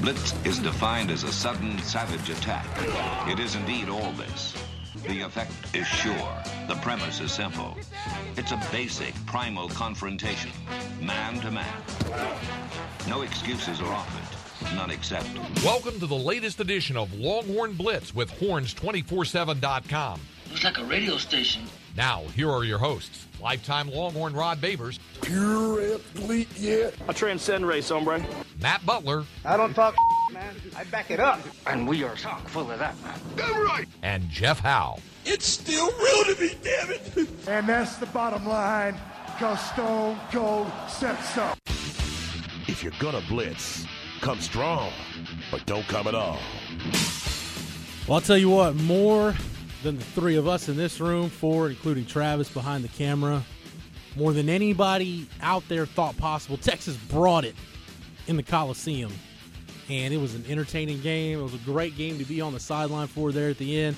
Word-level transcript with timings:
Blitz 0.00 0.34
is 0.44 0.58
defined 0.58 1.10
as 1.10 1.24
a 1.24 1.32
sudden, 1.32 1.78
savage 1.80 2.30
attack. 2.30 2.66
It 3.28 3.38
is 3.38 3.54
indeed 3.54 3.88
all 3.88 4.12
this. 4.12 4.54
The 5.06 5.20
effect 5.20 5.52
is 5.74 5.86
sure. 5.86 6.42
The 6.68 6.76
premise 6.76 7.20
is 7.20 7.32
simple. 7.32 7.76
It's 8.36 8.52
a 8.52 8.60
basic, 8.70 9.14
primal 9.26 9.68
confrontation, 9.68 10.50
man 11.00 11.40
to 11.40 11.50
man. 11.50 11.82
No 13.08 13.22
excuses 13.22 13.80
are 13.80 13.92
offered, 13.92 14.74
none 14.76 14.90
accepted. 14.90 15.40
Welcome 15.64 15.98
to 16.00 16.06
the 16.06 16.16
latest 16.16 16.60
edition 16.60 16.96
of 16.96 17.12
Longhorn 17.14 17.74
Blitz 17.74 18.14
with 18.14 18.30
horns247.com. 18.32 20.20
Looks 20.50 20.64
like 20.64 20.78
a 20.78 20.84
radio 20.84 21.16
station. 21.16 21.62
Now, 21.96 22.22
here 22.34 22.50
are 22.50 22.64
your 22.64 22.78
hosts, 22.78 23.26
lifetime 23.40 23.90
Longhorn 23.90 24.34
Rod 24.34 24.60
Babers, 24.60 24.98
Pure 25.20 25.94
athlete 25.94 26.48
yet. 26.56 26.94
I 27.08 27.12
transcend 27.12 27.66
race, 27.66 27.90
hombre. 27.90 28.24
Matt 28.62 28.86
Butler, 28.86 29.24
I 29.44 29.56
don't 29.56 29.74
talk 29.74 29.94
man. 30.32 30.54
I 30.76 30.84
back 30.84 31.10
it 31.10 31.18
up. 31.18 31.40
And 31.66 31.86
we 31.86 32.04
are 32.04 32.14
chock 32.14 32.48
full 32.48 32.70
of 32.70 32.78
that, 32.78 32.94
man. 33.02 33.18
Damn 33.36 33.66
right. 33.66 33.88
and 34.02 34.28
Jeff 34.30 34.60
Howe. 34.60 34.98
It's 35.24 35.46
still 35.46 35.90
real 35.90 36.34
to 36.34 36.40
me, 36.40 36.54
damn 36.62 36.90
it. 36.90 37.28
And 37.48 37.68
that's 37.68 37.96
the 37.96 38.06
bottom 38.06 38.46
line, 38.46 38.96
because 39.26 39.60
Stone 39.72 40.18
Cold 40.30 40.70
said 40.88 41.16
so. 41.22 41.52
If 42.68 42.82
you're 42.82 42.92
gonna 43.00 43.22
blitz, 43.28 43.84
come 44.20 44.40
strong, 44.40 44.92
but 45.50 45.66
don't 45.66 45.86
come 45.88 46.06
at 46.06 46.14
all. 46.14 46.38
Well, 48.06 48.16
I'll 48.16 48.20
tell 48.20 48.38
you 48.38 48.50
what, 48.50 48.76
more 48.76 49.34
than 49.82 49.98
the 49.98 50.04
three 50.04 50.36
of 50.36 50.46
us 50.46 50.68
in 50.68 50.76
this 50.76 51.00
room, 51.00 51.30
four, 51.30 51.68
including 51.68 52.06
Travis 52.06 52.48
behind 52.48 52.84
the 52.84 52.88
camera, 52.88 53.42
more 54.16 54.32
than 54.32 54.48
anybody 54.48 55.26
out 55.40 55.64
there 55.68 55.86
thought 55.86 56.16
possible, 56.16 56.56
Texas 56.56 56.96
brought 56.96 57.44
it 57.44 57.56
in 58.26 58.36
the 58.36 58.42
Coliseum. 58.42 59.12
And 59.88 60.14
it 60.14 60.18
was 60.18 60.34
an 60.34 60.44
entertaining 60.48 61.00
game. 61.00 61.38
It 61.38 61.42
was 61.42 61.54
a 61.54 61.58
great 61.58 61.96
game 61.96 62.18
to 62.18 62.24
be 62.24 62.40
on 62.40 62.52
the 62.52 62.60
sideline 62.60 63.08
for 63.08 63.32
there 63.32 63.50
at 63.50 63.58
the 63.58 63.80
end. 63.80 63.96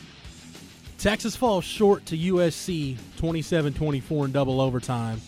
Texas 0.98 1.36
falls 1.36 1.64
short 1.64 2.06
to 2.06 2.16
USC 2.16 2.96
27 3.18 3.74
24 3.74 4.24
in 4.24 4.32
double 4.32 4.60
overtime. 4.60 5.20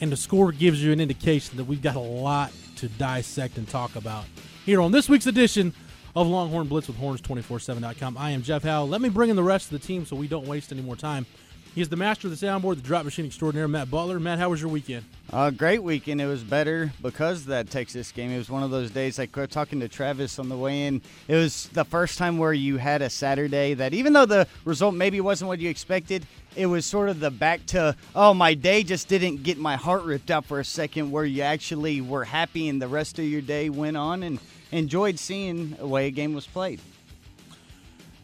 And 0.00 0.10
the 0.10 0.16
score 0.16 0.52
gives 0.52 0.82
you 0.82 0.92
an 0.92 1.00
indication 1.00 1.56
that 1.56 1.64
we've 1.64 1.82
got 1.82 1.96
a 1.96 2.00
lot 2.00 2.52
to 2.76 2.88
dissect 2.88 3.58
and 3.58 3.68
talk 3.68 3.96
about 3.96 4.24
here 4.64 4.80
on 4.80 4.92
this 4.92 5.08
week's 5.08 5.26
edition 5.26 5.72
of 6.16 6.26
Longhorn 6.26 6.68
Blitz 6.68 6.88
with 6.88 6.98
Horns247.com. 6.98 8.16
I 8.16 8.30
am 8.30 8.42
Jeff 8.42 8.62
Howe. 8.62 8.84
Let 8.84 9.00
me 9.00 9.08
bring 9.08 9.30
in 9.30 9.36
the 9.36 9.42
rest 9.42 9.72
of 9.72 9.80
the 9.80 9.86
team 9.86 10.06
so 10.06 10.16
we 10.16 10.28
don't 10.28 10.46
waste 10.46 10.72
any 10.72 10.80
more 10.80 10.96
time. 10.96 11.26
He 11.74 11.80
is 11.80 11.88
the 11.88 11.96
master 11.96 12.28
of 12.28 12.38
the 12.38 12.46
soundboard, 12.46 12.76
the 12.76 12.82
drop 12.82 13.04
machine 13.04 13.26
extraordinaire, 13.26 13.66
Matt 13.66 13.90
Butler. 13.90 14.20
Matt, 14.20 14.38
how 14.38 14.50
was 14.50 14.60
your 14.60 14.70
weekend? 14.70 15.04
Uh, 15.32 15.50
great 15.50 15.82
weekend. 15.82 16.20
It 16.20 16.26
was 16.26 16.44
better 16.44 16.92
because 17.02 17.40
of 17.40 17.46
that 17.46 17.68
Texas 17.68 18.12
game. 18.12 18.30
It 18.30 18.38
was 18.38 18.48
one 18.48 18.62
of 18.62 18.70
those 18.70 18.92
days, 18.92 19.18
we 19.18 19.28
were 19.34 19.48
talking 19.48 19.80
to 19.80 19.88
Travis 19.88 20.38
on 20.38 20.48
the 20.48 20.56
way 20.56 20.86
in, 20.86 21.02
it 21.26 21.34
was 21.34 21.68
the 21.72 21.84
first 21.84 22.16
time 22.16 22.38
where 22.38 22.52
you 22.52 22.76
had 22.76 23.02
a 23.02 23.10
Saturday 23.10 23.74
that, 23.74 23.92
even 23.92 24.12
though 24.12 24.24
the 24.24 24.46
result 24.64 24.94
maybe 24.94 25.20
wasn't 25.20 25.48
what 25.48 25.58
you 25.58 25.68
expected, 25.68 26.24
it 26.54 26.66
was 26.66 26.86
sort 26.86 27.08
of 27.08 27.18
the 27.18 27.32
back 27.32 27.66
to, 27.66 27.96
oh, 28.14 28.32
my 28.32 28.54
day 28.54 28.84
just 28.84 29.08
didn't 29.08 29.42
get 29.42 29.58
my 29.58 29.74
heart 29.74 30.04
ripped 30.04 30.30
out 30.30 30.44
for 30.44 30.60
a 30.60 30.64
second, 30.64 31.10
where 31.10 31.24
you 31.24 31.42
actually 31.42 32.00
were 32.00 32.22
happy 32.22 32.68
and 32.68 32.80
the 32.80 32.86
rest 32.86 33.18
of 33.18 33.24
your 33.24 33.40
day 33.40 33.68
went 33.68 33.96
on 33.96 34.22
and 34.22 34.38
enjoyed 34.70 35.18
seeing 35.18 35.70
the 35.70 35.88
way 35.88 36.06
a 36.06 36.12
game 36.12 36.34
was 36.34 36.46
played. 36.46 36.80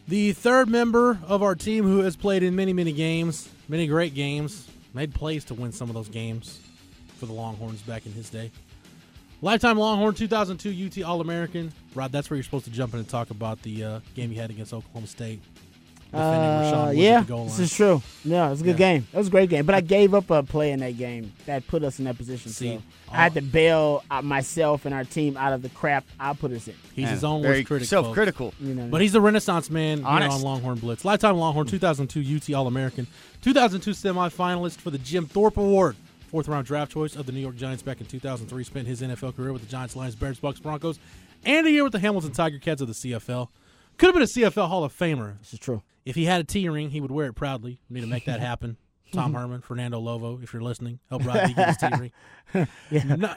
The 0.07 0.33
third 0.33 0.67
member 0.67 1.19
of 1.27 1.43
our 1.43 1.55
team 1.55 1.85
who 1.85 1.99
has 1.99 2.15
played 2.15 2.43
in 2.43 2.55
many, 2.55 2.73
many 2.73 2.91
games, 2.91 3.47
many 3.69 3.87
great 3.87 4.13
games, 4.13 4.67
made 4.93 5.13
plays 5.13 5.45
to 5.45 5.53
win 5.53 5.71
some 5.71 5.89
of 5.89 5.95
those 5.95 6.09
games 6.09 6.59
for 7.17 7.27
the 7.27 7.33
Longhorns 7.33 7.81
back 7.81 8.05
in 8.05 8.11
his 8.11 8.29
day. 8.29 8.51
Lifetime 9.43 9.77
Longhorn 9.77 10.13
2002 10.13 11.01
UT 11.01 11.07
All 11.07 11.21
American. 11.21 11.71
Rod, 11.95 12.11
that's 12.11 12.29
where 12.29 12.37
you're 12.37 12.43
supposed 12.43 12.65
to 12.65 12.71
jump 12.71 12.93
in 12.93 12.99
and 12.99 13.09
talk 13.09 13.29
about 13.29 13.61
the 13.63 13.83
uh, 13.83 13.99
game 14.15 14.31
you 14.31 14.39
had 14.39 14.49
against 14.49 14.73
Oklahoma 14.73 15.07
State. 15.07 15.41
Defending 16.11 16.49
Rashaun 16.49 16.73
Uh, 16.83 16.85
Woods 16.87 16.97
yeah, 16.99 17.09
at 17.19 17.21
the 17.27 17.33
goal 17.33 17.45
this 17.45 17.59
is 17.59 17.73
true. 17.73 18.01
Yeah, 18.25 18.47
it 18.47 18.49
was 18.51 18.61
a 18.61 18.63
good 18.65 18.71
Yeah. 18.79 18.93
game. 18.95 19.07
It 19.13 19.17
was 19.17 19.27
a 19.27 19.31
great 19.31 19.49
game, 19.49 19.65
but 19.65 19.75
I 19.75 19.81
gave 19.81 20.13
up 20.13 20.29
a 20.29 20.43
play 20.43 20.71
in 20.71 20.79
that 20.81 20.97
game 20.97 21.31
that 21.45 21.65
put 21.67 21.83
us 21.83 21.99
in 21.99 22.05
that 22.05 22.17
position. 22.17 22.51
See, 22.51 22.75
so 22.75 22.81
I 23.13 23.17
had 23.23 23.33
to 23.35 23.41
bail 23.41 24.03
myself 24.21 24.85
and 24.85 24.93
our 24.93 25.05
team 25.05 25.37
out 25.37 25.53
of 25.53 25.61
the 25.61 25.69
crap 25.69 26.03
I 26.19 26.33
put 26.33 26.51
us 26.51 26.67
in. 26.67 26.73
He's 26.93 27.09
his 27.09 27.23
own 27.23 27.41
very 27.41 27.59
worst 27.59 27.67
critic. 27.67 27.87
Self-critical. 27.87 28.53
You 28.59 28.75
know, 28.75 28.87
But 28.87 28.99
he's 29.01 29.15
a 29.15 29.21
Renaissance 29.21 29.69
man 29.69 29.99
here 29.99 30.07
Honest. 30.07 30.35
on 30.37 30.41
Longhorn 30.41 30.79
Blitz. 30.79 31.05
Lifetime 31.05 31.37
Longhorn 31.37 31.67
2002 31.67 32.19
UT 32.21 32.53
All 32.53 32.67
American, 32.67 33.07
2002 33.41 33.91
semifinalist 33.91 34.77
for 34.77 34.89
the 34.91 34.97
Jim 34.97 35.25
Thorpe 35.27 35.55
Award, 35.57 35.95
fourth 36.29 36.47
round 36.49 36.65
draft 36.65 36.91
choice 36.91 37.15
of 37.15 37.25
the 37.25 37.31
New 37.31 37.39
York 37.39 37.55
Giants 37.55 37.83
back 37.83 38.01
in 38.01 38.05
2003. 38.07 38.63
Spent 38.65 38.85
his 38.87 39.01
NFL 39.01 39.31
career 39.35 39.53
with 39.53 39.61
the 39.61 39.67
Giants, 39.69 39.95
Lions, 39.95 40.15
Bears, 40.15 40.39
Bucks, 40.39 40.59
Broncos, 40.59 40.99
and 41.45 41.65
a 41.65 41.71
year 41.71 41.83
with 41.83 41.93
the 41.93 41.99
Hamilton 41.99 42.31
Tiger 42.33 42.59
Cats 42.59 42.81
of 42.81 42.87
the 42.89 42.93
CFL. 42.93 43.47
Could 43.97 44.07
have 44.07 44.13
been 44.15 44.23
a 44.23 44.25
CFL 44.25 44.67
Hall 44.67 44.83
of 44.83 44.93
Famer. 44.97 45.39
this 45.39 45.53
is 45.53 45.59
true. 45.59 45.81
If 46.05 46.15
he 46.15 46.25
had 46.25 46.41
a 46.41 46.43
T 46.43 46.67
ring, 46.69 46.89
he 46.89 47.01
would 47.01 47.11
wear 47.11 47.27
it 47.27 47.33
proudly. 47.33 47.79
We 47.89 47.95
need 47.95 48.01
to 48.01 48.07
make 48.07 48.25
that 48.25 48.39
happen. 48.49 48.77
Tom 49.11 49.31
mm-hmm. 49.31 49.41
Herman, 49.41 49.61
Fernando 49.61 49.99
Lovo, 49.99 50.41
if 50.41 50.53
you're 50.53 50.61
listening, 50.61 50.99
help 51.09 51.25
Rod 51.25 51.53
get 51.53 51.67
his 51.67 51.77
T 51.77 51.87
ring. 52.53 53.17
No- 53.19 53.35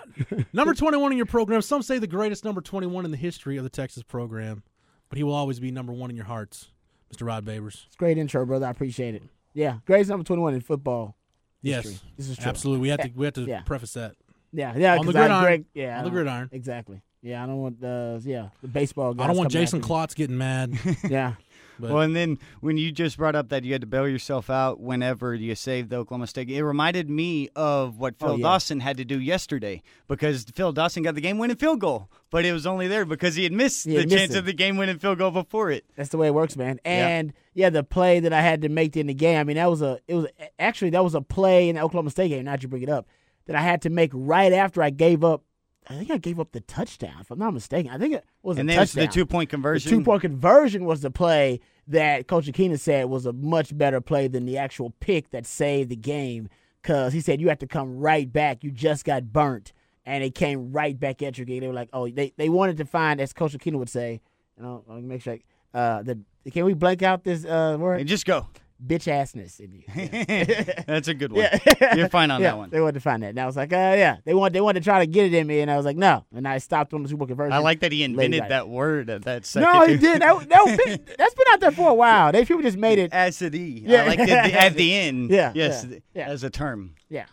number 0.53 0.73
21 0.73 1.13
in 1.13 1.17
your 1.19 1.27
program. 1.27 1.63
Some 1.63 1.83
say 1.83 1.99
the 1.99 2.07
greatest 2.07 2.45
number 2.45 2.61
21 2.61 3.05
in 3.05 3.11
the 3.11 3.17
history 3.17 3.57
of 3.57 3.65
the 3.65 3.71
Texas 3.71 4.03
program, 4.03 4.63
but 5.09 5.19
he 5.19 5.25
will 5.25 5.35
always 5.35 5.59
be 5.59 5.71
number 5.73 5.93
one 5.93 6.11
in 6.11 6.17
your 6.17 6.27
hearts, 6.27 6.71
Mr. 7.13 7.27
Rod 7.27 7.45
Babers. 7.45 7.87
It's 7.87 7.95
a 7.97 7.99
great 7.99 8.19
intro, 8.19 8.47
brother. 8.47 8.67
I 8.67 8.71
appreciate 8.71 9.15
it. 9.17 9.23
Yeah, 9.53 9.79
greatest 9.87 10.11
number 10.11 10.25
twenty-one 10.25 10.55
in 10.55 10.61
football. 10.61 11.17
Yes, 11.63 11.85
history. 11.85 12.09
This 12.17 12.29
is 12.29 12.37
true. 12.37 12.49
absolutely. 12.49 12.83
We 12.83 12.89
have 12.89 13.01
to 13.01 13.11
we 13.15 13.25
have 13.25 13.35
to 13.35 13.43
Yeah. 13.43 13.63
preface 13.63 13.95
that. 13.95 14.15
Yeah, 14.53 14.75
yeah. 14.77 14.99
On 14.99 15.07
the 15.07 15.13
gridiron. 15.13 15.43
Greg- 15.43 15.65
yeah, 15.75 15.99
On 15.99 16.05
the 16.05 16.11
gridiron. 16.11 16.49
Exactly. 16.53 17.03
Yeah, 17.23 17.43
I 17.43 17.47
don't 17.47 17.61
want 17.63 17.81
the 17.81 18.21
yeah 18.25 18.49
the 18.63 18.69
baseball. 18.69 19.15
Guys 19.15 19.25
I 19.25 19.27
don't 19.29 19.37
want 19.37 19.51
Jason 19.51 19.81
Klotz 19.81 20.15
getting 20.15 20.37
mad. 20.37 20.75
Yeah, 21.09 21.35
But 21.79 21.91
Well, 21.91 22.03
and 22.03 22.15
then 22.15 22.39
when 22.61 22.77
you 22.77 22.93
just 22.93 23.17
brought 23.17 23.35
up 23.35 23.49
that 23.49 23.65
you 23.65 23.73
had 23.73 23.81
to 23.81 23.87
bail 23.87 24.09
yourself 24.09 24.49
out 24.51 24.81
whenever 24.81 25.35
you 25.35 25.55
saved 25.55 25.91
the 25.91 25.97
Oklahoma 25.97 26.27
State, 26.27 26.51
it 26.51 26.65
reminded 26.65 27.11
me 27.11 27.49
of 27.57 27.99
what 27.99 28.15
oh, 28.21 28.27
Phil 28.27 28.35
Oh, 28.35 28.37
yeah. 28.39 28.43
Dawson 28.43 28.81
had 28.81 28.97
to 28.99 29.05
do 29.05 29.21
yesterday 29.21 29.83
because 30.09 30.45
Phil 30.55 30.73
Dawson 30.73 31.03
got 31.03 31.15
the 31.15 31.21
game-winning 31.21 31.57
field 31.57 31.81
goal, 31.81 32.09
but 32.31 32.45
it 32.45 32.53
was 32.53 32.67
only 32.67 32.89
there 32.89 33.05
because 33.05 33.35
he 33.35 33.45
had 33.45 33.53
missed 33.53 33.85
He 33.87 33.93
the 33.97 34.05
missed 34.05 34.17
chance 34.17 34.35
it. 34.35 34.39
of 34.39 34.45
the 34.47 34.53
game-winning 34.53 34.99
field 34.99 35.19
goal 35.19 35.31
before 35.31 35.71
it. 35.71 35.85
that's 35.97 36.11
the 36.11 36.19
way 36.19 36.29
it 36.29 36.35
works, 36.35 36.57
man. 36.57 36.79
Yeah. 36.85 37.09
And 37.09 37.33
yeah. 37.55 37.71
the 37.71 37.83
play 37.85 38.21
that 38.21 38.33
I 38.33 38.41
had 38.41 38.63
to 38.63 38.69
make 38.69 38.97
in 38.97 39.07
the 39.07 39.15
game. 39.15 39.39
I 39.39 39.45
mean, 39.45 39.57
that 39.57 39.71
was 39.71 39.83
a 39.83 39.99
it 40.09 40.15
was 40.15 40.27
actually 40.59 40.91
that 40.91 41.05
was 41.05 41.15
a 41.15 41.21
play 41.21 41.69
in 41.69 41.77
the 41.77 41.83
Oklahoma 41.83 42.11
State 42.11 42.29
game. 42.29 42.45
Now 42.45 42.53
that 42.53 42.63
you 42.63 42.69
bring 42.69 42.83
it 42.83 42.89
up, 42.89 43.07
that 43.47 43.57
I 43.57 43.61
had 43.61 43.83
to 43.83 43.91
make 43.91 44.11
right 44.15 44.53
after 44.53 44.83
I 44.83 44.91
gave 44.91 45.23
up. 45.25 45.43
I 45.89 45.95
think 45.95 46.11
I 46.11 46.19
gave 46.19 46.41
up 46.41 46.53
the 46.53 46.61
touchdown, 46.61 47.17
if 47.21 47.31
I'm 47.31 47.39
not 47.39 47.53
mistaken. 47.53 47.91
I 47.91 47.99
think 47.99 48.15
it 48.15 48.25
was 48.43 48.59
and 48.59 48.71
a 48.71 48.75
touchdown. 48.75 49.07
the 49.07 49.13
two-point 49.13 49.51
conversion. 49.51 49.91
The 49.91 49.97
two 49.99 50.05
point 50.05 50.23
conversion 50.23 50.85
was 50.85 51.03
the 51.03 51.11
play 51.11 51.61
that 51.89 52.27
Coach 52.27 52.47
Akina 52.47 52.79
said 52.79 53.07
was 53.07 53.27
a 53.27 53.33
much 53.33 53.77
better 53.77 54.01
play 54.01 54.27
than 54.29 54.47
the 54.47 54.57
actual 54.57 54.95
pick 55.01 55.31
that 55.31 55.47
saved 55.47 55.91
the 55.91 55.97
game. 55.97 56.49
Because 56.81 57.13
he 57.13 57.21
said 57.21 57.41
you 57.41 57.49
have 57.49 57.59
to 57.61 57.67
come 57.67 57.99
right 57.99 58.31
back. 58.31 58.63
You 58.65 58.71
just 58.71 59.05
got 59.05 59.33
burnt. 59.33 59.73
And 60.07 60.23
it 60.23 60.35
came 60.35 60.73
right 60.73 60.99
back 60.99 61.23
at 61.23 61.39
you. 61.39 61.45
Game. 61.47 61.61
They 61.61 61.69
were 61.69 61.75
like, 61.75 61.89
oh, 61.93 62.09
they, 62.09 62.33
they 62.37 62.51
wanted 62.51 62.77
to 62.79 62.85
find, 62.85 63.21
as 63.21 63.33
Coach 63.33 63.53
Akina 63.53 63.77
would 63.77 63.89
say, 63.89 64.21
you 64.57 64.63
know, 64.63 64.85
let 64.87 64.97
me 64.97 65.03
make 65.03 65.23
sure. 65.23 65.39
Uh, 65.73 66.03
the, 66.03 66.21
can 66.53 66.65
we 66.67 66.75
blank 66.75 67.03
out 67.03 67.25
this 67.25 67.45
uh, 67.45 67.77
word? 67.79 68.01
And 68.01 68.09
just 68.09 68.27
go. 68.27 68.47
Bitch 68.85 69.11
assness 69.11 69.61
in 69.61 69.73
you. 69.73 69.83
Yeah. 69.95 70.83
That's 70.87 71.09
a 71.09 71.15
good 71.15 71.33
one. 71.33 71.43
Yeah. 71.43 71.95
You're 71.95 72.09
fine 72.09 72.31
on 72.31 72.41
yeah, 72.41 72.51
that 72.51 72.57
one. 72.59 72.71
They 72.71 72.81
wanted 72.81 72.95
to 72.95 73.01
find 73.01 73.23
that. 73.23 73.31
And 73.31 73.41
I 73.41 73.47
was 73.47 73.57
like, 73.57 73.73
uh, 73.73 73.77
yeah. 73.77 74.17
They 74.25 74.35
want 74.35 74.53
they 74.53 74.61
wanted 74.61 74.81
to 74.81 74.85
try 74.85 74.99
to 74.99 75.07
get 75.07 75.27
it 75.27 75.35
in 75.35 75.47
me. 75.47 75.61
And 75.61 75.71
I 75.71 75.77
was 75.77 75.87
like, 75.87 75.97
no. 75.97 76.25
And 76.35 76.47
I 76.47 76.59
stopped 76.59 76.93
on 76.93 77.03
the 77.03 77.09
two 77.09 77.17
point 77.17 77.29
conversion. 77.29 77.53
I 77.53 77.59
like 77.59 77.81
that 77.81 77.93
he 77.93 78.03
invented 78.03 78.41
got 78.41 78.47
it. 78.47 78.49
that 78.51 78.69
word 78.69 79.09
at 79.09 79.23
that 79.23 79.47
second. 79.47 79.73
No, 79.73 79.87
he 79.87 79.97
did. 79.97 80.21
That, 80.21 80.49
that, 80.49 80.79
been, 80.85 81.01
that's 81.17 81.35
been 81.35 81.47
out 81.51 81.61
there 81.61 81.71
for 81.71 81.89
a 81.91 81.95
while. 81.95 82.33
They 82.33 82.45
people 82.45 82.63
just 82.63 82.77
made 82.77 82.99
it. 82.99 83.13
Acid-y. 83.13 83.83
Yeah. 83.85 84.03
I 84.03 84.07
like 84.07 84.19
the, 84.19 84.27
the, 84.27 84.33
at 84.61 84.75
the 84.75 84.95
end. 84.95 85.31
Yeah, 85.35 85.53
Yes, 85.55 85.87
yeah, 85.89 85.99
yeah. 86.15 86.29
as 86.29 86.45
a 86.45 86.51
term. 86.51 86.95
Yeah. 87.09 87.27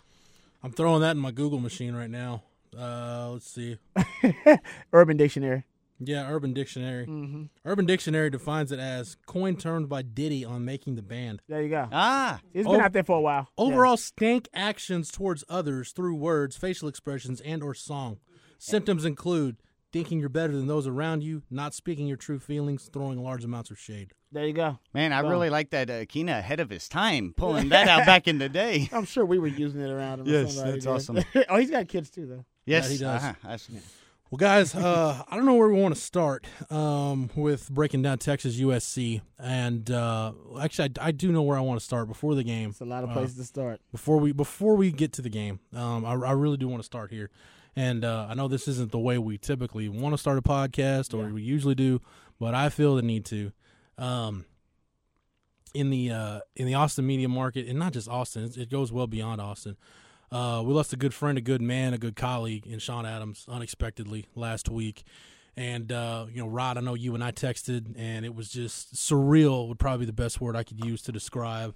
I'm 0.63 0.71
throwing 0.71 1.01
that 1.01 1.11
in 1.11 1.17
my 1.17 1.31
Google 1.31 1.59
machine 1.59 1.93
right 1.95 2.09
now. 2.09 2.43
Uh, 2.77 3.31
let's 3.31 3.49
see. 3.49 3.77
Urban 4.93 5.17
Dictionary. 5.17 5.65
Yeah, 6.03 6.27
Urban 6.29 6.53
Dictionary. 6.53 7.05
Mm-hmm. 7.05 7.43
Urban 7.63 7.85
Dictionary 7.85 8.29
defines 8.31 8.71
it 8.71 8.79
as 8.79 9.17
coin 9.27 9.55
termed 9.55 9.87
by 9.87 10.01
Diddy 10.01 10.43
on 10.43 10.65
making 10.65 10.95
the 10.95 11.03
band. 11.03 11.41
There 11.47 11.61
you 11.61 11.69
go. 11.69 11.87
Ah, 11.91 12.39
It's 12.53 12.67
been 12.67 12.81
Oh, 12.81 12.83
out 12.83 12.93
there 12.93 13.03
for 13.03 13.17
a 13.17 13.21
while. 13.21 13.47
Yeah. 13.57 13.63
Overall, 13.65 13.97
stank 13.97 14.49
actions 14.53 15.11
towards 15.11 15.43
others 15.47 15.91
through 15.91 16.15
words, 16.15 16.57
facial 16.57 16.87
expressions, 16.87 17.39
and 17.41 17.61
or 17.61 17.75
song. 17.75 18.17
Symptoms 18.57 19.05
include 19.05 19.57
thinking 19.93 20.19
you're 20.19 20.29
better 20.29 20.53
than 20.53 20.67
those 20.67 20.87
around 20.87 21.21
you, 21.23 21.43
not 21.51 21.73
speaking 21.73 22.07
your 22.07 22.17
true 22.17 22.39
feelings, 22.39 22.89
throwing 22.91 23.21
large 23.21 23.43
amounts 23.43 23.69
of 23.71 23.77
shade. 23.77 24.13
There 24.31 24.45
you 24.47 24.53
go. 24.53 24.79
man, 24.93 25.11
I 25.11 25.21
Boom. 25.21 25.29
really 25.31 25.49
like 25.49 25.71
that 25.71 25.89
uh, 25.89 26.05
Kina 26.05 26.37
ahead 26.37 26.61
of 26.61 26.69
his 26.69 26.87
time, 26.87 27.33
pulling 27.37 27.69
that 27.69 27.87
out 27.89 28.05
back 28.05 28.27
in 28.27 28.37
the 28.37 28.47
day. 28.47 28.89
I'm 28.93 29.03
sure 29.05 29.25
we 29.25 29.37
were 29.37 29.47
using 29.47 29.81
it 29.81 29.89
around 29.91 30.21
him. 30.21 30.27
Yes, 30.27 30.55
that's 30.55 30.85
did. 30.85 30.87
awesome. 30.87 31.19
oh, 31.49 31.57
he's 31.57 31.69
got 31.69 31.87
kids 31.89 32.09
too, 32.09 32.25
though. 32.25 32.45
Yes, 32.65 32.89
he 32.89 32.97
does. 32.97 33.21
uh-huh. 33.23 33.57
Well, 34.31 34.37
guys, 34.37 34.73
uh, 34.73 35.25
I 35.27 35.35
don't 35.35 35.45
know 35.45 35.55
where 35.55 35.67
we 35.67 35.81
want 35.81 35.93
to 35.93 35.99
start 35.99 36.47
um, 36.71 37.29
with 37.35 37.69
breaking 37.69 38.01
down 38.03 38.17
Texas 38.17 38.55
USC, 38.55 39.19
and 39.37 39.91
uh, 39.91 40.31
actually, 40.57 40.93
I, 41.01 41.07
I, 41.07 41.11
do 41.11 41.33
know 41.33 41.41
where 41.41 41.57
I 41.57 41.59
want 41.59 41.81
to 41.81 41.85
start 41.85 42.07
before 42.07 42.33
the 42.33 42.43
game. 42.45 42.69
It's 42.69 42.79
a 42.79 42.85
lot 42.85 43.03
of 43.03 43.11
places 43.11 43.37
uh, 43.37 43.41
to 43.41 43.45
start 43.45 43.81
before 43.91 44.19
we 44.19 44.31
before 44.31 44.77
we 44.77 44.93
get 44.93 45.11
to 45.13 45.21
the 45.21 45.29
game. 45.29 45.59
Um, 45.75 46.05
I, 46.05 46.13
I, 46.13 46.31
really 46.31 46.55
do 46.55 46.69
want 46.69 46.79
to 46.79 46.85
start 46.85 47.11
here, 47.11 47.29
and 47.75 48.05
uh, 48.05 48.27
I 48.29 48.33
know 48.35 48.47
this 48.47 48.69
isn't 48.69 48.93
the 48.93 48.99
way 48.99 49.17
we 49.17 49.37
typically 49.37 49.89
want 49.89 50.13
to 50.13 50.17
start 50.17 50.37
a 50.37 50.41
podcast 50.41 51.13
or 51.13 51.27
yeah. 51.27 51.33
we 51.33 51.41
usually 51.41 51.75
do, 51.75 51.99
but 52.39 52.55
I 52.55 52.69
feel 52.69 52.95
the 52.95 53.01
need 53.01 53.25
to. 53.25 53.51
Um, 53.97 54.45
in 55.73 55.89
the 55.89 56.09
uh, 56.09 56.39
in 56.55 56.67
the 56.67 56.75
Austin 56.75 57.05
media 57.05 57.27
market, 57.27 57.67
and 57.67 57.77
not 57.77 57.91
just 57.91 58.07
Austin, 58.07 58.49
it 58.55 58.69
goes 58.69 58.93
well 58.93 59.07
beyond 59.07 59.41
Austin. 59.41 59.75
Uh, 60.31 60.63
we 60.65 60.73
lost 60.73 60.93
a 60.93 60.97
good 60.97 61.13
friend, 61.13 61.37
a 61.37 61.41
good 61.41 61.61
man, 61.61 61.93
a 61.93 61.97
good 61.97 62.15
colleague 62.15 62.65
in 62.65 62.79
Sean 62.79 63.05
Adams 63.05 63.45
unexpectedly 63.49 64.27
last 64.35 64.69
week. 64.69 65.03
And, 65.57 65.91
uh, 65.91 66.27
you 66.31 66.41
know, 66.41 66.47
Rod, 66.47 66.77
I 66.77 66.81
know 66.81 66.93
you 66.93 67.13
and 67.13 67.23
I 67.23 67.31
texted, 67.31 67.93
and 67.97 68.25
it 68.25 68.33
was 68.33 68.49
just 68.49 68.95
surreal, 68.95 69.67
would 69.67 69.79
probably 69.79 70.05
be 70.05 70.05
the 70.05 70.13
best 70.13 70.39
word 70.39 70.55
I 70.55 70.63
could 70.63 70.83
use 70.83 71.01
to 71.03 71.11
describe 71.11 71.75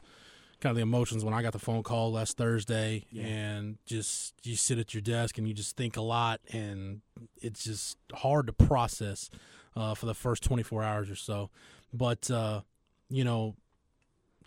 kind 0.62 0.72
of 0.72 0.78
the 0.78 0.81
emotions 0.81 1.25
when 1.25 1.34
I 1.34 1.42
got 1.42 1.52
the 1.52 1.60
phone 1.60 1.84
call 1.84 2.13
last 2.13 2.38
Thursday. 2.38 3.06
Yeah. 3.12 3.25
And 3.25 3.78
just 3.86 4.34
you 4.44 4.56
sit 4.56 4.80
at 4.80 4.94
your 4.94 5.02
desk 5.02 5.38
and 5.38 5.46
you 5.46 5.54
just 5.54 5.75
think 5.75 5.98
a 5.98 6.02
lot, 6.02 6.40
and 6.54 7.02
it's 7.42 7.66
just 7.66 7.98
hard 8.13 8.48
to 8.48 8.54
process 8.54 9.30
uh, 9.75 9.94
for 9.94 10.06
the 10.06 10.13
first 10.13 10.44
24 10.44 10.81
hours 10.81 11.10
or 11.10 11.16
so. 11.16 11.50
But, 11.94 12.31
uh, 12.31 12.62
you 13.10 13.25
know, 13.25 13.56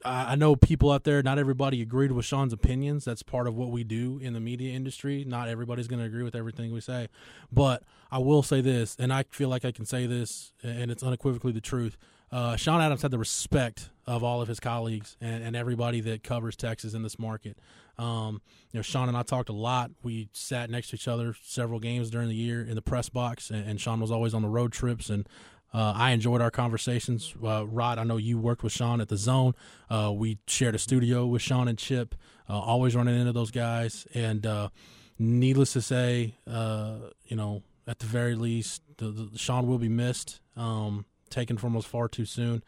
I 0.05 0.37
know 0.37 0.55
people 0.55 0.91
out 0.93 1.05
there, 1.05 1.23
not 1.23 1.39
everybody 1.39 1.83
agreed 1.83 2.12
with 2.12 2.25
Sean's 2.25 2.53
opinions. 2.53 3.05
That's 3.05 3.23
part 3.23 3.47
of 3.47 3.56
what 3.56 3.71
we 3.71 3.83
do 3.83 4.19
in 4.23 4.33
the 4.33 4.41
media 4.41 4.73
industry. 4.73 5.25
Not 5.27 5.49
everybody's 5.49 5.89
going 5.89 5.99
to 6.00 6.06
agree 6.06 6.23
with 6.23 6.37
everything 6.37 6.73
we 6.73 6.81
say. 6.81 7.09
But 7.53 7.83
I 8.11 8.19
will 8.19 8.43
say 8.43 8.61
this, 8.61 8.97
and 8.99 9.12
I 9.12 9.25
feel 9.31 9.49
like 9.49 9.65
I 9.65 9.73
can 9.73 9.85
say 9.85 10.06
this, 10.06 10.53
and 10.62 10.91
it's 10.91 11.03
unequivocally 11.03 11.53
the 11.53 11.61
truth. 11.61 11.99
Uh, 12.31 12.56
Sean 12.56 12.81
Adams 12.81 13.03
had 13.03 13.11
the 13.11 13.19
respect 13.19 13.91
of 14.06 14.23
all 14.23 14.43
of 14.43 14.49
his 14.49 14.61
colleagues 14.61 15.17
and, 15.21 15.43
and 15.43 15.56
everybody 15.56 16.00
that 16.03 16.23
covers 16.23 16.56
Texas 16.56 16.95
in 16.95 17.03
this 17.03 17.19
market. 17.19 17.59
Um, 17.97 18.43
you 18.71 18.79
know, 18.79 18.83
Sean 18.83 19.09
and 19.09 19.17
I 19.17 19.23
talked 19.23 19.49
a 19.49 19.55
lot. 19.55 19.91
We 20.03 20.29
sat 20.33 20.71
next 20.71 20.91
to 20.91 20.97
each 20.97 21.09
other 21.09 21.35
several 21.43 21.81
games 21.81 22.11
during 22.11 22.29
the 22.29 22.35
year 22.35 22.62
in 22.62 22.75
the 22.75 22.83
press 22.83 23.09
box, 23.09 23.50
and, 23.50 23.69
and 23.69 23.81
Sean 23.81 23.99
was 23.99 24.11
always 24.11 24.35
on 24.35 24.43
the 24.43 24.49
road 24.49 24.73
trips 24.73 25.11
and 25.11 25.27
uh, 25.73 25.93
I 25.94 26.12
enjoyed 26.12 26.41
our 26.41 26.50
conversations. 26.50 27.35
Uh, 27.43 27.67
Rod, 27.67 27.99
I 27.99 28.05
know 28.05 28.17
you 28.17 28.38
worked 28.38 28.62
with 28.62 28.73
Sean 28.73 29.00
at 29.00 29.09
the 29.09 29.17
Zone. 29.17 29.55
Uh, 29.91 30.12
we 30.15 30.38
shared 30.47 30.75
a 30.75 30.79
studio 30.79 31.26
with 31.26 31.43
Sean 31.43 31.69
and 31.69 31.79
Chip. 31.79 32.15
Uh, 32.49 32.59
always 32.59 32.97
running 32.97 33.19
into 33.19 33.32
those 33.32 33.50
guys, 33.50 34.06
and 34.15 34.47
uh, 34.47 34.70
needless 35.19 35.75
to 35.75 35.82
say, 35.82 36.35
uh, 36.50 36.97
you 37.26 37.37
know, 37.37 37.62
at 37.87 37.99
the 37.99 38.06
very 38.06 38.35
least, 38.35 38.82
the, 38.97 39.11
the, 39.11 39.38
Sean 39.38 39.67
will 39.67 39.79
be 39.79 39.88
missed, 39.88 40.41
um, 40.56 41.05
taken 41.29 41.59
from 41.59 41.76
us 41.76 41.85
far 41.85 42.09
too 42.09 42.25
soon, 42.25 42.62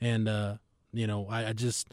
and 0.00 0.26
you 0.92 1.06
know, 1.06 1.26
I, 1.28 1.48
I 1.48 1.52
just 1.52 1.92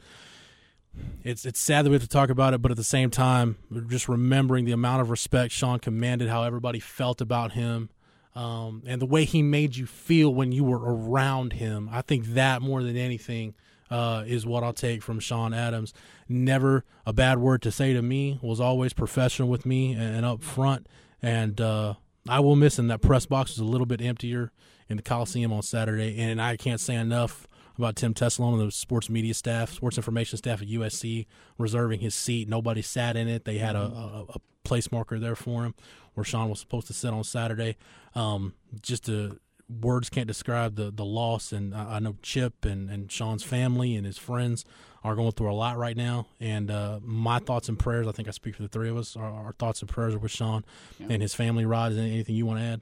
it's 1.22 1.44
it's 1.44 1.60
sad 1.60 1.84
that 1.84 1.90
we 1.90 1.94
have 1.94 2.02
to 2.02 2.08
talk 2.08 2.30
about 2.30 2.54
it, 2.54 2.62
but 2.62 2.70
at 2.70 2.76
the 2.76 2.84
same 2.84 3.10
time, 3.10 3.56
just 3.88 4.08
remembering 4.08 4.64
the 4.64 4.72
amount 4.72 5.02
of 5.02 5.10
respect 5.10 5.52
Sean 5.52 5.78
commanded, 5.78 6.28
how 6.28 6.42
everybody 6.42 6.80
felt 6.80 7.20
about 7.20 7.52
him, 7.52 7.90
um, 8.34 8.82
and 8.86 9.00
the 9.00 9.06
way 9.06 9.24
he 9.24 9.42
made 9.42 9.76
you 9.76 9.86
feel 9.86 10.34
when 10.34 10.52
you 10.52 10.64
were 10.64 10.80
around 10.80 11.54
him. 11.54 11.88
I 11.92 12.02
think 12.02 12.26
that 12.34 12.62
more 12.62 12.82
than 12.82 12.96
anything 12.96 13.54
uh, 13.90 14.24
is 14.26 14.44
what 14.44 14.64
I'll 14.64 14.72
take 14.72 15.02
from 15.02 15.20
Sean 15.20 15.54
Adams. 15.54 15.94
Never 16.28 16.84
a 17.06 17.12
bad 17.12 17.38
word 17.38 17.62
to 17.62 17.70
say 17.70 17.92
to 17.92 18.02
me. 18.02 18.40
Was 18.42 18.60
always 18.60 18.92
professional 18.92 19.48
with 19.48 19.64
me 19.64 19.92
and, 19.92 20.26
up 20.26 20.42
front. 20.42 20.88
And 21.22 21.60
uh, 21.60 21.94
I 22.28 22.40
will 22.40 22.56
miss 22.56 22.78
him. 22.78 22.88
That 22.88 23.02
press 23.02 23.26
box 23.26 23.52
was 23.52 23.58
a 23.60 23.64
little 23.64 23.86
bit 23.86 24.00
emptier 24.00 24.50
in 24.88 24.96
the 24.96 25.02
Coliseum 25.02 25.52
on 25.52 25.62
Saturday, 25.62 26.18
and 26.18 26.42
I 26.42 26.56
can't 26.58 26.80
say 26.80 26.94
enough 26.94 27.48
about 27.78 27.96
Tim 27.96 28.12
Tessalone 28.12 28.60
and 28.60 28.68
the 28.68 28.70
sports 28.70 29.08
media 29.08 29.32
staff, 29.32 29.72
sports 29.72 29.96
information 29.96 30.36
staff 30.36 30.60
at 30.60 30.68
USC 30.68 31.26
reserving 31.56 32.00
his 32.00 32.14
seat. 32.14 32.48
Nobody 32.48 32.82
sat 32.82 33.16
in 33.16 33.26
it. 33.26 33.44
They 33.44 33.58
had 33.58 33.76
a, 33.76 33.80
a, 33.80 34.24
a 34.34 34.40
place 34.62 34.92
marker 34.92 35.18
there 35.18 35.34
for 35.34 35.64
him 35.64 35.74
where 36.14 36.24
Sean 36.24 36.48
was 36.48 36.60
supposed 36.60 36.86
to 36.88 36.92
sit 36.92 37.12
on 37.12 37.24
Saturday. 37.24 37.76
Um, 38.14 38.54
just 38.80 39.06
to 39.06 39.38
words 39.68 40.10
can't 40.10 40.26
describe 40.26 40.76
the 40.76 40.90
the 40.90 41.04
loss, 41.04 41.52
and 41.52 41.74
I, 41.74 41.96
I, 41.96 41.98
know 41.98 42.16
Chip 42.22 42.64
and 42.64 42.90
and 42.90 43.10
Sean's 43.10 43.42
family 43.42 43.96
and 43.96 44.06
his 44.06 44.18
friends 44.18 44.64
are 45.02 45.14
going 45.14 45.32
through 45.32 45.52
a 45.52 45.54
lot 45.54 45.76
right 45.76 45.96
now. 45.96 46.26
And 46.40 46.70
uh, 46.70 47.00
my 47.02 47.38
thoughts 47.38 47.68
and 47.68 47.78
prayers, 47.78 48.06
I 48.06 48.12
think 48.12 48.26
I 48.28 48.30
speak 48.30 48.56
for 48.56 48.62
the 48.62 48.68
three 48.68 48.88
of 48.88 48.96
us. 48.96 49.16
Our, 49.16 49.30
our 49.30 49.52
thoughts 49.52 49.80
and 49.80 49.88
prayers 49.88 50.14
are 50.14 50.18
with 50.18 50.30
Sean 50.30 50.64
yeah. 50.98 51.08
and 51.10 51.22
his 51.22 51.34
family. 51.34 51.64
Rod, 51.64 51.92
is 51.92 51.98
anything 51.98 52.34
you 52.34 52.46
want 52.46 52.60
to 52.60 52.64
add? 52.64 52.80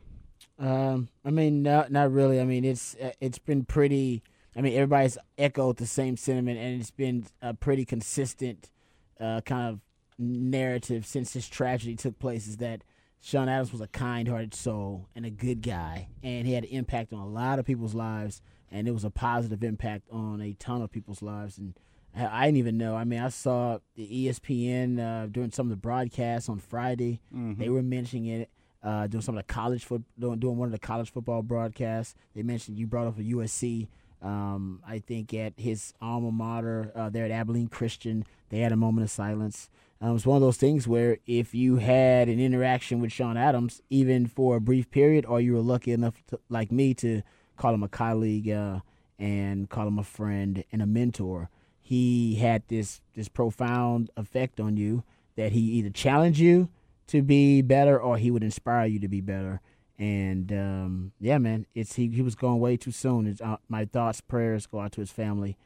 Um, 0.58 1.08
I 1.25 1.31
mean, 1.31 1.62
not 1.62 1.90
not 1.90 2.12
really. 2.12 2.40
I 2.40 2.44
mean, 2.44 2.64
it's 2.64 2.96
it's 3.20 3.38
been 3.38 3.64
pretty. 3.64 4.23
I 4.55 4.61
mean, 4.61 4.75
everybody's 4.75 5.17
echoed 5.38 5.78
the 5.78 5.87
same 5.87 6.17
sentiment, 6.17 6.58
and 6.58 6.81
it's 6.81 6.90
been 6.90 7.26
a 7.40 7.55
pretty 7.55 7.85
consistent 7.85 8.70
uh, 9.19 9.40
kind 9.40 9.69
of 9.69 9.81
narrative 10.19 11.06
since 11.06 11.32
this 11.32 11.49
tragedy 11.49 11.96
took 11.96 12.19
place. 12.19 12.46
Is 12.46 12.58
that 12.58 12.85
Sean 13.25 13.49
Adams 13.49 13.71
was 13.71 13.81
a 13.81 13.87
kind-hearted 13.87 14.53
soul 14.53 15.09
and 15.15 15.25
a 15.25 15.31
good 15.31 15.63
guy, 15.63 16.09
and 16.25 16.45
he 16.45 16.55
had 16.55 16.65
an 16.65 16.71
impact 16.71 17.13
on 17.13 17.21
a 17.21 17.27
lot 17.27 17.61
of 17.61 17.65
people's 17.65 17.95
lives, 17.95 18.43
and 18.69 18.89
it 18.89 18.91
was 18.91 19.05
a 19.05 19.11
positive 19.11 19.63
impact 19.63 20.09
on 20.11 20.41
a 20.41 20.55
ton 20.55 20.83
of 20.83 20.91
people's 20.91 21.23
lives. 21.23 21.57
And 21.57 21.75
I 22.17 22.47
didn't 22.47 22.59
even 22.59 22.79
know. 22.79 22.97
I 22.97 23.05
mean, 23.05 23.21
I 23.21 23.29
saw 23.29 23.79
the 23.95 24.27
ESPN 24.27 24.99
uh, 24.99 25.27
during 25.29 25.53
some 25.53 25.67
of 25.67 25.71
the 25.71 25.77
broadcasts 25.77 26.49
on 26.49 26.59
Friday. 26.59 27.21
Mm-hmm. 27.33 27.61
They 27.61 27.69
were 27.69 27.83
mentioning 27.83 28.27
it. 28.27 28.51
Uh, 28.83 29.07
doing 29.07 29.23
some 29.23 29.37
of 29.37 29.47
the 29.47 29.53
college 29.53 29.85
foot, 29.85 30.03
doing, 30.19 30.41
doing 30.41 30.57
one 30.57 30.67
of 30.67 30.73
the 30.73 30.79
college 30.79 31.13
football 31.13 31.41
broadcasts. 31.41 32.17
They 32.35 32.43
mentioned 32.43 32.81
you 32.81 32.89
brought 32.89 33.07
up 33.07 33.17
a 33.17 33.23
USC. 33.23 33.87
Um, 34.21 34.81
I 34.85 34.99
think 34.99 35.33
at 35.35 35.53
his 35.57 35.95
alma 36.01 36.33
mater 36.33 36.91
uh, 36.97 37.09
there 37.09 37.25
at 37.25 37.31
Abilene 37.31 37.69
Christian, 37.69 38.25
they 38.49 38.59
had 38.59 38.73
a 38.73 38.77
moment 38.77 39.05
of 39.05 39.11
silence. 39.13 39.71
Um, 40.02 40.16
it's 40.16 40.26
one 40.26 40.34
of 40.34 40.43
those 40.43 40.56
things 40.56 40.88
where 40.88 41.19
if 41.28 41.54
you 41.54 41.76
had 41.76 42.28
an 42.28 42.40
interaction 42.40 43.00
with 43.00 43.12
Sean 43.12 43.37
Adams, 43.37 43.81
even 43.88 44.26
for 44.26 44.56
a 44.56 44.60
brief 44.60 44.90
period, 44.90 45.25
or 45.25 45.40
you 45.40 45.52
were 45.52 45.60
lucky 45.60 45.93
enough, 45.93 46.14
to, 46.26 46.40
like 46.49 46.72
me, 46.72 46.93
to 46.94 47.22
call 47.56 47.72
him 47.72 47.84
a 47.84 47.88
colleague 47.88 48.50
uh, 48.50 48.81
and 49.16 49.70
call 49.70 49.87
him 49.87 50.00
a 50.00 50.02
friend 50.02 50.64
and 50.72 50.82
a 50.82 50.87
mentor, 50.87 51.50
he 51.81 52.34
had 52.34 52.64
this 52.66 53.00
this 53.14 53.28
profound 53.28 54.10
effect 54.16 54.58
on 54.58 54.76
you 54.76 55.04
that 55.37 55.52
he 55.52 55.60
either 55.60 55.90
challenged 55.90 56.40
you 56.40 56.69
to 57.06 57.22
be 57.22 57.62
better 57.62 58.00
or 58.00 58.16
he 58.16 58.32
would 58.32 58.43
inspire 58.43 58.87
you 58.87 58.99
to 58.99 59.08
be 59.08 59.20
better. 59.20 59.60
And 59.99 60.50
um, 60.52 61.12
yeah, 61.20 61.38
man, 61.38 61.66
it's 61.76 61.94
he, 61.94 62.08
he 62.08 62.22
was 62.22 62.34
going 62.34 62.58
way 62.58 62.76
too 62.76 62.90
soon. 62.90 63.37
Uh, 63.40 63.58
my 63.69 63.84
thoughts, 63.84 64.20
prayers 64.20 64.66
go 64.66 64.81
out 64.81 64.90
to 64.93 65.00
his 65.00 65.12
family, 65.12 65.56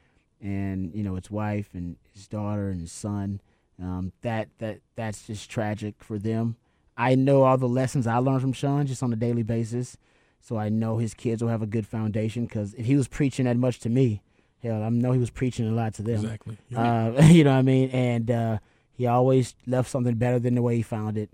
and 0.42 0.94
you 0.94 1.02
know 1.02 1.14
his 1.14 1.30
wife 1.30 1.70
and 1.72 1.96
his 2.12 2.28
daughter 2.28 2.68
and 2.68 2.82
his 2.82 2.92
son. 2.92 3.40
Um, 3.80 4.12
that 4.22 4.48
that 4.58 4.80
that's 4.94 5.26
just 5.26 5.50
tragic 5.50 5.96
for 5.98 6.18
them. 6.18 6.56
I 6.96 7.14
know 7.14 7.42
all 7.42 7.58
the 7.58 7.68
lessons 7.68 8.06
I 8.06 8.16
learned 8.18 8.40
from 8.40 8.52
Sean 8.54 8.86
just 8.86 9.02
on 9.02 9.12
a 9.12 9.16
daily 9.16 9.42
basis, 9.42 9.98
so 10.40 10.56
I 10.56 10.70
know 10.70 10.96
his 10.98 11.12
kids 11.12 11.42
will 11.42 11.50
have 11.50 11.62
a 11.62 11.66
good 11.66 11.86
foundation. 11.86 12.46
Because 12.46 12.72
if 12.74 12.86
he 12.86 12.96
was 12.96 13.08
preaching 13.08 13.44
that 13.44 13.56
much 13.56 13.80
to 13.80 13.90
me, 13.90 14.22
hell, 14.62 14.82
I 14.82 14.88
know 14.88 15.12
he 15.12 15.18
was 15.18 15.30
preaching 15.30 15.68
a 15.68 15.72
lot 15.72 15.94
to 15.94 16.02
them. 16.02 16.24
Exactly. 16.24 16.56
Uh, 16.74 17.12
you 17.24 17.44
know 17.44 17.52
what 17.52 17.58
I 17.58 17.62
mean? 17.62 17.90
And 17.90 18.30
uh, 18.30 18.58
he 18.92 19.06
always 19.06 19.54
left 19.66 19.90
something 19.90 20.14
better 20.14 20.38
than 20.38 20.54
the 20.54 20.62
way 20.62 20.76
he 20.76 20.82
found 20.82 21.18
it. 21.18 21.30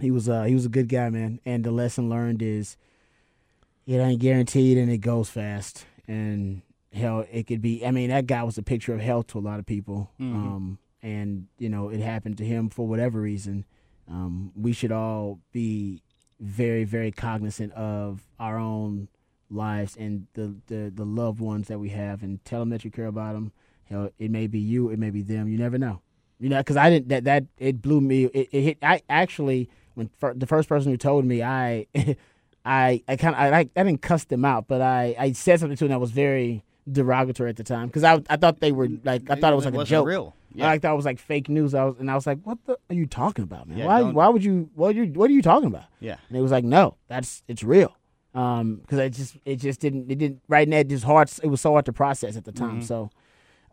He 0.00 0.10
was 0.10 0.28
uh, 0.28 0.44
he 0.44 0.54
was 0.54 0.66
a 0.66 0.70
good 0.70 0.88
guy, 0.88 1.10
man. 1.10 1.40
And 1.44 1.64
the 1.64 1.70
lesson 1.70 2.08
learned 2.08 2.42
is 2.42 2.76
it 3.86 3.98
ain't 3.98 4.20
guaranteed, 4.20 4.78
and 4.78 4.90
it 4.90 4.98
goes 4.98 5.28
fast. 5.28 5.84
And 6.08 6.62
hell, 6.92 7.26
it 7.30 7.46
could 7.46 7.60
be. 7.60 7.84
I 7.84 7.90
mean, 7.90 8.08
that 8.10 8.26
guy 8.26 8.42
was 8.42 8.56
a 8.58 8.62
picture 8.62 8.94
of 8.94 9.00
health 9.00 9.28
to 9.28 9.38
a 9.38 9.40
lot 9.40 9.58
of 9.58 9.66
people. 9.66 10.10
Mm-hmm. 10.18 10.34
Um, 10.34 10.78
and 11.02 11.46
you 11.58 11.68
know 11.68 11.88
it 11.88 12.00
happened 12.00 12.38
to 12.38 12.44
him 12.44 12.68
for 12.68 12.86
whatever 12.86 13.20
reason, 13.20 13.64
um, 14.08 14.52
we 14.56 14.72
should 14.72 14.92
all 14.92 15.40
be 15.52 16.02
very 16.40 16.84
very 16.84 17.10
cognizant 17.10 17.72
of 17.74 18.22
our 18.38 18.58
own 18.58 19.08
lives 19.50 19.96
and 19.96 20.26
the, 20.34 20.54
the 20.66 20.92
the 20.94 21.04
loved 21.04 21.40
ones 21.40 21.68
that 21.68 21.78
we 21.78 21.90
have, 21.90 22.22
and 22.22 22.44
tell 22.44 22.60
them 22.60 22.70
that 22.70 22.84
you 22.84 22.90
care 22.90 23.06
about 23.06 23.34
them. 23.34 23.52
Hell, 23.84 24.10
it 24.18 24.30
may 24.30 24.46
be 24.46 24.58
you, 24.58 24.88
it 24.90 24.98
may 24.98 25.10
be 25.10 25.22
them. 25.22 25.48
You 25.48 25.58
never 25.58 25.78
know. 25.78 26.00
You 26.38 26.48
know, 26.48 26.58
because 26.58 26.76
I 26.76 26.90
didn't 26.90 27.08
that 27.08 27.24
that 27.24 27.44
it 27.58 27.82
blew 27.82 28.00
me. 28.00 28.24
It, 28.24 28.48
it 28.52 28.60
hit. 28.62 28.78
I 28.82 29.02
actually 29.08 29.68
when 29.94 30.10
fir- 30.18 30.34
the 30.34 30.46
first 30.46 30.68
person 30.68 30.90
who 30.90 30.96
told 30.96 31.24
me, 31.24 31.42
I 31.42 31.86
I 32.64 33.02
I 33.06 33.16
kind 33.16 33.34
of 33.34 33.40
I, 33.40 33.58
I 33.58 33.64
didn't 33.84 34.02
cuss 34.02 34.24
them 34.24 34.44
out, 34.44 34.66
but 34.68 34.80
I 34.80 35.14
I 35.18 35.32
said 35.32 35.60
something 35.60 35.76
to 35.76 35.84
them 35.84 35.90
that 35.90 36.00
was 36.00 36.10
very 36.10 36.64
derogatory 36.90 37.50
at 37.50 37.56
the 37.56 37.64
time 37.64 37.86
because 37.86 38.04
I 38.04 38.20
I 38.28 38.36
thought 38.36 38.60
they 38.60 38.72
were 38.72 38.88
like 39.04 39.30
I 39.30 39.36
thought 39.36 39.52
it 39.52 39.56
was 39.56 39.64
like 39.66 39.74
a 39.74 39.84
joke. 39.84 40.06
Real. 40.06 40.34
Yeah. 40.54 40.70
I 40.70 40.78
thought 40.78 40.92
it 40.92 40.96
was 40.96 41.04
like 41.04 41.18
fake 41.18 41.48
news. 41.48 41.74
I 41.74 41.84
was 41.84 41.96
and 41.98 42.10
I 42.10 42.14
was 42.14 42.26
like, 42.26 42.40
"What 42.42 42.58
the 42.64 42.78
are 42.90 42.94
you 42.94 43.06
talking 43.06 43.44
about, 43.44 43.68
man? 43.68 43.78
Yeah, 43.78 43.86
why? 43.86 44.02
Why 44.02 44.28
would 44.28 44.44
you? 44.44 44.70
What 44.74 44.96
are 44.96 45.04
you? 45.04 45.12
What 45.12 45.30
are 45.30 45.32
you 45.32 45.42
talking 45.42 45.68
about?" 45.68 45.84
Yeah. 46.00 46.16
And 46.28 46.38
it 46.38 46.40
was 46.40 46.50
like, 46.52 46.64
"No, 46.64 46.96
that's 47.08 47.42
it's 47.48 47.62
real." 47.62 47.96
Um, 48.34 48.76
because 48.76 48.98
it 48.98 49.10
just 49.10 49.36
it 49.44 49.56
just 49.56 49.80
didn't 49.80 50.10
it 50.10 50.18
didn't 50.18 50.42
right 50.48 50.66
now 50.66 50.82
just 50.82 51.04
hard 51.04 51.30
it 51.42 51.48
was 51.48 51.60
so 51.60 51.72
hard 51.72 51.84
to 51.86 51.92
process 51.92 52.36
at 52.36 52.44
the 52.44 52.52
time. 52.52 52.80
Mm-hmm. 52.80 52.82
So, 52.82 53.10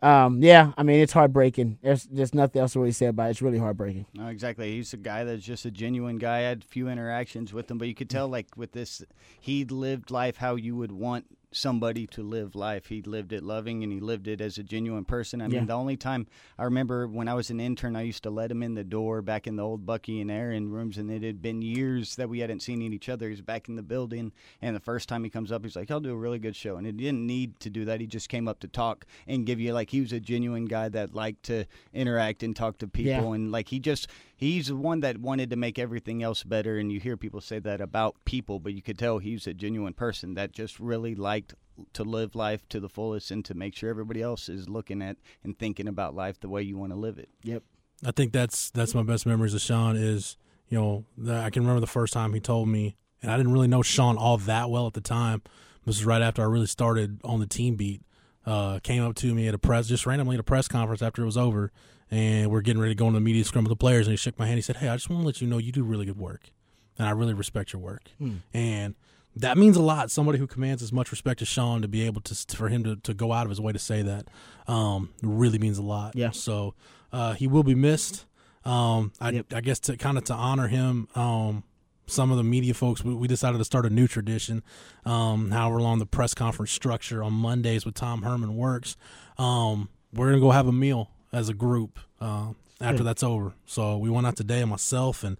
um, 0.02 0.42
yeah, 0.42 0.72
I 0.76 0.82
mean, 0.82 1.00
it's 1.00 1.12
heartbreaking. 1.12 1.78
There's 1.82 2.04
there's 2.04 2.34
nothing 2.34 2.60
else 2.60 2.74
to 2.74 2.80
really 2.80 2.92
say 2.92 3.06
about 3.06 3.28
it. 3.28 3.30
It's 3.30 3.42
really 3.42 3.58
heartbreaking. 3.58 4.06
No, 4.14 4.26
exactly. 4.26 4.72
He's 4.72 4.92
a 4.92 4.98
guy 4.98 5.24
that's 5.24 5.42
just 5.42 5.64
a 5.64 5.70
genuine 5.70 6.18
guy. 6.18 6.38
I 6.38 6.40
had 6.40 6.64
a 6.64 6.66
few 6.66 6.88
interactions 6.88 7.54
with 7.54 7.70
him, 7.70 7.78
but 7.78 7.88
you 7.88 7.94
could 7.94 8.10
tell, 8.10 8.28
like 8.28 8.48
with 8.56 8.72
this, 8.72 9.02
he 9.40 9.64
lived 9.64 10.10
life 10.10 10.36
how 10.36 10.56
you 10.56 10.76
would 10.76 10.92
want 10.92 11.26
somebody 11.52 12.06
to 12.06 12.22
live 12.22 12.54
life. 12.54 12.86
He 12.86 13.02
lived 13.02 13.32
it 13.32 13.42
loving 13.42 13.82
and 13.82 13.92
he 13.92 13.98
lived 13.98 14.28
it 14.28 14.40
as 14.40 14.56
a 14.58 14.62
genuine 14.62 15.04
person. 15.04 15.40
I 15.40 15.46
Yeah. 15.46 15.58
mean, 15.58 15.66
the 15.66 15.72
only 15.74 15.96
time 15.96 16.26
I 16.58 16.64
remember 16.64 17.08
when 17.08 17.26
I 17.26 17.34
was 17.34 17.50
an 17.50 17.58
intern, 17.58 17.96
I 17.96 18.02
used 18.02 18.22
to 18.22 18.30
let 18.30 18.50
him 18.50 18.62
in 18.62 18.74
the 18.74 18.84
door 18.84 19.20
back 19.20 19.46
in 19.46 19.56
the 19.56 19.64
old 19.64 19.84
Bucky 19.84 20.20
and 20.20 20.30
Aaron 20.30 20.70
rooms, 20.70 20.96
and 20.96 21.10
it 21.10 21.22
had 21.22 21.42
been 21.42 21.60
years 21.60 22.14
that 22.16 22.28
we 22.28 22.38
hadn't 22.38 22.60
seen 22.60 22.80
each 22.82 23.08
other. 23.08 23.26
He 23.26 23.32
was 23.32 23.40
back 23.40 23.68
in 23.68 23.74
the 23.74 23.82
building, 23.82 24.32
and 24.62 24.76
the 24.76 24.80
first 24.80 25.08
time 25.08 25.24
he 25.24 25.30
comes 25.30 25.50
up, 25.50 25.64
he's 25.64 25.74
like, 25.76 25.90
"I'll 25.90 26.00
do 26.00 26.12
a 26.12 26.16
really 26.16 26.38
good 26.38 26.54
show," 26.56 26.76
and 26.76 26.86
he 26.86 26.92
didn't 26.92 27.26
need 27.26 27.58
to 27.60 27.70
do 27.70 27.84
that. 27.84 28.00
He 28.00 28.06
just 28.06 28.28
came 28.28 28.46
up 28.46 28.60
to 28.60 28.68
talk 28.68 29.04
and 29.26 29.44
give 29.44 29.58
you 29.60 29.72
like 29.72 29.90
he 29.90 30.00
was 30.00 30.12
a 30.12 30.20
genuine 30.20 30.66
guy 30.66 30.88
that 30.88 31.14
liked 31.14 31.42
to 31.44 31.64
interact 31.92 32.42
and 32.42 32.54
talk 32.54 32.78
to 32.78 32.86
people, 32.86 33.10
Yeah. 33.10 33.32
and 33.34 33.50
like 33.50 33.68
he 33.68 33.80
just 33.80 34.06
he's 34.40 34.68
the 34.68 34.76
one 34.76 35.00
that 35.00 35.18
wanted 35.18 35.50
to 35.50 35.56
make 35.56 35.78
everything 35.78 36.22
else 36.22 36.42
better. 36.42 36.78
And 36.78 36.90
you 36.90 36.98
hear 36.98 37.16
people 37.16 37.42
say 37.42 37.58
that 37.60 37.80
about 37.80 38.16
people, 38.24 38.58
but 38.58 38.72
you 38.72 38.82
could 38.82 38.98
tell 38.98 39.18
he's 39.18 39.46
a 39.46 39.54
genuine 39.54 39.92
person 39.92 40.34
that 40.34 40.52
just 40.52 40.80
really 40.80 41.14
liked 41.14 41.54
to 41.92 42.02
live 42.02 42.34
life 42.34 42.66
to 42.70 42.80
the 42.80 42.88
fullest 42.88 43.30
and 43.30 43.44
to 43.44 43.54
make 43.54 43.76
sure 43.76 43.90
everybody 43.90 44.22
else 44.22 44.48
is 44.48 44.68
looking 44.68 45.02
at 45.02 45.18
and 45.44 45.58
thinking 45.58 45.86
about 45.86 46.14
life 46.14 46.40
the 46.40 46.48
way 46.48 46.62
you 46.62 46.76
want 46.76 46.92
to 46.92 46.98
live 46.98 47.18
it. 47.18 47.28
Yep. 47.42 47.62
I 48.04 48.12
think 48.12 48.32
that's 48.32 48.70
that's 48.70 48.94
my 48.94 49.02
best 49.02 49.26
memories 49.26 49.52
of 49.52 49.60
Sean 49.60 49.94
is 49.94 50.38
you 50.68 50.78
know 50.78 51.04
the, 51.18 51.34
I 51.34 51.50
can 51.50 51.62
remember 51.62 51.80
the 51.80 51.86
first 51.86 52.14
time 52.14 52.32
he 52.32 52.40
told 52.40 52.68
me, 52.68 52.96
and 53.20 53.30
I 53.30 53.36
didn't 53.36 53.52
really 53.52 53.68
know 53.68 53.82
Sean 53.82 54.16
all 54.16 54.38
that 54.38 54.70
well 54.70 54.86
at 54.86 54.94
the 54.94 55.02
time. 55.02 55.42
This 55.84 55.98
was 55.98 56.04
right 56.06 56.22
after 56.22 56.40
I 56.40 56.46
really 56.46 56.66
started 56.66 57.20
on 57.24 57.40
the 57.40 57.46
team 57.46 57.76
beat. 57.76 58.02
Uh, 58.46 58.78
came 58.78 59.02
up 59.02 59.14
to 59.16 59.34
me 59.34 59.48
at 59.48 59.54
a 59.54 59.58
press, 59.58 59.86
just 59.86 60.06
randomly 60.06 60.34
at 60.34 60.40
a 60.40 60.44
press 60.44 60.66
conference 60.66 61.02
after 61.02 61.22
it 61.22 61.26
was 61.26 61.36
over, 61.36 61.70
and 62.10 62.50
we're 62.50 62.60
getting 62.60 62.80
ready 62.80 62.94
to 62.94 62.98
go 62.98 63.06
into 63.06 63.18
the 63.18 63.24
media 63.24 63.44
scrum 63.44 63.64
with 63.64 63.70
the 63.70 63.76
players, 63.76 64.06
and 64.06 64.12
he 64.12 64.16
shook 64.16 64.38
my 64.38 64.46
hand. 64.46 64.58
He 64.58 64.62
said, 64.62 64.76
"Hey, 64.78 64.88
I 64.88 64.96
just 64.96 65.08
want 65.10 65.22
to 65.22 65.26
let 65.26 65.40
you 65.40 65.46
know 65.46 65.58
you 65.58 65.72
do 65.72 65.82
really 65.84 66.06
good 66.06 66.18
work, 66.18 66.50
and 66.98 67.06
I 67.06 67.10
really 67.12 67.34
respect 67.34 67.72
your 67.72 67.80
work." 67.82 68.10
And 68.52 68.94
that 69.36 69.56
means 69.56 69.76
a 69.76 69.82
lot. 69.82 70.10
Somebody 70.10 70.38
who 70.38 70.46
commands 70.46 70.82
as 70.82 70.92
much 70.92 71.10
respect 71.12 71.40
as 71.40 71.48
Sean 71.48 71.82
to 71.82 71.88
be 71.88 72.04
able 72.04 72.20
to 72.22 72.56
for 72.56 72.68
him 72.68 72.82
to, 72.84 72.96
to 72.96 73.14
go 73.14 73.32
out 73.32 73.44
of 73.46 73.50
his 73.50 73.60
way 73.60 73.72
to 73.72 73.78
say 73.78 74.02
that 74.02 74.26
um, 74.66 75.10
really 75.22 75.58
means 75.58 75.78
a 75.78 75.82
lot. 75.82 76.16
Yeah. 76.16 76.30
So 76.30 76.74
uh, 77.12 77.34
he 77.34 77.46
will 77.46 77.62
be 77.62 77.74
missed. 77.76 78.26
Um, 78.64 79.12
I, 79.20 79.30
Yep. 79.30 79.54
I 79.54 79.60
guess 79.60 79.78
to 79.80 79.96
kind 79.96 80.18
of 80.18 80.24
to 80.24 80.34
honor 80.34 80.68
him, 80.68 81.08
um, 81.14 81.62
some 82.06 82.32
of 82.32 82.36
the 82.38 82.42
media 82.44 82.74
folks, 82.74 83.04
we, 83.04 83.14
we 83.14 83.28
decided 83.28 83.58
to 83.58 83.64
start 83.64 83.86
a 83.86 83.90
new 83.90 84.08
tradition. 84.08 84.62
Um, 85.06 85.52
however 85.52 85.80
long 85.80 85.98
the 86.00 86.06
press 86.06 86.34
conference 86.34 86.72
structure 86.72 87.22
on 87.22 87.32
Mondays 87.32 87.86
with 87.86 87.94
Tom 87.94 88.22
Herman 88.22 88.56
works, 88.56 88.96
um, 89.38 89.88
we're 90.12 90.28
gonna 90.28 90.40
go 90.40 90.50
have 90.50 90.66
a 90.66 90.72
meal 90.72 91.08
as 91.32 91.48
a 91.48 91.54
group 91.54 91.98
uh, 92.20 92.48
after 92.80 93.02
that's 93.02 93.22
over. 93.22 93.54
So 93.66 93.96
we 93.98 94.10
went 94.10 94.26
out 94.26 94.36
today, 94.36 94.64
myself 94.64 95.22
and 95.22 95.36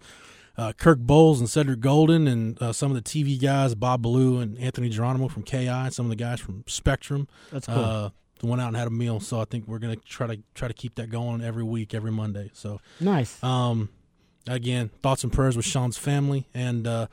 uh, 0.56 0.72
Kirk 0.72 0.98
Bohls 0.98 1.38
and 1.38 1.48
Cedric 1.48 1.80
Golden 1.80 2.28
and 2.28 2.60
uh, 2.60 2.72
some 2.72 2.94
of 2.94 3.02
the 3.02 3.02
TV 3.02 3.40
guys, 3.40 3.74
Bob 3.74 4.02
Blue 4.02 4.40
and 4.40 4.58
Anthony 4.58 4.88
Geronimo 4.88 5.28
from 5.28 5.42
KI, 5.42 5.68
and 5.68 5.94
some 5.94 6.06
of 6.06 6.10
the 6.10 6.16
guys 6.16 6.40
from 6.40 6.64
Spectrum. 6.66 7.28
That's 7.50 7.66
cool. 7.66 7.78
Uh, 7.78 8.10
went 8.42 8.60
out 8.60 8.68
and 8.68 8.76
had 8.76 8.86
a 8.86 8.90
meal. 8.90 9.20
So 9.20 9.40
I 9.40 9.44
think 9.44 9.66
we're 9.66 9.78
gonna 9.78 9.96
try 9.96 10.26
to 10.26 10.38
try 10.54 10.68
to 10.68 10.74
keep 10.74 10.96
that 10.96 11.10
going 11.10 11.42
every 11.42 11.62
week, 11.62 11.94
every 11.94 12.12
Monday. 12.12 12.50
So 12.52 12.80
nice. 12.98 13.42
um, 13.42 13.88
again, 14.46 14.90
thoughts 15.02 15.24
and 15.24 15.32
prayers 15.32 15.56
with 15.56 15.66
Sean's 15.66 15.98
family, 15.98 16.46
and 16.54 16.86
uh, 16.86 17.06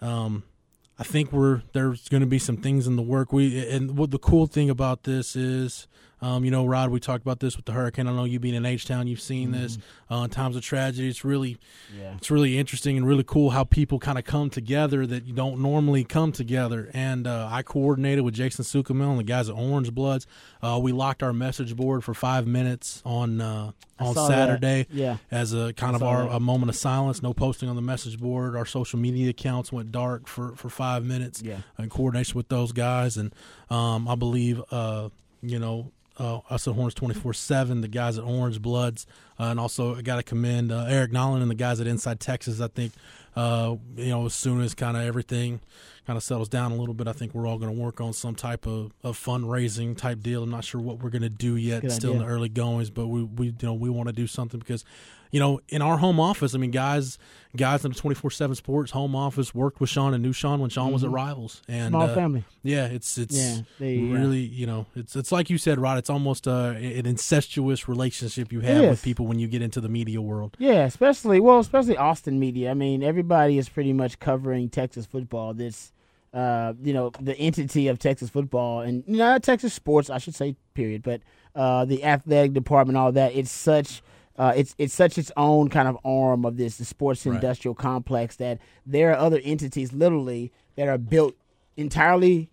um, 0.00 0.44
I 0.98 1.04
think 1.04 1.32
we're 1.32 1.62
there's 1.72 2.08
going 2.08 2.22
to 2.22 2.26
be 2.26 2.38
some 2.38 2.56
things 2.56 2.86
in 2.86 2.96
the 2.96 3.02
work. 3.02 3.32
We 3.32 3.68
and 3.68 3.96
what 3.96 4.10
the 4.10 4.18
cool 4.18 4.46
thing 4.46 4.70
about 4.70 5.04
this 5.04 5.34
is, 5.36 5.86
um, 6.22 6.44
you 6.44 6.50
know, 6.50 6.66
Rod, 6.66 6.90
we 6.90 7.00
talked 7.00 7.22
about 7.22 7.40
this 7.40 7.56
with 7.56 7.64
the 7.66 7.72
hurricane. 7.72 8.06
I 8.06 8.12
know 8.12 8.24
you 8.24 8.38
being 8.38 8.54
in 8.54 8.66
H 8.66 8.86
Town, 8.86 9.06
you've 9.06 9.20
seen 9.20 9.52
this 9.52 9.78
uh, 10.10 10.28
times 10.28 10.56
of 10.56 10.62
tragedy. 10.62 11.08
It's 11.08 11.24
really, 11.24 11.56
Yeah. 11.98 12.14
it's 12.16 12.30
really 12.30 12.58
interesting 12.58 12.96
and 12.96 13.06
really 13.06 13.24
cool 13.24 13.50
how 13.50 13.64
people 13.64 13.98
kind 13.98 14.18
of 14.18 14.24
come 14.24 14.50
together 14.50 15.06
that 15.06 15.24
you 15.26 15.32
don't 15.32 15.60
normally 15.60 16.04
come 16.04 16.32
together. 16.32 16.90
And 16.92 17.26
uh, 17.26 17.48
I 17.50 17.62
coordinated 17.62 18.24
with 18.24 18.34
Jason 18.34 18.64
Suchomel 18.64 19.10
and 19.10 19.18
the 19.18 19.24
guys 19.24 19.48
at 19.48 19.54
Orange 19.56 19.92
Bloods. 19.94 20.26
Uh, 20.62 20.78
we 20.82 20.92
locked 20.92 21.22
our 21.22 21.32
message 21.32 21.74
board 21.76 22.04
for 22.04 22.12
five 22.14 22.46
minutes 22.46 23.02
on 23.04 23.40
uh, 23.40 23.72
on 23.98 24.14
that. 24.14 24.26
Saturday 24.28 24.86
Yeah. 24.90 25.18
as 25.30 25.52
a 25.52 25.72
kind 25.74 25.94
of 25.94 26.02
our 26.02 26.24
that. 26.24 26.34
a 26.36 26.40
moment 26.40 26.70
of 26.70 26.76
silence. 26.76 27.22
No 27.22 27.32
posting 27.34 27.68
on 27.68 27.76
the 27.76 27.82
message 27.82 28.18
board. 28.18 28.56
Our 28.56 28.66
social 28.66 28.98
media 28.98 29.30
accounts 29.30 29.70
went 29.72 29.92
dark 29.92 30.26
for, 30.26 30.54
for 30.56 30.68
five 30.70 31.04
minutes. 31.04 31.42
Yeah. 31.42 31.58
in 31.78 31.88
coordination 31.90 32.36
with 32.36 32.48
those 32.48 32.72
guys, 32.72 33.16
and 33.16 33.34
um, 33.70 34.08
I 34.08 34.14
believe 34.16 34.62
uh, 34.70 35.08
you 35.42 35.58
know. 35.58 35.92
Uh, 36.20 36.40
us 36.50 36.68
at 36.68 36.74
Horns 36.74 36.92
24 36.92 37.32
7, 37.32 37.80
the 37.80 37.88
guys 37.88 38.18
at 38.18 38.24
Orange 38.24 38.60
Bloods, 38.60 39.06
uh, 39.38 39.44
and 39.44 39.58
also 39.58 39.96
I 39.96 40.02
got 40.02 40.16
to 40.16 40.22
commend 40.22 40.70
uh, 40.70 40.84
Eric 40.86 41.12
Nahlin 41.12 41.40
and 41.40 41.50
the 41.50 41.54
guys 41.54 41.80
at 41.80 41.86
Inside 41.86 42.20
Texas. 42.20 42.60
I 42.60 42.68
think, 42.68 42.92
uh, 43.34 43.76
you 43.96 44.10
know, 44.10 44.26
as 44.26 44.34
soon 44.34 44.60
as 44.60 44.74
kind 44.74 44.98
of 44.98 45.02
everything 45.04 45.60
kind 46.06 46.18
of 46.18 46.22
settles 46.22 46.50
down 46.50 46.72
a 46.72 46.74
little 46.74 46.92
bit, 46.92 47.08
I 47.08 47.12
think 47.12 47.34
we're 47.34 47.46
all 47.46 47.56
going 47.56 47.74
to 47.74 47.80
work 47.80 48.02
on 48.02 48.12
some 48.12 48.34
type 48.34 48.66
of, 48.66 48.92
of 49.02 49.18
fundraising 49.18 49.96
type 49.96 50.20
deal. 50.20 50.42
I'm 50.42 50.50
not 50.50 50.64
sure 50.64 50.80
what 50.80 51.02
we're 51.02 51.08
going 51.08 51.22
to 51.22 51.30
do 51.30 51.56
yet, 51.56 51.80
Good 51.80 51.92
still 51.92 52.12
in 52.12 52.18
the 52.18 52.26
early 52.26 52.50
goings, 52.50 52.90
but 52.90 53.06
we, 53.06 53.22
we 53.22 53.46
you 53.46 53.54
know 53.62 53.72
we 53.72 53.88
want 53.88 54.08
to 54.08 54.12
do 54.12 54.26
something 54.26 54.60
because 54.60 54.84
you 55.30 55.38
know 55.40 55.60
in 55.68 55.82
our 55.82 55.96
home 55.98 56.18
office, 56.20 56.54
I 56.54 56.58
mean 56.58 56.70
guys 56.70 57.18
guys 57.56 57.84
in 57.84 57.90
the 57.90 57.98
24 57.98 58.30
seven 58.30 58.54
Sports 58.54 58.92
home 58.92 59.16
office 59.16 59.52
worked 59.54 59.80
with 59.80 59.90
Sean 59.90 60.14
and 60.14 60.22
knew 60.22 60.32
Sean 60.32 60.60
when 60.60 60.70
Sean 60.70 60.92
was 60.92 61.02
at 61.02 61.10
Rivals, 61.10 61.62
and 61.68 61.92
Mm-hmm. 61.94 62.00
Small 62.00 62.02
uh, 62.10 62.14
family. 62.14 62.44
yeah, 62.62 62.86
it's 62.86 63.18
it's 63.18 63.36
Yeah, 63.36 63.62
they- 63.78 63.94
yeah. 63.96 64.12
really 64.14 64.40
you 64.40 64.66
know 64.66 64.86
it's 64.94 65.16
it's 65.16 65.32
like 65.32 65.50
you 65.50 65.58
said, 65.58 65.78
Rod. 65.80 65.98
It's 65.98 66.10
almost 66.10 66.46
uh, 66.46 66.74
an 66.76 67.06
incestuous 67.06 67.88
relationship 67.88 68.52
you 68.52 68.60
have 68.60 68.88
with 68.90 69.02
people 69.02 69.26
when 69.26 69.38
you 69.38 69.48
get 69.48 69.62
into 69.62 69.80
the 69.80 69.88
media 69.88 70.20
world. 70.20 70.56
Yeah, 70.58 70.84
especially 70.84 71.40
well, 71.40 71.58
especially 71.58 71.96
Austin 71.96 72.38
media. 72.38 72.70
I 72.70 72.74
mean, 72.74 73.02
everybody 73.02 73.58
is 73.58 73.68
pretty 73.68 73.92
much 73.92 74.18
covering 74.20 74.68
Texas 74.68 75.06
football. 75.06 75.54
This, 75.54 75.92
uh, 76.32 76.74
you 76.82 76.92
know, 76.92 77.10
the 77.20 77.36
entity 77.36 77.88
of 77.88 77.98
Texas 77.98 78.30
football 78.30 78.80
and 78.82 79.02
you 79.06 79.16
know, 79.16 79.38
Texas 79.38 79.74
sports, 79.74 80.08
I 80.10 80.18
should 80.18 80.34
say, 80.34 80.54
period. 80.74 81.02
But 81.02 81.20
uh, 81.56 81.84
the 81.84 82.04
athletic 82.04 82.52
department, 82.52 82.96
all 82.96 83.10
that. 83.12 83.34
It's 83.34 83.50
such. 83.50 84.02
Uh, 84.40 84.52
it's 84.56 84.74
it's 84.78 84.94
such 84.94 85.18
its 85.18 85.30
own 85.36 85.68
kind 85.68 85.86
of 85.86 85.98
arm 86.04 86.46
of 86.46 86.56
this 86.56 86.78
the 86.78 86.84
sports 86.84 87.26
Right. 87.26 87.34
industrial 87.34 87.74
complex 87.74 88.36
that 88.36 88.58
there 88.86 89.10
are 89.12 89.16
other 89.16 89.40
entities 89.44 89.92
literally 89.92 90.50
that 90.76 90.88
are 90.88 90.96
built 90.98 91.34
entirely 91.76 92.50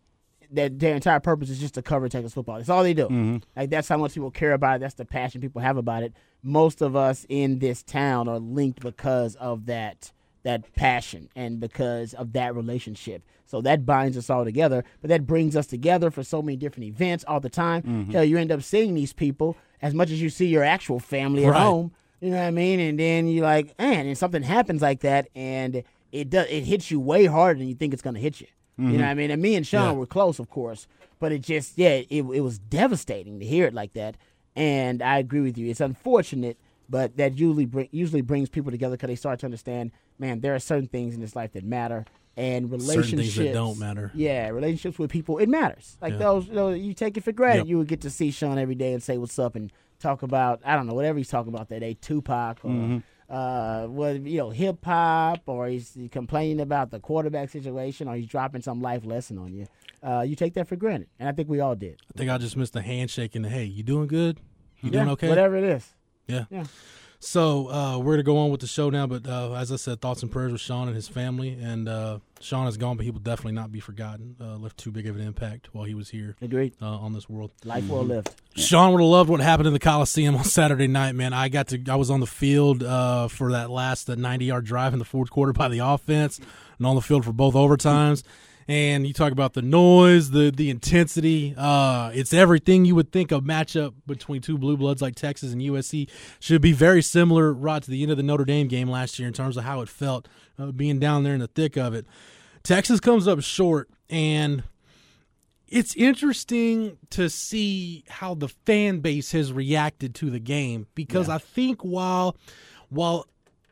that 0.51 0.79
their 0.79 0.95
entire 0.95 1.19
purpose 1.19 1.49
is 1.49 1.59
just 1.59 1.73
to 1.75 1.81
cover 1.81 2.07
Texas 2.07 2.33
football. 2.33 2.57
That's 2.57 2.69
all 2.69 2.83
they 2.83 2.93
do. 2.93 3.41
Like 3.55 3.69
that's 3.69 3.87
how 3.87 3.97
much 3.97 4.13
people 4.13 4.31
care 4.31 4.53
about 4.53 4.77
it. 4.77 4.79
That's 4.79 4.93
the 4.95 5.05
passion 5.05 5.41
people 5.41 5.61
have 5.61 5.77
about 5.77 6.03
it. 6.03 6.13
Most 6.41 6.81
of 6.81 6.95
us 6.95 7.25
in 7.29 7.59
this 7.59 7.83
town 7.83 8.27
are 8.29 8.39
linked 8.39 8.81
because 8.81 9.35
of 9.35 9.65
that 9.67 10.11
that 10.43 10.73
passion 10.75 11.27
and 11.35 11.59
because 11.59 12.13
of 12.13 12.31
that 12.33 12.55
relationship. 12.55 13.21
So 13.45 13.59
that 13.61 13.85
binds 13.85 14.17
us 14.17 14.29
all 14.29 14.45
together. 14.45 14.83
But 15.01 15.09
that 15.09 15.27
brings 15.27 15.57
us 15.57 15.67
together 15.67 16.09
for 16.11 16.23
so 16.23 16.41
many 16.41 16.55
different 16.55 16.85
events 16.87 17.25
all 17.27 17.41
the 17.41 17.49
time. 17.49 18.09
Hell, 18.11 18.23
you 18.23 18.37
end 18.37 18.51
up 18.51 18.61
seeing 18.61 18.93
these 18.93 19.11
people 19.13 19.57
as 19.81 19.93
much 19.93 20.11
as 20.11 20.21
you 20.21 20.29
see 20.29 20.47
your 20.47 20.63
actual 20.63 20.99
family 20.99 21.45
at 21.45 21.51
Right. 21.51 21.61
home. 21.61 21.91
You 22.19 22.31
know 22.31 22.37
what 22.37 22.45
I 22.47 22.51
mean? 22.51 22.79
And 22.79 22.99
then 22.99 23.27
you're 23.27 23.43
like, 23.43 23.77
man, 23.77 24.07
and 24.07 24.17
something 24.17 24.41
happens 24.41 24.81
like 24.81 25.01
that, 25.01 25.27
and 25.35 25.83
it 26.11 26.29
does 26.29 26.47
it 26.49 26.63
hits 26.63 26.89
you 26.89 26.99
way 26.99 27.25
harder 27.25 27.59
than 27.59 27.67
you 27.67 27.75
think 27.75 27.93
it's 27.93 28.01
gonna 28.01 28.19
hit 28.19 28.41
you. 28.41 28.47
You 28.79 28.83
know 28.83 28.89
mm-hmm. 28.91 29.01
what 29.01 29.09
I 29.09 29.13
mean? 29.15 29.31
And 29.31 29.41
me 29.41 29.55
and 29.55 29.65
Sean 29.65 29.81
Yeah. 29.81 29.91
were 29.93 30.05
close, 30.05 30.39
of 30.39 30.49
course, 30.49 30.87
but 31.19 31.31
it 31.31 31.41
just 31.41 31.77
yeah, 31.77 32.01
it 32.09 32.23
it 32.23 32.41
was 32.41 32.59
devastating 32.59 33.39
to 33.39 33.45
hear 33.45 33.65
it 33.65 33.73
like 33.73 33.93
that. 33.93 34.17
And 34.55 35.01
I 35.03 35.19
agree 35.19 35.41
with 35.41 35.57
you. 35.57 35.69
It's 35.69 35.81
unfortunate, 35.81 36.57
but 36.89 37.17
that 37.17 37.37
usually 37.37 37.65
bring, 37.65 37.89
usually 37.91 38.21
brings 38.21 38.49
people 38.49 38.71
together 38.71 38.95
because 38.95 39.07
they 39.07 39.15
start 39.15 39.39
to 39.41 39.45
understand, 39.45 39.91
man, 40.17 40.39
there 40.41 40.55
are 40.55 40.59
certain 40.59 40.87
things 40.87 41.13
in 41.13 41.21
this 41.21 41.35
life 41.35 41.53
that 41.53 41.63
matter, 41.63 42.05
and 42.37 42.69
Certain 42.69 42.79
relationships 42.87 43.21
things 43.21 43.35
that 43.35 43.53
don't 43.53 43.77
matter. 43.79 44.11
Yeah, 44.15 44.49
relationships 44.49 44.97
with 44.99 45.11
people 45.11 45.39
it 45.39 45.49
matters. 45.49 45.97
Like 46.01 46.13
Yeah. 46.13 46.19
those, 46.19 46.47
you, 46.47 46.53
know, 46.53 46.69
you 46.69 46.93
take 46.93 47.17
it 47.17 47.23
for 47.23 47.31
granted. 47.33 47.61
Yep. 47.61 47.67
You 47.67 47.77
would 47.79 47.87
get 47.87 48.01
to 48.01 48.09
see 48.09 48.31
Sean 48.31 48.57
every 48.57 48.75
day 48.75 48.93
and 48.93 49.01
say 49.03 49.17
what's 49.17 49.37
up 49.39 49.55
and 49.55 49.71
talk 49.99 50.21
about 50.21 50.61
I 50.63 50.75
don't 50.75 50.85
know 50.87 50.93
whatever 50.93 51.17
he's 51.17 51.29
talking 51.29 51.53
about 51.53 51.67
that 51.69 51.79
day, 51.81 51.95
Tupac 51.99 52.59
or 52.63 52.69
Mm-hmm. 52.69 52.97
uh, 53.33 53.87
what 53.87 54.21
you 54.21 54.37
know, 54.37 54.51
hip 54.51 54.85
hop, 54.85 55.41
or 55.47 55.67
he's 55.67 55.97
complaining 56.11 56.59
about 56.61 56.91
the 56.91 56.99
quarterback 56.99 57.49
situation, 57.49 58.07
or 58.07 58.15
he's 58.15 58.27
dropping 58.27 58.61
some 58.61 58.81
life 58.81 59.03
lesson 59.03 59.37
on 59.37 59.53
you. 59.53 59.65
Uh, 60.03 60.21
you 60.21 60.35
take 60.35 60.53
that 60.53 60.67
for 60.67 60.75
granted, 60.75 61.09
and 61.19 61.27
I 61.27 61.31
think 61.31 61.49
we 61.49 61.59
all 61.59 61.75
did. 61.75 61.99
I 62.15 62.17
think 62.17 62.29
I 62.29 62.37
just 62.37 62.55
missed 62.55 62.73
the 62.73 62.83
handshake 62.83 63.33
and 63.35 63.43
the 63.43 63.49
hey, 63.49 63.65
you 63.65 63.81
doing 63.83 64.07
good? 64.07 64.39
You 64.81 64.91
doing 64.91 65.09
okay? 65.09 65.27
Whatever 65.27 65.57
it 65.57 65.63
is. 65.63 65.89
Yeah. 66.27 66.45
Yeah. 66.51 66.65
So 67.19 67.71
uh, 67.71 67.97
we're 67.97 68.13
gonna 68.13 68.23
go 68.23 68.37
on 68.37 68.51
with 68.51 68.61
the 68.61 68.67
show 68.67 68.89
now, 68.89 69.07
but 69.07 69.27
uh, 69.27 69.53
as 69.53 69.71
I 69.71 69.75
said, 69.75 70.01
thoughts 70.01 70.21
and 70.21 70.31
prayers 70.31 70.51
with 70.51 70.61
Sean 70.61 70.87
and 70.87 70.95
his 70.95 71.07
family. 71.07 71.57
And 71.59 71.89
uh, 71.89 72.19
Sean 72.39 72.67
is 72.67 72.77
gone, 72.77 72.95
but 72.95 73.05
he 73.05 73.11
will 73.11 73.19
definitely 73.19 73.53
not 73.53 73.71
be 73.71 73.79
forgotten. 73.79 74.35
Uh, 74.39 74.57
left 74.57 74.77
too 74.77 74.91
big 74.91 75.07
of 75.07 75.15
an 75.15 75.21
impact 75.21 75.73
while 75.73 75.85
he 75.85 75.95
was 75.95 76.09
here 76.09 76.35
Agreed. 76.41 76.75
uh, 76.81 76.85
on 76.85 77.13
this 77.13 77.27
world. 77.27 77.51
Life 77.65 77.87
well 77.89 78.03
lived. 78.03 78.29
Sean 78.55 78.91
would 78.91 79.01
have 79.01 79.09
loved 79.09 79.29
what 79.31 79.39
happened 79.39 79.67
in 79.67 79.73
the 79.73 79.79
Coliseum 79.79 80.35
on 80.35 80.43
Saturday 80.45 80.87
night, 80.87 81.15
man. 81.15 81.33
I 81.33 81.49
got 81.49 81.69
to, 81.69 81.81
I 81.89 81.95
was 81.95 82.11
on 82.11 82.19
the 82.19 82.27
field 82.27 82.83
uh, 82.83 83.27
for 83.27 83.51
that 83.51 83.71
last 83.71 84.09
90 84.09 84.45
yard 84.45 84.65
drive 84.65 84.93
in 84.93 84.99
the 84.99 85.05
fourth 85.05 85.31
quarter 85.31 85.53
by 85.53 85.69
the 85.69 85.79
offense, 85.79 86.39
and 86.77 86.85
on 86.85 86.95
the 86.95 87.01
field 87.01 87.25
for 87.25 87.33
both 87.33 87.55
overtimes. 87.55 88.23
And 88.69 89.07
you 89.07 89.13
talk 89.13 89.31
about 89.31 89.53
the 89.53 89.61
noise, 89.61 90.31
the 90.31 90.51
the 90.51 90.69
intensity. 90.69 91.53
Uh, 91.57 92.11
it's 92.13 92.33
everything 92.33 92.83
you 92.83 92.95
would 92.95 93.13
think 93.13 93.31
a 93.31 93.39
matchup 93.39 93.93
between 94.05 94.41
two 94.41 94.57
blue 94.57 94.75
bloods 94.75 95.01
like 95.01 95.15
Texas 95.15 95.53
and 95.53 95.61
USC 95.61 96.09
should 96.39 96.61
be 96.61 96.73
very 96.73 97.01
similar. 97.01 97.53
Right 97.53 97.81
to 97.81 97.89
the 97.89 98.01
end 98.01 98.11
of 98.11 98.17
the 98.17 98.23
Notre 98.23 98.43
Dame 98.43 98.67
game 98.67 98.89
last 98.89 99.19
year 99.19 99.27
in 99.27 99.33
terms 99.33 99.55
of 99.55 99.63
how 99.63 99.81
it 99.81 99.87
felt 99.87 100.27
uh, 100.59 100.71
being 100.71 100.99
down 100.99 101.23
there 101.23 101.33
in 101.33 101.39
the 101.39 101.47
thick 101.47 101.77
of 101.77 101.93
it. 101.93 102.05
Texas 102.63 102.99
comes 102.99 103.25
up 103.25 103.39
short, 103.41 103.89
and 104.09 104.63
it's 105.69 105.95
interesting 105.95 106.97
to 107.11 107.29
see 107.29 108.03
how 108.09 108.33
the 108.33 108.49
fan 108.49 108.99
base 108.99 109.31
has 109.31 109.51
reacted 109.51 110.15
to 110.15 110.29
the 110.29 110.39
game 110.39 110.87
because 110.95 111.29
I 111.29 111.37
think 111.37 111.81
while 111.81 112.37
while 112.89 113.27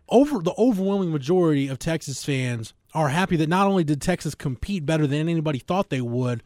over 0.09 0.39
the 0.39 0.53
overwhelming 0.57 1.11
majority 1.11 1.67
of 1.67 1.79
Texas 1.79 2.23
fans 2.23 2.73
are 2.95 3.09
happy 3.09 3.35
that 3.37 3.49
not 3.49 3.67
only 3.67 3.83
did 3.83 4.01
Texas 4.01 4.33
compete 4.33 4.85
better 4.85 5.05
than 5.05 5.27
anybody 5.29 5.59
thought 5.59 5.89
they 5.89 6.01
would, 6.01 6.41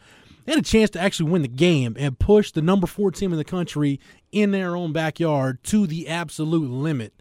they 0.46 0.54
had 0.54 0.60
a 0.60 0.64
chance 0.64 0.90
to 0.92 1.00
actually 1.00 1.30
win 1.30 1.44
the 1.44 1.48
game 1.48 1.96
and 2.00 2.18
push 2.20 2.52
the 2.52 2.62
number 2.62 2.88
four 2.88 3.12
team 3.12 3.32
in 3.32 3.38
the 3.38 3.44
country 3.46 4.00
in 4.32 4.52
their 4.52 4.76
own 4.76 4.92
backyard 4.92 5.64
to 5.66 5.86
the 5.88 6.08
absolute 6.08 6.70
limit. 6.70 7.14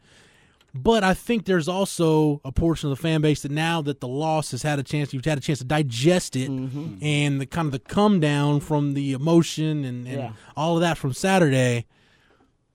But 0.75 1.03
I 1.03 1.15
think 1.15 1.45
there's 1.45 1.69
also 1.69 2.41
a 2.45 2.53
portion 2.53 2.91
of 2.91 2.97
the 2.97 3.03
fan 3.03 3.21
base 3.21 3.43
that 3.43 3.51
now 3.51 3.83
that 3.83 4.01
the 4.01 4.09
loss 4.09 4.51
has 4.53 4.63
had 4.63 4.79
a 4.79 4.83
chance, 4.83 5.13
you've 5.13 5.25
had 5.25 5.39
a 5.39 5.41
chance 5.41 5.59
to 5.59 5.65
digest 5.65 6.37
it, 6.37 6.51
mm-hmm. 6.51 6.97
and 7.03 7.41
the 7.41 7.47
kind 7.47 7.67
of 7.67 7.73
the 7.73 7.79
come 7.79 8.21
down 8.21 8.61
from 8.61 8.95
the 8.95 9.13
emotion 9.13 9.85
and, 9.85 10.07
and 10.07 10.17
Yeah. 10.17 10.33
all 10.57 10.77
of 10.77 10.81
that 10.83 10.99
from 10.99 11.13
Saturday. 11.15 11.87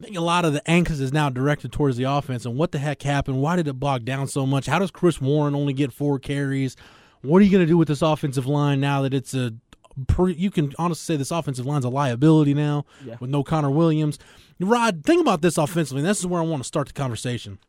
I 0.04 0.06
think 0.06 0.18
a 0.18 0.22
lot 0.22 0.44
of 0.44 0.52
the 0.52 0.60
angst 0.68 1.00
is 1.00 1.14
now 1.14 1.30
directed 1.30 1.72
towards 1.72 1.96
the 1.96 2.04
offense 2.04 2.46
and 2.46 2.58
what 2.58 2.74
the 2.74 2.78
heck 2.78 3.04
happened? 3.04 3.42
Why 3.42 3.56
did 3.56 3.70
it 3.70 3.80
bog 3.80 4.04
down 4.04 4.28
so 4.28 4.46
much? 4.46 4.66
How 4.66 4.78
does 4.78 4.92
Chris 4.92 5.22
Warren 5.22 5.56
only 5.56 5.72
get 5.72 5.94
four 5.94 6.20
carries? 6.20 6.76
What 7.22 7.42
are 7.42 7.46
you 7.46 7.52
going 7.52 7.64
to 7.64 7.72
do 7.72 7.78
with 7.78 7.88
this 7.88 8.02
offensive 8.02 8.46
line 8.46 8.82
now 8.82 9.02
that 9.04 9.14
it's 9.14 9.34
a 9.34 9.54
you 10.28 10.52
can 10.52 10.74
honestly 10.78 11.14
say 11.14 11.18
this 11.18 11.32
offensive 11.32 11.66
line's 11.66 11.86
a 11.86 11.90
liability 11.90 12.54
now 12.54 12.84
Yeah. 13.06 13.16
with 13.22 13.30
no 13.30 13.44
Connor 13.44 13.72
Williams. 13.72 14.20
Rod, 14.60 15.06
think 15.06 15.22
about 15.22 15.42
this 15.42 15.58
offensively. 15.58 16.02
And 16.02 16.10
this 16.10 16.20
is 16.20 16.28
where 16.28 16.42
I 16.42 16.46
want 16.46 16.62
to 16.64 16.68
start 16.68 16.88
the 16.88 16.94
conversation. 16.94 17.60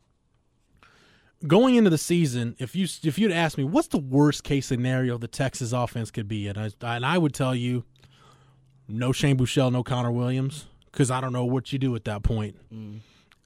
Going 1.46 1.76
into 1.76 1.90
the 1.90 1.98
season, 1.98 2.56
if 2.58 2.74
you 2.74 2.88
if 3.04 3.16
you'd 3.16 3.30
asked 3.30 3.58
me 3.58 3.62
what's 3.64 3.88
the 3.88 3.98
worst 3.98 4.42
case 4.42 4.66
scenario 4.66 5.18
the 5.18 5.28
Texas 5.28 5.72
offense 5.72 6.10
could 6.10 6.26
be, 6.26 6.48
and 6.48 6.58
I 6.58 6.70
and 6.82 7.06
I 7.06 7.16
would 7.16 7.32
tell 7.32 7.54
you 7.54 7.84
no 8.88 9.12
Shane 9.12 9.36
Buechele, 9.36 9.70
no 9.70 9.84
Connor 9.84 10.10
Williams, 10.10 10.66
because 10.94 11.10
I 11.10 11.20
don't 11.20 11.32
know 11.32 11.44
what 11.44 11.72
you 11.72 11.78
do 11.80 11.96
at 11.96 12.04
that 12.04 12.22
point. 12.22 12.56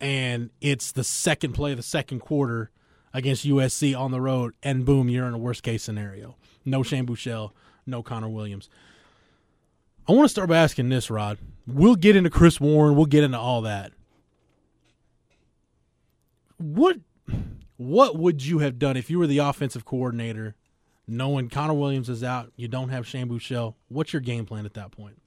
And 0.00 0.50
it's 0.60 0.92
the 0.92 1.02
second 1.02 1.54
play 1.54 1.70
of 1.70 1.78
the 1.78 1.82
second 1.82 2.20
quarter 2.20 2.70
against 3.14 3.46
USC 3.46 3.98
on 3.98 4.10
the 4.10 4.20
road, 4.20 4.54
and 4.62 4.84
boom, 4.84 5.08
you're 5.08 5.26
in 5.26 5.32
a 5.32 5.38
worst 5.38 5.62
case 5.62 5.82
scenario. 5.82 6.36
No 6.66 6.82
Shane 6.82 7.06
Buechele, 7.06 7.52
no 7.86 8.02
Connor 8.02 8.28
Williams. 8.28 8.68
I 10.06 10.12
want 10.12 10.26
to 10.26 10.28
start 10.28 10.50
by 10.50 10.58
asking 10.58 10.90
this, 10.90 11.10
Rod. 11.10 11.38
We'll 11.66 11.96
get 11.96 12.16
into 12.16 12.28
Chris 12.28 12.60
Warren, 12.60 12.96
we'll 12.96 13.06
get 13.06 13.24
into 13.24 13.38
all 13.38 13.62
that. 13.62 13.92
What 16.58 16.98
what 17.78 18.18
would 18.18 18.44
you 18.44 18.58
have 18.58 18.78
done 18.78 18.96
if 18.96 19.08
you 19.08 19.18
were 19.18 19.26
the 19.26 19.38
offensive 19.38 19.84
coordinator, 19.86 20.54
knowing 21.06 21.48
Connor 21.48 21.74
Williams 21.74 22.08
is 22.10 22.22
out, 22.22 22.52
you 22.56 22.68
don't 22.68 22.90
have 22.90 23.06
Shane 23.06 23.28
Buechele? 23.28 23.74
What's 23.88 24.12
your 24.12 24.20
game 24.20 24.44
plan 24.44 24.66
at 24.66 24.74
that 24.74 24.90
point? 24.90 25.22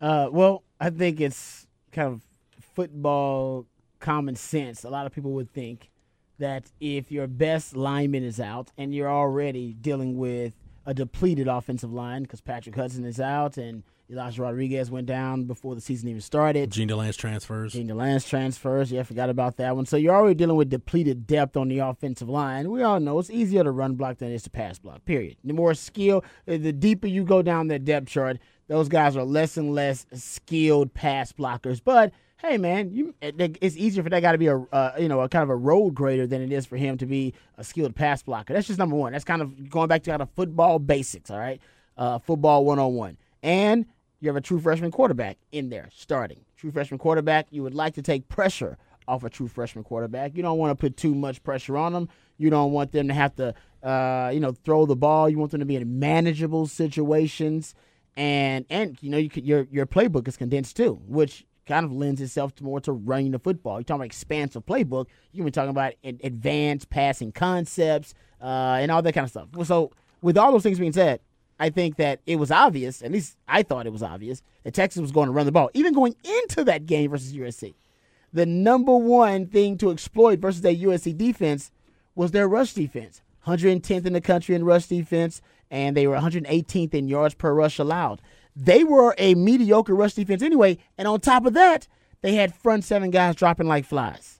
Uh, 0.00 0.28
well, 0.30 0.62
I 0.84 0.90
think 0.90 1.18
it's 1.18 1.66
kind 1.92 2.12
of 2.12 2.20
football 2.60 3.64
common 4.00 4.36
sense. 4.36 4.84
A 4.84 4.90
lot 4.90 5.06
of 5.06 5.12
people 5.12 5.32
would 5.32 5.50
think 5.50 5.90
that 6.38 6.70
if 6.78 7.10
your 7.10 7.26
best 7.26 7.74
lineman 7.74 8.22
is 8.22 8.38
out 8.38 8.70
and 8.76 8.94
you're 8.94 9.10
already 9.10 9.72
dealing 9.72 10.18
with 10.18 10.52
a 10.84 10.92
depleted 10.92 11.48
offensive 11.48 11.90
line 11.90 12.24
because 12.24 12.42
Patrick 12.42 12.76
Hudson 12.76 13.06
is 13.06 13.18
out 13.18 13.56
and 13.56 13.82
Elijah 14.10 14.42
Rodriguez 14.42 14.90
went 14.90 15.06
down 15.06 15.44
before 15.44 15.74
the 15.74 15.80
season 15.80 16.10
even 16.10 16.20
started. 16.20 16.70
Jean 16.70 16.90
Delance 16.90 17.16
transfers. 17.16 17.72
Jean 17.72 17.88
Delance 17.88 18.28
transfers. 18.28 18.92
Yeah, 18.92 19.00
I 19.00 19.04
forgot 19.04 19.30
about 19.30 19.56
that 19.56 19.74
one. 19.74 19.86
So 19.86 19.96
you're 19.96 20.14
already 20.14 20.34
dealing 20.34 20.56
with 20.56 20.68
depleted 20.68 21.26
depth 21.26 21.56
on 21.56 21.68
the 21.68 21.78
offensive 21.78 22.28
line. 22.28 22.70
We 22.70 22.82
all 22.82 23.00
know 23.00 23.18
it's 23.18 23.30
easier 23.30 23.64
to 23.64 23.70
run 23.70 23.94
block 23.94 24.18
than 24.18 24.30
it 24.30 24.34
is 24.34 24.42
to 24.42 24.50
pass 24.50 24.78
block, 24.78 25.06
period. 25.06 25.38
The 25.42 25.54
more 25.54 25.72
skill, 25.72 26.22
the 26.44 26.72
deeper 26.72 27.06
you 27.06 27.24
go 27.24 27.40
down 27.40 27.68
that 27.68 27.86
depth 27.86 28.08
chart, 28.08 28.38
those 28.68 28.88
guys 28.88 29.16
are 29.16 29.24
less 29.24 29.56
and 29.56 29.74
less 29.74 30.06
skilled 30.12 30.94
pass 30.94 31.32
blockers. 31.32 31.80
But 31.84 32.12
hey, 32.38 32.58
man, 32.58 32.92
you, 32.92 33.14
it's 33.20 33.76
easier 33.76 34.02
for 34.02 34.10
that 34.10 34.20
guy 34.20 34.32
to 34.32 34.38
be 34.38 34.48
a 34.48 34.58
uh, 34.58 34.94
you 34.98 35.08
know 35.08 35.20
a 35.20 35.28
kind 35.28 35.42
of 35.42 35.50
a 35.50 35.56
road 35.56 35.94
grader 35.94 36.26
than 36.26 36.42
it 36.42 36.52
is 36.52 36.66
for 36.66 36.76
him 36.76 36.98
to 36.98 37.06
be 37.06 37.34
a 37.58 37.64
skilled 37.64 37.94
pass 37.94 38.22
blocker. 38.22 38.52
That's 38.52 38.66
just 38.66 38.78
number 38.78 38.96
one. 38.96 39.12
That's 39.12 39.24
kind 39.24 39.42
of 39.42 39.70
going 39.70 39.88
back 39.88 40.02
to 40.04 40.10
kind 40.10 40.22
of 40.22 40.30
football 40.30 40.78
basics. 40.78 41.30
All 41.30 41.38
right, 41.38 41.60
uh, 41.96 42.18
football 42.18 42.64
one 42.64 42.78
on 42.78 42.94
one, 42.94 43.16
and 43.42 43.86
you 44.20 44.28
have 44.28 44.36
a 44.36 44.40
true 44.40 44.58
freshman 44.58 44.90
quarterback 44.90 45.38
in 45.52 45.68
there 45.68 45.88
starting. 45.92 46.40
True 46.56 46.70
freshman 46.70 46.98
quarterback, 46.98 47.46
you 47.50 47.62
would 47.62 47.74
like 47.74 47.94
to 47.94 48.02
take 48.02 48.28
pressure 48.28 48.78
off 49.06 49.22
a 49.22 49.30
true 49.30 49.48
freshman 49.48 49.84
quarterback. 49.84 50.34
You 50.34 50.42
don't 50.42 50.58
want 50.58 50.70
to 50.70 50.80
put 50.80 50.96
too 50.96 51.14
much 51.14 51.42
pressure 51.42 51.76
on 51.76 51.92
them. 51.92 52.08
You 52.38 52.50
don't 52.50 52.72
want 52.72 52.92
them 52.92 53.08
to 53.08 53.14
have 53.14 53.34
to, 53.36 53.54
uh, 53.82 54.30
you 54.32 54.40
know, 54.40 54.52
throw 54.52 54.86
the 54.86 54.96
ball. 54.96 55.28
You 55.28 55.38
want 55.38 55.50
them 55.50 55.60
to 55.60 55.66
be 55.66 55.76
in 55.76 55.98
manageable 55.98 56.66
situations, 56.66 57.74
and 58.16 58.64
and 58.70 58.96
you 59.00 59.10
know, 59.10 59.18
you 59.18 59.28
could, 59.28 59.44
your 59.44 59.66
your 59.70 59.86
playbook 59.86 60.28
is 60.28 60.36
condensed 60.36 60.76
too, 60.76 61.00
which 61.06 61.44
kind 61.66 61.84
of 61.84 61.92
lends 61.92 62.20
itself 62.20 62.52
more 62.60 62.80
to 62.80 62.92
running 62.92 63.30
the 63.32 63.38
football. 63.38 63.78
You're 63.78 63.84
talking 63.84 64.00
about 64.00 64.06
expansive 64.06 64.66
playbook. 64.66 65.06
You're 65.32 65.48
talking 65.50 65.70
about 65.70 65.94
advanced 66.04 66.90
passing 66.90 67.32
concepts 67.32 68.14
uh, 68.40 68.78
and 68.80 68.90
all 68.90 69.02
that 69.02 69.12
kind 69.12 69.24
of 69.24 69.30
stuff. 69.30 69.48
So 69.66 69.90
with 70.20 70.36
all 70.36 70.52
those 70.52 70.62
things 70.62 70.78
being 70.78 70.92
said, 70.92 71.20
I 71.58 71.70
think 71.70 71.96
that 71.96 72.20
it 72.26 72.36
was 72.36 72.50
obvious, 72.50 73.02
at 73.02 73.12
least 73.12 73.36
I 73.46 73.62
thought 73.62 73.86
it 73.86 73.92
was 73.92 74.02
obvious, 74.02 74.42
that 74.64 74.74
Texas 74.74 75.00
was 75.00 75.12
going 75.12 75.26
to 75.26 75.32
run 75.32 75.46
the 75.46 75.52
ball. 75.52 75.70
Even 75.74 75.94
going 75.94 76.16
into 76.24 76.64
that 76.64 76.86
game 76.86 77.10
versus 77.10 77.32
USC, 77.32 77.74
the 78.32 78.44
number 78.44 78.96
one 78.96 79.46
thing 79.46 79.78
to 79.78 79.90
exploit 79.90 80.40
versus 80.40 80.62
that 80.62 80.80
USC 80.80 81.16
defense 81.16 81.70
was 82.14 82.32
their 82.32 82.48
rush 82.48 82.74
defense. 82.74 83.22
110th 83.46 84.06
in 84.06 84.14
the 84.14 84.20
country 84.20 84.54
in 84.54 84.64
rush 84.64 84.86
defense, 84.86 85.40
and 85.70 85.96
they 85.96 86.06
were 86.06 86.16
118th 86.16 86.94
in 86.94 87.08
yards 87.08 87.34
per 87.34 87.52
rush 87.54 87.78
allowed. 87.78 88.20
They 88.56 88.84
were 88.84 89.14
a 89.18 89.34
mediocre 89.34 89.94
rush 89.94 90.14
defense 90.14 90.42
anyway, 90.42 90.78
and 90.96 91.08
on 91.08 91.20
top 91.20 91.46
of 91.46 91.54
that, 91.54 91.88
they 92.22 92.34
had 92.34 92.54
front 92.54 92.84
seven 92.84 93.10
guys 93.10 93.34
dropping 93.34 93.66
like 93.66 93.84
flies. 93.84 94.33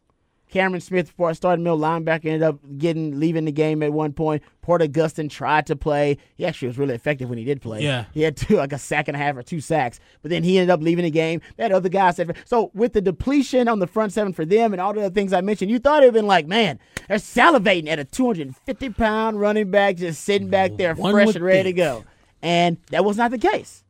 Cameron 0.54 0.80
Smith, 0.80 1.08
before 1.08 1.30
I 1.30 1.32
started 1.32 1.60
middle 1.64 1.80
linebacker, 1.80 2.26
ended 2.26 2.44
up 2.44 2.60
getting 2.78 3.18
leaving 3.18 3.44
the 3.44 3.50
game 3.50 3.82
at 3.82 3.92
one 3.92 4.12
point. 4.12 4.40
Porter 4.62 4.86
Gustin 4.86 5.28
tried 5.28 5.66
to 5.66 5.74
play. 5.74 6.16
He 6.36 6.46
actually 6.46 6.68
was 6.68 6.78
really 6.78 6.94
effective 6.94 7.28
when 7.28 7.38
he 7.38 7.44
did 7.44 7.60
play. 7.60 7.82
Yeah. 7.82 8.04
He 8.14 8.22
had 8.22 8.36
two, 8.36 8.54
like 8.58 8.72
a 8.72 8.78
sack 8.78 9.08
and 9.08 9.16
a 9.16 9.18
half 9.18 9.36
or 9.36 9.42
two 9.42 9.60
sacks, 9.60 9.98
but 10.22 10.30
then 10.30 10.44
he 10.44 10.56
ended 10.56 10.70
up 10.70 10.80
leaving 10.80 11.02
the 11.02 11.10
game. 11.10 11.40
That 11.56 11.72
other 11.72 11.88
guy 11.88 12.12
said, 12.12 12.36
so 12.44 12.70
with 12.72 12.92
the 12.92 13.00
depletion 13.00 13.66
on 13.66 13.80
the 13.80 13.88
front 13.88 14.12
seven 14.12 14.32
for 14.32 14.44
them 14.44 14.72
and 14.72 14.80
all 14.80 14.92
the 14.92 15.00
other 15.00 15.12
things 15.12 15.32
I 15.32 15.40
mentioned, 15.40 15.72
you 15.72 15.80
thought 15.80 16.04
it 16.04 16.06
would 16.06 16.14
have 16.14 16.22
been 16.22 16.28
like, 16.28 16.46
man, 16.46 16.78
they're 17.08 17.16
salivating 17.16 17.88
at 17.88 17.98
a 17.98 18.04
250 18.04 18.90
pound 18.90 19.40
running 19.40 19.72
back 19.72 19.96
just 19.96 20.22
sitting 20.22 20.50
back 20.50 20.76
there 20.76 20.94
One 20.94 21.14
fresh 21.14 21.34
and 21.34 21.44
ready 21.44 21.64
think. 21.64 21.76
to 21.76 21.82
go. 21.82 22.04
And 22.42 22.76
that 22.92 23.04
was 23.04 23.16
not 23.16 23.32
the 23.32 23.38
case. 23.38 23.82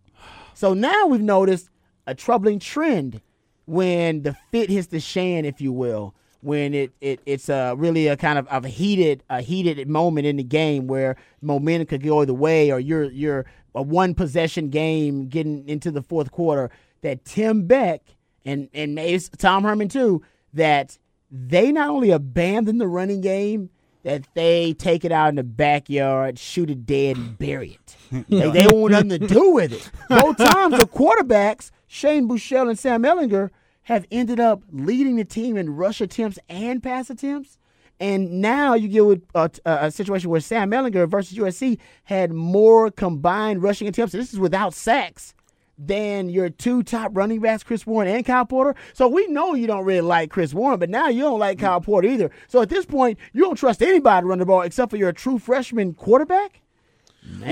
So 0.54 0.72
now 0.72 1.08
we've 1.08 1.20
noticed 1.20 1.68
a 2.06 2.14
troubling 2.14 2.58
trend 2.58 3.20
when 3.66 4.22
the 4.22 4.34
fit 4.50 4.70
hits 4.70 4.86
the 4.86 5.00
shan, 5.00 5.44
if 5.44 5.60
you 5.60 5.70
will, 5.70 6.14
when 6.44 6.74
it, 6.74 6.92
it 7.00 7.20
it's 7.24 7.48
uh, 7.48 7.74
really 7.76 8.06
a 8.06 8.16
kind 8.16 8.38
of, 8.38 8.46
of 8.48 8.64
a 8.64 8.68
heated 8.68 9.22
a 9.30 9.40
heated 9.40 9.88
moment 9.88 10.26
in 10.26 10.36
the 10.36 10.44
game 10.44 10.86
where 10.86 11.16
momentum 11.40 11.86
could 11.86 12.02
go 12.02 12.20
either 12.20 12.34
way, 12.34 12.70
or 12.70 12.78
you're 12.78 13.10
you're 13.10 13.46
a 13.74 13.82
one 13.82 14.14
possession 14.14 14.68
game 14.68 15.28
getting 15.28 15.66
into 15.68 15.90
the 15.90 16.02
fourth 16.02 16.30
quarter. 16.30 16.70
That 17.00 17.24
Tim 17.24 17.66
Beck 17.66 18.02
and 18.44 18.68
and 18.74 18.98
Tom 19.38 19.64
Herman 19.64 19.88
too 19.88 20.22
that 20.52 20.98
they 21.30 21.72
not 21.72 21.88
only 21.88 22.10
abandon 22.10 22.78
the 22.78 22.88
running 22.88 23.20
game. 23.20 23.70
That 24.04 24.24
they 24.34 24.74
take 24.74 25.02
it 25.06 25.12
out 25.12 25.30
in 25.30 25.36
the 25.36 25.42
backyard, 25.42 26.38
shoot 26.38 26.68
it 26.68 26.84
dead, 26.84 27.16
and 27.16 27.38
bury 27.38 27.78
it. 27.80 27.96
Like, 28.28 28.52
they 28.52 28.64
don't 28.64 28.78
want 28.78 28.92
nothing 28.92 29.08
to 29.08 29.18
do 29.18 29.52
with 29.52 29.72
it. 29.72 29.90
Both 30.10 30.36
times, 30.36 30.78
the 30.78 30.84
quarterbacks, 30.84 31.70
Shane 31.86 32.28
Buechele 32.28 32.68
and 32.68 32.78
Sam 32.78 33.02
Ehlinger, 33.02 33.48
have 33.84 34.06
ended 34.10 34.40
up 34.40 34.62
leading 34.70 35.16
the 35.16 35.24
team 35.24 35.56
in 35.56 35.76
rush 35.76 36.00
attempts 36.00 36.38
and 36.48 36.82
pass 36.82 37.10
attempts. 37.10 37.58
And 38.00 38.40
now 38.40 38.74
you 38.74 38.88
get 38.88 39.06
with 39.06 39.22
uh, 39.34 39.48
a, 39.64 39.68
uh, 39.68 39.86
a 39.86 39.90
situation 39.90 40.28
where 40.28 40.40
Sam 40.40 40.70
Ehlinger 40.70 41.08
versus 41.08 41.38
USC 41.38 41.78
had 42.04 42.32
more 42.32 42.90
combined 42.90 43.62
rushing 43.62 43.86
attempts. 43.86 44.12
This 44.12 44.32
is 44.32 44.40
without 44.40 44.74
sacks 44.74 45.34
than 45.78 46.28
your 46.28 46.50
two 46.50 46.82
top 46.82 47.16
running 47.16 47.40
backs, 47.40 47.62
Chris 47.62 47.86
Warren 47.86 48.08
and 48.08 48.24
Kyle 48.24 48.44
Porter. 48.44 48.74
So 48.92 49.08
we 49.08 49.26
know 49.28 49.54
you 49.54 49.66
don't 49.66 49.84
really 49.84 50.00
like 50.00 50.30
Chris 50.30 50.54
Warren, 50.54 50.78
but 50.78 50.90
now 50.90 51.08
you 51.08 51.22
don't 51.22 51.38
like 51.38 51.58
Kyle 51.58 51.80
Porter 51.80 52.08
either. 52.08 52.30
So 52.48 52.62
at 52.62 52.68
this 52.68 52.86
point, 52.86 53.18
you 53.32 53.42
don't 53.42 53.56
trust 53.56 53.82
anybody 53.82 54.22
to 54.24 54.28
run 54.28 54.38
the 54.38 54.46
ball 54.46 54.62
except 54.62 54.90
for 54.90 54.96
your 54.96 55.12
true 55.12 55.38
freshman 55.38 55.94
quarterback. 55.94 56.60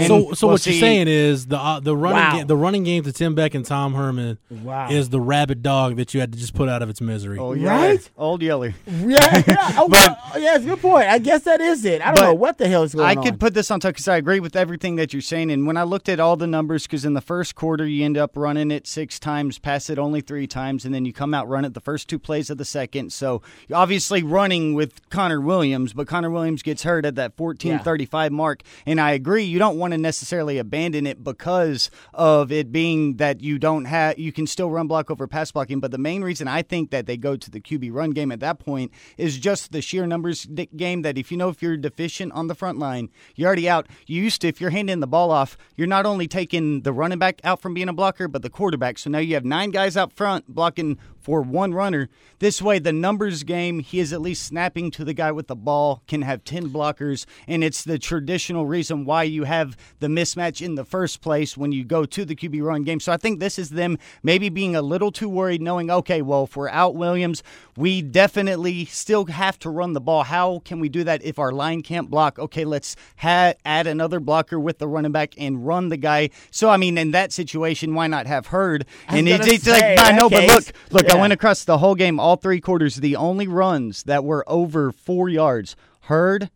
So, 0.06 0.32
so 0.32 0.46
well, 0.46 0.54
what 0.54 0.61
see- 0.61 0.72
you're 0.72 0.80
saying 0.80 1.08
is 1.08 1.46
the 1.46 1.58
uh, 1.58 1.80
the 1.80 1.96
running 1.96 2.18
Wow. 2.18 2.37
game, 2.37 2.46
the 2.46 2.56
running 2.56 2.85
game 2.85 3.02
to 3.04 3.12
Tim 3.12 3.35
Beck 3.35 3.54
and 3.54 3.64
Tom 3.64 3.94
Herman 3.94 4.38
Wow. 4.50 4.88
is 4.90 5.08
the 5.11 5.20
rabid 5.20 5.62
dog 5.62 5.96
that 5.96 6.12
you 6.14 6.20
had 6.20 6.32
to 6.32 6.38
just 6.38 6.54
put 6.54 6.68
out 6.68 6.82
of 6.82 6.88
its 6.90 7.00
misery. 7.00 7.38
Oh, 7.38 7.52
yeah. 7.52 7.74
Right? 7.76 8.11
Old 8.16 8.42
Yeller. 8.42 8.74
Yeah, 8.87 9.42
yeah. 9.46 9.72
Oh, 9.78 9.87
well, 9.90 10.16
yeah, 10.38 10.56
it's 10.56 10.64
a 10.64 10.68
good 10.68 10.80
point. 10.80 11.06
I 11.08 11.18
guess 11.18 11.42
that 11.42 11.61
is 11.61 11.85
it. 11.85 12.00
I 12.00 12.06
don't 12.06 12.14
But 12.16 12.22
know 12.22 12.35
what 12.35 12.58
the 12.58 12.68
hell 12.68 12.82
is 12.85 12.94
going 12.94 13.04
on. 13.06 13.16
I 13.16 13.18
on. 13.20 13.24
could 13.24 13.40
put 13.40 13.52
this 13.54 13.70
on 13.70 13.80
top 13.80 13.90
because 13.94 14.08
I 14.08 14.16
agree 14.16 14.40
with 14.40 14.56
everything 14.56 14.96
that 14.96 15.12
you're 15.12 15.20
saying. 15.22 15.50
And 15.50 15.66
when 15.66 15.76
I 15.76 15.82
looked 15.82 16.08
at 16.08 16.20
all 16.20 16.37
the 16.37 16.46
numbers, 16.46 16.87
because 16.87 17.04
in 17.04 17.14
the 17.14 17.20
first 17.20 17.54
quarter 17.54 17.87
you 17.87 18.04
end 18.04 18.16
up 18.16 18.32
running 18.37 18.70
it 18.70 18.87
six 18.87 19.18
times, 19.18 19.58
pass 19.58 19.90
it 19.90 19.98
only 19.98 20.20
three 20.20 20.46
times, 20.46 20.85
and 20.85 20.94
then 20.94 21.04
you 21.04 21.12
come 21.12 21.35
out 21.35 21.48
run 21.48 21.64
it 21.64 21.74
the 21.74 21.80
first 21.80 22.08
two 22.08 22.18
plays 22.18 22.48
of 22.50 22.58
the 22.58 22.64
second. 22.64 23.12
So 23.12 23.42
you're 23.68 23.78
obviously 23.78 24.22
running 24.22 24.74
with 24.74 25.08
Connor 25.11 25.40
Williams, 25.40 25.92
but 25.92 26.06
Connor 26.06 26.30
Williams 26.30 26.62
gets 26.62 26.82
hurt 26.85 27.04
at 27.04 27.14
that 27.16 27.37
14:35 27.37 28.30
mark. 28.30 28.62
And 28.87 29.00
I 29.00 29.12
agree, 29.12 29.44
you 29.44 29.58
don't 29.62 29.79
want 29.79 29.92
to 29.92 29.98
necessarily 29.98 30.59
abandon 30.59 31.07
it 31.07 31.22
because 31.22 31.88
of 32.12 32.51
it 32.51 32.72
being 32.72 33.18
that 33.18 33.40
you 33.42 33.61
don't 33.61 33.85
have 33.85 34.18
you 34.18 34.33
can 34.33 34.44
still 34.44 34.68
run 34.68 34.88
block 34.88 35.09
over 35.09 35.29
pass 35.29 35.53
blocking. 35.53 35.79
But 35.79 35.92
the 35.92 35.98
main 35.98 36.22
reason 36.22 36.48
I 36.48 36.62
think 36.62 36.90
that 36.90 37.07
they 37.07 37.16
go 37.16 37.37
to 37.37 37.48
the 37.48 37.61
QB 37.61 37.92
run 37.92 38.11
game 38.11 38.33
at 38.33 38.40
that 38.40 38.59
point 38.59 38.90
is 39.16 39.38
just 39.38 39.70
the 39.70 39.81
sheer 39.81 40.05
numbers 40.05 40.48
game. 40.75 41.03
That 41.03 41.16
if 41.16 41.31
you 41.31 41.37
know 41.37 41.48
if 41.48 41.62
you're 41.62 41.77
deficient 41.77 42.33
on 42.33 42.48
the 42.48 42.57
front 42.57 42.81
line, 42.81 43.09
you're 43.37 43.46
already 43.46 43.68
out. 43.68 43.87
You 44.09 44.20
used 44.20 44.40
to 44.40 44.48
if 44.48 44.61
you're 44.61 44.70
handing 44.70 44.98
the 44.98 45.07
ball 45.07 45.31
off, 45.31 45.57
you're 45.77 45.87
not 45.87 46.07
only 46.07 46.27
taking 46.27 46.83
the 46.83 46.92
running 46.92 47.20
back 47.20 47.40
out 47.44 47.62
from 47.62 47.72
being 47.72 47.88
a 47.88 47.92
blocker, 47.92 48.27
but 48.27 48.42
the 48.42 48.51
quarterback. 48.51 48.98
So 48.98 49.11
now 49.11 49.18
you 49.18 49.35
have 49.35 49.44
nine 49.44 49.70
guys 49.70 49.96
out 49.96 50.12
front 50.12 50.48
blocking 50.48 50.98
for 51.22 51.40
one 51.40 51.72
runner. 51.72 52.08
This 52.40 52.61
way, 52.61 52.78
the 52.78 52.92
numbers 52.92 53.44
game, 53.44 53.78
he 53.78 54.00
is 54.00 54.12
at 54.12 54.20
least 54.20 54.44
snapping 54.44 54.90
to 54.92 55.04
the 55.04 55.14
guy 55.14 55.32
with 55.32 55.46
the 55.46 55.56
ball, 55.56 56.02
can 56.06 56.22
have 56.22 56.44
10 56.44 56.70
blockers, 56.70 57.24
and 57.46 57.62
it's 57.62 57.85
the 57.85 57.98
traditional 57.98 58.66
reason 58.66 59.04
why 59.04 59.22
you 59.22 59.44
have 59.44 59.76
the 60.00 60.08
mismatch 60.08 60.61
in 60.61 60.74
the 60.74 60.85
first 60.85 61.20
place 61.20 61.56
when 61.56 61.72
you 61.72 61.85
go 61.85 62.04
to 62.04 62.24
the 62.24 62.35
QB 62.35 62.62
run 62.62 62.82
game. 62.82 63.00
So 63.00 63.12
I 63.12 63.16
think 63.16 63.38
this 63.38 63.58
is 63.58 63.70
them 63.70 63.98
maybe 64.22 64.48
being 64.48 64.74
a 64.74 64.82
little 64.82 65.12
too 65.12 65.28
worried, 65.28 65.62
knowing, 65.62 65.90
okay, 65.90 66.22
well, 66.22 66.44
if 66.44 66.56
we're 66.56 66.68
out 66.68 66.94
Williams, 66.96 67.42
we 67.76 68.02
definitely 68.02 68.85
still 68.85 69.26
have 69.26 69.58
to 69.61 69.70
run 69.70 69.92
the 69.92 70.00
ball. 70.00 70.24
How 70.24 70.61
can 70.61 70.78
we 70.78 70.88
do 70.88 71.04
that 71.04 71.22
if 71.22 71.38
our 71.38 71.52
line 71.52 71.82
can't 71.82 72.11
block? 72.11 72.38
Okay, 72.38 72.64
let's 72.64 72.96
ha- 73.16 73.54
add 73.64 73.87
another 73.87 74.20
blocker 74.20 74.61
with 74.61 74.78
the 74.78 74.87
running 74.87 75.12
back 75.12 75.35
and 75.38 75.66
run 75.66 75.88
the 75.88 75.96
guy. 75.96 76.30
So, 76.50 76.68
I 76.68 76.76
mean, 76.76 76.98
in 76.98 77.12
that 77.12 77.32
situation, 77.32 77.94
why 77.94 78.06
not 78.06 78.26
have 78.26 78.48
Heard? 78.48 78.85
And 79.08 79.28
it's, 79.28 79.46
it's 79.46 79.66
like, 79.66 79.98
I 79.98 80.12
know, 80.12 80.28
but 80.28 80.46
look, 80.46 80.64
look, 80.90 81.11
I 81.11 81.18
went 81.18 81.32
across 81.32 81.64
the 81.64 81.78
whole 81.78 81.94
game, 81.94 82.20
all 82.20 82.37
three 82.37 82.61
quarters. 82.61 82.96
The 82.96 83.16
only 83.16 83.46
runs 83.46 84.02
that 84.02 84.24
were 84.24 84.44
over 84.46 84.92
four 84.92 85.28
yards: 85.28 85.74
Heard, 86.02 86.50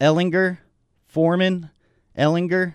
Ehlinger, 0.00 0.58
Foreman, 1.06 1.70
Ehlinger, 2.18 2.74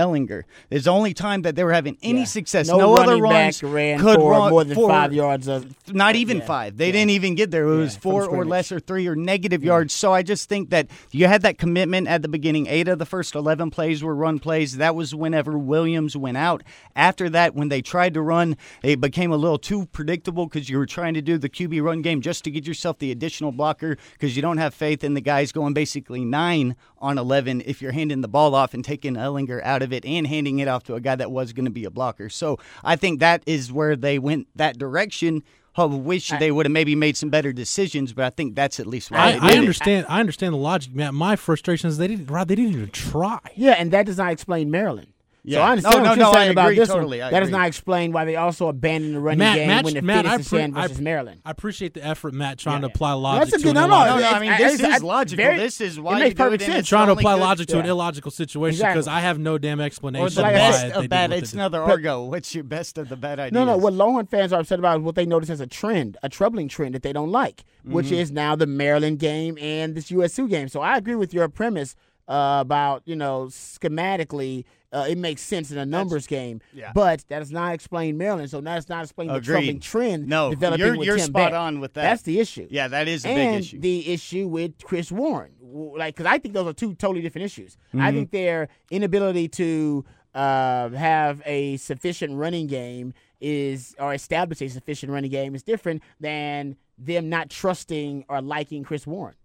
Ehlinger. 0.00 0.42
It's 0.70 0.84
the 0.86 0.90
only 0.90 1.14
time 1.14 1.42
that 1.42 1.54
they 1.56 1.64
were 1.64 1.72
having 1.72 1.96
any 2.02 2.20
Yeah. 2.20 2.24
success. 2.24 2.68
No, 2.68 2.78
No, 2.78 2.96
other 2.96 3.18
runs 3.18 3.62
ran 3.62 3.98
could 3.98 4.16
for 4.16 4.30
run 4.30 4.50
more 4.50 4.64
than 4.64 4.74
for- 4.74 4.88
five 4.88 5.12
yards. 5.12 5.46
Of, 5.48 5.66
not 5.92 6.16
even 6.16 6.38
Yeah. 6.38 6.44
five. 6.44 6.76
They 6.76 6.90
didn't 6.92 7.10
even 7.10 7.34
get 7.34 7.50
there. 7.50 7.64
It 7.68 7.76
was 7.76 7.96
four 7.96 8.24
or 8.26 8.44
less 8.44 8.72
or 8.72 8.80
three 8.80 9.06
or 9.06 9.14
negative 9.14 9.62
yards. 9.62 9.92
So 9.92 10.12
I 10.12 10.22
just 10.22 10.48
think 10.48 10.70
that 10.70 10.88
you 11.12 11.26
had 11.26 11.42
that 11.42 11.58
commitment 11.58 12.08
at 12.08 12.22
the 12.22 12.28
beginning. 12.28 12.66
Eight 12.68 12.88
of 12.88 12.98
the 12.98 13.06
first 13.06 13.34
11 13.34 13.70
plays 13.70 14.02
were 14.02 14.14
run 14.14 14.38
plays. 14.38 14.76
That 14.78 14.94
was 14.94 15.14
whenever 15.14 15.58
Williams 15.58 16.16
went 16.16 16.36
out. 16.36 16.62
After 16.96 17.28
that, 17.30 17.54
when 17.54 17.68
they 17.68 17.82
tried 17.82 18.14
to 18.14 18.22
run, 18.22 18.56
it 18.82 19.00
became 19.00 19.32
a 19.32 19.36
little 19.36 19.58
too 19.58 19.86
predictable 19.92 20.46
because 20.46 20.68
you 20.68 20.78
were 20.78 20.86
trying 20.86 21.14
to 21.14 21.22
do 21.22 21.38
the 21.38 21.48
QB 21.48 21.80
run 21.80 22.02
game 22.02 22.20
just 22.20 22.44
to 22.44 22.50
get 22.50 22.66
yourself 22.66 22.98
the 22.98 23.10
additional 23.12 23.52
blocker 23.52 23.96
because 24.12 24.36
you 24.36 24.42
don't 24.42 24.58
have 24.58 24.74
faith 24.74 25.04
in 25.04 25.14
the 25.14 25.20
guys 25.20 25.52
going 25.52 25.74
basically 25.74 26.24
nine 26.24 26.74
on 26.98 27.18
11 27.18 27.62
if 27.66 27.80
you're 27.82 27.92
handing 27.92 28.20
the 28.20 28.28
ball 28.28 28.54
off 28.54 28.74
and 28.74 28.84
taking 28.84 29.14
Ehlinger 29.14 29.62
out 29.64 29.82
of 29.82 29.89
it 29.92 30.04
and 30.04 30.26
handing 30.26 30.58
it 30.58 30.68
off 30.68 30.84
to 30.84 30.94
a 30.94 31.00
guy 31.00 31.16
that 31.16 31.30
was 31.30 31.52
going 31.52 31.64
to 31.66 31.70
be 31.70 31.84
a 31.84 31.90
blocker. 31.90 32.28
So 32.28 32.58
I 32.84 32.96
think 32.96 33.20
that 33.20 33.42
is 33.46 33.72
where 33.72 33.96
they 33.96 34.18
went 34.18 34.46
that 34.56 34.78
direction. 34.78 35.42
I 35.76 35.84
wish 35.84 36.30
they 36.38 36.50
would 36.50 36.66
have 36.66 36.72
maybe 36.72 36.94
made 36.94 37.16
some 37.16 37.30
better 37.30 37.52
decisions, 37.52 38.12
but 38.12 38.24
I 38.24 38.30
think 38.30 38.54
that's 38.54 38.80
at 38.80 38.86
least 38.86 39.10
why 39.10 39.18
I, 39.18 39.32
they 39.32 39.38
I 39.38 39.40
did 39.50 39.54
it. 39.54 39.58
understand. 39.60 40.06
I 40.10 40.20
understand 40.20 40.52
the 40.52 40.58
logic, 40.58 40.94
Matt. 40.94 41.14
My 41.14 41.36
frustration 41.36 41.88
is 41.88 41.96
they 41.96 42.08
didn't. 42.08 42.26
Rod, 42.26 42.48
they 42.48 42.56
didn't 42.56 42.72
even 42.72 42.90
try. 42.90 43.38
yeah, 43.54 43.72
and 43.78 43.90
that 43.92 44.04
does 44.04 44.18
not 44.18 44.32
explain 44.32 44.70
Maryland. 44.70 45.12
So 45.42 45.52
Yeah. 45.52 45.60
I 45.60 45.70
understand 45.70 45.94
No, 45.94 45.98
what 45.98 46.04
no, 46.04 46.10
you're 46.10 46.16
no, 46.26 46.32
saying 46.34 46.48
I 46.48 46.52
about 46.52 46.66
agree 46.66 46.76
this 46.80 46.88
totally, 46.90 47.18
one. 47.20 47.26
I 47.28 47.30
That 47.30 47.40
does 47.40 47.48
agree. 47.48 47.58
not 47.60 47.66
explain 47.68 48.12
why 48.12 48.24
they 48.26 48.36
also 48.36 48.68
abandoned 48.68 49.14
the 49.14 49.20
running 49.20 49.38
Matt, 49.38 49.56
game 49.56 49.66
Matt, 49.68 49.84
when 49.86 49.94
the 49.94 50.02
Matt, 50.02 50.24
fit 50.26 50.30
I, 50.32 50.36
is 50.36 50.48
pre- 50.48 50.58
Shan 50.58 50.76
I- 50.76 50.82
versus 50.82 51.00
Maryland. 51.00 51.40
I 51.46 51.50
appreciate 51.50 51.94
the 51.94 52.04
effort, 52.06 52.34
Matt, 52.34 52.58
trying 52.58 52.76
Yeah, 52.82 52.88
to 52.88 52.94
apply 52.94 53.12
logic 53.14 53.40
That's 53.50 53.54
a 53.54 53.56
to 53.56 53.62
good- 53.72 53.76
an 53.82 53.88
no, 53.88 54.04
no, 54.04 54.04
No, 54.04 54.12
I 54.12 54.18
It's- 54.18 54.40
mean, 54.42 54.52
it's- 54.52 54.72
this 54.72 54.80
is 54.80 54.94
it's 54.96 55.02
logical. 55.02 55.42
very- 55.44 55.56
this 55.58 55.80
is 55.80 55.96
it 55.96 56.00
why 56.02 56.18
makes 56.18 56.24
you 56.24 56.30
do 56.34 56.36
perfect 56.42 56.62
it, 56.62 56.66
sense. 56.66 56.88
trying 56.88 57.06
to 57.06 57.12
apply 57.12 57.34
logic 57.34 57.68
to 57.68 57.78
an 57.78 57.86
illogical 57.86 58.30
situation 58.30 58.86
because 58.86 59.08
I 59.08 59.20
have 59.20 59.38
no 59.38 59.56
damn 59.56 59.80
explanation. 59.80 60.26
Or 60.26 60.28
the 60.30 60.42
best 60.42 60.92
of 60.92 61.08
bad. 61.08 61.32
It's 61.32 61.54
another 61.54 61.80
Argo. 61.82 62.24
What's 62.24 62.54
your 62.54 62.64
best 62.64 62.98
of 62.98 63.08
the 63.08 63.16
bad 63.16 63.38
ideas? 63.40 63.52
No, 63.54 63.64
no. 63.64 63.78
What 63.78 63.94
Longhorn 63.94 64.26
fans 64.26 64.52
are 64.52 64.60
upset 64.60 64.78
about 64.78 64.98
is 64.98 65.04
what 65.04 65.14
they 65.14 65.24
notice 65.24 65.48
as 65.48 65.60
a 65.60 65.66
trend, 65.66 66.18
a 66.22 66.28
troubling 66.28 66.68
trend 66.68 66.94
that 66.94 67.02
they 67.02 67.14
don't 67.14 67.30
like, 67.32 67.64
which 67.84 68.06
Mm-hmm. 68.06 68.14
is 68.16 68.30
now 68.30 68.54
the 68.56 68.66
Maryland 68.66 69.18
game 69.18 69.56
and 69.58 69.94
this 69.94 70.10
USU 70.10 70.48
game. 70.48 70.68
So 70.68 70.80
I 70.80 70.98
agree 70.98 71.14
with 71.14 71.32
your 71.32 71.48
premise 71.48 71.96
uh, 72.30 72.58
about 72.60 73.02
you 73.04 73.16
know 73.16 73.46
schematically. 73.50 74.64
Uh, 74.92 75.06
it 75.08 75.16
makes 75.16 75.40
sense 75.40 75.70
in 75.70 75.78
a 75.78 75.86
numbers 75.86 76.26
game, 76.26 76.60
yeah. 76.72 76.90
but 76.92 77.24
that 77.28 77.38
does 77.38 77.52
not 77.52 77.72
explain 77.74 78.18
Maryland. 78.18 78.50
So 78.50 78.60
that's 78.60 78.88
not 78.88 79.04
explaining 79.04 79.32
the 79.34 79.38
Agreed. 79.38 79.52
troubling 79.52 79.78
trend 79.80 80.26
No, 80.26 80.50
developing 80.50 80.84
you're- 80.84 80.98
with 80.98 81.06
you're 81.06 81.16
Tim 81.16 81.26
spot 81.26 81.52
Beck. 81.52 81.60
on 81.60 81.78
with 81.78 81.94
that. 81.94 82.02
That's 82.02 82.22
the 82.22 82.40
issue. 82.40 82.66
Yeah, 82.68 82.88
that 82.88 83.06
is 83.06 83.24
a 83.24 83.28
and 83.28 83.36
big 83.36 83.60
issue. 83.60 83.78
the 83.80 84.12
issue 84.12 84.48
with 84.48 84.72
Chris 84.82 85.12
Warren, 85.12 85.52
like 85.62 86.16
because 86.16 86.26
I 86.26 86.38
think 86.38 86.54
those 86.54 86.66
are 86.66 86.72
two 86.72 86.94
totally 86.96 87.20
different 87.22 87.44
issues. 87.44 87.76
Mm-hmm. 87.90 88.00
I 88.00 88.10
think 88.10 88.32
their 88.32 88.66
inability 88.90 89.46
to 89.50 90.04
uh, 90.34 90.88
have 90.88 91.42
a 91.46 91.76
sufficient 91.76 92.34
running 92.34 92.66
game 92.66 93.14
is 93.40 93.94
or 93.96 94.12
establish 94.12 94.60
a 94.60 94.68
sufficient 94.68 95.12
running 95.12 95.30
game 95.30 95.54
is 95.54 95.62
different 95.62 96.02
than 96.18 96.74
them 96.98 97.28
not 97.28 97.48
trusting 97.48 98.24
or 98.28 98.42
liking 98.42 98.82
Chris 98.82 99.06
Warren. 99.06 99.36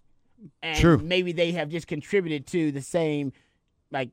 And 0.61 0.79
True. 0.79 0.97
maybe 0.97 1.31
they 1.31 1.51
have 1.53 1.69
just 1.69 1.87
contributed 1.87 2.47
to 2.47 2.71
the 2.71 2.81
same 2.81 3.33
like 3.91 4.09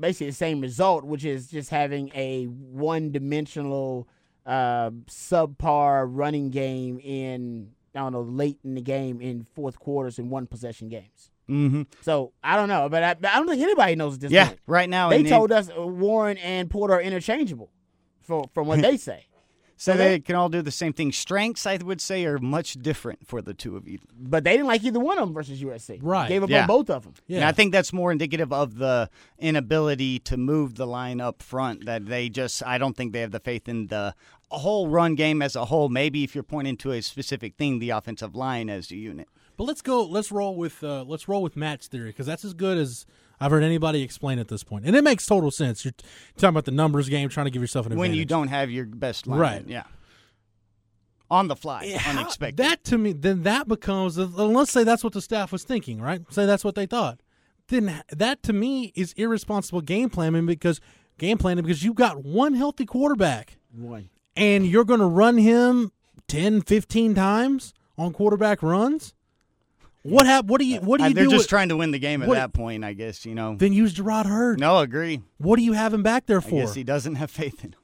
basically 0.00 0.28
the 0.28 0.36
same 0.36 0.60
result, 0.60 1.04
which 1.04 1.24
is 1.24 1.48
just 1.48 1.70
having 1.70 2.10
a 2.14 2.44
one 2.44 3.10
dimensional 3.12 4.08
uh, 4.46 4.90
subpar 5.08 6.06
running 6.08 6.50
game 6.50 6.98
in 7.00 7.70
I 7.94 7.98
don't 7.98 8.12
know 8.12 8.22
late 8.22 8.58
in 8.64 8.74
the 8.74 8.80
game 8.80 9.20
in 9.20 9.44
fourth 9.54 9.78
quarters 9.78 10.18
in 10.18 10.30
one 10.30 10.46
possession 10.46 10.88
games. 10.88 11.30
mm-hmm. 11.48 11.82
So 12.02 12.32
I 12.42 12.56
don't 12.56 12.68
know, 12.68 12.88
but 12.88 13.02
I, 13.02 13.10
I 13.10 13.36
don't 13.38 13.48
think 13.48 13.62
anybody 13.62 13.96
knows 13.96 14.18
this 14.18 14.30
Yeah, 14.30 14.46
point. 14.48 14.60
right 14.66 14.88
now. 14.88 15.10
They 15.10 15.24
told 15.24 15.50
us 15.52 15.68
uh, 15.76 15.86
Warren 15.86 16.38
and 16.38 16.70
Porter 16.70 16.94
are 16.94 17.00
interchangeable, 17.02 17.70
for, 18.22 18.48
from 18.54 18.68
what 18.68 18.80
they 18.82 18.96
say. 18.96 19.26
So 19.82 19.92
so 19.92 19.96
they 19.98 20.08
they- 20.08 20.20
can 20.20 20.36
all 20.36 20.48
do 20.50 20.60
the 20.60 20.70
same 20.70 20.92
thing. 20.92 21.10
Strengths, 21.10 21.64
I 21.66 21.76
would 21.78 22.00
say, 22.02 22.26
are 22.26 22.38
much 22.38 22.74
different 22.74 23.26
for 23.26 23.40
the 23.40 23.54
two 23.54 23.76
of 23.76 23.88
you. 23.88 23.98
But 24.18 24.44
they 24.44 24.52
didn't 24.52 24.66
like 24.66 24.84
either 24.84 25.00
one 25.00 25.16
of 25.18 25.26
them 25.26 25.32
versus 25.34 25.62
USC. 25.62 26.00
Right. 26.02 26.28
Gave 26.28 26.42
up 26.42 26.50
Yeah. 26.50 26.62
on 26.62 26.66
both 26.66 26.90
of 26.90 27.04
them. 27.04 27.14
Yeah. 27.26 27.36
And 27.38 27.44
I 27.46 27.52
think 27.52 27.72
that's 27.72 27.92
more 27.92 28.12
indicative 28.12 28.52
of 28.52 28.76
the 28.76 29.08
inability 29.38 30.18
to 30.20 30.36
move 30.36 30.74
the 30.76 30.86
line 30.86 31.20
up 31.20 31.42
front. 31.42 31.86
That 31.86 32.06
they 32.06 32.28
just, 32.28 32.62
I 32.64 32.78
don't 32.78 32.96
think 32.96 33.12
they 33.12 33.20
have 33.20 33.30
the 33.32 33.40
faith 33.40 33.68
in 33.68 33.86
the 33.88 34.14
whole 34.50 34.88
run 34.88 35.14
game 35.14 35.40
as 35.42 35.56
a 35.56 35.64
whole. 35.66 35.88
Maybe 35.88 36.24
if 36.24 36.34
you're 36.34 36.44
pointing 36.44 36.76
to 36.78 36.92
a 36.92 37.00
specific 37.00 37.56
thing, 37.56 37.78
the 37.78 37.90
offensive 37.90 38.34
line 38.34 38.68
as 38.68 38.90
a 38.90 38.96
unit. 38.96 39.28
But 39.56 39.64
let's 39.64 39.82
go. 39.82 40.04
Let's 40.04 40.30
roll 40.32 40.56
with. 40.56 40.82
Uh, 40.82 41.04
let's 41.04 41.28
roll 41.28 41.42
with 41.42 41.56
Matt's 41.56 41.86
theory 41.86 42.10
because 42.10 42.26
that's 42.26 42.44
as 42.44 42.54
good 42.54 42.78
as 42.78 43.04
I've 43.40 43.50
heard 43.50 43.62
anybody 43.62 44.02
explain 44.02 44.38
at 44.38 44.48
this 44.48 44.62
point, 44.62 44.84
and 44.84 44.94
it 44.94 45.02
makes 45.02 45.24
total 45.26 45.50
sense. 45.50 45.84
You're 45.84 45.94
talking 46.36 46.50
about 46.50 46.66
the 46.66 46.72
numbers 46.72 47.08
game, 47.08 47.28
trying 47.30 47.46
to 47.46 47.50
give 47.50 47.62
yourself 47.62 47.86
an 47.86 47.92
advantage 47.92 48.10
When 48.10 48.18
you 48.18 48.24
don't 48.26 48.48
have 48.48 48.70
your 48.70 48.84
best 48.84 49.26
line, 49.26 49.38
Right. 49.40 49.64
Yeah. 49.66 49.84
On 51.30 51.46
the 51.46 51.54
fly, 51.54 51.96
How- 51.96 52.18
unexpected. 52.18 52.56
That 52.56 52.82
to 52.84 52.98
me, 52.98 53.12
then 53.12 53.44
that 53.44 53.68
becomes. 53.68 54.18
uh, 54.18 54.26
Let's 54.26 54.72
say 54.72 54.82
that's 54.82 55.04
what 55.04 55.12
the 55.12 55.22
staff 55.22 55.52
was 55.52 55.62
thinking, 55.62 56.00
right? 56.00 56.20
Say 56.32 56.44
that's 56.44 56.64
what 56.64 56.74
they 56.74 56.86
thought. 56.86 57.20
Then 57.68 58.02
that 58.10 58.42
to 58.44 58.52
me 58.52 58.92
is 58.96 59.12
irresponsible 59.12 59.80
game 59.80 60.10
planning 60.10 60.44
because 60.44 60.80
game 61.18 61.38
planning 61.38 61.62
because 61.64 61.84
you've 61.84 61.94
got 61.94 62.24
one 62.24 62.54
healthy 62.54 62.84
quarterback 62.84 63.58
One. 63.72 64.10
and 64.34 64.66
you're 64.66 64.84
going 64.84 64.98
to 64.98 65.06
run 65.06 65.38
him 65.38 65.92
10, 66.26 66.62
15 66.62 67.14
times 67.14 67.74
on 67.96 68.12
quarterback 68.12 68.60
runs. 68.60 69.14
What 70.02 70.26
hap- 70.26 70.46
What 70.46 70.60
do 70.60 70.66
you? 70.66 70.80
What 70.80 70.98
do 70.98 71.04
Uh, 71.04 71.08
you 71.08 71.14
they're 71.14 71.24
do? 71.24 71.30
just 71.30 71.42
with- 71.44 71.48
trying 71.48 71.68
to 71.68 71.76
win 71.76 71.90
the 71.90 71.98
game 71.98 72.22
at 72.22 72.28
what- 72.28 72.36
that 72.36 72.52
point, 72.52 72.84
I 72.84 72.94
guess. 72.94 73.26
You 73.26 73.34
know. 73.34 73.54
then 73.56 73.72
use 73.72 73.94
Jerrod 73.94 74.26
Heard. 74.26 74.58
No, 74.58 74.78
agree. 74.78 75.20
What 75.38 75.56
do 75.56 75.62
you 75.62 75.72
have 75.74 75.92
him 75.92 76.02
back 76.02 76.26
there 76.26 76.38
I 76.38 76.40
for? 76.42 76.60
guess 76.60 76.74
he 76.74 76.84
doesn't 76.84 77.16
have 77.16 77.30
faith 77.30 77.62
in 77.64 77.72
him. 77.72 77.76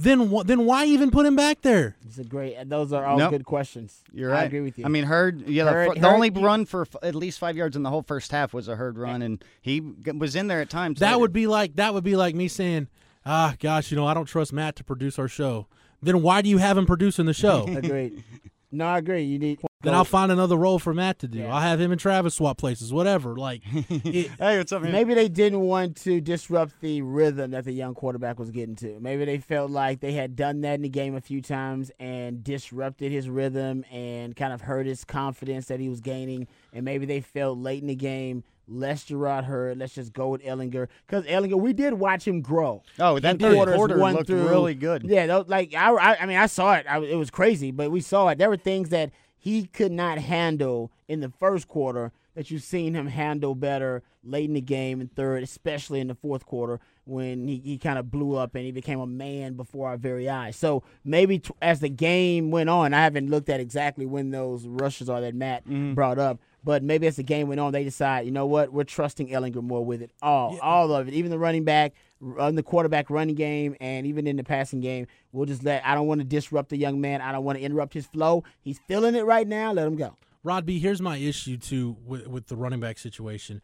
then 0.00 0.30
wh- 0.30 0.44
then 0.44 0.64
why 0.64 0.84
even 0.84 1.10
put 1.10 1.26
him 1.26 1.34
back 1.34 1.62
there? 1.62 1.96
It's 2.06 2.18
a 2.18 2.24
great. 2.24 2.56
Those 2.68 2.92
are 2.92 3.04
all 3.04 3.18
Nope. 3.18 3.30
good 3.30 3.44
questions. 3.44 4.02
You're 4.12 4.30
right. 4.30 4.42
I 4.42 4.44
agree 4.44 4.60
with 4.60 4.78
you. 4.78 4.84
I 4.84 4.88
mean, 4.88 5.04
Heard. 5.04 5.48
Yeah, 5.48 5.64
the, 5.64 5.72
Heard- 5.72 5.88
fir- 5.88 5.94
the 5.94 6.00
Heard, 6.08 6.14
only 6.14 6.30
you- 6.32 6.44
run 6.44 6.66
for 6.66 6.82
f- 6.82 6.94
at 7.02 7.14
least 7.16 7.38
five 7.40 7.56
yards 7.56 7.74
in 7.76 7.82
the 7.82 7.90
whole 7.90 8.02
first 8.02 8.30
half 8.30 8.54
was 8.54 8.68
a 8.68 8.76
Heard 8.76 8.96
run, 8.96 9.22
and 9.22 9.44
he 9.60 9.80
g- 9.80 10.12
was 10.12 10.36
in 10.36 10.46
there 10.46 10.60
at 10.60 10.70
times. 10.70 11.00
That 11.00 11.06
later. 11.10 11.18
would 11.18 11.32
be 11.32 11.46
like 11.48 11.74
that 11.76 11.94
would 11.94 12.04
be 12.04 12.14
like 12.14 12.36
me 12.36 12.46
saying, 12.46 12.86
"Ah, 13.26 13.54
gosh, 13.58 13.90
you 13.90 13.96
know, 13.96 14.06
I 14.06 14.14
don't 14.14 14.26
trust 14.26 14.52
Matt 14.52 14.76
to 14.76 14.84
produce 14.84 15.18
our 15.18 15.26
show." 15.28 15.66
Then 16.00 16.22
why 16.22 16.42
do 16.42 16.48
you 16.48 16.58
have 16.58 16.78
him 16.78 16.86
producing 16.86 17.26
the 17.26 17.34
show? 17.34 17.64
agreed. 17.68 18.22
No, 18.70 18.86
I 18.86 18.98
agree. 18.98 19.22
You 19.22 19.40
need 19.40 19.58
Then 19.82 19.94
I'll 19.94 20.04
find 20.04 20.32
another 20.32 20.56
role 20.56 20.80
for 20.80 20.92
Matt 20.92 21.20
to 21.20 21.28
do. 21.28 21.38
Yeah. 21.38 21.54
I'll 21.54 21.60
have 21.60 21.80
him 21.80 21.92
and 21.92 22.00
Travis 22.00 22.34
swap 22.34 22.58
places, 22.58 22.92
whatever. 22.92 23.36
Like, 23.36 23.62
it, 23.72 24.30
Hey, 24.36 24.58
what's 24.58 24.72
up, 24.72 24.82
man? 24.82 24.90
Maybe 24.90 25.14
they 25.14 25.28
didn't 25.28 25.60
want 25.60 25.96
to 25.98 26.20
disrupt 26.20 26.80
the 26.80 27.00
rhythm 27.02 27.52
that 27.52 27.64
the 27.64 27.70
young 27.72 27.94
quarterback 27.94 28.40
was 28.40 28.50
getting 28.50 28.74
to. 28.76 28.98
Maybe 28.98 29.24
they 29.24 29.38
felt 29.38 29.70
like 29.70 30.00
they 30.00 30.12
had 30.14 30.34
done 30.34 30.62
that 30.62 30.74
in 30.74 30.82
the 30.82 30.88
game 30.88 31.14
a 31.14 31.20
few 31.20 31.40
times 31.40 31.92
and 32.00 32.42
disrupted 32.42 33.12
his 33.12 33.28
rhythm 33.28 33.84
and 33.92 34.34
kind 34.34 34.52
of 34.52 34.62
hurt 34.62 34.86
his 34.86 35.04
confidence 35.04 35.66
that 35.66 35.78
he 35.78 35.88
was 35.88 36.00
gaining. 36.00 36.48
And 36.72 36.84
maybe 36.84 37.06
they 37.06 37.20
felt 37.20 37.58
late 37.58 37.80
in 37.80 37.86
the 37.86 37.94
game, 37.94 38.42
less 38.66 39.04
Jerrod 39.04 39.44
Heard, 39.44 39.78
let's 39.78 39.94
just 39.94 40.12
go 40.12 40.30
with 40.30 40.42
Ehlinger. 40.42 40.88
Because 41.06 41.24
Ehlinger, 41.26 41.54
we 41.60 41.72
did 41.72 41.94
watch 41.94 42.26
him 42.26 42.40
grow. 42.40 42.82
Oh, 42.98 43.20
that 43.20 43.38
third 43.38 43.54
quarter 43.54 43.96
one 43.96 44.14
looked 44.16 44.26
through- 44.26 44.48
really 44.48 44.74
good. 44.74 45.04
Yeah, 45.04 45.42
like 45.46 45.72
I, 45.72 45.92
I, 45.92 46.22
I 46.22 46.26
mean, 46.26 46.36
I 46.36 46.46
saw 46.46 46.74
it. 46.74 46.86
I, 46.90 46.98
it 46.98 47.14
was 47.16 47.30
crazy, 47.30 47.70
but 47.70 47.92
we 47.92 48.00
saw 48.00 48.26
it. 48.26 48.38
There 48.38 48.48
were 48.50 48.56
things 48.56 48.88
that 48.88 49.12
he 49.38 49.66
could 49.66 49.92
not 49.92 50.18
handle 50.18 50.90
in 51.06 51.20
the 51.20 51.30
first 51.30 51.68
quarter 51.68 52.12
that 52.34 52.50
you've 52.50 52.62
seen 52.62 52.94
him 52.94 53.08
handle 53.08 53.54
better 53.54 54.02
late 54.22 54.44
in 54.44 54.54
the 54.54 54.60
game 54.60 55.00
and 55.00 55.12
third, 55.14 55.42
especially 55.42 56.00
in 56.00 56.06
the 56.06 56.14
fourth 56.14 56.46
quarter 56.46 56.78
when 57.04 57.48
he, 57.48 57.60
he 57.64 57.78
kind 57.78 57.98
of 57.98 58.10
blew 58.10 58.36
up 58.36 58.54
and 58.54 58.64
he 58.64 58.70
became 58.70 59.00
a 59.00 59.06
man 59.06 59.54
before 59.54 59.88
our 59.88 59.96
very 59.96 60.28
eyes. 60.28 60.54
So 60.54 60.82
maybe 61.04 61.38
t- 61.38 61.54
as 61.62 61.80
the 61.80 61.88
game 61.88 62.50
went 62.50 62.68
on, 62.68 62.94
I 62.94 63.02
haven't 63.02 63.30
looked 63.30 63.48
at 63.48 63.60
exactly 63.60 64.06
when 64.06 64.30
those 64.30 64.66
rushes 64.66 65.08
are 65.08 65.20
that 65.20 65.34
Matt 65.34 65.64
mm-hmm. 65.64 65.94
brought 65.94 66.18
up. 66.18 66.38
But 66.62 66.82
maybe 66.82 67.06
as 67.06 67.16
the 67.16 67.22
game 67.22 67.48
went 67.48 67.60
on, 67.60 67.72
they 67.72 67.84
decide, 67.84 68.26
you 68.26 68.32
know 68.32 68.46
what, 68.46 68.72
we're 68.72 68.84
trusting 68.84 69.28
Ehlinger 69.28 69.62
more 69.62 69.84
with 69.84 70.02
it. 70.02 70.10
All, 70.20 70.58
all 70.60 70.92
of 70.92 71.08
it, 71.08 71.14
even 71.14 71.30
the 71.30 71.38
running 71.38 71.64
back, 71.64 71.94
on 72.38 72.54
the 72.54 72.62
quarterback 72.62 73.10
running 73.10 73.34
game, 73.34 73.76
and 73.80 74.06
even 74.06 74.26
in 74.26 74.36
the 74.36 74.44
passing 74.44 74.80
game. 74.80 75.06
We'll 75.32 75.46
just 75.46 75.62
let. 75.64 75.84
I 75.86 75.94
don't 75.94 76.06
want 76.06 76.20
to 76.20 76.26
disrupt 76.26 76.70
the 76.70 76.76
young 76.76 77.00
man. 77.00 77.20
I 77.20 77.32
don't 77.32 77.44
want 77.44 77.58
to 77.58 77.64
interrupt 77.64 77.94
his 77.94 78.06
flow. 78.06 78.44
He's 78.60 78.78
feeling 78.88 79.14
it 79.14 79.24
right 79.24 79.46
now. 79.46 79.72
Let 79.72 79.86
him 79.86 79.96
go. 79.96 80.16
Rod 80.42 80.64
B, 80.66 80.78
here's 80.78 81.02
my 81.02 81.16
issue 81.16 81.56
too 81.56 81.96
with, 82.04 82.26
with 82.26 82.46
the 82.46 82.56
running 82.56 82.80
back 82.80 82.98
situation. 82.98 83.60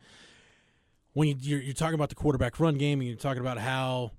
When 1.12 1.29
you, 1.29 1.37
you're, 1.38 1.61
you're 1.61 1.75
talking 1.75 1.95
about 1.95 2.09
the 2.09 2.17
quarterback 2.17 2.59
run 2.59 2.77
game, 2.77 3.01
and 3.01 3.09
you're 3.09 3.17
talking 3.17 3.40
about 3.40 3.59
how 3.59 4.12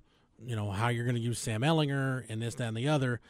you 0.44 0.56
know 0.56 0.70
how 0.70 0.88
you're 0.88 1.04
going 1.04 1.16
to 1.16 1.20
use 1.20 1.38
Sam 1.38 1.62
Ehlinger 1.62 2.24
and 2.28 2.42
this, 2.42 2.54
that, 2.56 2.68
and 2.68 2.76
the 2.76 2.88
other. 2.88 3.20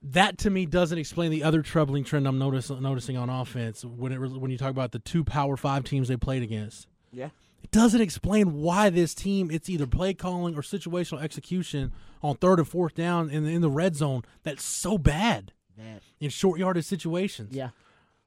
That 0.00 0.38
to 0.38 0.50
me 0.50 0.64
doesn't 0.64 0.96
explain 0.96 1.32
the 1.32 1.42
other 1.42 1.60
troubling 1.60 2.04
trend 2.04 2.28
I'm 2.28 2.38
notice, 2.38 2.70
noticing 2.70 3.16
on 3.16 3.28
offense 3.28 3.84
when 3.84 4.12
it 4.12 4.18
when 4.18 4.50
you 4.50 4.58
talk 4.58 4.70
about 4.70 4.92
the 4.92 5.00
two 5.00 5.24
Power 5.24 5.56
Five 5.56 5.84
teams 5.84 6.06
they 6.06 6.16
played 6.16 6.42
against. 6.42 6.86
Yeah. 7.12 7.30
It 7.62 7.70
doesn't 7.70 8.00
explain 8.00 8.54
why 8.54 8.88
this 8.90 9.14
team 9.14 9.50
it's 9.50 9.68
either 9.68 9.86
play 9.86 10.14
calling 10.14 10.54
or 10.56 10.62
situational 10.62 11.20
execution 11.22 11.92
on 12.22 12.36
third 12.36 12.58
and 12.58 12.68
fourth 12.68 12.94
down 12.94 13.30
in 13.30 13.44
the, 13.44 13.50
in 13.54 13.60
the 13.60 13.70
red 13.70 13.94
zone 13.96 14.22
that's 14.42 14.64
so 14.64 14.96
bad 14.98 15.52
Bad. 15.76 16.00
in 16.18 16.30
short 16.30 16.58
yardage 16.58 16.84
situations 16.86 17.54
Yeah. 17.54 17.70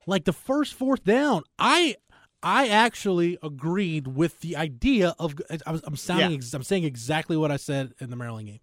like 0.05 0.25
the 0.25 0.31
first 0.33 0.73
fourth 0.73 1.03
down 1.03 1.43
i 1.59 1.95
i 2.43 2.67
actually 2.69 3.37
agreed 3.43 4.07
with 4.07 4.39
the 4.41 4.55
idea 4.55 5.15
of 5.19 5.35
I 5.65 5.71
was, 5.71 5.81
i'm 5.85 5.95
sounding 5.97 6.39
Yeah. 6.41 6.47
i'm 6.53 6.63
saying 6.63 6.83
exactly 6.85 7.35
what 7.35 7.51
i 7.51 7.57
said 7.57 7.93
in 7.99 8.09
the 8.11 8.15
maryland 8.15 8.47
game 8.47 8.59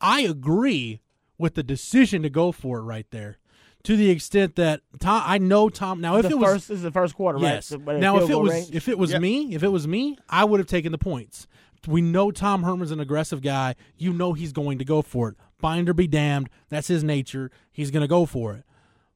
i 0.00 0.20
agree 0.22 1.00
with 1.36 1.54
the 1.54 1.62
decision 1.62 2.22
to 2.22 2.30
go 2.30 2.50
for 2.52 2.78
it 2.78 2.82
right 2.82 3.06
there 3.10 3.36
to 3.84 3.96
the 3.96 4.10
extent 4.10 4.56
that 4.56 4.80
tom 4.98 5.22
i 5.24 5.38
know 5.38 5.68
tom 5.68 6.00
now 6.00 6.16
if 6.16 6.22
the 6.22 6.30
it 6.30 6.38
was 6.38 6.52
first 6.52 6.68
this 6.68 6.76
is 6.78 6.82
the 6.82 6.90
first 6.90 7.14
quarter, 7.14 7.38
right? 7.38 7.54
yes. 7.54 7.66
So, 7.66 7.76
now 7.78 8.18
if 8.18 8.28
it 8.30 8.38
was 8.38 8.50
range? 8.52 8.70
if 8.74 8.88
it 8.88 8.98
was 8.98 9.12
Yep. 9.12 9.20
me 9.22 9.54
if 9.54 9.62
it 9.62 9.68
was 9.68 9.86
me 9.88 10.18
i 10.28 10.44
would 10.44 10.60
have 10.60 10.68
taken 10.68 10.92
the 10.92 10.98
points. 10.98 11.46
We 11.86 12.02
know 12.02 12.30
tom 12.30 12.62
herman's 12.62 12.90
an 12.90 13.00
aggressive 13.00 13.40
guy. 13.40 13.74
You 13.96 14.12
know 14.12 14.34
he's 14.34 14.52
going 14.52 14.78
to 14.80 14.84
go 14.84 15.00
for 15.00 15.30
it. 15.30 15.36
Binder 15.62 15.94
be 15.94 16.06
damned. 16.06 16.50
That's 16.68 16.88
his 16.88 17.02
nature. 17.02 17.50
He's 17.72 17.90
going 17.90 18.02
to 18.02 18.06
go 18.08 18.26
for 18.26 18.52
it. 18.52 18.64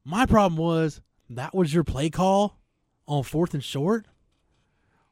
My 0.02 0.24
problem 0.24 0.56
was 0.58 1.02
that 1.28 1.54
was 1.54 1.74
your 1.74 1.84
play 1.84 2.08
call 2.08 2.58
on 3.06 3.22
fourth 3.22 3.52
and 3.52 3.62
short. 3.62 4.06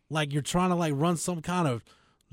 Like 0.08 0.32
you're 0.32 0.40
trying 0.40 0.70
to 0.70 0.76
like 0.76 0.94
run 0.96 1.18
some 1.18 1.42
kind 1.42 1.68
of 1.68 1.84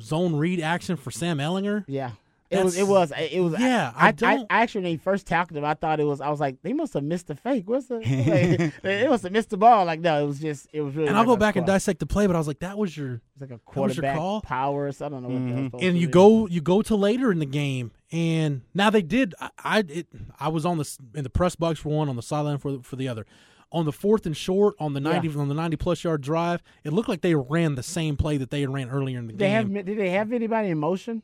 zone 0.02 0.36
read 0.38 0.62
action 0.62 0.96
for 0.96 1.12
sam 1.12 1.38
ehlinger? 1.40 1.84
Yeah. 1.88 2.12
It 2.50 2.64
was. 2.64 2.78
It 2.78 2.88
was. 2.88 3.12
It 3.16 3.42
was. 3.42 3.54
Yeah, 3.60 3.92
I 3.96 4.08
I, 4.08 4.14
I, 4.24 4.46
I 4.50 4.62
actually 4.62 4.82
when 4.82 4.92
he 4.92 4.98
first 4.98 5.28
tackled 5.28 5.58
him, 5.58 5.66
I 5.66 5.76
thought 5.76 6.00
it 6.00 6.06
was. 6.06 6.20
I 6.20 6.30
was 6.30 6.40
like, 6.40 6.62
they 6.64 6.74
must 6.74 6.94
have 6.94 7.04
missed 7.04 7.28
the 7.28 7.36
fake. 7.36 7.70
What's 7.70 7.88
the? 7.88 8.00
Like, 8.00 8.82
they 8.82 9.08
must 9.08 9.24
have 9.24 9.32
missed 9.32 9.50
the 9.50 9.58
ball. 9.58 9.86
Like 9.86 10.00
no, 10.00 10.24
it 10.24 10.26
was 10.26 10.40
just. 10.40 10.68
It 10.74 10.82
was 10.82 10.96
really. 10.96 11.10
and 11.10 11.18
i'll 11.18 11.26
go 11.26 11.38
back 11.38 11.56
and 11.56 11.66
dissect 11.66 12.00
the 12.00 12.06
play 12.06 12.28
but 12.28 12.36
i 12.36 12.40
was 12.40 12.48
like 12.48 12.60
that 12.60 12.78
was 12.78 12.96
your 12.96 13.22
It's 13.34 13.42
like 13.42 13.52
a 13.52 13.60
quarterback 13.60 14.18
call? 14.18 14.42
power. 14.42 14.86
or. 14.86 14.88
I 14.88 14.92
don't 15.10 15.24
know 15.24 15.30
what 15.30 15.30
that 15.30 15.34
was 15.34 15.42
mm-hmm. 15.42 15.66
supposed 15.66 15.84
and 15.84 15.98
you 15.98 16.08
be. 16.08 16.12
go 16.12 16.48
you 16.48 16.62
go 16.62 16.82
to 16.82 16.96
later 16.96 17.32
in 17.32 17.40
the 17.40 17.46
game 17.46 17.92
and 18.12 18.62
now 18.74 18.90
they 18.90 19.02
did 19.02 19.36
i 19.40 19.50
I, 19.64 19.80
it, 19.88 20.08
I 20.40 20.48
was 20.50 20.66
on 20.66 20.78
the 20.78 20.98
in 21.16 21.24
the 21.24 21.30
press 21.30 21.56
box 21.56 21.80
for 21.80 21.90
one 21.90 22.10
on 22.10 22.16
the 22.16 22.24
sideline 22.24 22.58
for 22.58 22.74
the, 22.74 22.84
for 22.84 22.96
the 22.96 23.08
other 23.08 23.26
on 23.72 23.86
the 23.86 23.92
fourth 23.92 24.26
and 24.26 24.36
short 24.36 24.76
on 24.80 24.94
the 24.94 25.00
90 25.00 25.36
on 25.38 25.48
the 25.48 25.54
90 25.54 25.78
plus 25.78 26.04
yard 26.04 26.22
drive 26.22 26.64
it 26.84 26.92
looked 26.92 27.10
like 27.10 27.22
they 27.22 27.36
ran 27.36 27.76
the 27.76 27.84
same 27.84 28.18
play 28.18 28.38
that 28.38 28.50
they 28.50 28.62
had 28.62 28.74
ran 28.74 28.90
earlier 28.90 29.20
in 29.20 29.28
the 29.28 29.34
Did 29.34 29.40
they 29.40 29.50
game 29.50 29.76
have. 29.76 29.86
Did 29.86 29.98
they 29.98 30.10
have 30.10 30.32
anybody 30.32 30.70
in 30.70 30.80
motion? 30.80 31.24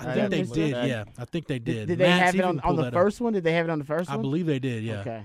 I 0.00 0.10
I 0.12 0.14
think 0.28 0.30
they 0.30 0.42
did 0.42 0.88
yeah 0.88 1.04
i 1.18 1.24
think 1.24 1.46
they 1.46 1.58
did 1.58 1.74
Did, 1.74 1.88
did 1.88 1.98
they 1.98 2.04
Matt's 2.08 2.24
have 2.26 2.34
it 2.36 2.44
on, 2.44 2.60
on 2.60 2.76
the 2.76 2.82
that 2.82 2.88
up. 2.88 2.94
first 2.94 3.20
one? 3.20 3.32
Did 3.32 3.44
they 3.44 3.52
have 3.52 3.66
it 3.66 3.70
on 3.70 3.78
the 3.78 3.84
first 3.84 4.10
i 4.10 4.14
one? 4.14 4.20
I 4.20 4.22
believe 4.22 4.46
they 4.46 4.58
did 4.58 4.82
yeah 4.82 5.00
Okay. 5.00 5.22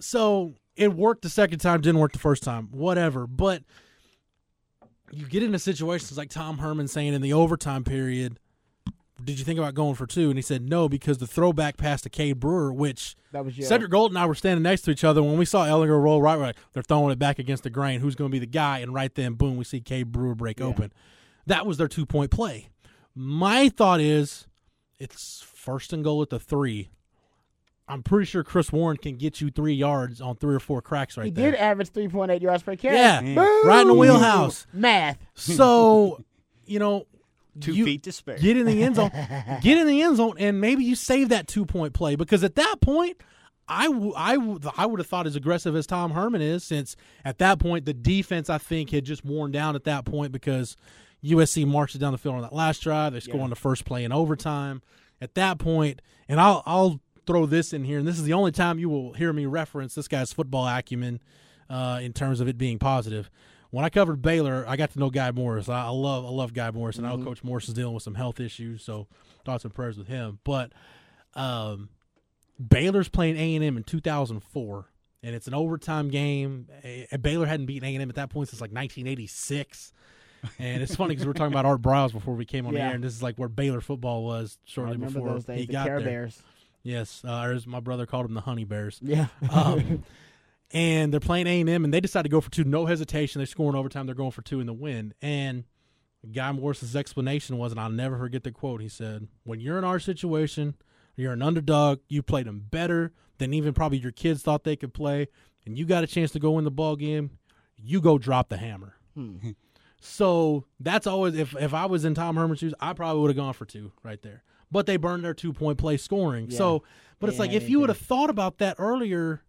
so 0.00 0.54
it 0.76 0.92
worked 0.94 1.22
the 1.22 1.28
second 1.28 1.58
time, 1.58 1.80
didn't 1.80 1.98
work 2.00 2.12
the 2.12 2.20
first 2.20 2.44
time, 2.44 2.68
whatever. 2.70 3.26
But 3.26 3.64
you 5.10 5.26
get 5.26 5.42
into 5.42 5.58
situations 5.58 6.16
like 6.16 6.30
Tom 6.30 6.58
Herman 6.58 6.86
saying 6.88 7.14
in 7.14 7.20
the 7.22 7.32
overtime 7.32 7.82
period, 7.82 8.38
did 9.24 9.38
you 9.40 9.44
think 9.44 9.58
about 9.58 9.74
going 9.74 9.96
for 9.96 10.06
two? 10.06 10.28
And 10.30 10.38
he 10.38 10.42
said 10.42 10.68
no 10.68 10.88
because 10.88 11.18
the 11.18 11.26
throwback 11.26 11.76
pass 11.76 12.00
to 12.02 12.08
Cade 12.10 12.38
Brewer, 12.38 12.72
which 12.72 13.16
That 13.32 13.44
was. 13.44 13.56
Cedric 13.56 13.90
Gold 13.90 14.12
and 14.12 14.18
I 14.18 14.26
were 14.26 14.36
standing 14.36 14.62
next 14.62 14.82
to 14.82 14.92
each 14.92 15.02
other 15.02 15.20
when 15.22 15.36
we 15.36 15.44
saw 15.44 15.66
Ehlinger 15.66 16.00
roll 16.00 16.22
right, 16.22 16.38
right. 16.38 16.56
They're 16.72 16.84
throwing 16.84 17.10
it 17.10 17.18
back 17.18 17.40
against 17.40 17.64
the 17.64 17.70
grain. 17.70 17.98
Who's 18.00 18.14
going 18.14 18.30
to 18.30 18.32
be 18.32 18.38
the 18.38 18.46
guy? 18.46 18.78
And 18.78 18.94
right 18.94 19.12
then, 19.12 19.34
boom, 19.34 19.56
we 19.56 19.64
see 19.64 19.80
Cade 19.80 20.12
Brewer 20.12 20.36
break 20.36 20.60
open. 20.60 20.92
That 21.46 21.66
was 21.66 21.76
their 21.78 21.88
two 21.88 22.06
point 22.06 22.30
play. 22.30 22.68
My 23.20 23.68
thought 23.68 24.00
is, 24.00 24.46
it's 25.00 25.42
first 25.44 25.92
and 25.92 26.04
goal 26.04 26.22
at 26.22 26.30
the 26.30 26.38
three. 26.38 26.90
I'm 27.88 28.04
pretty 28.04 28.26
sure 28.26 28.44
Chris 28.44 28.70
Warren 28.70 28.96
can 28.96 29.16
get 29.16 29.40
you 29.40 29.50
three 29.50 29.74
yards 29.74 30.20
on 30.20 30.36
three 30.36 30.54
or 30.54 30.60
four 30.60 30.80
cracks 30.80 31.16
right 31.16 31.24
he 31.24 31.30
there. 31.32 31.46
He 31.46 31.50
did 31.52 31.58
average 31.58 31.88
three 31.88 32.06
point 32.06 32.30
eight 32.30 32.42
yards 32.42 32.62
per 32.62 32.76
carry. 32.76 32.96
Yeah, 32.96 33.20
Boom! 33.22 33.66
right 33.66 33.80
in 33.80 33.88
the 33.88 33.94
wheelhouse. 33.94 34.68
Math. 34.72 35.18
So, 35.34 36.22
you 36.66 36.78
know, 36.78 37.06
Two 37.58 37.72
you- 37.72 37.84
feet 37.86 38.04
to 38.04 38.12
spare. 38.12 38.38
Get 38.38 38.56
in 38.56 38.66
the 38.66 38.84
end 38.84 38.94
zone. 38.94 39.10
get 39.62 39.78
in 39.78 39.88
the 39.88 40.00
end 40.00 40.16
zone, 40.16 40.34
and 40.38 40.60
maybe 40.60 40.84
you 40.84 40.94
save 40.94 41.30
that 41.30 41.48
two 41.48 41.66
point 41.66 41.94
play 41.94 42.14
because 42.14 42.44
at 42.44 42.54
that 42.54 42.76
point, 42.80 43.16
I, 43.66 43.86
w- 43.86 44.12
I, 44.16 44.36
w- 44.36 44.60
I 44.76 44.86
would 44.86 45.00
have 45.00 45.08
thought 45.08 45.26
as 45.26 45.34
aggressive 45.34 45.74
as 45.74 45.86
Tom 45.88 46.12
Herman 46.12 46.40
is, 46.40 46.62
since 46.62 46.94
at 47.24 47.38
that 47.38 47.58
point 47.58 47.84
the 47.84 47.94
defense 47.94 48.48
I 48.48 48.58
think 48.58 48.90
had 48.90 49.04
just 49.04 49.24
worn 49.24 49.50
down 49.50 49.74
at 49.74 49.82
that 49.84 50.04
point 50.04 50.30
because 50.30 50.76
USC 51.24 51.66
marches 51.66 52.00
down 52.00 52.12
the 52.12 52.18
field 52.18 52.36
on 52.36 52.42
that 52.42 52.52
last 52.52 52.80
drive. 52.80 53.12
They 53.12 53.20
score 53.20 53.40
on 53.40 53.50
the 53.50 53.56
first 53.56 53.84
play 53.84 54.04
in 54.04 54.12
overtime. 54.12 54.82
At 55.20 55.34
that 55.34 55.58
point, 55.58 56.00
and 56.28 56.40
I'll 56.40 56.62
I'll 56.64 57.00
throw 57.26 57.44
this 57.44 57.72
in 57.72 57.84
here, 57.84 57.98
and 57.98 58.06
this 58.06 58.18
is 58.18 58.24
the 58.24 58.32
only 58.32 58.52
time 58.52 58.78
you 58.78 58.88
will 58.88 59.12
hear 59.14 59.32
me 59.32 59.46
reference 59.46 59.94
this 59.94 60.06
guy's 60.08 60.32
football 60.32 60.66
acumen 60.66 61.20
uh, 61.68 61.98
in 62.02 62.12
terms 62.12 62.40
of 62.40 62.48
it 62.48 62.56
being 62.56 62.78
positive. 62.78 63.30
When 63.70 63.84
I 63.84 63.90
covered 63.90 64.22
Baylor, 64.22 64.64
I 64.66 64.76
got 64.76 64.92
to 64.92 64.98
know 64.98 65.10
Guy 65.10 65.30
Morriss. 65.32 65.68
I, 65.68 65.86
I 65.86 65.90
love 65.90 66.24
I 66.24 66.30
love 66.30 66.54
Guy 66.54 66.70
Morriss, 66.70 66.98
and 66.98 67.06
I 67.06 67.14
know 67.14 67.22
Coach 67.22 67.42
Morriss 67.42 67.68
is 67.68 67.74
dealing 67.74 67.94
with 67.94 68.02
some 68.02 68.14
health 68.14 68.40
issues, 68.40 68.82
so 68.82 69.08
thoughts 69.44 69.64
and 69.64 69.74
prayers 69.74 69.98
with 69.98 70.08
him. 70.08 70.38
But 70.44 70.72
um, 71.34 71.90
Baylor's 72.66 73.08
playing 73.08 73.36
A 73.36 73.56
and 73.56 73.64
M 73.64 73.76
in 73.76 73.82
2004, 73.82 74.86
and 75.22 75.34
it's 75.34 75.46
an 75.46 75.54
overtime 75.54 76.08
game. 76.08 76.68
Baylor 77.20 77.46
hadn't 77.46 77.66
beaten 77.66 77.88
A 77.88 77.94
and 77.94 78.02
M 78.02 78.08
at 78.08 78.14
that 78.16 78.30
point 78.30 78.48
since 78.48 78.60
like 78.60 78.70
1986. 78.70 79.92
And 80.58 80.82
it's 80.82 80.94
funny 80.96 81.10
because 81.10 81.24
we 81.24 81.28
were 81.28 81.34
talking 81.34 81.52
about 81.52 81.64
Art 81.66 81.82
Briles 81.82 82.12
before 82.12 82.34
we 82.34 82.44
came 82.44 82.66
on 82.66 82.72
the 82.74 82.78
Yeah. 82.80 82.88
air, 82.88 82.94
and 82.94 83.04
this 83.04 83.14
is 83.14 83.22
like 83.22 83.36
where 83.36 83.48
Baylor 83.48 83.80
football 83.80 84.24
was 84.24 84.58
shortly 84.64 84.92
remember 84.94 85.18
before 85.20 85.32
those 85.34 85.44
days. 85.44 85.60
he 85.60 85.66
The 85.66 85.72
got 85.72 85.86
Care 85.86 86.00
there. 86.00 86.04
Bears. 86.08 86.42
Yes, 86.82 87.22
uh, 87.26 87.42
or 87.44 87.52
as 87.52 87.66
my 87.66 87.80
brother 87.80 88.06
called 88.06 88.24
them, 88.26 88.34
the 88.34 88.40
Honey 88.42 88.64
Bears. 88.64 88.98
Yeah. 89.02 89.26
Um, 89.50 90.04
and 90.72 91.12
they're 91.12 91.20
playing 91.20 91.46
A 91.46 91.60
and 91.60 91.68
M, 91.68 91.84
and 91.84 91.92
they 91.92 92.00
decide 92.00 92.22
to 92.22 92.28
go 92.28 92.40
for 92.40 92.50
two, 92.50 92.64
no 92.64 92.86
hesitation. 92.86 93.40
They 93.40 93.46
score 93.46 93.68
in 93.70 93.76
overtime. 93.76 94.06
They're 94.06 94.14
going 94.14 94.30
for 94.30 94.42
two 94.42 94.60
in 94.60 94.66
the 94.66 94.72
win. 94.72 95.12
And 95.20 95.64
Guy 96.32 96.52
Morriss's 96.52 96.94
explanation 96.96 97.58
was, 97.58 97.72
and 97.72 97.80
I'll 97.80 97.90
never 97.90 98.16
forget 98.18 98.42
the 98.44 98.52
quote. 98.52 98.80
He 98.80 98.88
said, 98.88 99.28
"When 99.44 99.60
you're 99.60 99.78
in 99.78 99.84
our 99.84 99.98
situation, 99.98 100.74
you're 101.16 101.32
an 101.32 101.42
underdog. 101.42 102.00
You 102.08 102.22
played 102.22 102.46
them 102.46 102.66
better 102.70 103.12
than 103.38 103.52
even 103.54 103.72
probably 103.74 103.98
your 103.98 104.12
kids 104.12 104.42
thought 104.42 104.64
they 104.64 104.76
could 104.76 104.94
play, 104.94 105.28
and 105.66 105.76
you 105.78 105.84
got 105.84 106.04
a 106.04 106.06
chance 106.06 106.30
to 106.32 106.38
go 106.38 106.58
in 106.58 106.64
the 106.64 106.70
ball 106.70 106.96
game. 106.96 107.38
You 107.76 108.00
go 108.00 108.18
drop 108.18 108.48
the 108.48 108.56
hammer." 108.58 108.94
So 110.00 110.64
that's 110.80 111.06
always 111.06 111.34
if 111.34 111.56
if 111.56 111.74
I 111.74 111.86
was 111.86 112.04
in 112.04 112.14
Tom 112.14 112.36
Herman's 112.36 112.60
shoes, 112.60 112.74
I 112.80 112.92
probably 112.92 113.20
would 113.22 113.28
have 113.30 113.36
gone 113.36 113.52
for 113.54 113.64
two 113.64 113.92
right 114.02 114.20
there. 114.22 114.42
But 114.70 114.86
they 114.86 114.96
burned 114.96 115.24
their 115.24 115.34
two 115.34 115.52
point 115.52 115.78
play 115.78 115.96
scoring. 115.96 116.50
So, 116.50 116.84
but 117.18 117.30
it's 117.30 117.38
like 117.38 117.52
if 117.52 117.68
you 117.68 117.80
would 117.80 117.88
have 117.88 117.98
thought 117.98 118.30
about 118.30 118.58
that 118.58 118.76
earlier, 118.78 119.42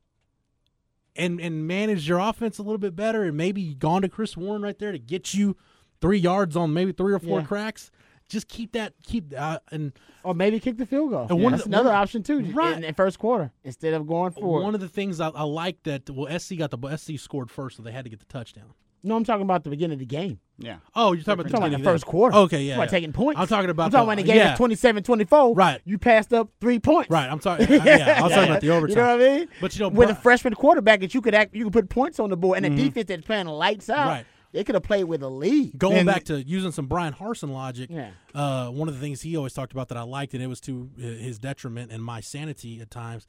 and 1.16 1.40
and 1.40 1.68
managed 1.68 2.08
your 2.08 2.20
offense 2.20 2.58
a 2.58 2.64
little 2.64 2.78
bit 2.78 2.96
better, 2.96 3.24
and 3.24 3.36
maybe 3.38 3.74
gone 3.76 4.02
to 4.02 4.10
Chris 4.10 4.36
Warren 4.38 4.62
right 4.62 4.78
there 4.80 4.92
to 4.92 5.00
get 5.00 5.34
you 5.34 5.56
three 6.02 6.18
yards 6.18 6.56
on 6.56 6.74
maybe 6.74 6.94
three 6.94 7.14
or 7.14 7.20
four 7.20 7.40
Yeah. 7.42 7.46
cracks. 7.46 7.92
just 8.30 8.48
keep 8.48 8.74
that 8.74 8.94
keep 9.04 9.34
uh, 9.36 9.58
and 9.72 9.92
Or 10.24 10.36
maybe 10.36 10.60
kick 10.60 10.78
the 10.78 10.86
field 10.86 11.10
goal. 11.10 11.26
And 11.32 11.42
one 11.42 11.52
That's 11.52 11.64
the- 11.64 11.70
another 11.72 11.90
one- 11.90 11.98
option 11.98 12.22
too. 12.22 12.42
Right. 12.54 12.76
In 12.76 12.82
the 12.82 12.94
first 12.94 13.18
quarter, 13.18 13.52
instead 13.64 13.96
of 13.96 14.06
going 14.08 14.32
for. 14.34 14.62
one 14.62 14.76
of 14.76 14.82
the 14.82 14.88
things 14.88 15.20
I, 15.20 15.30
I 15.30 15.42
like 15.44 15.82
that 15.84 16.08
well 16.12 16.28
SC 16.40 16.56
got 16.58 16.70
the 16.70 16.96
SC 16.96 17.18
scored 17.20 17.50
first, 17.50 17.78
so 17.78 17.82
they 17.84 17.92
had 17.92 18.04
to 18.06 18.10
get 18.12 18.20
the 18.20 18.26
touchdown. 18.28 18.74
No, 19.04 19.16
I'm 19.16 19.24
talking 19.24 19.44
about 19.44 19.64
the 19.64 19.70
beginning 19.70 19.94
of 19.96 20.00
the 20.00 20.06
game. 20.06 20.40
Yeah. 20.58 20.78
Oh, 20.94 21.14
you're 21.14 21.24
talking 21.24 21.34
about 21.40 21.44
the, 21.46 21.50
talking 21.52 21.68
about 21.74 21.78
the 21.78 21.84
first 21.84 22.06
quarter. 22.06 22.36
Okay, 22.36 22.64
yeah, 22.64 22.74
I'm 22.74 22.82
yeah. 22.82 22.86
taking 22.88 23.14
points. 23.14 23.40
I'm 23.40 23.48
talking 23.48 23.70
about 23.70 23.86
I'm 23.86 23.92
talking 23.92 24.04
the- 24.04 24.08
when 24.08 24.18
the 24.18 24.24
game 24.24 24.36
yeah. 24.36 24.58
was 24.60 24.78
27-24. 24.78 25.56
Right. 25.56 25.82
You 25.86 25.98
passed 25.98 26.34
up 26.34 26.50
three 26.60 26.80
points. 26.80 27.10
Right, 27.10 27.30
I'm 27.32 27.40
sorry. 27.40 27.66
yeah, 27.70 28.16
I 28.20 28.24
was 28.24 28.34
talking 28.34 28.50
about 28.50 28.62
the 28.62 28.70
overtime. 28.72 28.90
You 28.90 28.96
know 28.96 29.18
what 29.18 29.22
I 29.22 29.38
mean? 29.40 29.48
But 29.62 29.76
you 29.76 29.82
know, 29.82 29.88
with 29.90 30.08
Bri- 30.10 30.12
a 30.12 30.16
freshman 30.16 30.54
quarterback 30.56 31.00
that 31.00 31.14
you 31.14 31.22
could 31.22 31.34
act, 31.34 31.56
you 31.56 31.64
could 31.64 31.74
put 31.74 31.90
points 31.90 32.20
on 32.20 32.30
the 32.30 32.38
board, 32.38 32.58
and 32.58 32.66
a 32.66 32.70
defense 32.70 33.08
that's 33.08 33.26
playing 33.26 33.48
lights 33.48 33.90
out. 33.90 34.08
Right. 34.08 34.26
They 34.52 34.64
could 34.64 34.74
have 34.74 34.84
played 34.84 35.04
with 35.04 35.22
a 35.22 35.30
lead. 35.30 35.78
Going 35.78 35.98
And- 35.98 36.08
back 36.08 36.24
to 36.26 36.42
using 36.42 36.72
some 36.72 36.88
Brian 36.88 37.14
Harsin 37.14 37.52
logic, 37.52 37.90
Yeah. 37.92 38.10
uh, 38.34 38.70
one 38.70 38.88
of 38.88 38.96
the 38.96 39.00
things 39.00 39.22
he 39.22 39.38
always 39.38 39.54
talked 39.54 39.72
about 39.72 39.90
that 39.90 39.98
I 39.98 40.02
liked, 40.02 40.34
and 40.34 40.42
it 40.42 40.48
was 40.48 40.60
to 40.62 40.90
uh, 40.98 41.02
his 41.02 41.38
detriment 41.40 41.92
and 41.92 42.04
my 42.04 42.20
sanity 42.20 42.82
at 42.82 42.90
times. 42.90 43.28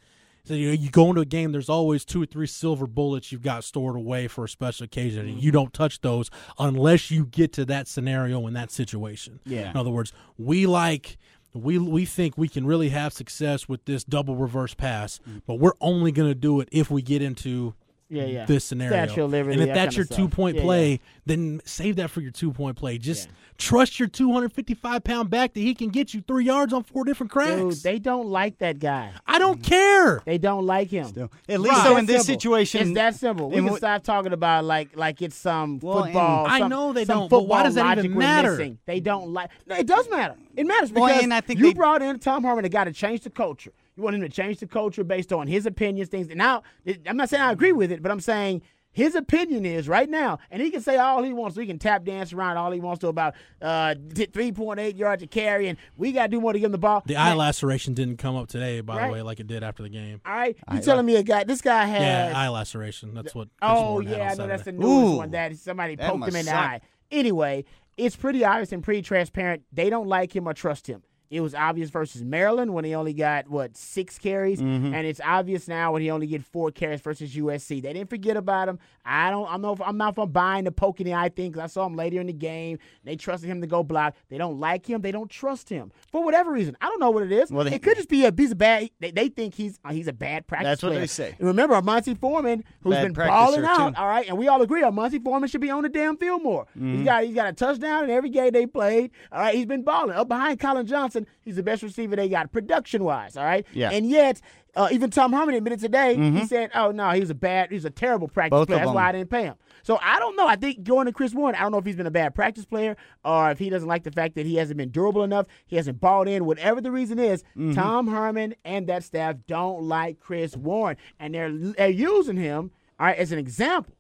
So 0.51 0.57
you 0.57 0.71
you 0.71 0.91
go 0.91 1.11
into 1.11 1.21
a 1.21 1.25
game, 1.25 1.53
there's 1.53 1.69
always 1.69 2.05
two 2.05 2.25
or 2.25 2.27
three 2.27 2.49
silver 2.49 2.89
bullets 2.89 3.31
you've 3.31 3.41
got 3.41 3.63
stored 3.63 3.95
away 3.95 4.27
for 4.27 4.47
a 4.47 4.49
special 4.49 4.83
occasion, 4.83 5.29
and 5.29 5.41
you 5.41 5.53
mm-hmm. 5.53 5.59
don't 5.59 5.73
touch 5.73 6.01
those 6.01 6.29
unless 6.59 7.09
you 7.09 7.27
get 7.27 7.53
to 7.53 7.65
that 7.67 7.87
scenario 7.87 8.45
in 8.49 8.55
that 8.55 8.73
situation. 8.73 9.39
Yeah. 9.47 9.71
In 9.71 9.77
other 9.77 9.91
words, 9.91 10.13
we 10.39 10.67
like. 10.67 11.19
We, 11.53 11.79
we 11.79 12.05
think 12.05 12.39
we 12.39 12.47
can 12.47 12.65
really 12.65 12.91
have 12.91 13.13
success 13.13 13.69
with 13.69 13.85
this 13.85 14.05
double 14.05 14.37
reverse 14.37 14.73
pass, 14.73 15.19
mm. 15.29 15.43
but 15.49 15.57
we're 15.57 15.73
only 15.81 16.13
going 16.13 16.29
to 16.29 16.35
do 16.35 16.61
it 16.61 16.69
if 16.71 16.93
we 16.93 17.03
get 17.03 17.23
into 17.23 17.75
Yeah, 18.11 18.25
yeah. 18.25 18.45
this 18.45 18.65
scenario. 18.65 19.07
Statue 19.07 19.23
of 19.25 19.31
Liberty, 19.31 19.55
and 19.55 19.63
if 19.63 19.69
that 19.69 19.75
that's 19.75 19.95
kinda 19.95 19.97
your 19.99 20.05
stuff. 20.07 20.19
two 20.19 20.29
point 20.29 20.57
Yeah, 20.57 20.63
play, 20.63 20.91
yeah. 20.91 20.97
then 21.27 21.61
save 21.65 21.97
that 21.97 22.11
for 22.11 22.21
your 22.21 22.33
two 22.33 22.53
point 22.53 22.77
play. 22.77 22.99
Just 22.99 23.29
Yeah. 23.29 23.35
trust 23.57 24.01
your 24.01 24.09
255 24.09 25.05
pound 25.05 25.31
back 25.31 25.55
that 25.55 25.61
he 25.61 25.75
can 25.75 25.91
get 25.91 26.13
you 26.13 26.21
three 26.27 26.45
yards 26.45 26.73
on 26.73 26.83
four 26.83 27.05
different 27.05 27.31
cracks. 27.31 27.57
Dude, 27.61 27.75
they 27.85 27.99
don't 28.01 28.27
like 28.29 28.59
that 28.59 28.81
guy. 28.81 29.13
I 29.27 29.39
don't 29.39 29.63
mm-hmm. 29.63 29.69
care. 29.71 30.23
They 30.27 30.39
don't 30.39 30.67
like 30.67 30.91
him. 30.91 31.07
At 31.49 31.61
least 31.61 31.77
Right. 31.77 31.85
though 31.85 31.97
in 31.99 32.07
this 32.07 32.27
simple. 32.27 32.41
situation, 32.41 32.81
it's 32.83 32.95
that 32.95 33.15
simple. 33.15 33.49
We 33.49 33.59
and 33.59 33.67
can 33.67 33.73
what- 33.73 33.79
stop 33.79 34.03
talking 34.03 34.33
about 34.33 34.65
like 34.65 34.97
like 34.97 35.23
it's 35.23 35.37
some 35.37 35.79
Well, 35.79 35.99
and- 35.99 36.07
football. 36.07 36.47
I 36.49 36.59
some- 36.59 36.69
know 36.69 36.93
they 36.93 37.05
some 37.05 37.21
don't, 37.21 37.29
but 37.31 37.47
why 37.47 37.59
football 37.59 37.65
does 37.65 37.75
that 37.77 37.83
even 37.85 37.97
logic 37.97 38.11
we're 38.13 38.19
matter? 38.19 38.51
missing. 38.53 38.79
They 38.87 38.99
don't 39.01 39.33
like. 39.33 39.51
No, 39.69 39.77
it 39.77 39.87
does 39.87 40.11
matter. 40.11 40.35
It 40.57 40.67
matters 40.67 40.91
Well, 40.93 41.07
because 41.07 41.23
and 41.23 41.33
I 41.33 41.41
think 41.43 41.61
you 41.61 41.67
they- 41.67 41.75
brought 41.75 42.03
in 42.03 42.19
Tom 42.19 42.43
Herman, 42.43 42.65
a 42.65 42.69
guy 42.69 42.85
to 42.85 42.93
change 42.93 43.21
the 43.21 43.31
culture. 43.31 43.73
You 43.97 44.03
want 44.03 44.17
him 44.17 44.23
to 44.23 44.29
change 44.29 44.59
the 44.59 44.67
culture 44.67 45.05
based 45.05 45.33
on 45.33 45.47
his 45.47 45.67
opinions, 45.67 46.09
things. 46.09 46.29
And 46.29 46.39
now, 46.39 46.63
I'm 47.07 47.17
not 47.17 47.29
saying 47.29 47.43
I 47.43 47.53
agree 47.53 47.73
with 47.73 47.93
it, 47.93 48.03
but 48.03 48.11
I'm 48.13 48.21
saying. 48.21 48.63
His 48.93 49.15
opinion 49.15 49.65
is 49.65 49.87
right 49.87 50.11
now, 50.11 50.41
and 50.51 50.61
he 50.61 50.69
can 50.69 50.81
say 50.81 50.97
all 50.97 51.23
he 51.23 51.33
wants. 51.33 51.57
We 51.57 51.65
can 51.65 51.79
tap 51.79 52.03
dance 52.03 52.33
around 52.33 52.57
all 52.57 52.73
he 52.73 52.81
wants 52.81 52.99
to 53.03 53.07
about 53.07 53.35
uh, 53.63 53.95
three 54.33 54.51
point 54.51 54.81
eight 54.81 54.97
yards 54.97 55.23
of 55.23 55.31
carry, 55.31 55.69
and 55.69 55.79
we 55.97 56.11
got 56.11 56.23
to 56.23 56.29
do 56.31 56.41
more 56.41 56.53
to 56.53 56.59
give 56.59 56.67
him 56.67 56.73
the 56.73 56.79
ball. 56.79 57.05
The 57.07 57.15
eye 57.15 57.35
laceration 57.35 57.95
didn't 57.95 58.17
come 58.17 58.35
up 58.35 58.49
today, 58.49 58.81
by 58.81 58.97
Right. 58.97 59.07
the 59.07 59.13
way, 59.13 59.23
like 59.23 59.39
it 59.39 59.47
did 59.47 59.63
after 59.63 59.85
the 59.85 59.91
game. 59.91 60.21
All 60.27 60.35
right, 60.35 60.57
you 60.73 60.81
telling 60.81 61.07
me 61.07 61.15
a 61.15 61.23
guy? 61.23 61.45
This 61.45 61.61
guy 61.63 61.85
has. 61.85 62.03
Yeah, 62.03 62.33
eye 62.37 62.49
laceration. 62.49 63.15
That's 63.15 63.33
what. 63.33 63.47
Oh 63.63 63.93
Warren 63.93 64.07
had 64.09 64.17
yeah, 64.17 64.25
on 64.25 64.31
I 64.31 64.35
know 64.35 64.47
that's 64.49 64.63
the 64.65 64.71
Saturday. 64.73 64.85
newest 64.85 65.07
Ooh, 65.15 65.17
one 65.19 65.31
that 65.31 65.57
somebody 65.59 65.95
that 65.95 66.07
poked 66.09 66.15
him 66.15 66.21
must 66.23 66.37
in 66.37 66.47
the 66.47 66.57
eye. 66.57 66.81
Anyway, 67.13 67.65
it's 67.97 68.17
pretty 68.17 68.45
obvious 68.45 68.73
and 68.73 68.83
pretty 68.83 69.03
transparent. 69.03 69.63
They 69.73 69.89
don't 69.89 70.09
like 70.09 70.35
him 70.35 70.49
or 70.49 70.53
trust 70.53 70.89
him. 70.89 71.05
It 71.31 71.41
was 71.43 71.55
obvious 71.55 71.91
versus 71.91 72.25
Maryland 72.25 72.75
when 72.75 72.85
he 72.85 72.93
only 72.95 73.13
got 73.15 73.49
what 73.49 73.77
six 73.77 74.19
carries, 74.19 74.61
Mm-hmm. 74.61 74.93
and 74.93 75.07
it's 75.07 75.21
obvious 75.25 75.69
now 75.69 75.93
when 75.93 76.03
he 76.03 76.11
only 76.11 76.27
get 76.27 76.43
four 76.45 76.73
carries 76.73 77.01
versus 77.01 77.35
USC. 77.37 77.81
They 77.81 77.93
didn't 77.93 78.11
forget 78.11 78.37
about 78.37 78.69
him. 78.69 78.81
I 79.05 79.31
don't. 79.31 79.49
I'm 79.49 79.61
not. 79.63 79.81
I'm 79.85 79.97
not 79.97 80.17
for 80.17 80.27
buying 80.27 80.65
the 80.65 80.73
poke 80.73 81.01
in 81.01 81.07
the 81.07 81.15
eye 81.15 81.29
thing 81.29 81.51
because 81.53 81.63
I 81.63 81.67
saw 81.69 81.87
him 81.87 81.95
later 81.95 82.21
in 82.21 82.27
the 82.27 82.33
game. 82.33 82.79
They 83.05 83.15
trusted 83.15 83.49
him 83.49 83.61
to 83.61 83.67
go 83.69 83.85
block. 83.85 84.17
They 84.29 84.39
don't 84.39 84.59
like 84.59 84.85
him. 84.89 85.03
They 85.03 85.13
don't 85.13 85.31
trust 85.31 85.69
him 85.69 85.93
for 86.11 86.25
whatever 86.25 86.51
reason. 86.51 86.77
I 86.81 86.87
don't 86.87 86.99
know 87.01 87.11
what 87.11 87.23
it 87.23 87.31
is. 87.33 87.51
Well, 87.53 87.65
they- 87.65 87.75
it 87.77 87.83
could 87.83 87.97
just 87.97 88.09
be 88.09 88.25
a 88.25 88.33
he's 88.37 88.51
a 88.51 88.57
bad. 88.57 88.91
They, 88.99 89.13
they 89.13 89.29
think 89.29 89.55
he's 89.55 89.79
uh, 89.85 89.93
he's 89.93 90.09
a 90.09 90.13
bad 90.13 90.49
practice. 90.49 90.67
That's 90.67 90.83
what 90.83 90.89
player. 90.91 91.01
they 91.03 91.07
say. 91.07 91.35
And 91.39 91.47
remember, 91.47 91.81
Monty 91.81 92.15
Foreman, 92.17 92.65
who's 92.83 92.95
Bad 92.97 93.15
been 93.15 93.27
balling 93.29 93.65
out, 93.65 93.95
too. 93.95 94.01
all 94.01 94.09
right, 94.09 94.27
and 94.29 94.37
we 94.37 94.49
all 94.49 94.63
agree 94.63 94.81
Monty 94.91 95.21
Foreman 95.21 95.49
should 95.49 95.61
be 95.61 95.71
on 95.71 95.85
the 95.85 95.89
damn 95.89 96.17
field 96.17 96.43
more. 96.43 96.65
Mm-hmm. 96.77 96.97
He's 96.97 97.05
got 97.05 97.25
he's 97.25 97.35
got 97.37 97.49
a 97.49 97.53
touchdown 97.53 98.05
in 98.05 98.11
every 98.11 98.31
game 98.31 98.51
they 98.51 98.67
played. 98.67 99.13
All 99.31 99.39
right, 99.41 99.55
he's 99.55 99.67
been 99.67 99.83
balling 99.85 100.11
up 100.17 100.27
behind 100.27 100.59
Collin 100.59 100.87
Johnson. 100.87 101.20
He's 101.43 101.57
the 101.57 101.63
best 101.63 101.83
receiver 101.83 102.17
they 102.17 102.29
got 102.29 102.53
production 102.53 103.05
wise. 103.05 103.37
All 103.37 103.45
right, 103.45 103.67
Yeah. 103.73 103.89
Mm-hmm. 103.89 103.97
and 103.97 104.11
yet. 104.11 104.41
Uh, 104.77 104.89
even 104.93 105.11
Tom 105.11 105.33
Herman 105.33 105.57
admitted 105.57 105.81
today. 105.81 106.15
He 106.15 106.47
said, 106.47 106.71
"Oh 106.77 106.93
no, 106.93 107.11
he 107.11 107.19
was 107.19 107.29
a 107.31 107.35
bad, 107.35 107.71
he 107.71 107.75
was 107.75 107.85
a 107.85 107.91
terrible 107.91 108.29
practice 108.29 108.57
Both 108.57 108.69
player. 108.69 108.79
That's 108.79 108.93
why. 108.93 109.09
I 109.09 109.11
didn't 109.11 109.29
pay 109.29 109.43
him." 109.43 109.57
So 109.83 109.99
I 110.01 110.21
don't 110.21 110.37
know. 110.37 110.47
I 110.47 110.55
think 110.55 110.85
going 110.85 111.07
to 111.07 111.13
Chris 111.13 111.35
Warren, 111.35 111.57
I 111.57 111.63
don't 111.63 111.73
know 111.73 111.79
if 111.79 111.85
he's 111.85 111.97
been 111.97 112.07
a 112.07 112.11
bad 112.13 112.37
practice 112.37 112.65
player 112.67 112.97
or 113.25 113.51
if 113.51 113.59
he 113.59 113.69
doesn't 113.69 113.89
like 113.89 114.05
the 114.05 114.13
fact 114.13 114.37
that 114.37 114.47
he 114.47 114.55
hasn't 114.55 114.77
been 114.77 114.91
durable 114.91 115.25
enough. 115.25 115.47
He 115.67 115.75
hasn't 115.75 116.01
bought 116.01 116.29
in. 116.29 116.45
Whatever 116.45 116.81
the 116.81 116.93
reason 116.93 117.19
is, 117.19 117.43
Mm-hmm. 117.57 117.73
Tom 117.73 118.07
Herman 118.07 118.55
and 118.65 118.87
that 118.87 119.03
staff 119.03 119.35
don't 119.49 119.83
like 119.83 120.21
Chris 120.21 120.57
Warren, 120.57 120.97
and 121.19 121.35
they're 121.35 121.51
they're 121.51 121.89
using 121.91 122.37
him 122.37 122.71
all 123.01 123.07
right 123.07 123.19
as 123.19 123.33
an 123.33 123.41
example. 123.41 123.93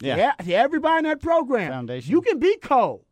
Yeah. 0.00 0.16
Yeah, 0.16 0.32
to 0.44 0.52
everybody 0.54 0.98
in 0.98 1.04
that 1.04 1.20
program. 1.20 1.70
Foundation. 1.70 2.10
You 2.10 2.20
can 2.20 2.40
be 2.40 2.56
cold, 2.56 3.04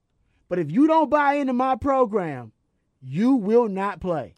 but 0.48 0.58
if 0.58 0.68
you 0.68 0.88
don't 0.88 1.08
buy 1.10 1.34
into 1.34 1.52
my 1.52 1.76
program, 1.76 2.50
you 3.06 3.34
will 3.34 3.68
not 3.68 4.00
play. 4.00 4.34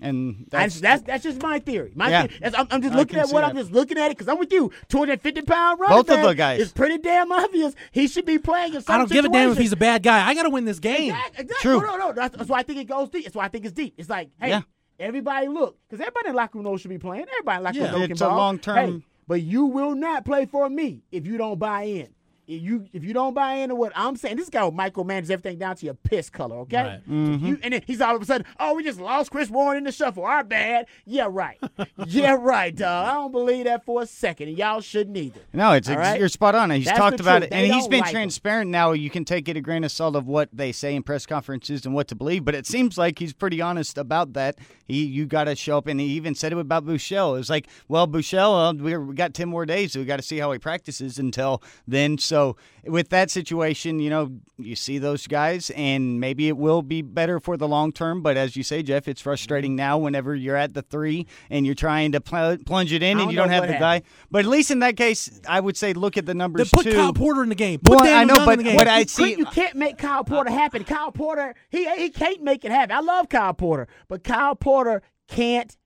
and 0.00 0.46
That's 0.50 0.80
that's, 0.80 0.80
that's, 0.80 1.02
that's 1.02 1.24
just 1.24 1.42
my 1.42 1.58
theory. 1.58 1.92
My 1.96 2.08
Yeah. 2.10 2.26
theory. 2.28 2.54
I'm, 2.56 2.66
I'm 2.70 2.82
just 2.82 2.94
looking 2.94 3.18
at 3.18 3.28
what 3.30 3.40
that. 3.40 3.50
I'm 3.50 3.56
just 3.56 3.72
looking 3.72 3.98
at 3.98 4.06
it 4.10 4.16
because 4.16 4.28
I'm 4.28 4.38
with 4.38 4.52
you. 4.52 4.70
250 4.88 5.42
pound 5.42 5.80
running 5.80 5.96
Both 5.96 6.10
of 6.10 6.22
the 6.22 6.34
guys. 6.34 6.60
It's 6.60 6.72
pretty 6.72 6.98
damn 6.98 7.32
obvious. 7.32 7.74
He 7.90 8.06
should 8.06 8.24
be 8.24 8.38
playing 8.38 8.74
in 8.74 8.82
some 8.82 8.94
I 8.94 8.98
don't 8.98 9.10
give 9.10 9.24
a 9.24 9.28
damn 9.28 9.50
if 9.50 9.58
he's 9.58 9.72
a 9.72 9.76
bad 9.76 10.02
guy. 10.04 10.26
I 10.26 10.34
got 10.34 10.44
to 10.44 10.50
win 10.50 10.64
this 10.64 10.78
game. 10.78 11.10
Exactly. 11.10 11.42
exactly. 11.44 11.62
True. 11.62 11.80
No, 11.80 11.96
no, 11.96 12.06
no. 12.08 12.12
That's, 12.12 12.36
that's 12.36 12.48
why 12.48 12.58
I 12.58 12.62
think 12.62 12.78
it 12.78 12.84
goes 12.84 13.08
deep. 13.08 13.24
That's 13.24 13.34
why 13.36 13.44
I 13.44 13.48
think 13.48 13.64
it's 13.64 13.74
deep. 13.74 13.94
It's 13.98 14.08
like, 14.08 14.30
hey, 14.40 14.50
Yeah. 14.50 14.60
everybody 15.00 15.48
look, 15.48 15.76
because 15.88 16.00
everybody 16.00 16.28
in 16.28 16.34
locker 16.36 16.58
room 16.58 16.64
knows 16.64 16.80
should 16.80 16.90
be 16.90 16.98
playing. 16.98 17.26
Everybody 17.40 17.56
in 17.56 17.62
the 17.62 17.64
locker 17.64 17.78
Yeah. 17.78 17.90
room 17.90 18.00
knows 18.02 18.10
It's 18.10 18.20
can 18.20 18.30
a 18.30 18.36
long-term- 18.36 18.76
Hey, 19.00 19.06
but 19.26 19.42
you 19.42 19.66
will 19.66 19.94
not 19.96 20.24
play 20.24 20.46
for 20.46 20.70
me 20.70 21.02
if 21.10 21.26
you 21.26 21.36
don't 21.38 21.58
buy 21.58 21.82
in. 21.82 22.08
If 22.48 22.62
you 22.62 22.86
if 22.94 23.04
you 23.04 23.12
don't 23.12 23.34
buy 23.34 23.56
into 23.56 23.74
what 23.74 23.92
I'm 23.94 24.16
saying, 24.16 24.36
this 24.36 24.48
guy 24.48 24.64
will 24.64 24.72
micromanage 24.72 25.30
everything 25.30 25.58
down 25.58 25.76
to 25.76 25.84
your 25.84 25.94
piss 25.94 26.30
color, 26.30 26.56
okay? 26.60 26.82
Right. 26.82 27.08
Mm-hmm. 27.10 27.46
You, 27.46 27.58
and 27.62 27.74
then 27.74 27.82
he's 27.86 28.00
all 28.00 28.16
of 28.16 28.22
a 28.22 28.24
sudden, 28.24 28.46
oh, 28.58 28.72
we 28.74 28.82
just 28.82 28.98
lost 28.98 29.30
Chris 29.30 29.50
Warren 29.50 29.76
in 29.76 29.84
the 29.84 29.92
shuffle. 29.92 30.24
Our 30.24 30.42
bad. 30.42 30.86
Yeah, 31.04 31.28
right. 31.30 31.58
yeah, 32.06 32.36
right, 32.40 32.74
dog. 32.74 33.06
I 33.06 33.12
don't 33.12 33.32
believe 33.32 33.66
that 33.66 33.84
for 33.84 34.00
a 34.00 34.06
second, 34.06 34.48
and 34.48 34.56
y'all 34.56 34.80
shouldn't 34.80 35.16
either. 35.18 35.40
No, 35.52 35.72
it's 35.72 35.88
All 35.88 35.94
ex- 35.96 36.00
right? 36.00 36.18
you're 36.18 36.28
spot 36.30 36.54
on. 36.54 36.70
He's 36.70 36.86
That's 36.86 36.96
talked 36.98 37.20
about 37.20 37.38
truth. 37.42 37.44
it, 37.44 37.50
They 37.50 37.64
and 37.64 37.74
he's 37.74 37.82
don't 37.84 37.90
been 37.90 38.00
like 38.00 38.08
him. 38.08 38.14
transparent. 38.14 38.70
Now 38.70 38.92
you 38.92 39.10
can 39.10 39.26
take 39.26 39.46
it 39.50 39.56
a 39.58 39.60
grain 39.60 39.84
of 39.84 39.92
salt 39.92 40.16
of 40.16 40.26
what 40.26 40.48
they 40.50 40.72
say 40.72 40.94
in 40.96 41.02
press 41.02 41.26
conferences 41.26 41.84
and 41.84 41.94
what 41.94 42.08
to 42.08 42.14
believe. 42.14 42.46
But 42.46 42.54
it 42.54 42.66
seems 42.66 42.96
like 42.96 43.18
he's 43.18 43.34
pretty 43.34 43.60
honest 43.60 43.98
about 43.98 44.32
that. 44.32 44.56
He, 44.86 45.04
you 45.04 45.26
got 45.26 45.44
to 45.44 45.54
show 45.54 45.76
up, 45.76 45.86
and 45.86 46.00
he 46.00 46.06
even 46.06 46.34
said 46.34 46.52
it 46.52 46.58
about 46.58 46.86
Buechele. 46.86 47.34
It 47.34 47.38
was 47.38 47.50
like, 47.50 47.68
well, 47.88 48.08
Buechele, 48.08 48.70
uh, 48.70 48.82
we 48.82 48.96
we 48.96 49.14
got 49.14 49.34
ten 49.34 49.50
more 49.50 49.66
days, 49.66 49.92
so 49.92 50.00
we 50.00 50.06
got 50.06 50.16
to 50.16 50.22
see 50.22 50.38
how 50.38 50.50
he 50.52 50.58
practices 50.58 51.18
until 51.18 51.62
then. 51.86 52.16
So 52.16 52.37
with 52.84 53.10
that 53.10 53.30
situation, 53.30 54.00
you 54.00 54.10
know, 54.10 54.32
you 54.58 54.74
see 54.74 54.98
those 54.98 55.26
guys, 55.26 55.70
and 55.70 56.20
maybe 56.20 56.48
it 56.48 56.56
will 56.56 56.82
be 56.82 57.02
better 57.02 57.38
for 57.40 57.56
the 57.56 57.68
long 57.68 57.92
term. 57.92 58.22
But 58.22 58.36
as 58.36 58.56
you 58.56 58.62
say, 58.62 58.82
Jeff, 58.82 59.08
it's 59.08 59.20
frustrating 59.20 59.72
mm-hmm. 59.72 59.76
now 59.76 59.98
whenever 59.98 60.34
you're 60.34 60.56
at 60.56 60.74
the 60.74 60.82
three 60.82 61.26
and 61.50 61.66
you're 61.66 61.74
trying 61.74 62.12
to 62.12 62.20
pl- 62.20 62.58
plunge 62.66 62.92
it 62.92 63.02
in, 63.02 63.20
and 63.20 63.30
you 63.30 63.36
don't 63.36 63.50
have 63.50 63.66
the 63.66 63.74
happened. 63.74 64.04
guy. 64.04 64.10
But 64.30 64.40
at 64.44 64.50
least 64.50 64.70
in 64.70 64.80
that 64.80 64.96
case, 64.96 65.40
I 65.48 65.60
would 65.60 65.76
say 65.76 65.92
look 65.92 66.16
at 66.16 66.26
the 66.26 66.30
Then 66.30 66.38
numbers 66.38 66.70
put 66.70 66.84
too. 66.84 66.92
Kyle 66.94 67.12
Porter 67.12 67.42
in 67.42 67.48
the 67.48 67.54
game. 67.54 67.80
Put 67.80 67.96
Well, 67.96 68.04
Daniel 68.04 68.18
I 68.18 68.24
know, 68.24 68.34
Young 68.36 68.46
but 68.46 68.52
in 68.52 68.58
the 68.58 68.64
game. 68.64 68.76
what 68.76 68.88
I 68.88 69.00
You 69.00 69.06
see, 69.06 69.34
you 69.36 69.46
can't 69.46 69.76
make 69.76 69.98
Kyle 69.98 70.24
Porter 70.24 70.50
happen. 70.50 70.84
Kyle 70.84 71.12
Porter, 71.12 71.54
he 71.70 71.88
he 71.96 72.10
can't 72.10 72.42
make 72.42 72.64
it 72.64 72.70
happen. 72.70 72.96
I 72.96 73.00
love 73.00 73.28
Kyle 73.28 73.54
Porter, 73.54 73.88
but 74.08 74.24
Kyle 74.24 74.54
Porter 74.54 75.02
can't 75.28 75.76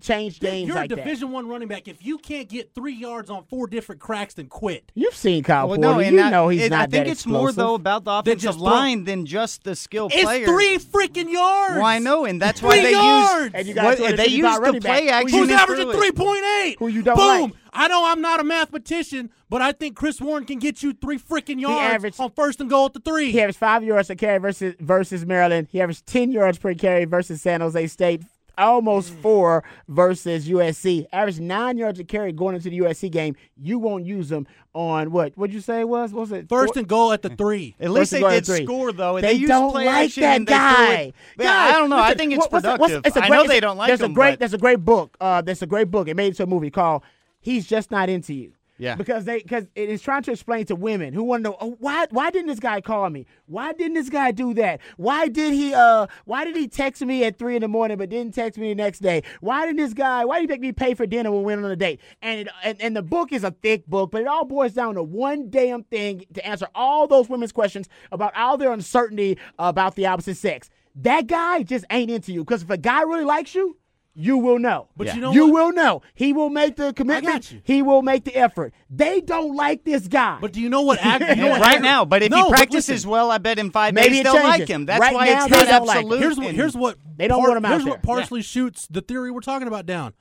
change 0.00 0.40
games 0.40 0.66
You're 0.68 0.76
like 0.76 0.92
a 0.92 0.96
that. 0.96 1.04
Division 1.04 1.30
One 1.32 1.48
running 1.48 1.68
back. 1.68 1.88
If 1.88 2.04
you 2.04 2.18
can't 2.18 2.48
get 2.48 2.74
three 2.74 2.92
yards 2.94 3.30
on 3.30 3.44
four 3.44 3.66
different 3.66 4.00
cracks, 4.00 4.34
then 4.34 4.46
quit. 4.46 4.90
You've 4.94 5.14
seen 5.14 5.42
Kyle 5.42 5.68
well, 5.68 5.76
Porter. 5.78 5.92
no, 5.94 5.98
you 6.00 6.20
I, 6.20 6.30
know 6.30 6.48
he's 6.48 6.62
it- 6.64 6.70
not 6.70 6.80
I 6.80 6.86
think 6.86 7.06
that 7.06 7.10
it's 7.10 7.26
more 7.26 7.52
though 7.52 7.74
about 7.74 8.04
the 8.04 8.10
Then 8.22 8.32
offensive 8.34 8.42
just 8.50 8.58
line 8.58 9.04
than 9.04 9.26
just 9.26 9.64
the 9.64 9.74
skill 9.76 10.08
It's 10.12 10.22
player. 10.22 10.46
three 10.46 10.78
freaking 10.78 11.30
yards. 11.32 11.76
Well, 11.76 11.84
I 11.86 11.98
know, 11.98 12.24
and 12.24 12.40
that's 12.42 12.60
why 12.62 12.82
they 12.82 12.92
yards. 12.92 13.44
use 13.44 13.52
And 13.54 13.66
you 13.68 13.74
got 13.74 13.84
what, 13.84 13.96
250 13.98 14.16
they 14.30 14.36
use 14.36 14.54
the 14.54 14.60
running 14.60 14.80
back. 14.80 14.98
play 15.00 15.08
action. 15.08 15.38
Who's 15.38 15.50
averaging 15.50 15.92
three 15.92 16.12
point 16.12 16.44
eight? 16.64 16.76
Who 16.78 16.88
you 16.88 17.02
don't 17.02 17.16
Boom! 17.16 17.42
like. 17.42 17.52
I 17.76 17.88
know 17.88 18.04
I'm 18.06 18.20
not 18.20 18.38
a 18.40 18.44
mathematician, 18.44 19.30
but 19.50 19.60
I 19.60 19.72
think 19.72 19.96
Chris 19.96 20.20
Warren 20.20 20.44
can 20.44 20.60
get 20.60 20.82
you 20.82 20.92
three 20.92 21.18
freaking 21.18 21.60
yards 21.60 21.94
averaged- 21.94 22.20
on 22.20 22.30
first 22.30 22.60
and 22.60 22.70
goal 22.70 22.86
at 22.86 22.92
the 22.92 23.00
three. 23.00 23.32
He 23.32 23.40
averaged 23.40 23.58
five 23.58 23.82
yards 23.82 24.08
per 24.08 24.14
carry 24.14 24.38
versus 24.38 24.74
versus 24.78 25.24
Maryland. 25.26 25.68
He 25.72 25.80
averaged 25.80 26.06
ten 26.06 26.30
yards 26.30 26.58
per 26.58 26.74
carry 26.74 27.04
versus 27.04 27.40
San 27.42 27.60
Jose 27.62 27.86
State. 27.88 28.22
Almost 28.56 29.10
four 29.14 29.64
versus 29.88 30.48
USC. 30.48 31.06
Averaged 31.12 31.40
nine 31.40 31.76
yards 31.76 31.98
a 31.98 32.04
carry 32.04 32.32
going 32.32 32.54
into 32.54 32.70
the 32.70 32.78
USC 32.80 33.10
game. 33.10 33.34
You 33.56 33.78
won't 33.78 34.04
use 34.06 34.28
them 34.28 34.46
on 34.74 35.10
what? 35.10 35.36
What'd 35.36 35.52
you 35.54 35.60
say 35.60 35.80
it 35.80 35.88
was? 35.88 36.12
What 36.12 36.20
was 36.22 36.32
it 36.32 36.48
First 36.48 36.74
Four- 36.74 36.80
and 36.80 36.88
goal 36.88 37.12
at 37.12 37.22
the 37.22 37.30
three. 37.36 37.74
At 37.80 37.90
least 37.90 38.12
they 38.12 38.20
did 38.20 38.46
score 38.46 38.92
though. 38.92 39.20
They, 39.20 39.38
they, 39.38 39.46
don't 39.46 39.72
like 39.74 40.14
that 40.14 40.36
and 40.36 40.46
they 40.46 40.52
threw 40.52 40.58
guy. 40.58 41.12
Yeah, 41.38 41.52
I 41.52 41.72
don't 41.72 41.90
know. 41.90 41.98
I 41.98 42.14
think 42.14 42.32
it's 42.32 42.38
what's 42.40 42.48
productive. 42.64 42.80
what's- 42.80 43.06
it's 43.08 43.16
a 43.16 43.24
I 43.24 43.28
great- 43.28 43.36
know 43.36 43.46
they 43.48 43.60
don't 43.60 43.76
like 43.76 43.88
there's 43.88 44.00
him. 44.00 44.12
a 44.12 44.14
great 44.14 44.30
but 44.32 44.38
there's 44.40 44.54
a 44.54 44.58
great 44.58 44.84
book. 44.84 45.16
Uh, 45.20 45.40
there's 45.42 45.62
a 45.62 45.66
great 45.66 45.90
book. 45.90 46.08
It 46.08 46.16
made 46.16 46.28
into 46.28 46.42
a 46.42 46.46
movie 46.46 46.70
called 46.70 47.02
"He's 47.40 47.66
Just 47.66 47.90
Not 47.90 48.08
Into 48.08 48.34
You." 48.34 48.52
Yeah. 48.76 48.96
Because 48.96 49.24
they 49.24 49.38
because 49.38 49.66
it 49.74 49.88
is 49.88 50.02
trying 50.02 50.22
to 50.24 50.32
explain 50.32 50.66
to 50.66 50.74
women 50.74 51.14
who 51.14 51.22
want 51.22 51.44
to 51.44 51.50
know 51.50 51.56
oh, 51.60 51.76
why 51.78 52.06
why 52.10 52.30
didn't 52.30 52.48
this 52.48 52.58
guy 52.58 52.80
call 52.80 53.08
me? 53.08 53.26
Why 53.46 53.72
didn't 53.72 53.94
this 53.94 54.08
guy 54.08 54.32
do 54.32 54.52
that? 54.54 54.80
Why 54.96 55.28
did 55.28 55.52
he 55.52 55.72
uh 55.72 56.08
why 56.24 56.44
did 56.44 56.56
he 56.56 56.66
text 56.66 57.02
me 57.02 57.24
at 57.24 57.38
three 57.38 57.54
in 57.54 57.62
the 57.62 57.68
morning 57.68 57.98
but 57.98 58.08
didn't 58.08 58.34
text 58.34 58.58
me 58.58 58.70
the 58.70 58.74
next 58.74 58.98
day? 58.98 59.22
Why 59.40 59.66
did 59.66 59.76
this 59.76 59.94
guy 59.94 60.24
why 60.24 60.40
did 60.40 60.50
he 60.50 60.54
make 60.54 60.60
me 60.60 60.72
pay 60.72 60.94
for 60.94 61.06
dinner 61.06 61.30
when 61.30 61.40
we 61.40 61.46
went 61.46 61.64
on 61.64 61.70
a 61.70 61.76
date? 61.76 62.00
And 62.20 62.40
it, 62.40 62.48
and, 62.64 62.80
and 62.80 62.96
the 62.96 63.02
book 63.02 63.32
is 63.32 63.44
a 63.44 63.52
thick 63.52 63.86
book, 63.86 64.10
but 64.10 64.22
it 64.22 64.26
all 64.26 64.44
boils 64.44 64.72
down 64.72 64.96
to 64.96 65.02
one 65.02 65.50
damn 65.50 65.84
thing 65.84 66.24
to 66.34 66.44
answer 66.44 66.66
all 66.74 67.06
those 67.06 67.28
women's 67.28 67.52
questions 67.52 67.88
about 68.10 68.36
all 68.36 68.56
their 68.58 68.72
uncertainty 68.72 69.38
about 69.58 69.94
the 69.94 70.06
opposite 70.06 70.36
sex. 70.36 70.68
That 70.96 71.26
guy 71.26 71.62
just 71.62 71.84
ain't 71.90 72.10
into 72.10 72.32
you. 72.32 72.44
Because 72.44 72.62
if 72.62 72.70
a 72.70 72.76
guy 72.76 73.02
really 73.02 73.24
likes 73.24 73.54
you, 73.54 73.76
you 74.14 74.38
will 74.38 74.58
know. 74.58 74.88
But 74.96 75.14
you 75.14 75.20
know 75.20 75.32
you 75.32 75.46
what? 75.48 75.52
will 75.52 75.72
know. 75.72 76.02
He 76.14 76.32
will 76.32 76.50
make 76.50 76.76
the 76.76 76.92
commitment. 76.92 77.50
you. 77.52 77.60
He 77.64 77.82
will 77.82 78.02
make 78.02 78.24
the 78.24 78.34
effort. 78.36 78.72
They 78.88 79.20
don't 79.20 79.56
like 79.56 79.84
this 79.84 80.06
guy. 80.08 80.38
But 80.40 80.52
do 80.52 80.60
you 80.60 80.68
know 80.68 80.82
what? 80.82 80.98
Ag- 81.04 81.36
you 81.36 81.42
know 81.44 81.50
what 81.50 81.60
right 81.60 81.82
now. 81.82 82.04
But 82.04 82.22
if 82.22 82.30
No, 82.30 82.46
he 82.46 82.50
practices 82.52 82.88
listen. 82.88 83.10
well, 83.10 83.30
I 83.30 83.38
bet 83.38 83.58
in 83.58 83.70
five 83.70 83.92
Maybe 83.94 84.16
days 84.16 84.24
they'll 84.24 84.34
like 84.34 84.68
him. 84.68 84.86
That's 84.86 85.00
Right 85.00 85.14
why 85.14 85.26
now, 85.26 85.44
it's 85.46 85.52
they 85.52 85.64
not 85.64 85.66
don't 85.66 85.86
like 85.86 86.18
Here's 86.20 86.36
what 86.38 86.54
here's 86.54 86.76
what 86.76 86.98
They 87.16 87.26
don't 87.28 87.40
par- 87.40 87.48
want 87.50 87.58
him 87.58 87.64
out 87.64 87.70
Here's 87.72 87.84
there. 87.84 87.92
what 87.94 88.02
partially 88.02 88.42
shoots 88.42 88.86
the 88.88 89.00
theory 89.00 89.30
we're 89.30 89.40
talking 89.40 89.68
about 89.68 89.86
down. 89.86 90.14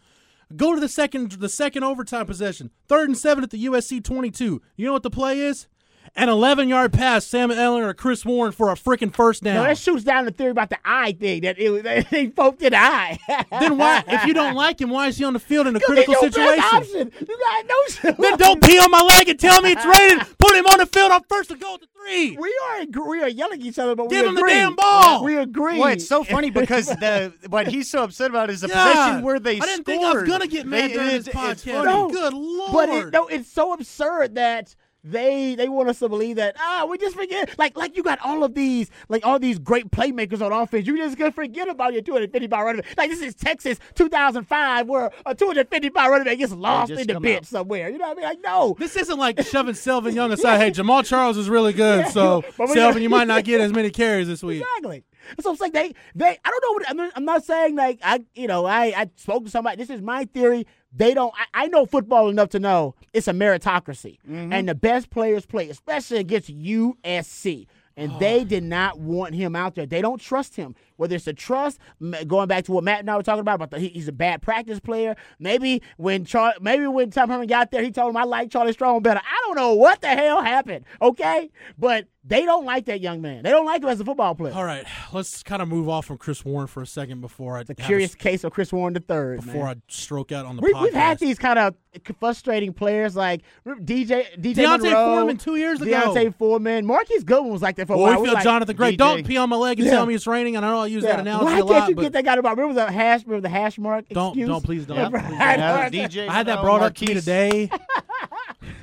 Go 0.56 0.74
to 0.76 0.80
the 0.80 0.90
second 0.90 1.32
the 1.34 1.50
second 1.50 1.84
overtime 1.84 2.26
possession. 2.26 2.70
Third 2.88 3.10
and 3.10 3.18
seven 3.18 3.44
at 3.44 3.50
the 3.50 3.66
USC 3.66 4.04
22. 4.04 4.62
You 4.76 4.86
know 4.86 4.94
what 4.94 5.04
the 5.04 5.10
play 5.10 5.40
is? 5.40 5.68
An 6.16 6.30
11 6.30 6.70
yard 6.70 6.94
pass, 6.94 7.26
Sam 7.26 7.50
Ehlinger 7.50 7.86
or 7.88 7.94
Chris 7.96 8.24
Warren 8.24 8.52
for 8.52 8.70
a 8.70 8.76
freaking 8.76 9.12
first 9.12 9.42
down. 9.42 9.56
no, 9.56 9.64
that 9.64 9.80
shoots 9.80 10.04
down 10.04 10.26
the 10.26 10.32
theory 10.32 10.52
about 10.52 10.70
the 10.70 10.78
eye 10.86 11.14
thing 11.14 11.42
that 11.42 11.58
it, 11.58 11.84
that 11.84 12.08
they 12.12 12.28
poked 12.28 12.62
in 12.62 12.70
the 12.74 12.78
eye. 12.78 13.18
then 13.50 13.80
why, 13.80 14.04
if 14.08 14.24
you 14.26 14.36
don't 14.36 14.54
like 14.66 14.80
him, 14.80 14.92
why 14.92 15.08
is 15.08 15.18
he 15.18 15.24
on 15.26 15.34
the 15.34 15.40
field 15.40 15.66
in 15.66 15.76
a 15.76 15.80
critical 15.80 16.14
your 16.14 16.22
best 16.22 16.36
situation? 16.36 16.64
option. 16.64 17.12
You 17.20 17.38
got 17.38 17.66
no. 17.66 18.12
Then 18.30 18.38
don't 18.38 18.64
pee 18.64 18.78
on 18.78 18.92
my 18.92 19.02
leg 19.02 19.28
and 19.30 19.40
tell 19.40 19.60
me 19.64 19.72
it's 19.72 19.84
raining. 19.84 20.20
Put 20.38 20.56
him 20.56 20.68
on 20.68 20.78
the 20.78 20.86
field 20.86 21.12
on 21.12 21.24
first 21.28 21.50
and 21.50 21.60
goal 21.60 21.74
at 21.76 21.82
the 21.82 21.88
three. 21.88 22.38
We 22.38 22.60
are 22.70 23.08
we 23.10 23.24
are 23.24 23.30
yelling 23.30 23.62
at 23.62 23.66
each 23.66 23.80
other, 23.80 23.96
but 23.96 24.12
Give 24.12 24.22
we 24.22 24.28
him 24.28 24.36
the 24.36 24.42
agree. 24.42 24.54
damn 24.54 24.76
ball. 24.76 25.24
We 25.24 25.38
agree. 25.38 25.80
Well, 25.80 25.90
it's 25.94 26.08
so 26.08 26.24
funny 26.24 26.52
because 26.52 26.86
the 26.86 27.34
what 27.50 27.68
he's 27.68 27.90
so 27.90 28.04
upset 28.04 28.30
about 28.30 28.52
is 28.52 28.62
the 28.62 28.68
God, 28.68 28.92
possession 28.94 29.22
where 29.24 29.40
they 29.40 29.58
I 29.58 29.62
didn't 29.62 29.74
scored. 29.84 29.86
think 29.86 30.04
I 30.04 30.14
was 30.14 30.24
gonna 30.30 30.46
get 30.48 30.68
mad 30.68 30.92
They- 30.92 30.94
during 30.94 31.08
it- 31.10 31.12
this 31.26 31.28
it's 31.30 31.36
podcast. 31.36 31.72
funny. 31.74 31.86
No, 31.86 32.08
Good 32.10 32.34
lord! 32.34 32.72
But 32.72 32.90
it, 32.90 33.12
no, 33.14 33.26
it's 33.30 33.52
so 33.52 33.74
absurd 33.74 34.36
that 34.36 34.76
they 35.04 35.56
they 35.56 35.68
want 35.68 35.90
us 35.90 36.00
to 36.00 36.08
believe 36.08 36.38
that 36.38 36.56
ah 36.60 36.86
we 36.90 36.98
just 36.98 37.16
forget 37.16 37.58
like 37.60 37.76
like 37.76 37.98
you 37.98 38.04
got 38.04 38.18
all 38.24 38.44
of 38.44 38.54
these 38.54 38.90
like 39.10 39.26
all 39.26 39.38
these 39.38 39.60
great 39.60 39.92
playmakers 39.92 40.42
on 40.42 40.54
offense 40.54 40.88
you 40.88 40.96
just 40.98 41.18
gonna 41.18 41.32
forget 41.32 41.68
about 41.68 41.92
your 41.92 42.02
250 42.02 42.48
pound 42.48 42.66
running 42.66 42.82
back 42.82 42.98
like 42.98 43.10
this 43.10 43.22
is 43.22 43.36
Texas 43.36 43.80
2005 43.96 44.88
where 44.88 45.12
a 45.26 45.36
250 45.36 45.90
pound 45.90 46.12
running 46.12 46.26
back 46.26 46.38
gets 46.38 46.54
lost 46.54 46.92
in 46.92 47.06
the 47.08 47.20
bench 47.20 47.38
out. 47.40 47.46
somewhere 47.46 47.90
you 47.90 47.98
know 47.98 48.08
what 48.08 48.18
I 48.18 48.22
mean 48.22 48.30
like 48.30 48.40
no 48.44 48.76
This 48.80 48.96
isn't 48.96 49.20
like 49.20 49.42
shoving 49.46 49.74
Selvin 49.84 50.14
Young 50.14 50.32
aside. 50.32 50.58
Hey, 50.58 50.72
Jamaal 50.72 51.06
Charles 51.06 51.38
is 51.38 51.50
really 51.50 51.74
good, 51.74 52.08
so 52.08 52.44
But 52.58 52.70
Selvin, 52.70 53.02
you 53.02 53.10
might 53.10 53.28
not 53.28 53.44
get 53.44 53.60
as 53.60 53.74
many 53.74 53.90
carries 53.90 54.28
this 54.28 54.42
week. 54.50 54.62
Exactly. 54.62 55.04
So 55.40 55.52
I'm 55.52 55.56
saying 55.56 55.72
they, 55.72 55.94
they. 56.16 56.38
I 56.44 56.50
don't 56.50 56.64
know 56.64 56.72
what 56.74 56.90
I'm. 56.90 56.98
not- 56.98 57.12
I'm 57.16 57.26
not 57.26 57.44
saying 57.46 57.76
like 57.76 58.00
I, 58.04 58.22
you 58.34 58.48
know, 58.48 58.66
I, 58.66 58.94
I 58.96 59.10
spoke 59.16 59.46
to 59.46 59.52
somebody. 59.52 59.78
This 59.78 59.90
is 59.90 60.02
my 60.02 60.26
theory. 60.26 60.66
They 60.96 61.14
don't. 61.14 61.34
I, 61.38 61.66
I 61.66 61.68
know 61.68 61.86
football 61.86 62.30
enough 62.30 62.50
to 62.50 62.60
know 62.60 62.96
it's 63.14 63.28
a 63.28 63.34
meritocracy, 63.34 64.18
mm-hmm. 64.28 64.52
and 64.54 64.68
the 64.68 64.76
best 64.76 65.10
players 65.10 65.46
play, 65.46 65.70
especially 65.70 66.18
against 66.18 66.50
USC. 66.50 67.68
And 67.96 68.14
oh. 68.14 68.20
they 68.20 68.44
did 68.44 68.64
not 68.64 69.00
want 69.00 69.36
him 69.36 69.56
out 69.56 69.76
there. 69.76 69.86
They 69.86 70.02
don't 70.02 70.20
trust 70.20 70.56
him. 70.56 70.76
Whether 70.98 71.16
it's 71.16 71.28
a 71.28 71.34
trust, 71.34 71.80
going 72.28 72.48
back 72.48 72.66
to 72.66 72.72
what 72.72 72.84
Matt 72.84 73.00
and 73.00 73.10
I 73.10 73.16
were 73.18 73.24
talking 73.24 73.40
about, 73.42 73.56
about 73.56 73.72
the, 73.72 73.80
he's 73.80 74.08
a 74.08 74.12
bad 74.12 74.42
practice 74.42 74.80
player. 74.80 75.16
Maybe 75.40 75.82
when 75.98 76.26
Char- 76.26 76.56
maybe 76.62 76.88
when 76.88 77.10
Tom 77.10 77.30
Herman 77.30 77.48
got 77.48 77.72
there, 77.72 77.84
he 77.84 77.92
told 77.92 78.10
him 78.12 78.18
I 78.18 78.24
like 78.24 78.50
Charlie 78.52 78.74
Strong 78.74 79.02
better. 79.04 79.22
I 79.24 79.42
don't 79.46 79.56
know 79.56 79.74
what 79.74 80.02
the 80.02 80.08
hell 80.10 80.42
happened. 80.42 80.86
Okay, 81.02 81.50
but 81.78 82.08
they 82.26 82.46
don't 82.46 82.64
like 82.66 82.86
that 82.86 83.02
young 83.02 83.22
man. 83.22 83.44
They 83.44 83.50
don't 83.50 83.66
like 83.66 83.84
him 83.84 83.90
as 83.90 84.00
a 84.00 84.06
football 84.06 84.34
player. 84.34 84.54
All 84.54 84.64
right, 84.64 84.86
let's 85.12 85.44
kind 85.44 85.62
of 85.62 85.68
move 85.68 85.90
off 85.90 86.06
from 86.06 86.18
Chris 86.18 86.46
Warren 86.46 86.68
for 86.68 86.82
a 86.82 86.88
second 86.88 87.20
before 87.22 87.58
I 87.58 87.64
The 87.64 87.76
have 87.78 87.86
a- 87.86 87.88
curious 87.88 88.16
case 88.16 88.44
of 88.44 88.54
Chris 88.54 88.72
Warren 88.72 88.96
III. 88.96 89.38
before 89.38 89.66
man. 89.66 89.78
I 89.78 89.82
stroke 89.92 90.32
out 90.32 90.46
on 90.46 90.56
the 90.56 90.62
we, 90.62 90.74
podcast. 90.74 90.82
we've 90.84 90.94
had 90.94 91.20
these 91.20 91.38
kind 91.38 91.60
of 91.60 91.76
frustrating 92.20 92.74
players 92.74 93.16
like 93.16 93.42
DJ 93.68 94.26
DJ 94.40 94.56
Deontay 94.56 94.84
Monroe, 94.84 95.16
Foreman 95.16 95.38
two 95.38 95.56
years 95.58 95.82
ago. 95.82 96.14
D'Onta 96.14 96.34
Foreman, 96.36 96.86
Marquise 96.86 97.24
Goodwin 97.24 97.52
was 97.52 97.62
like 97.62 97.76
that 97.76 97.88
for 97.88 97.94
a 97.94 97.96
oh, 97.98 98.00
Boy, 98.00 98.06
while. 98.12 98.20
we 98.22 98.26
feel 98.28 98.34
like, 98.36 98.46
Johnathan 98.46 98.76
Gray. 98.76 98.96
Don't 98.96 99.26
pee 99.28 99.38
on 99.38 99.50
my 99.50 99.56
leg 99.56 99.80
and 99.80 99.86
Yeah. 99.86 99.94
tell 99.94 100.06
me 100.06 100.16
it's 100.16 100.26
raining. 100.28 100.56
And 100.56 100.66
I 100.66 100.70
don't 100.70 100.78
know 100.80 100.86
use 100.94 101.04
yeah. 101.04 101.12
that 101.18 101.20
analogy 101.22 101.46
Why 101.46 101.60
a 101.60 101.66
can't 101.66 101.90
you 101.90 101.96
but 101.96 102.02
get 102.04 102.14
that 102.14 102.26
guy 102.26 102.36
about? 102.36 102.58
Remember 102.58 102.74
the 102.86 102.92
hash? 102.92 103.24
Remember 103.26 103.42
the 103.42 103.50
hash 103.50 103.78
mark? 103.78 104.08
don't 104.10 104.30
excuse? 104.30 104.48
don't 104.48 104.64
please 104.64 104.86
don't. 104.86 104.98
Yeah, 104.98 105.10
please 105.10 105.22
don't. 105.22 105.40
Yeah, 105.40 105.90
DJ 106.08 106.28
I 106.28 106.34
had 106.34 106.46
that 106.48 106.56
Monroe, 106.58 106.64
brought 106.64 106.82
up 106.84 106.96
to 106.96 107.06
you 107.06 107.16
Marquise. 107.16 107.24
today. 107.26 107.70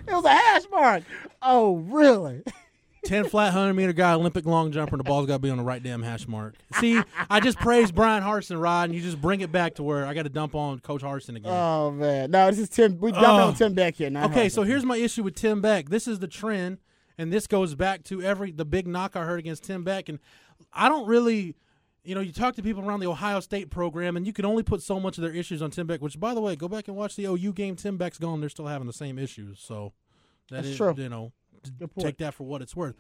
It 0.07 0.13
was 0.15 0.25
a 0.25 0.31
hash 0.31 0.63
mark. 0.71 1.03
Oh, 1.41 1.77
really? 1.77 2.43
10 3.05 3.29
flat 3.29 3.55
100 3.55 3.73
meter 3.75 3.93
guy, 3.95 4.13
Olympic 4.13 4.45
long 4.45 4.73
jumper, 4.73 4.95
and 4.95 5.01
the 5.01 5.05
ball's 5.05 5.27
got 5.27 5.35
to 5.35 5.39
be 5.39 5.49
on 5.49 5.57
the 5.57 5.63
right 5.65 5.83
damn 5.83 6.03
hash 6.03 6.29
mark. 6.29 6.55
See, 6.81 7.01
I 7.31 7.41
just 7.41 7.59
praised 7.59 7.95
Brian 7.95 8.23
Harsin, 8.23 8.61
Rod, 8.61 8.91
and 8.91 8.95
you 8.95 9.01
just 9.01 9.21
bring 9.21 9.41
it 9.41 9.51
back 9.51 9.77
to 9.77 9.83
where 9.83 10.05
I 10.05 10.13
got 10.13 10.25
to 10.25 10.29
dump 10.29 10.55
on 10.55 10.81
Coach 10.81 11.01
Harsin 11.03 11.37
again. 11.37 11.51
Oh 11.51 11.91
man, 11.93 12.31
no, 12.31 12.51
this 12.51 12.59
is 12.59 12.69
Tim. 12.69 12.99
We 13.01 13.13
dumped 13.13 13.27
Oh. 13.27 13.49
on 13.49 13.55
Tim 13.55 13.73
Beck 13.73 13.95
here. 13.95 14.11
Not 14.11 14.31
okay, 14.31 14.47
Harsin. 14.47 14.53
so 14.53 14.63
here's 14.65 14.85
my 14.85 14.97
issue 14.99 15.23
with 15.23 15.35
Tim 15.35 15.63
Beck. 15.63 15.89
This 15.89 16.07
is 16.07 16.19
the 16.19 16.29
trend, 16.29 16.77
and 17.17 17.33
this 17.33 17.47
goes 17.47 17.75
back 17.75 18.03
to 18.05 18.21
every 18.23 18.51
the 18.51 18.67
big 18.67 18.87
knock 18.87 19.17
I 19.17 19.25
heard 19.25 19.39
against 19.39 19.65
Tim 19.65 19.83
Beck. 19.83 20.11
And 20.11 20.19
I 20.73 20.91
don't 20.91 21.07
really, 21.07 21.55
you 22.05 22.15
know, 22.15 22.21
you 22.21 22.33
talk 22.33 22.55
to 22.57 22.63
people 22.63 22.85
around 22.85 23.01
the 23.01 23.07
Ohio 23.07 23.41
State 23.41 23.71
program, 23.71 24.17
and 24.17 24.27
you 24.27 24.33
can 24.33 24.45
only 24.45 24.63
put 24.63 24.83
so 24.83 24.99
much 24.99 25.19
of 25.19 25.23
their 25.23 25.33
issues 25.35 25.61
on 25.63 25.71
Tim 25.71 25.87
Beck. 25.87 26.01
Which, 26.01 26.19
by 26.19 26.35
the 26.35 26.41
way, 26.41 26.57
go 26.57 26.69
back 26.69 26.89
and 26.89 26.97
watch 26.97 27.17
the 27.17 27.27
OU 27.27 27.53
game. 27.53 27.77
Tim 27.77 27.97
Beck's 27.97 28.19
gone; 28.19 28.41
they're 28.41 28.49
still 28.49 28.67
having 28.67 28.87
the 28.87 28.93
same 28.93 29.19
issues. 29.19 29.61
So 29.61 29.93
that 30.51 30.57
That's 30.57 30.69
is, 30.69 30.77
true. 30.77 30.95
You 30.97 31.09
know, 31.09 31.33
t- 31.63 31.71
Good 31.79 31.93
point. 31.93 32.07
take 32.07 32.19
that 32.19 32.35
for 32.35 32.45
what 32.45 32.63
it's 32.63 32.75
worth. 32.75 32.95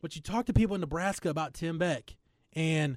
But 0.00 0.14
you 0.14 0.22
talk 0.22 0.46
to 0.46 0.52
people 0.52 0.74
in 0.74 0.80
Nebraska 0.80 1.28
about 1.28 1.54
Tim 1.54 1.78
Beck, 1.78 2.16
and 2.54 2.96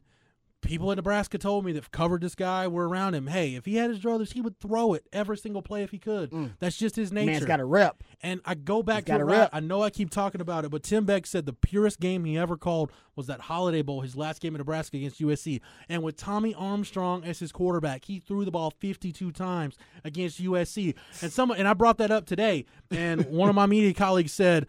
people 0.62 0.92
in 0.92 0.98
Nebraska 0.98 1.38
told 1.38 1.66
me 1.66 1.72
that 1.74 1.92
covered 1.92 2.22
this 2.22 2.36
guy 2.36 2.68
were 2.68 2.88
around 2.88 3.16
him. 3.16 3.28
Hey, 3.28 3.56
if 3.56 3.66
he 3.66 3.76
had 3.76 3.90
his 3.90 4.00
druthers, 4.00 4.34
he 4.34 4.42
would 4.42 4.60
throw 4.60 4.94
it 4.94 5.06
every 5.14 5.38
single 5.38 5.62
play 5.62 5.84
if 5.84 5.92
he 5.92 5.98
could. 6.00 6.32
That's 6.60 6.78
just 6.78 6.96
his 6.96 7.12
nature. 7.12 7.30
Mm. 7.30 7.34
man's 7.34 7.46
got 7.46 7.60
a 7.60 7.66
rep. 7.66 8.04
And 8.22 8.42
I 8.46 8.56
go 8.56 8.84
back 8.84 9.08
He's 9.08 9.18
to 9.18 9.26
rep. 9.26 9.50
I 9.54 9.60
know 9.62 9.82
I 9.82 9.90
keep 9.90 10.10
talking 10.10 10.42
about 10.42 10.66
it, 10.66 10.72
but 10.72 10.84
Tim 10.84 11.06
Beck 11.06 11.26
said 11.26 11.46
the 11.46 11.54
purest 11.54 12.00
game 12.00 12.26
he 12.26 12.38
ever 12.38 12.58
called 12.58 12.92
was 13.16 13.28
that 13.28 13.42
Holiday 13.42 13.82
Bowl, 13.82 14.02
his 14.02 14.16
last 14.16 14.42
game 14.42 14.56
in 14.56 14.60
Nebraska 14.60 14.98
against 14.98 15.20
USC. 15.20 15.62
And 15.88 16.04
with 16.04 16.18
Tommy 16.18 16.54
Armstrong 16.54 17.24
as 17.24 17.40
his 17.40 17.52
quarterback, 17.52 18.06
he 18.06 18.20
threw 18.20 18.46
the 18.46 18.52
ball 18.52 18.72
52 18.80 19.32
times 19.32 19.76
against 20.04 20.42
USC. 20.42 20.96
And 21.22 21.32
someone 21.32 21.58
and 21.58 21.68
I 21.68 21.74
brought 21.74 21.98
that 21.98 22.12
up 22.12 22.26
today, 22.26 22.66
and 22.92 23.26
one 23.26 23.50
of 23.50 23.56
my 23.56 23.66
media 23.66 23.94
colleagues 23.94 24.34
said, 24.34 24.68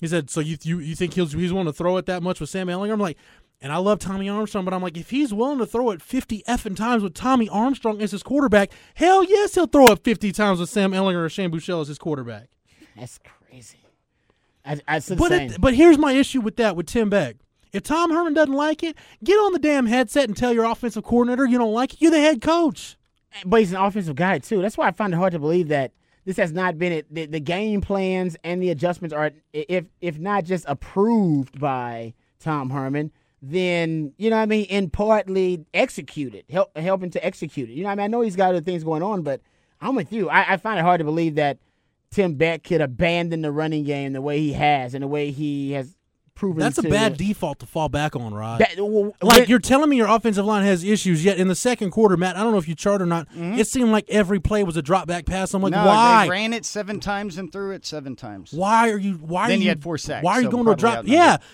he 0.00 0.06
said, 0.06 0.30
"So 0.30 0.40
you 0.40 0.56
you, 0.62 0.78
you 0.78 0.94
think 0.94 1.12
he's 1.12 1.32
he's 1.32 1.52
willing 1.52 1.66
to 1.66 1.74
throw 1.74 1.98
it 1.98 2.06
that 2.06 2.22
much 2.22 2.40
with 2.40 2.48
Sam 2.48 2.68
Ehlinger?" 2.68 2.92
I'm 2.92 3.00
like. 3.00 3.18
And 3.62 3.72
I 3.72 3.76
love 3.76 3.98
Tommy 3.98 4.28
Armstrong, 4.28 4.64
but 4.64 4.72
I'm 4.72 4.82
like, 4.82 4.96
if 4.96 5.10
he's 5.10 5.34
willing 5.34 5.58
to 5.58 5.66
throw 5.66 5.90
it 5.90 6.00
50 6.00 6.42
effing 6.48 6.76
times 6.76 7.02
with 7.02 7.12
Tommy 7.12 7.48
Armstrong 7.48 8.00
as 8.00 8.12
his 8.12 8.22
quarterback, 8.22 8.70
hell 8.94 9.22
yes, 9.22 9.54
he'll 9.54 9.66
throw 9.66 9.86
it 9.88 10.02
50 10.02 10.32
times 10.32 10.60
with 10.60 10.70
Sam 10.70 10.92
Ehlinger 10.92 11.26
or 11.26 11.28
Shane 11.28 11.50
Buechele 11.50 11.82
as 11.82 11.88
his 11.88 11.98
quarterback. 11.98 12.48
That's 12.96 13.18
crazy. 13.18 13.78
I, 14.64 14.80
I 14.88 15.00
But 15.00 15.32
it, 15.32 15.60
but 15.60 15.74
here's 15.74 15.98
my 15.98 16.12
issue 16.12 16.40
with 16.40 16.56
that 16.56 16.74
with 16.74 16.86
Tim 16.86 17.10
Beck. 17.10 17.36
If 17.72 17.82
Tom 17.82 18.10
Herman 18.10 18.34
doesn't 18.34 18.54
like 18.54 18.82
it, 18.82 18.96
get 19.22 19.34
on 19.34 19.52
the 19.52 19.58
damn 19.58 19.86
headset 19.86 20.24
and 20.24 20.36
tell 20.36 20.52
your 20.52 20.64
offensive 20.64 21.04
coordinator 21.04 21.46
you 21.46 21.58
don't 21.58 21.72
like 21.72 21.94
it. 21.94 22.00
You're 22.00 22.10
the 22.10 22.20
head 22.20 22.40
coach. 22.40 22.96
but 23.44 23.60
he's 23.60 23.72
an 23.72 23.78
offensive 23.78 24.16
guy 24.16 24.38
too. 24.38 24.60
That's 24.60 24.76
why 24.76 24.88
I 24.88 24.90
find 24.90 25.12
it 25.12 25.16
hard 25.16 25.32
to 25.32 25.38
believe 25.38 25.68
that 25.68 25.92
this 26.24 26.36
has 26.36 26.52
not 26.52 26.78
been 26.78 26.92
it. 26.92 27.14
The, 27.14 27.26
the 27.26 27.40
game 27.40 27.80
plans 27.80 28.36
and 28.42 28.62
the 28.62 28.70
adjustments 28.70 29.14
are, 29.14 29.30
if 29.52 29.86
if 30.00 30.18
not 30.18 30.44
just 30.44 30.64
approved 30.66 31.60
by 31.60 32.14
Tom 32.40 32.70
Herman, 32.70 33.12
then 33.42 34.12
you 34.18 34.30
know 34.30 34.36
what 34.36 34.42
I 34.42 34.46
mean, 34.46 34.66
and 34.70 34.92
partly 34.92 35.64
executed, 35.72 36.44
help 36.50 36.76
helping 36.76 37.10
to 37.10 37.24
execute 37.24 37.70
it. 37.70 37.72
You 37.72 37.82
know 37.82 37.88
what 37.88 37.92
I 37.92 37.96
mean? 37.96 38.04
I 38.04 38.08
know 38.08 38.20
he's 38.20 38.36
got 38.36 38.50
other 38.50 38.60
things 38.60 38.84
going 38.84 39.02
on, 39.02 39.22
but 39.22 39.40
I'm 39.80 39.94
with 39.94 40.12
you. 40.12 40.28
I, 40.28 40.54
I 40.54 40.56
find 40.56 40.78
it 40.78 40.82
hard 40.82 40.98
to 40.98 41.04
believe 41.04 41.36
that 41.36 41.58
Tim 42.10 42.34
Beck 42.34 42.64
could 42.64 42.80
abandon 42.80 43.42
the 43.42 43.52
running 43.52 43.84
game 43.84 44.12
the 44.12 44.20
way 44.20 44.38
he 44.40 44.52
has 44.52 44.94
and 44.94 45.02
the 45.02 45.08
way 45.08 45.30
he 45.30 45.72
has 45.72 45.96
proven. 46.34 46.58
That's 46.60 46.78
a 46.78 46.82
bad 46.82 47.16
default 47.16 47.60
to 47.60 47.66
fall 47.66 47.88
back 47.88 48.16
on, 48.16 48.34
Rod. 48.34 48.60
That- 48.60 48.74
well, 48.78 49.14
like 49.22 49.40
when- 49.40 49.48
you're 49.48 49.58
telling 49.58 49.88
me 49.88 49.96
your 49.96 50.08
offensive 50.08 50.44
line 50.44 50.64
has 50.64 50.82
issues, 50.82 51.24
yet 51.24 51.38
in 51.38 51.48
the 51.48 51.54
second 51.54 51.90
quarter, 51.90 52.16
Matt, 52.16 52.36
I 52.36 52.42
don't 52.42 52.52
know 52.52 52.58
if 52.58 52.68
you 52.68 52.74
chart 52.74 53.00
or 53.00 53.06
not. 53.06 53.28
Mm-hmm. 53.28 53.58
It 53.58 53.66
seemed 53.68 53.90
like 53.90 54.08
every 54.10 54.40
play 54.40 54.64
was 54.64 54.76
a 54.76 54.82
drop 54.82 55.06
back 55.06 55.24
pass. 55.24 55.54
I'm 55.54 55.62
like, 55.62 55.72
no, 55.72 55.84
why? 55.86 56.24
they 56.24 56.30
ran 56.30 56.52
it 56.52 56.64
seven 56.66 56.98
times 56.98 57.38
and 57.38 57.52
threw 57.52 57.70
it 57.70 57.86
seven 57.86 58.16
times. 58.16 58.52
Why 58.52 58.90
are 58.90 58.98
you? 58.98 59.14
Why 59.14 59.48
Then 59.48 59.54
are 59.54 59.58
you 59.58 59.62
you 59.64 59.68
had 59.70 59.82
four 59.82 59.98
sacks, 59.98 60.24
Why 60.24 60.32
are 60.34 60.40
you 60.40 60.46
so 60.46 60.50
going 60.50 60.64
to 60.66 60.72
a 60.72 60.76
drop? 60.76 61.06
Yeah, 61.06 61.22
outnumbered. 61.22 61.46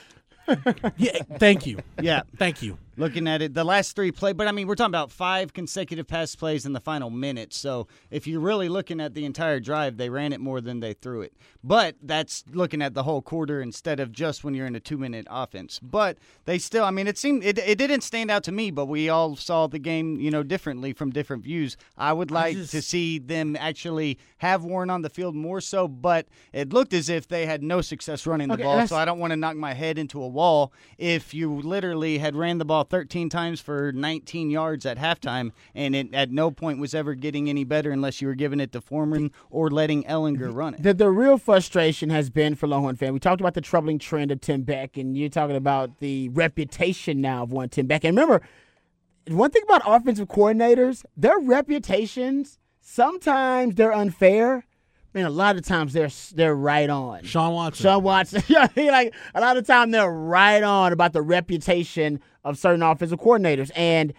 Yeah. 0.96 1.22
Thank 1.38 1.66
you. 1.66 1.78
Yeah. 2.00 2.22
Thank 2.36 2.62
you. 2.62 2.78
Looking 2.96 3.26
at 3.28 3.42
it, 3.42 3.54
the 3.54 3.64
last 3.64 3.94
three 3.96 4.10
play, 4.12 4.32
but 4.32 4.46
I 4.48 4.52
mean, 4.52 4.66
we're 4.66 4.74
talking 4.74 4.90
about 4.90 5.10
five 5.12 5.52
consecutive 5.52 6.06
pass 6.06 6.34
plays 6.34 6.64
in 6.66 6.72
the 6.72 6.80
final 6.80 7.10
minute. 7.10 7.52
So 7.52 7.86
if 8.10 8.26
you're 8.26 8.40
really 8.40 8.68
looking 8.68 9.00
at 9.00 9.14
the 9.14 9.24
entire 9.24 9.60
drive, 9.60 9.96
they 9.96 10.08
ran 10.08 10.32
it 10.32 10.40
more 10.40 10.60
than 10.60 10.80
they 10.80 10.92
threw 10.94 11.20
it. 11.22 11.32
But 11.62 11.96
that's 12.02 12.44
looking 12.52 12.80
at 12.82 12.94
the 12.94 13.02
whole 13.02 13.22
quarter 13.22 13.60
instead 13.60 14.00
of 14.00 14.12
just 14.12 14.44
when 14.44 14.54
you're 14.54 14.66
in 14.66 14.76
a 14.76 14.80
two 14.80 14.96
minute 14.98 15.26
offense. 15.28 15.78
But 15.82 16.18
they 16.44 16.58
still, 16.58 16.84
I 16.84 16.90
mean, 16.90 17.06
it 17.06 17.18
seemed 17.18 17.44
it, 17.44 17.58
it 17.58 17.76
didn't 17.76 18.02
stand 18.02 18.30
out 18.30 18.44
to 18.44 18.52
me, 18.52 18.70
but 18.70 18.86
we 18.86 19.08
all 19.08 19.36
saw 19.36 19.66
the 19.66 19.78
game, 19.78 20.20
you 20.20 20.30
know, 20.30 20.42
differently 20.42 20.92
from 20.92 21.10
different 21.10 21.42
views. 21.42 21.76
I 21.96 22.12
would 22.12 22.30
like 22.30 22.56
just- 22.56 22.70
to 22.72 22.82
see 22.82 23.18
them 23.18 23.56
actually 23.58 24.18
have 24.38 24.64
Warren 24.64 24.90
on 24.90 25.02
the 25.02 25.10
field 25.10 25.34
more 25.34 25.60
so, 25.60 25.88
but 25.88 26.26
it 26.52 26.72
looked 26.72 26.92
as 26.94 27.08
if 27.08 27.26
they 27.28 27.46
had 27.46 27.62
no 27.62 27.80
success 27.80 28.26
running 28.26 28.48
the 28.48 28.54
Okay, 28.54 28.62
ball. 28.62 28.86
So 28.86 28.96
I 28.96 29.04
don't 29.04 29.18
want 29.18 29.32
to 29.32 29.36
knock 29.36 29.56
my 29.56 29.74
head 29.74 29.98
into 29.98 30.22
a 30.22 30.28
wall 30.28 30.72
if 30.98 31.34
you 31.34 31.60
literally 31.60 32.18
had 32.18 32.36
ran 32.36 32.58
the 32.58 32.64
ball 32.64 32.84
13 32.88 33.28
times 33.28 33.60
for 33.60 33.92
19 33.92 34.50
yards 34.50 34.86
at 34.86 34.98
halftime 34.98 35.52
and 35.74 35.94
it 35.94 36.14
at 36.14 36.30
no 36.30 36.50
point 36.50 36.78
was 36.78 36.94
ever 36.94 37.14
getting 37.14 37.48
any 37.48 37.64
better 37.64 37.90
unless 37.90 38.20
you 38.20 38.28
were 38.28 38.34
giving 38.34 38.60
it 38.60 38.72
to 38.72 38.80
Foreman 38.80 39.30
or 39.50 39.70
letting 39.70 40.04
Ehlinger 40.04 40.54
run 40.54 40.74
it. 40.74 40.82
The, 40.82 40.94
the 40.94 41.10
real 41.10 41.38
frustration 41.38 42.10
has 42.10 42.30
been 42.30 42.54
for 42.54 42.66
Longhorn 42.66 42.96
fan. 42.96 43.12
We 43.12 43.20
talked 43.20 43.40
about 43.40 43.54
the 43.54 43.60
troubling 43.60 43.98
trend 43.98 44.30
of 44.30 44.40
Tim 44.40 44.62
Beck, 44.62 44.96
and 44.96 45.16
you're 45.16 45.28
talking 45.28 45.56
about 45.56 45.98
the 45.98 46.28
reputation 46.30 47.20
now 47.20 47.42
of 47.42 47.52
one 47.52 47.68
Tim 47.68 47.86
Beck. 47.86 48.04
And 48.04 48.16
remember, 48.16 48.46
one 49.28 49.50
thing 49.50 49.62
about 49.64 49.82
offensive 49.84 50.28
coordinators, 50.28 51.04
their 51.16 51.38
reputations 51.38 52.58
sometimes 52.86 53.74
they're 53.74 53.92
unfair. 53.92 54.64
I 55.16 55.18
mean, 55.20 55.26
a 55.26 55.30
lot 55.30 55.56
of 55.56 55.64
times 55.64 55.94
they're 55.94 56.10
they're 56.34 56.54
right 56.54 56.90
on. 56.90 57.24
Shawn 57.24 57.54
Watson. 57.54 57.84
Shawn 57.84 58.02
Watson. 58.02 58.42
Yeah, 58.48 58.68
like 58.76 59.14
a 59.34 59.40
lot 59.40 59.56
of 59.56 59.66
time 59.66 59.90
they're 59.90 60.10
right 60.10 60.62
on 60.62 60.92
about 60.92 61.14
the 61.14 61.22
reputation 61.22 62.20
of 62.44 62.58
certain 62.58 62.82
offensive 62.82 63.18
coordinators. 63.18 63.70
And 63.74 64.12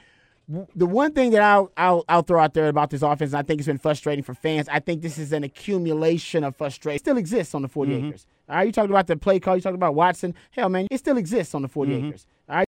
the 0.75 0.87
one 0.87 1.13
thing 1.13 1.29
that 1.31 1.43
I'll, 1.43 1.71
I'll 1.77 2.03
I'll 2.09 2.23
throw 2.23 2.41
out 2.41 2.55
there 2.55 2.67
about 2.67 2.89
this 2.89 3.03
offense, 3.03 3.33
and 3.33 3.37
I 3.37 3.43
think 3.43 3.59
it's 3.59 3.67
been 3.67 3.77
frustrating 3.77 4.23
for 4.23 4.33
fans. 4.33 4.67
I 4.69 4.79
think 4.79 5.03
this 5.03 5.19
is 5.19 5.33
an 5.33 5.43
accumulation 5.43 6.43
of 6.43 6.55
frustration. 6.55 6.95
It 6.95 6.99
still 7.01 7.17
exists 7.17 7.53
on 7.53 7.61
the 7.61 7.67
40 7.67 7.91
mm-hmm. 7.91 8.07
acres. 8.07 8.25
All 8.49 8.55
right, 8.55 8.65
you 8.65 8.71
talked 8.71 8.89
about 8.89 9.05
the 9.05 9.17
play 9.17 9.39
call. 9.39 9.55
You 9.55 9.61
talked 9.61 9.75
about 9.75 9.93
Watson. 9.93 10.33
Hell, 10.49 10.69
man, 10.69 10.87
it 10.89 10.97
still 10.97 11.17
exists 11.17 11.53
on 11.53 11.61
the 11.61 11.67
40 11.67 11.91
mm-hmm. 11.91 12.07
acres. 12.07 12.25
All 12.49 12.55
right. 12.55 12.66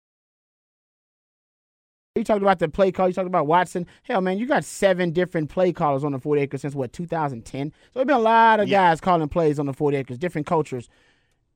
You 2.17 2.25
talked 2.25 2.43
about 2.43 2.59
the 2.59 2.69
play 2.69 2.91
call. 2.91 3.09
You 3.09 3.15
talked 3.15 3.27
about 3.27 3.47
Watson. 3.47 3.87
Hell, 4.05 4.21
man, 4.21 4.39
you 4.39 4.47
got 4.47 4.65
seven 4.65 5.11
different 5.11 5.51
play 5.51 5.73
callers 5.73 6.03
on 6.03 6.13
the 6.13 6.19
40 6.19 6.41
acres 6.43 6.63
since 6.63 6.75
what 6.75 6.93
2010. 6.93 7.71
So 7.71 7.75
there's 7.95 8.07
been 8.07 8.17
a 8.17 8.19
lot 8.19 8.61
of 8.61 8.69
Yeah. 8.69 8.91
guys 8.91 9.01
calling 9.01 9.29
plays 9.29 9.59
on 9.59 9.67
the 9.67 9.73
40 9.75 9.97
acres, 9.99 10.19
different 10.19 10.47
cultures. 10.47 10.89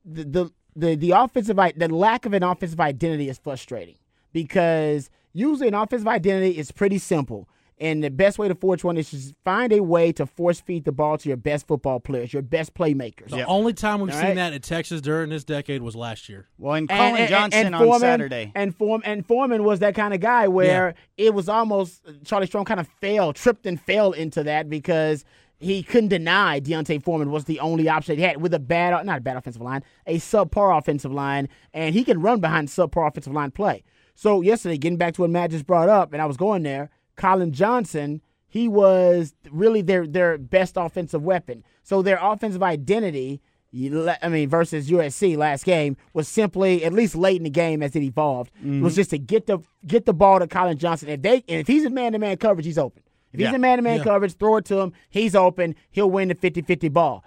The 0.05 0.23
the 0.23 0.51
the, 0.75 0.95
the 0.95 1.11
offensive 1.11 1.57
the 1.75 1.87
lack 1.89 2.25
of 2.25 2.33
an 2.33 2.43
offensive 2.43 2.79
identity 2.79 3.27
is 3.27 3.37
frustrating 3.37 3.95
because 4.31 5.09
usually 5.33 5.67
an 5.67 5.73
offensive 5.73 6.07
identity 6.07 6.57
is 6.57 6.71
pretty 6.71 6.97
simple. 6.97 7.49
And 7.81 8.03
the 8.03 8.11
best 8.11 8.37
way 8.37 8.47
to 8.47 8.53
forge 8.53 8.83
one 8.83 8.95
is 8.95 9.09
just 9.09 9.33
find 9.43 9.73
a 9.73 9.79
way 9.81 10.11
to 10.11 10.27
force 10.27 10.61
feed 10.61 10.85
the 10.85 10.91
ball 10.91 11.17
to 11.17 11.27
your 11.27 11.35
best 11.35 11.65
football 11.67 11.99
players, 11.99 12.31
your 12.31 12.43
best 12.43 12.75
playmakers. 12.75 13.31
The 13.31 13.43
only 13.45 13.73
time 13.73 14.01
we've 14.01 14.13
All 14.13 14.17
seen 14.19 14.27
right. 14.27 14.35
that 14.35 14.53
at 14.53 14.61
Texas 14.61 15.01
during 15.01 15.31
this 15.31 15.43
decade 15.43 15.81
was 15.81 15.95
last 15.95 16.29
year. 16.29 16.47
Well, 16.59 16.75
and 16.75 16.89
And- 16.91 16.97
Collin 16.99 17.15
and- 17.21 17.29
Johnson 17.29 17.65
and 17.65 17.75
on 17.75 17.81
Foreman- 17.83 17.99
Saturday. 18.01 18.51
And 18.53 18.75
Form 18.75 19.01
and 19.03 19.25
Foreman 19.25 19.63
was 19.63 19.79
that 19.79 19.95
kind 19.95 20.13
of 20.13 20.19
guy 20.19 20.47
where 20.47 20.93
it 21.17 21.33
was 21.33 21.49
almost 21.49 22.03
Charlie 22.23 22.45
Strong 22.45 22.65
kind 22.65 22.79
of 22.79 22.87
fell, 23.01 23.33
tripped 23.33 23.65
and 23.65 23.81
fell 23.81 24.11
into 24.11 24.43
that 24.43 24.69
because 24.69 25.25
he 25.59 25.81
couldn't 25.81 26.09
deny 26.09 26.59
D'Onta 26.59 27.01
Foreman 27.03 27.31
was 27.31 27.45
the 27.45 27.59
only 27.61 27.89
option 27.89 28.15
he 28.15 28.21
had 28.21 28.41
with 28.41 28.53
a 28.53 28.59
bad, 28.59 29.03
not 29.07 29.17
a 29.17 29.21
bad 29.21 29.37
offensive 29.37 29.61
line, 29.61 29.83
a 30.05 30.17
subpar 30.19 30.77
offensive 30.77 31.11
line, 31.11 31.49
and 31.73 31.95
he 31.95 32.03
can 32.03 32.21
run 32.21 32.39
behind 32.39 32.67
subpar 32.67 33.07
offensive 33.07 33.33
line 33.33 33.49
play. 33.49 33.83
So 34.13 34.41
yesterday, 34.41 34.77
getting 34.77 34.97
back 34.97 35.15
to 35.15 35.21
what 35.21 35.31
Matt 35.31 35.49
just 35.49 35.65
brought 35.65 35.89
up, 35.89 36.13
and 36.13 36.21
I 36.21 36.25
was 36.25 36.37
going 36.37 36.61
there, 36.63 36.91
Collin 37.15 37.51
Johnson, 37.51 38.21
he 38.47 38.67
was 38.67 39.33
really 39.49 39.81
their 39.81 40.05
their 40.05 40.37
best 40.37 40.75
offensive 40.77 41.23
weapon. 41.23 41.63
So 41.83 42.01
their 42.01 42.19
offensive 42.21 42.63
identity 42.63 43.41
I 43.73 44.27
mean, 44.27 44.49
versus 44.49 44.89
USC 44.89 45.37
last 45.37 45.63
game 45.63 45.95
was 46.13 46.27
simply 46.27 46.83
at 46.83 46.91
least 46.91 47.15
late 47.15 47.37
in 47.37 47.43
the 47.43 47.49
game 47.49 47.81
as 47.81 47.95
it 47.95 48.03
evolved 48.03 48.51
mm-hmm. 48.55 48.81
was 48.81 48.95
just 48.95 49.11
to 49.11 49.17
get 49.17 49.45
the 49.45 49.59
get 49.87 50.05
the 50.05 50.13
ball 50.13 50.39
to 50.39 50.47
Collin 50.47 50.77
Johnson. 50.77 51.07
If 51.07 51.21
they 51.21 51.35
and 51.47 51.61
if 51.61 51.67
he's 51.67 51.85
in 51.85 51.93
man 51.93 52.11
to 52.11 52.19
man 52.19 52.35
coverage, 52.35 52.65
he's 52.65 52.77
open. 52.77 53.01
If 53.31 53.39
he's 53.39 53.47
Yeah. 53.47 53.55
in 53.55 53.61
man 53.61 53.77
to 53.77 53.81
man 53.81 54.01
coverage, 54.03 54.35
throw 54.35 54.57
it 54.57 54.65
to 54.65 54.79
him. 54.79 54.91
He's 55.09 55.35
open. 55.35 55.75
He'll 55.89 56.11
win 56.11 56.27
the 56.27 56.35
50-50 56.35 56.89
ball. 56.89 57.23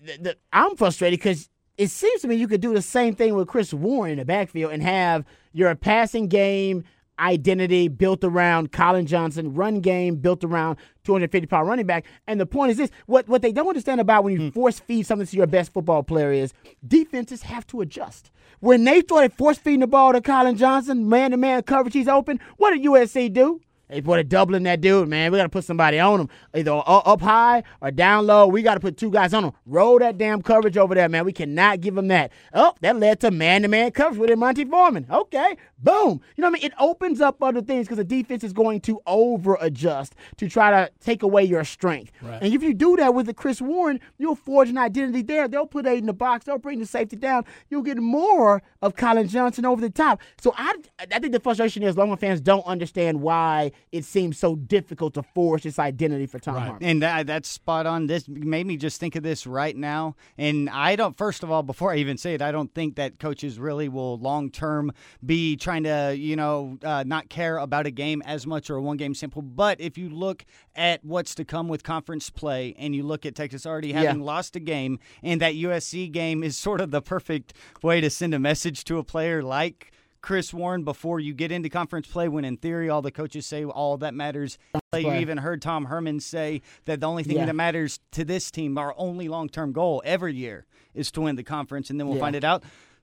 The- 0.00 0.18
the- 0.18 0.36
I'm 0.54 0.74
frustrated 0.74 1.18
because 1.18 1.50
it 1.76 1.88
seems 1.88 2.22
to 2.22 2.28
me 2.28 2.36
you 2.36 2.48
could 2.48 2.62
do 2.62 2.72
the 2.72 2.80
same 2.80 3.14
thing 3.14 3.34
with 3.34 3.48
Chris 3.48 3.74
Warren 3.74 4.12
in 4.12 4.18
the 4.18 4.24
backfield 4.24 4.72
and 4.72 4.82
have 4.82 5.26
your 5.52 5.74
passing 5.74 6.28
game 6.28 6.84
identity 7.22 7.88
built 7.88 8.24
around 8.24 8.72
Collin 8.72 9.06
Johnson, 9.06 9.54
run 9.54 9.80
game 9.80 10.16
built 10.16 10.44
around 10.44 10.76
250 11.04 11.46
pound 11.46 11.68
running 11.68 11.86
back. 11.86 12.04
And 12.26 12.40
the 12.40 12.46
point 12.46 12.72
is 12.72 12.76
this: 12.76 12.90
what 13.06 13.28
what 13.28 13.42
they 13.42 13.52
don't 13.52 13.68
understand 13.68 14.00
about 14.00 14.24
when 14.24 14.34
you 14.34 14.40
hmm. 14.40 14.48
force 14.50 14.80
feed 14.80 15.06
something 15.06 15.26
to 15.26 15.36
your 15.36 15.46
best 15.46 15.72
football 15.72 16.02
player 16.02 16.32
is 16.32 16.52
defenses 16.86 17.42
have 17.42 17.66
to 17.68 17.80
adjust. 17.80 18.30
When 18.60 18.84
they 18.84 19.00
started 19.00 19.32
force 19.32 19.58
feeding 19.58 19.80
the 19.80 19.86
ball 19.86 20.12
to 20.12 20.20
Colin 20.20 20.56
Johnson, 20.56 21.08
man 21.08 21.30
to 21.32 21.36
man 21.36 21.62
coverage, 21.62 21.94
he's 21.94 22.08
open. 22.08 22.40
What 22.56 22.70
did 22.72 22.82
USC 22.82 23.32
do? 23.32 23.60
They 23.92 24.00
put 24.00 24.18
a 24.18 24.24
doubling 24.24 24.62
that 24.62 24.80
dude, 24.80 25.06
man. 25.06 25.30
We 25.30 25.36
got 25.36 25.42
to 25.42 25.50
put 25.50 25.64
somebody 25.64 25.98
on 25.98 26.20
him, 26.20 26.28
either 26.54 26.82
up 26.86 27.20
high 27.20 27.62
or 27.82 27.90
down 27.90 28.26
low. 28.26 28.46
We 28.46 28.62
got 28.62 28.74
to 28.74 28.80
put 28.80 28.96
two 28.96 29.10
guys 29.10 29.34
on 29.34 29.44
him. 29.44 29.52
Roll 29.66 29.98
that 29.98 30.16
damn 30.16 30.40
coverage 30.40 30.78
over 30.78 30.94
there, 30.94 31.10
man. 31.10 31.26
We 31.26 31.32
cannot 31.34 31.82
give 31.82 31.98
him 31.98 32.08
that. 32.08 32.32
Oh, 32.54 32.72
that 32.80 32.96
led 32.96 33.20
to 33.20 33.30
man-to-man 33.30 33.90
coverage 33.90 34.18
with 34.18 34.38
Monty 34.38 34.64
Foreman. 34.64 35.06
Okay, 35.10 35.56
boom. 35.78 36.22
You 36.36 36.42
know 36.42 36.48
what 36.48 36.58
I 36.58 36.62
mean? 36.62 36.62
It 36.64 36.72
opens 36.78 37.20
up 37.20 37.42
other 37.42 37.60
things 37.60 37.86
because 37.86 37.98
the 37.98 38.04
defense 38.04 38.42
is 38.42 38.54
going 38.54 38.80
to 38.80 38.98
over-adjust 39.06 40.14
to 40.38 40.48
try 40.48 40.70
to 40.70 40.90
take 41.00 41.22
away 41.22 41.44
your 41.44 41.64
strength. 41.64 42.12
And 42.22 42.54
if 42.54 42.62
you 42.62 42.72
do 42.72 42.96
that 42.96 43.12
with 43.12 43.26
the 43.26 43.34
Chris 43.34 43.60
Warren, 43.60 44.00
you'll 44.16 44.36
forge 44.36 44.70
an 44.70 44.78
identity 44.78 45.20
there. 45.20 45.48
They'll 45.48 45.66
put 45.66 45.86
eight 45.86 45.98
in 45.98 46.06
the 46.06 46.14
box. 46.14 46.46
They'll 46.46 46.56
bring 46.56 46.78
the 46.78 46.86
safety 46.86 47.16
down. 47.16 47.44
You'll 47.68 47.82
get 47.82 47.98
more 47.98 48.62
of 48.80 48.96
Collin 48.96 49.28
Johnson 49.28 49.66
over 49.66 49.82
the 49.82 49.90
top. 49.90 50.22
So 50.40 50.54
I, 50.56 50.76
I 50.98 51.18
think 51.18 51.32
the 51.32 51.40
frustration 51.40 51.82
is 51.82 51.98
Longhorn 51.98 52.18
fans 52.18 52.40
don't 52.40 52.64
understand 52.64 53.20
why 53.20 53.72
it 53.90 54.04
seems 54.04 54.38
so 54.38 54.56
difficult 54.56 55.14
to 55.14 55.22
forge 55.22 55.64
this 55.64 55.78
identity 55.78 56.26
for 56.26 56.38
Tom 56.38 56.56
Herman. 56.62 56.78
And 56.82 57.02
that, 57.02 57.26
that's 57.26 57.48
spot 57.48 57.86
on. 57.86 58.06
This 58.06 58.28
made 58.28 58.66
me 58.66 58.76
just 58.76 59.00
think 59.00 59.16
of 59.16 59.22
this 59.22 59.46
right 59.46 59.76
now. 59.76 60.14
And 60.38 60.70
I 60.70 60.96
don't, 60.96 61.16
first 61.16 61.42
of 61.42 61.50
all, 61.50 61.62
before 61.62 61.92
I 61.92 61.96
even 61.96 62.16
say 62.16 62.34
it, 62.34 62.42
I 62.42 62.52
don't 62.52 62.72
think 62.74 62.96
that 62.96 63.18
coaches 63.18 63.58
really 63.58 63.88
will 63.88 64.18
long 64.18 64.50
term 64.50 64.92
be 65.24 65.56
trying 65.56 65.84
to, 65.84 66.14
you 66.16 66.36
know, 66.36 66.78
uh, 66.84 67.04
not 67.06 67.28
care 67.28 67.58
about 67.58 67.86
a 67.86 67.90
game 67.90 68.22
as 68.24 68.46
much 68.46 68.70
or 68.70 68.76
a 68.76 68.82
one 68.82 68.96
game 68.96 69.14
sample. 69.14 69.42
But 69.42 69.80
if 69.80 69.98
you 69.98 70.08
look 70.08 70.44
at 70.74 71.04
what's 71.04 71.34
to 71.34 71.44
come 71.44 71.68
with 71.68 71.82
conference 71.82 72.30
play 72.30 72.74
and 72.78 72.94
you 72.94 73.02
look 73.02 73.26
at 73.26 73.34
Texas 73.34 73.66
already 73.66 73.92
having 73.92 74.20
Yeah. 74.20 74.24
lost 74.26 74.56
a 74.56 74.60
game, 74.60 74.98
and 75.22 75.40
that 75.40 75.54
USC 75.54 76.10
game 76.10 76.42
is 76.42 76.56
sort 76.56 76.80
of 76.80 76.90
the 76.90 77.02
perfect 77.02 77.52
way 77.82 78.00
to 78.00 78.08
send 78.10 78.32
a 78.34 78.38
message 78.38 78.84
to 78.84 78.98
a 78.98 79.04
player 79.04 79.42
like. 79.42 79.92
Chris 80.22 80.54
Warren 80.54 80.84
before 80.84 81.18
you 81.18 81.34
get 81.34 81.50
into 81.50 81.68
conference 81.68 82.06
play 82.06 82.28
when 82.28 82.44
in 82.44 82.56
theory 82.56 82.88
all 82.88 83.02
the 83.02 83.10
coaches 83.10 83.44
say 83.44 83.64
all 83.64 83.96
that 83.98 84.14
matters. 84.14 84.56
You 84.94 85.12
even 85.14 85.38
heard 85.38 85.60
Tom 85.60 85.86
Herman 85.86 86.20
say 86.20 86.62
that 86.84 87.00
the 87.00 87.06
only 87.06 87.24
thing 87.24 87.36
Yeah. 87.38 87.46
that 87.46 87.54
matters 87.56 87.98
to 88.12 88.24
this 88.24 88.50
team, 88.50 88.78
our 88.78 88.94
only 88.96 89.28
long 89.28 89.48
term 89.48 89.72
goal 89.72 90.00
every 90.04 90.34
year, 90.34 90.64
is 90.94 91.10
to 91.12 91.22
win 91.22 91.34
the 91.36 91.42
conference, 91.42 91.90
and 91.90 91.98
then 91.98 92.06
we'll 92.06 92.16
Yeah. 92.18 92.22
find 92.22 92.36
it 92.36 92.44
out. 92.44 92.62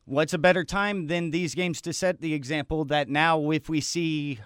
What's 0.10 0.34
a 0.34 0.39
better 0.39 0.64
time 0.64 1.05
than 1.05 1.30
these 1.30 1.53
games 1.53 1.82
to 1.82 1.93
set 1.93 2.20
the 2.20 2.34
example 2.34 2.84
that 2.86 3.10
now, 3.10 3.51
if 3.51 3.70
we 3.70 3.80
see 3.80 4.39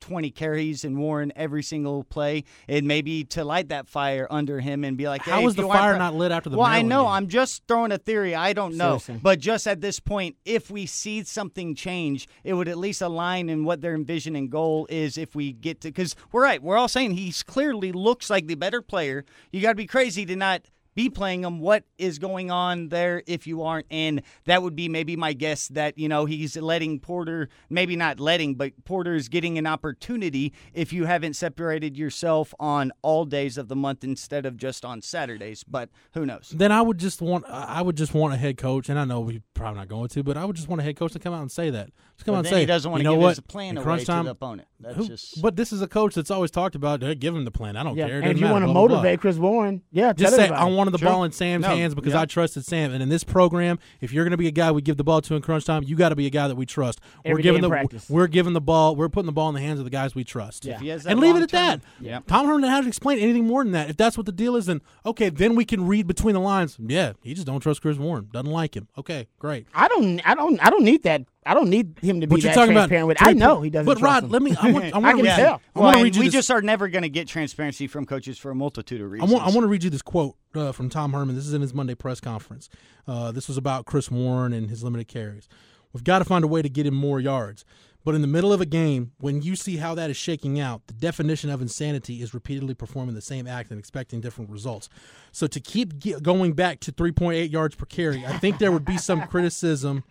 20 0.00 0.30
carries 0.30 0.84
and 0.84 0.98
Warren 0.98 1.32
every 1.34 1.62
single 1.62 2.04
play, 2.04 2.44
it 2.68 2.84
may 2.84 3.00
be 3.00 3.24
to 3.24 3.42
light 3.42 3.70
that 3.70 3.88
fire 3.88 4.26
under 4.30 4.60
him 4.60 4.84
and 4.84 4.94
be 4.98 5.08
like, 5.08 5.22
How 5.22 5.38
hey, 5.38 5.44
was 5.46 5.54
the 5.54 5.62
fire 5.62 5.96
not 5.96 6.14
lit 6.14 6.32
after 6.32 6.50
the 6.50 6.58
Well, 6.58 6.66
I 6.66 6.82
know. 6.82 7.04
game? 7.04 7.12
I'm 7.12 7.28
just 7.28 7.62
throwing 7.66 7.92
a 7.92 7.98
theory. 7.98 8.34
I 8.34 8.52
don't 8.52 8.76
know. 8.76 8.98
Seriously. 8.98 9.20
But 9.22 9.38
just 9.38 9.66
at 9.66 9.80
this 9.80 10.00
point, 10.00 10.36
if 10.44 10.70
we 10.70 10.84
see 10.84 11.24
something 11.24 11.74
change, 11.74 12.28
it 12.44 12.52
would 12.52 12.68
at 12.68 12.76
least 12.76 13.00
align 13.00 13.48
in 13.48 13.64
what 13.64 13.80
their 13.80 13.94
envision 13.94 14.36
and 14.36 14.50
goal 14.50 14.86
is 14.90 15.16
if 15.16 15.34
we 15.34 15.54
get 15.54 15.80
to. 15.80 15.88
Because 15.88 16.14
we're 16.30 16.42
right. 16.42 16.62
We're 16.62 16.76
all 16.76 16.88
saying 16.88 17.12
he's 17.12 17.42
clearly 17.42 17.90
looks 17.90 18.28
like 18.28 18.48
the 18.48 18.54
better 18.54 18.82
player. 18.82 19.24
You 19.50 19.62
got 19.62 19.70
to 19.70 19.76
be 19.76 19.86
crazy 19.86 20.26
to 20.26 20.36
not 20.36 20.66
be 20.96 21.08
playing 21.08 21.44
him. 21.44 21.60
What 21.60 21.84
is 21.98 22.18
going 22.18 22.50
on 22.50 22.88
there 22.88 23.22
if 23.28 23.46
you 23.46 23.62
aren't? 23.62 23.86
And 23.90 24.22
that 24.46 24.62
would 24.64 24.74
be 24.74 24.88
maybe 24.88 25.14
my 25.14 25.32
guess 25.34 25.68
that, 25.68 25.96
you 25.96 26.08
know, 26.08 26.24
he's 26.24 26.56
letting 26.56 26.98
Porter, 26.98 27.48
maybe 27.70 27.94
not 27.94 28.18
letting, 28.18 28.56
but 28.56 28.72
Porter's 28.84 29.28
getting 29.28 29.58
an 29.58 29.66
opportunity 29.66 30.52
if 30.74 30.92
you 30.92 31.04
haven't 31.04 31.34
separated 31.36 31.96
yourself 31.96 32.52
on 32.58 32.90
all 33.02 33.24
days 33.24 33.56
of 33.58 33.68
the 33.68 33.76
month 33.76 34.02
instead 34.02 34.44
of 34.46 34.56
just 34.56 34.84
on 34.84 35.00
Saturdays. 35.02 35.62
But 35.62 35.90
who 36.14 36.26
knows? 36.26 36.52
then 36.56 36.72
I 36.72 36.82
would 36.82 36.98
just 36.98 37.20
want 37.22 37.44
I 37.48 37.82
would 37.82 37.96
just 37.96 38.14
want 38.14 38.34
a 38.34 38.36
head 38.38 38.56
coach, 38.56 38.88
and 38.88 38.98
I 38.98 39.04
know 39.04 39.20
we're 39.20 39.42
probably 39.54 39.78
not 39.80 39.88
going 39.88 40.08
to, 40.08 40.22
but 40.24 40.36
I 40.36 40.44
would 40.44 40.56
just 40.56 40.66
want 40.68 40.80
a 40.80 40.84
head 40.84 40.96
coach 40.96 41.12
to 41.12 41.18
come 41.18 41.34
out 41.34 41.42
and 41.42 41.52
say 41.52 41.70
that. 41.70 41.90
Just 42.16 42.24
come 42.24 42.32
But 42.34 42.38
out 42.38 42.46
and 42.46 42.48
say 42.48 42.60
he 42.60 42.66
doesn't 42.66 42.90
want 42.90 43.02
you 43.02 43.04
to 43.04 43.10
know 43.10 43.16
give 43.16 43.22
what? 43.22 43.28
his 43.36 43.40
plan 43.40 43.70
In 43.72 43.76
away 43.76 43.84
crunch 43.84 44.00
to 44.02 44.06
time, 44.06 44.24
the 44.24 44.30
opponent. 44.30 44.68
That's 44.80 44.96
who- 44.96 45.08
just. 45.08 45.42
But 45.42 45.56
this 45.56 45.72
is 45.72 45.82
a 45.82 45.86
coach 45.86 46.14
that's 46.14 46.30
always 46.30 46.50
talked 46.50 46.74
about 46.74 47.02
hey, 47.02 47.14
give 47.14 47.34
him 47.36 47.44
the 47.44 47.50
plan. 47.50 47.76
I 47.76 47.82
don't 47.82 47.96
Yeah. 47.96 48.08
care. 48.08 48.20
And 48.20 48.32
if 48.32 48.40
you 48.40 48.46
want 48.46 48.62
to 48.62 48.66
blah, 48.66 48.72
blah, 48.74 48.86
blah. 48.88 48.96
motivate 48.96 49.20
Chris 49.20 49.36
Warren, 49.36 49.82
yeah, 49.92 50.14
Just 50.14 50.34
say. 50.34 50.48
I 50.48 50.64
want 50.64 50.85
wanted 50.86 50.98
the 50.98 50.98
Sure. 51.04 51.08
ball 51.10 51.24
in 51.24 51.32
Sam's 51.32 51.62
No, 51.62 51.68
hands 51.68 51.94
because 51.94 52.12
yeah. 52.14 52.20
I 52.20 52.26
trusted 52.26 52.64
Sam. 52.64 52.92
And 52.92 53.02
in 53.02 53.08
this 53.08 53.24
program, 53.24 53.78
if 54.00 54.12
you're 54.12 54.24
going 54.24 54.30
to 54.32 54.36
be 54.36 54.46
a 54.46 54.52
guy 54.52 54.70
we 54.70 54.82
give 54.82 54.96
the 54.96 55.04
ball 55.04 55.20
to 55.22 55.34
in 55.34 55.42
crunch 55.42 55.64
time, 55.64 55.82
you 55.84 55.96
got 55.96 56.10
to 56.10 56.16
be 56.16 56.26
a 56.26 56.30
guy 56.30 56.48
that 56.48 56.56
we 56.56 56.66
trust. 56.66 57.00
we're 57.24 57.32
Every 57.32 57.42
day 57.42 57.48
giving 57.48 57.58
in 57.58 57.62
the 57.62 57.68
practice. 57.68 58.08
we're 58.08 58.26
giving 58.26 58.52
the 58.52 58.60
ball. 58.60 58.96
We're 58.96 59.08
putting 59.08 59.26
the 59.26 59.32
ball 59.32 59.48
in 59.48 59.54
the 59.54 59.60
hands 59.60 59.78
of 59.78 59.84
the 59.84 59.90
guys 59.90 60.14
we 60.14 60.24
trust. 60.24 60.64
Yeah. 60.64 60.74
If 60.76 60.80
he 60.80 60.88
has 60.88 61.04
that 61.04 61.10
and 61.12 61.20
leave 61.20 61.36
it 61.36 61.42
at 61.42 61.50
that. 61.50 61.68
long-term- 61.82 62.06
Yep. 62.06 62.26
Tom 62.26 62.46
Herman 62.46 62.70
hasn't 62.70 62.88
explained 62.88 63.20
anything 63.20 63.46
more 63.46 63.62
than 63.64 63.72
that. 63.72 63.90
If 63.90 63.96
that's 63.96 64.16
what 64.16 64.26
the 64.26 64.32
deal 64.32 64.56
is, 64.56 64.66
then 64.66 64.80
okay, 65.04 65.28
then 65.28 65.54
we 65.56 65.64
can 65.64 65.86
read 65.86 66.06
between 66.06 66.34
the 66.34 66.40
lines. 66.40 66.76
Yeah, 66.80 67.12
he 67.22 67.34
just 67.34 67.46
don't 67.46 67.60
trust 67.60 67.82
Chris 67.82 67.98
Warren. 67.98 68.28
Doesn't 68.32 68.50
like 68.50 68.76
him. 68.76 68.88
Okay, 68.96 69.26
great. 69.38 69.66
I 69.74 69.88
don't. 69.88 70.20
I 70.28 70.34
don't. 70.34 70.64
I 70.64 70.70
don't 70.70 70.84
need 70.84 71.02
that. 71.04 71.22
I 71.46 71.54
don't 71.54 71.70
need 71.70 71.98
him 72.00 72.20
to 72.20 72.26
be 72.26 72.36
But 72.36 72.42
that 72.42 72.54
talking 72.54 72.72
about 72.72 72.88
transparent 72.88 73.08
with. 73.08 73.22
I 73.22 73.32
know 73.32 73.60
he 73.62 73.70
doesn't. 73.70 73.86
But 73.86 73.98
trust 73.98 74.22
Rod, 74.22 74.24
him. 74.24 74.30
let 74.30 74.42
me. 74.42 74.54
I 74.60 74.70
want. 74.72 74.84
I 74.84 74.88
I 74.94 74.98
want 74.98 75.06
can 75.16 75.18
to 75.18 75.24
Yeah. 75.24 75.36
tell. 75.36 75.54
I 75.74 75.78
Well, 75.78 75.82
want 75.84 75.94
to 75.94 75.98
and 75.98 76.04
read 76.04 76.14
you 76.16 76.20
we 76.20 76.26
this. 76.26 76.34
just 76.34 76.50
are 76.50 76.60
never 76.62 76.88
going 76.88 77.02
to 77.02 77.08
get 77.08 77.28
transparency 77.28 77.86
from 77.86 78.04
coaches 78.06 78.38
for 78.38 78.50
a 78.50 78.54
multitude 78.54 79.00
of 79.00 79.06
I 79.06 79.10
reasons. 79.10 79.32
want, 79.32 79.44
I 79.44 79.46
want 79.48 79.60
to 79.62 79.68
read 79.68 79.84
you 79.84 79.90
this 79.90 80.02
quote 80.02 80.34
uh, 80.54 80.72
from 80.72 80.88
Tom 80.88 81.12
Herman. 81.12 81.34
This 81.36 81.46
is 81.46 81.54
in 81.54 81.62
his 81.62 81.72
Monday 81.72 81.94
press 81.94 82.20
conference. 82.20 82.68
Uh, 83.06 83.30
this 83.32 83.48
was 83.48 83.56
about 83.56 83.86
Chris 83.86 84.10
Warren 84.10 84.52
and 84.52 84.68
his 84.70 84.82
limited 84.82 85.08
carries. 85.08 85.48
We've 85.92 86.04
got 86.04 86.18
to 86.18 86.24
find 86.24 86.44
a 86.44 86.48
way 86.48 86.62
to 86.62 86.68
get 86.68 86.86
him 86.86 86.94
more 86.94 87.20
yards. 87.20 87.64
But 88.04 88.14
in 88.14 88.20
the 88.20 88.28
middle 88.28 88.52
of 88.52 88.60
a 88.60 88.66
game, 88.66 89.10
when 89.18 89.42
you 89.42 89.56
see 89.56 89.78
how 89.78 89.96
that 89.96 90.10
is 90.10 90.16
shaking 90.16 90.60
out, 90.60 90.86
the 90.86 90.92
definition 90.94 91.50
of 91.50 91.60
insanity 91.60 92.22
is 92.22 92.32
repeatedly 92.34 92.72
performing 92.74 93.16
the 93.16 93.20
same 93.20 93.48
act 93.48 93.72
and 93.72 93.80
expecting 93.80 94.20
different 94.20 94.48
results. 94.48 94.88
So 95.32 95.48
to 95.48 95.58
keep 95.58 95.98
ge- 95.98 96.22
going 96.22 96.52
back 96.52 96.78
to 96.80 96.92
3.8 96.92 97.50
yards 97.50 97.74
per 97.74 97.84
carry, 97.84 98.24
I 98.24 98.38
think 98.38 98.58
there 98.58 98.70
would 98.70 98.84
be 98.84 98.96
some 98.96 99.22
criticism. 99.26 100.04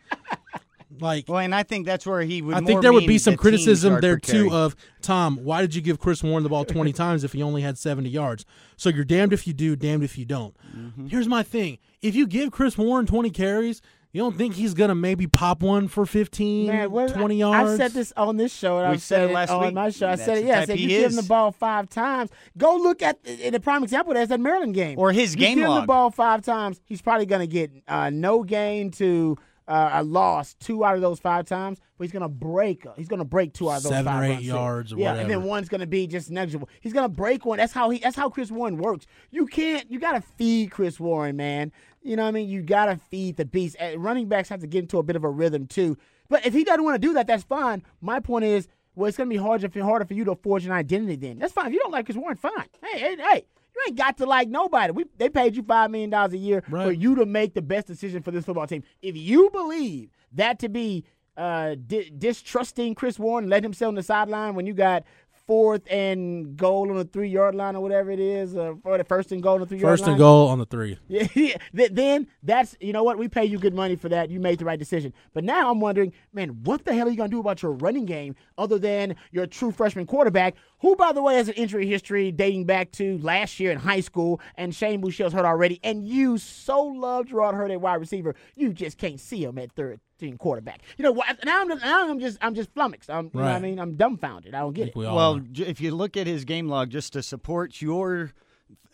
Like 1.00 1.26
Well, 1.28 1.40
and 1.40 1.54
I 1.54 1.64
think 1.64 1.86
that's 1.86 2.06
where 2.06 2.22
he 2.22 2.42
would. 2.42 2.56
I 2.56 2.62
think 2.62 2.82
there 2.82 2.94
would 2.94 3.08
be 3.08 3.18
some 3.18 3.36
criticism 3.36 4.00
there 4.02 4.18
too 4.18 4.50
of 4.52 4.76
Tom. 5.02 5.38
Why 5.44 5.62
did 5.62 5.76
you 5.76 5.82
give 5.82 6.00
Chris 6.00 6.24
Warren 6.24 6.44
the 6.44 6.50
ball 6.50 6.66
twenty 6.66 6.94
times 7.04 7.24
if 7.24 7.34
he 7.34 7.44
only 7.44 7.62
had 7.62 7.78
seventy 7.78 8.10
yards? 8.10 8.46
So 8.78 8.90
you're 8.90 9.06
damned 9.06 9.34
if 9.34 9.48
you 9.48 9.54
do, 9.54 9.76
damned 9.76 10.04
if 10.04 10.18
you 10.18 10.26
don't. 10.26 10.56
Mm-hmm. 10.76 11.08
Here's 11.08 11.28
my 11.28 11.44
thing: 11.44 11.78
if 12.02 12.16
you 12.16 12.28
give 12.28 12.52
Chris 12.52 12.78
Warren 12.78 13.06
twenty 13.06 13.30
carries, 13.30 13.82
you 14.16 14.22
don't 14.22 14.38
think 14.38 14.56
he's 14.56 14.74
gonna 14.74 14.96
maybe 14.96 15.28
pop 15.28 15.62
one 15.62 15.90
for 15.90 16.06
15, 16.06 16.68
Man, 16.68 16.90
what, 16.90 17.14
20 17.14 17.36
I, 17.44 17.50
yards? 17.50 17.72
I 17.74 17.76
said 17.76 17.92
this 17.92 18.14
on 18.16 18.38
this 18.38 18.54
show. 18.54 18.78
And 18.78 18.88
We 18.92 18.94
I 18.94 18.98
said 18.98 19.30
it 19.30 19.34
last 19.34 19.50
on 19.50 19.66
week. 19.66 19.74
my 19.74 19.90
show. 19.90 20.08
I 20.08 20.16
said 20.16 20.38
it. 20.38 20.46
Yeah, 20.46 20.62
I 20.62 20.66
said 20.66 20.80
you 20.80 20.88
give 20.88 21.12
him 21.12 21.18
the 21.18 21.24
ball 21.24 21.52
five 21.52 21.90
times. 21.90 22.32
Go 22.58 22.78
look 22.78 23.02
at 23.02 23.20
in 23.26 23.52
the 23.52 23.60
prime 23.60 23.84
example. 23.84 24.14
That's 24.14 24.30
that 24.30 24.40
Maryland 24.40 24.74
game 24.74 24.98
Or 24.98 25.12
his 25.12 25.34
You 25.36 25.40
game 25.42 25.58
give 25.58 25.68
him 25.68 25.76
the 25.76 25.82
ball 25.82 26.12
five 26.12 26.44
times. 26.44 26.80
He's 26.86 27.02
probably 27.02 27.26
going 27.26 27.42
to 27.42 27.48
get 27.48 27.72
uh, 27.90 28.10
no 28.10 28.44
gain 28.44 28.90
to 28.92 29.38
uh, 29.68 29.92
a 29.94 30.04
loss 30.04 30.54
two 30.56 30.84
out 30.86 30.96
of 30.96 31.02
those 31.02 31.20
five 31.20 31.46
times. 31.46 31.80
But 31.98 32.06
he's 32.06 32.12
going 32.12 32.24
to 32.24 32.30
break. 32.30 32.86
He's 32.98 33.08
going 33.08 33.20
to 33.20 33.26
break 33.26 33.54
two 33.54 33.70
out 33.70 33.78
of 33.78 33.84
those 33.84 33.92
Seven 33.92 34.12
five 34.12 34.22
or 34.22 34.34
eight 34.34 34.42
yards 34.42 34.94
or 34.94 34.98
yeah, 34.98 35.14
and 35.16 35.30
then 35.30 35.44
one's 35.44 35.70
going 35.70 35.82
to 35.82 35.88
be 35.88 36.08
just 36.08 36.30
negligible. 36.30 36.70
He's 36.82 36.94
going 36.94 37.06
to 37.06 37.16
break 37.16 37.46
one. 37.46 37.58
That's 37.58 37.74
how 37.74 37.90
he. 37.90 38.00
That's 38.00 38.16
how 38.16 38.30
Chris 38.30 38.52
Warren 38.52 38.78
works. 38.78 39.06
You 39.32 39.46
can't. 39.46 39.90
You 39.90 40.00
got 40.00 40.14
to 40.14 40.22
feed 40.22 40.72
Chris 40.72 41.00
Warren, 41.00 41.36
man. 41.36 41.72
You 42.02 42.16
know 42.16 42.24
what 42.24 42.30
I 42.30 42.32
mean? 42.32 42.50
You 42.50 42.62
got 42.62 42.86
to 42.86 42.98
feed 43.10 43.38
the 43.38 43.46
beast. 43.46 43.76
And 43.80 44.04
running 44.04 44.28
backs 44.28 44.50
have 44.50 44.60
to 44.62 44.68
get 44.68 44.84
into 44.84 45.00
a 45.00 45.04
bit 45.04 45.16
of 45.16 45.24
a 45.24 45.30
rhythm 45.30 45.68
too. 45.68 45.98
But 46.30 46.46
if 46.46 46.54
he 46.54 46.64
doesn't 46.64 46.84
want 46.84 46.96
to 46.96 47.08
do 47.08 47.14
that, 47.14 47.28
that's 47.28 47.44
fine. 47.44 47.84
My 48.02 48.20
point 48.20 48.46
is, 48.46 48.68
well, 48.96 49.08
it's 49.08 49.18
going 49.18 49.30
to 49.30 49.34
be 49.34 49.42
harder 49.42 49.70
for, 49.70 49.82
harder 49.82 50.06
for 50.06 50.14
you 50.14 50.24
to 50.26 50.36
forge 50.36 50.66
an 50.66 50.72
identity. 50.72 51.16
Then 51.16 51.40
that's 51.40 51.54
fine. 51.54 51.68
If 51.68 51.74
you 51.74 51.80
don't 51.80 51.92
like 51.92 52.06
Chris 52.06 52.18
Warren, 52.18 52.38
fine. 52.38 52.68
Hey, 52.84 53.00
hey, 53.00 53.16
hey. 53.18 53.46
You 53.76 53.82
ain't 53.88 53.98
got 53.98 54.18
to 54.18 54.26
like 54.26 54.48
nobody. 54.48 54.92
We 54.94 55.06
they 55.18 55.30
paid 55.30 55.56
you 55.56 55.64
five 55.64 55.92
million 55.92 56.10
dollars 56.10 56.34
a 56.34 56.38
year 56.38 56.64
for 56.86 56.92
you 56.92 57.16
to 57.16 57.26
make 57.26 57.54
the 57.54 57.62
best 57.62 57.88
decision 57.88 58.22
for 58.24 58.32
this 58.32 58.46
football 58.46 58.68
team. 58.68 58.84
If 59.02 59.18
you 59.18 59.50
believe 59.52 60.10
that 60.34 60.60
to 60.60 60.70
be 60.70 61.04
uh, 61.38 61.76
di- 61.76 62.10
distrusting 62.18 62.96
Chris 62.96 63.20
Warren, 63.20 63.50
let 63.50 63.64
him 63.66 63.74
sit 63.74 63.86
on 63.86 63.96
the 63.96 64.04
sideline 64.04 64.56
when 64.56 64.66
you 64.66 64.74
got 64.74 65.04
fourth 65.48 65.84
and 65.92 66.58
goal 66.58 66.90
on 66.90 66.96
the 66.98 67.04
three 67.04 67.28
yard 67.30 67.54
line 67.54 67.76
or 67.76 67.82
whatever 67.82 68.10
it 68.10 68.20
is, 68.20 68.56
uh, 68.56 68.74
for 68.82 68.98
the 68.98 69.04
first 69.04 69.32
and 69.32 69.44
goal 69.44 69.56
on 69.56 69.60
the 69.60 69.66
three 69.68 69.78
yard 69.78 69.90
line. 69.92 69.98
First 69.98 70.08
and 70.10 70.18
goal 70.18 70.48
on 70.48 70.58
the 70.60 70.66
three. 70.66 70.98
Yeah, 71.08 71.28
yeah. 71.36 71.58
Then 71.92 72.28
that's 72.42 72.76
you 72.80 72.94
know 72.94 73.04
what 73.04 73.18
we 73.18 73.28
pay 73.28 73.46
you 73.46 73.60
good 73.60 73.74
money 73.76 73.96
for 73.96 74.10
that. 74.10 74.30
You 74.32 74.40
made 74.40 74.60
the 74.60 74.66
right 74.66 74.80
decision. 74.80 75.14
But 75.34 75.44
now 75.44 75.70
I'm 75.70 75.80
wondering, 75.82 76.14
man, 76.34 76.50
what 76.64 76.86
the 76.86 76.94
hell 76.94 77.08
are 77.08 77.12
you 77.12 77.18
gonna 77.18 77.30
do 77.30 77.40
about 77.42 77.62
your 77.62 77.74
running 77.74 78.06
game 78.06 78.36
other 78.58 78.80
than 78.80 79.16
your 79.32 79.46
true 79.46 79.72
freshman 79.72 80.06
quarterback, 80.08 80.56
who 80.80 80.96
by 80.96 81.12
the 81.14 81.22
way 81.22 81.36
has 81.36 81.48
an 81.48 81.54
injury 81.56 81.88
history 81.88 82.32
dating 82.32 82.66
back 82.66 82.92
to 82.94 83.18
last 83.20 83.60
year 83.60 83.72
in 83.72 83.78
high 83.80 84.00
school, 84.02 84.40
and 84.56 84.74
Shane 84.76 85.02
Buechele's 85.02 85.34
hurt 85.34 85.46
already, 85.46 85.80
and 85.84 86.08
you 86.08 86.38
so 86.38 86.82
love 86.84 87.28
Jerrod 87.28 87.54
Heard 87.54 87.72
at 87.72 87.82
wide 87.82 87.96
receiver, 87.96 88.36
you 88.56 88.74
just 88.74 88.98
can't 88.98 89.20
see 89.20 89.44
him 89.44 89.58
at 89.58 89.72
third 89.72 90.00
team 90.20 90.38
quarterback. 90.38 90.82
You 90.98 91.04
know 91.04 91.12
what? 91.12 91.44
Now 91.46 91.62
I'm 91.62 91.68
now 91.68 92.10
I'm 92.10 92.20
just 92.20 92.38
I'm 92.42 92.56
just 92.56 92.74
flummoxed. 92.74 93.10
I'm, 93.10 93.26
you 93.34 93.40
know 93.40 93.46
what 93.46 93.54
I 93.54 93.60
mean? 93.60 93.80
I'm 93.80 93.96
dumbfounded. 93.96 94.54
I 94.54 94.60
don't 94.60 94.74
get 94.74 94.90
it. 94.90 94.96
We 94.96 95.06
Well, 95.06 95.38
are. 95.38 95.42
if 95.56 95.82
you 95.82 95.94
look 95.94 96.16
at 96.18 96.28
his 96.28 96.46
game 96.46 96.68
log, 96.68 96.90
just 96.90 97.14
to 97.14 97.24
support 97.24 97.82
your 97.82 98.32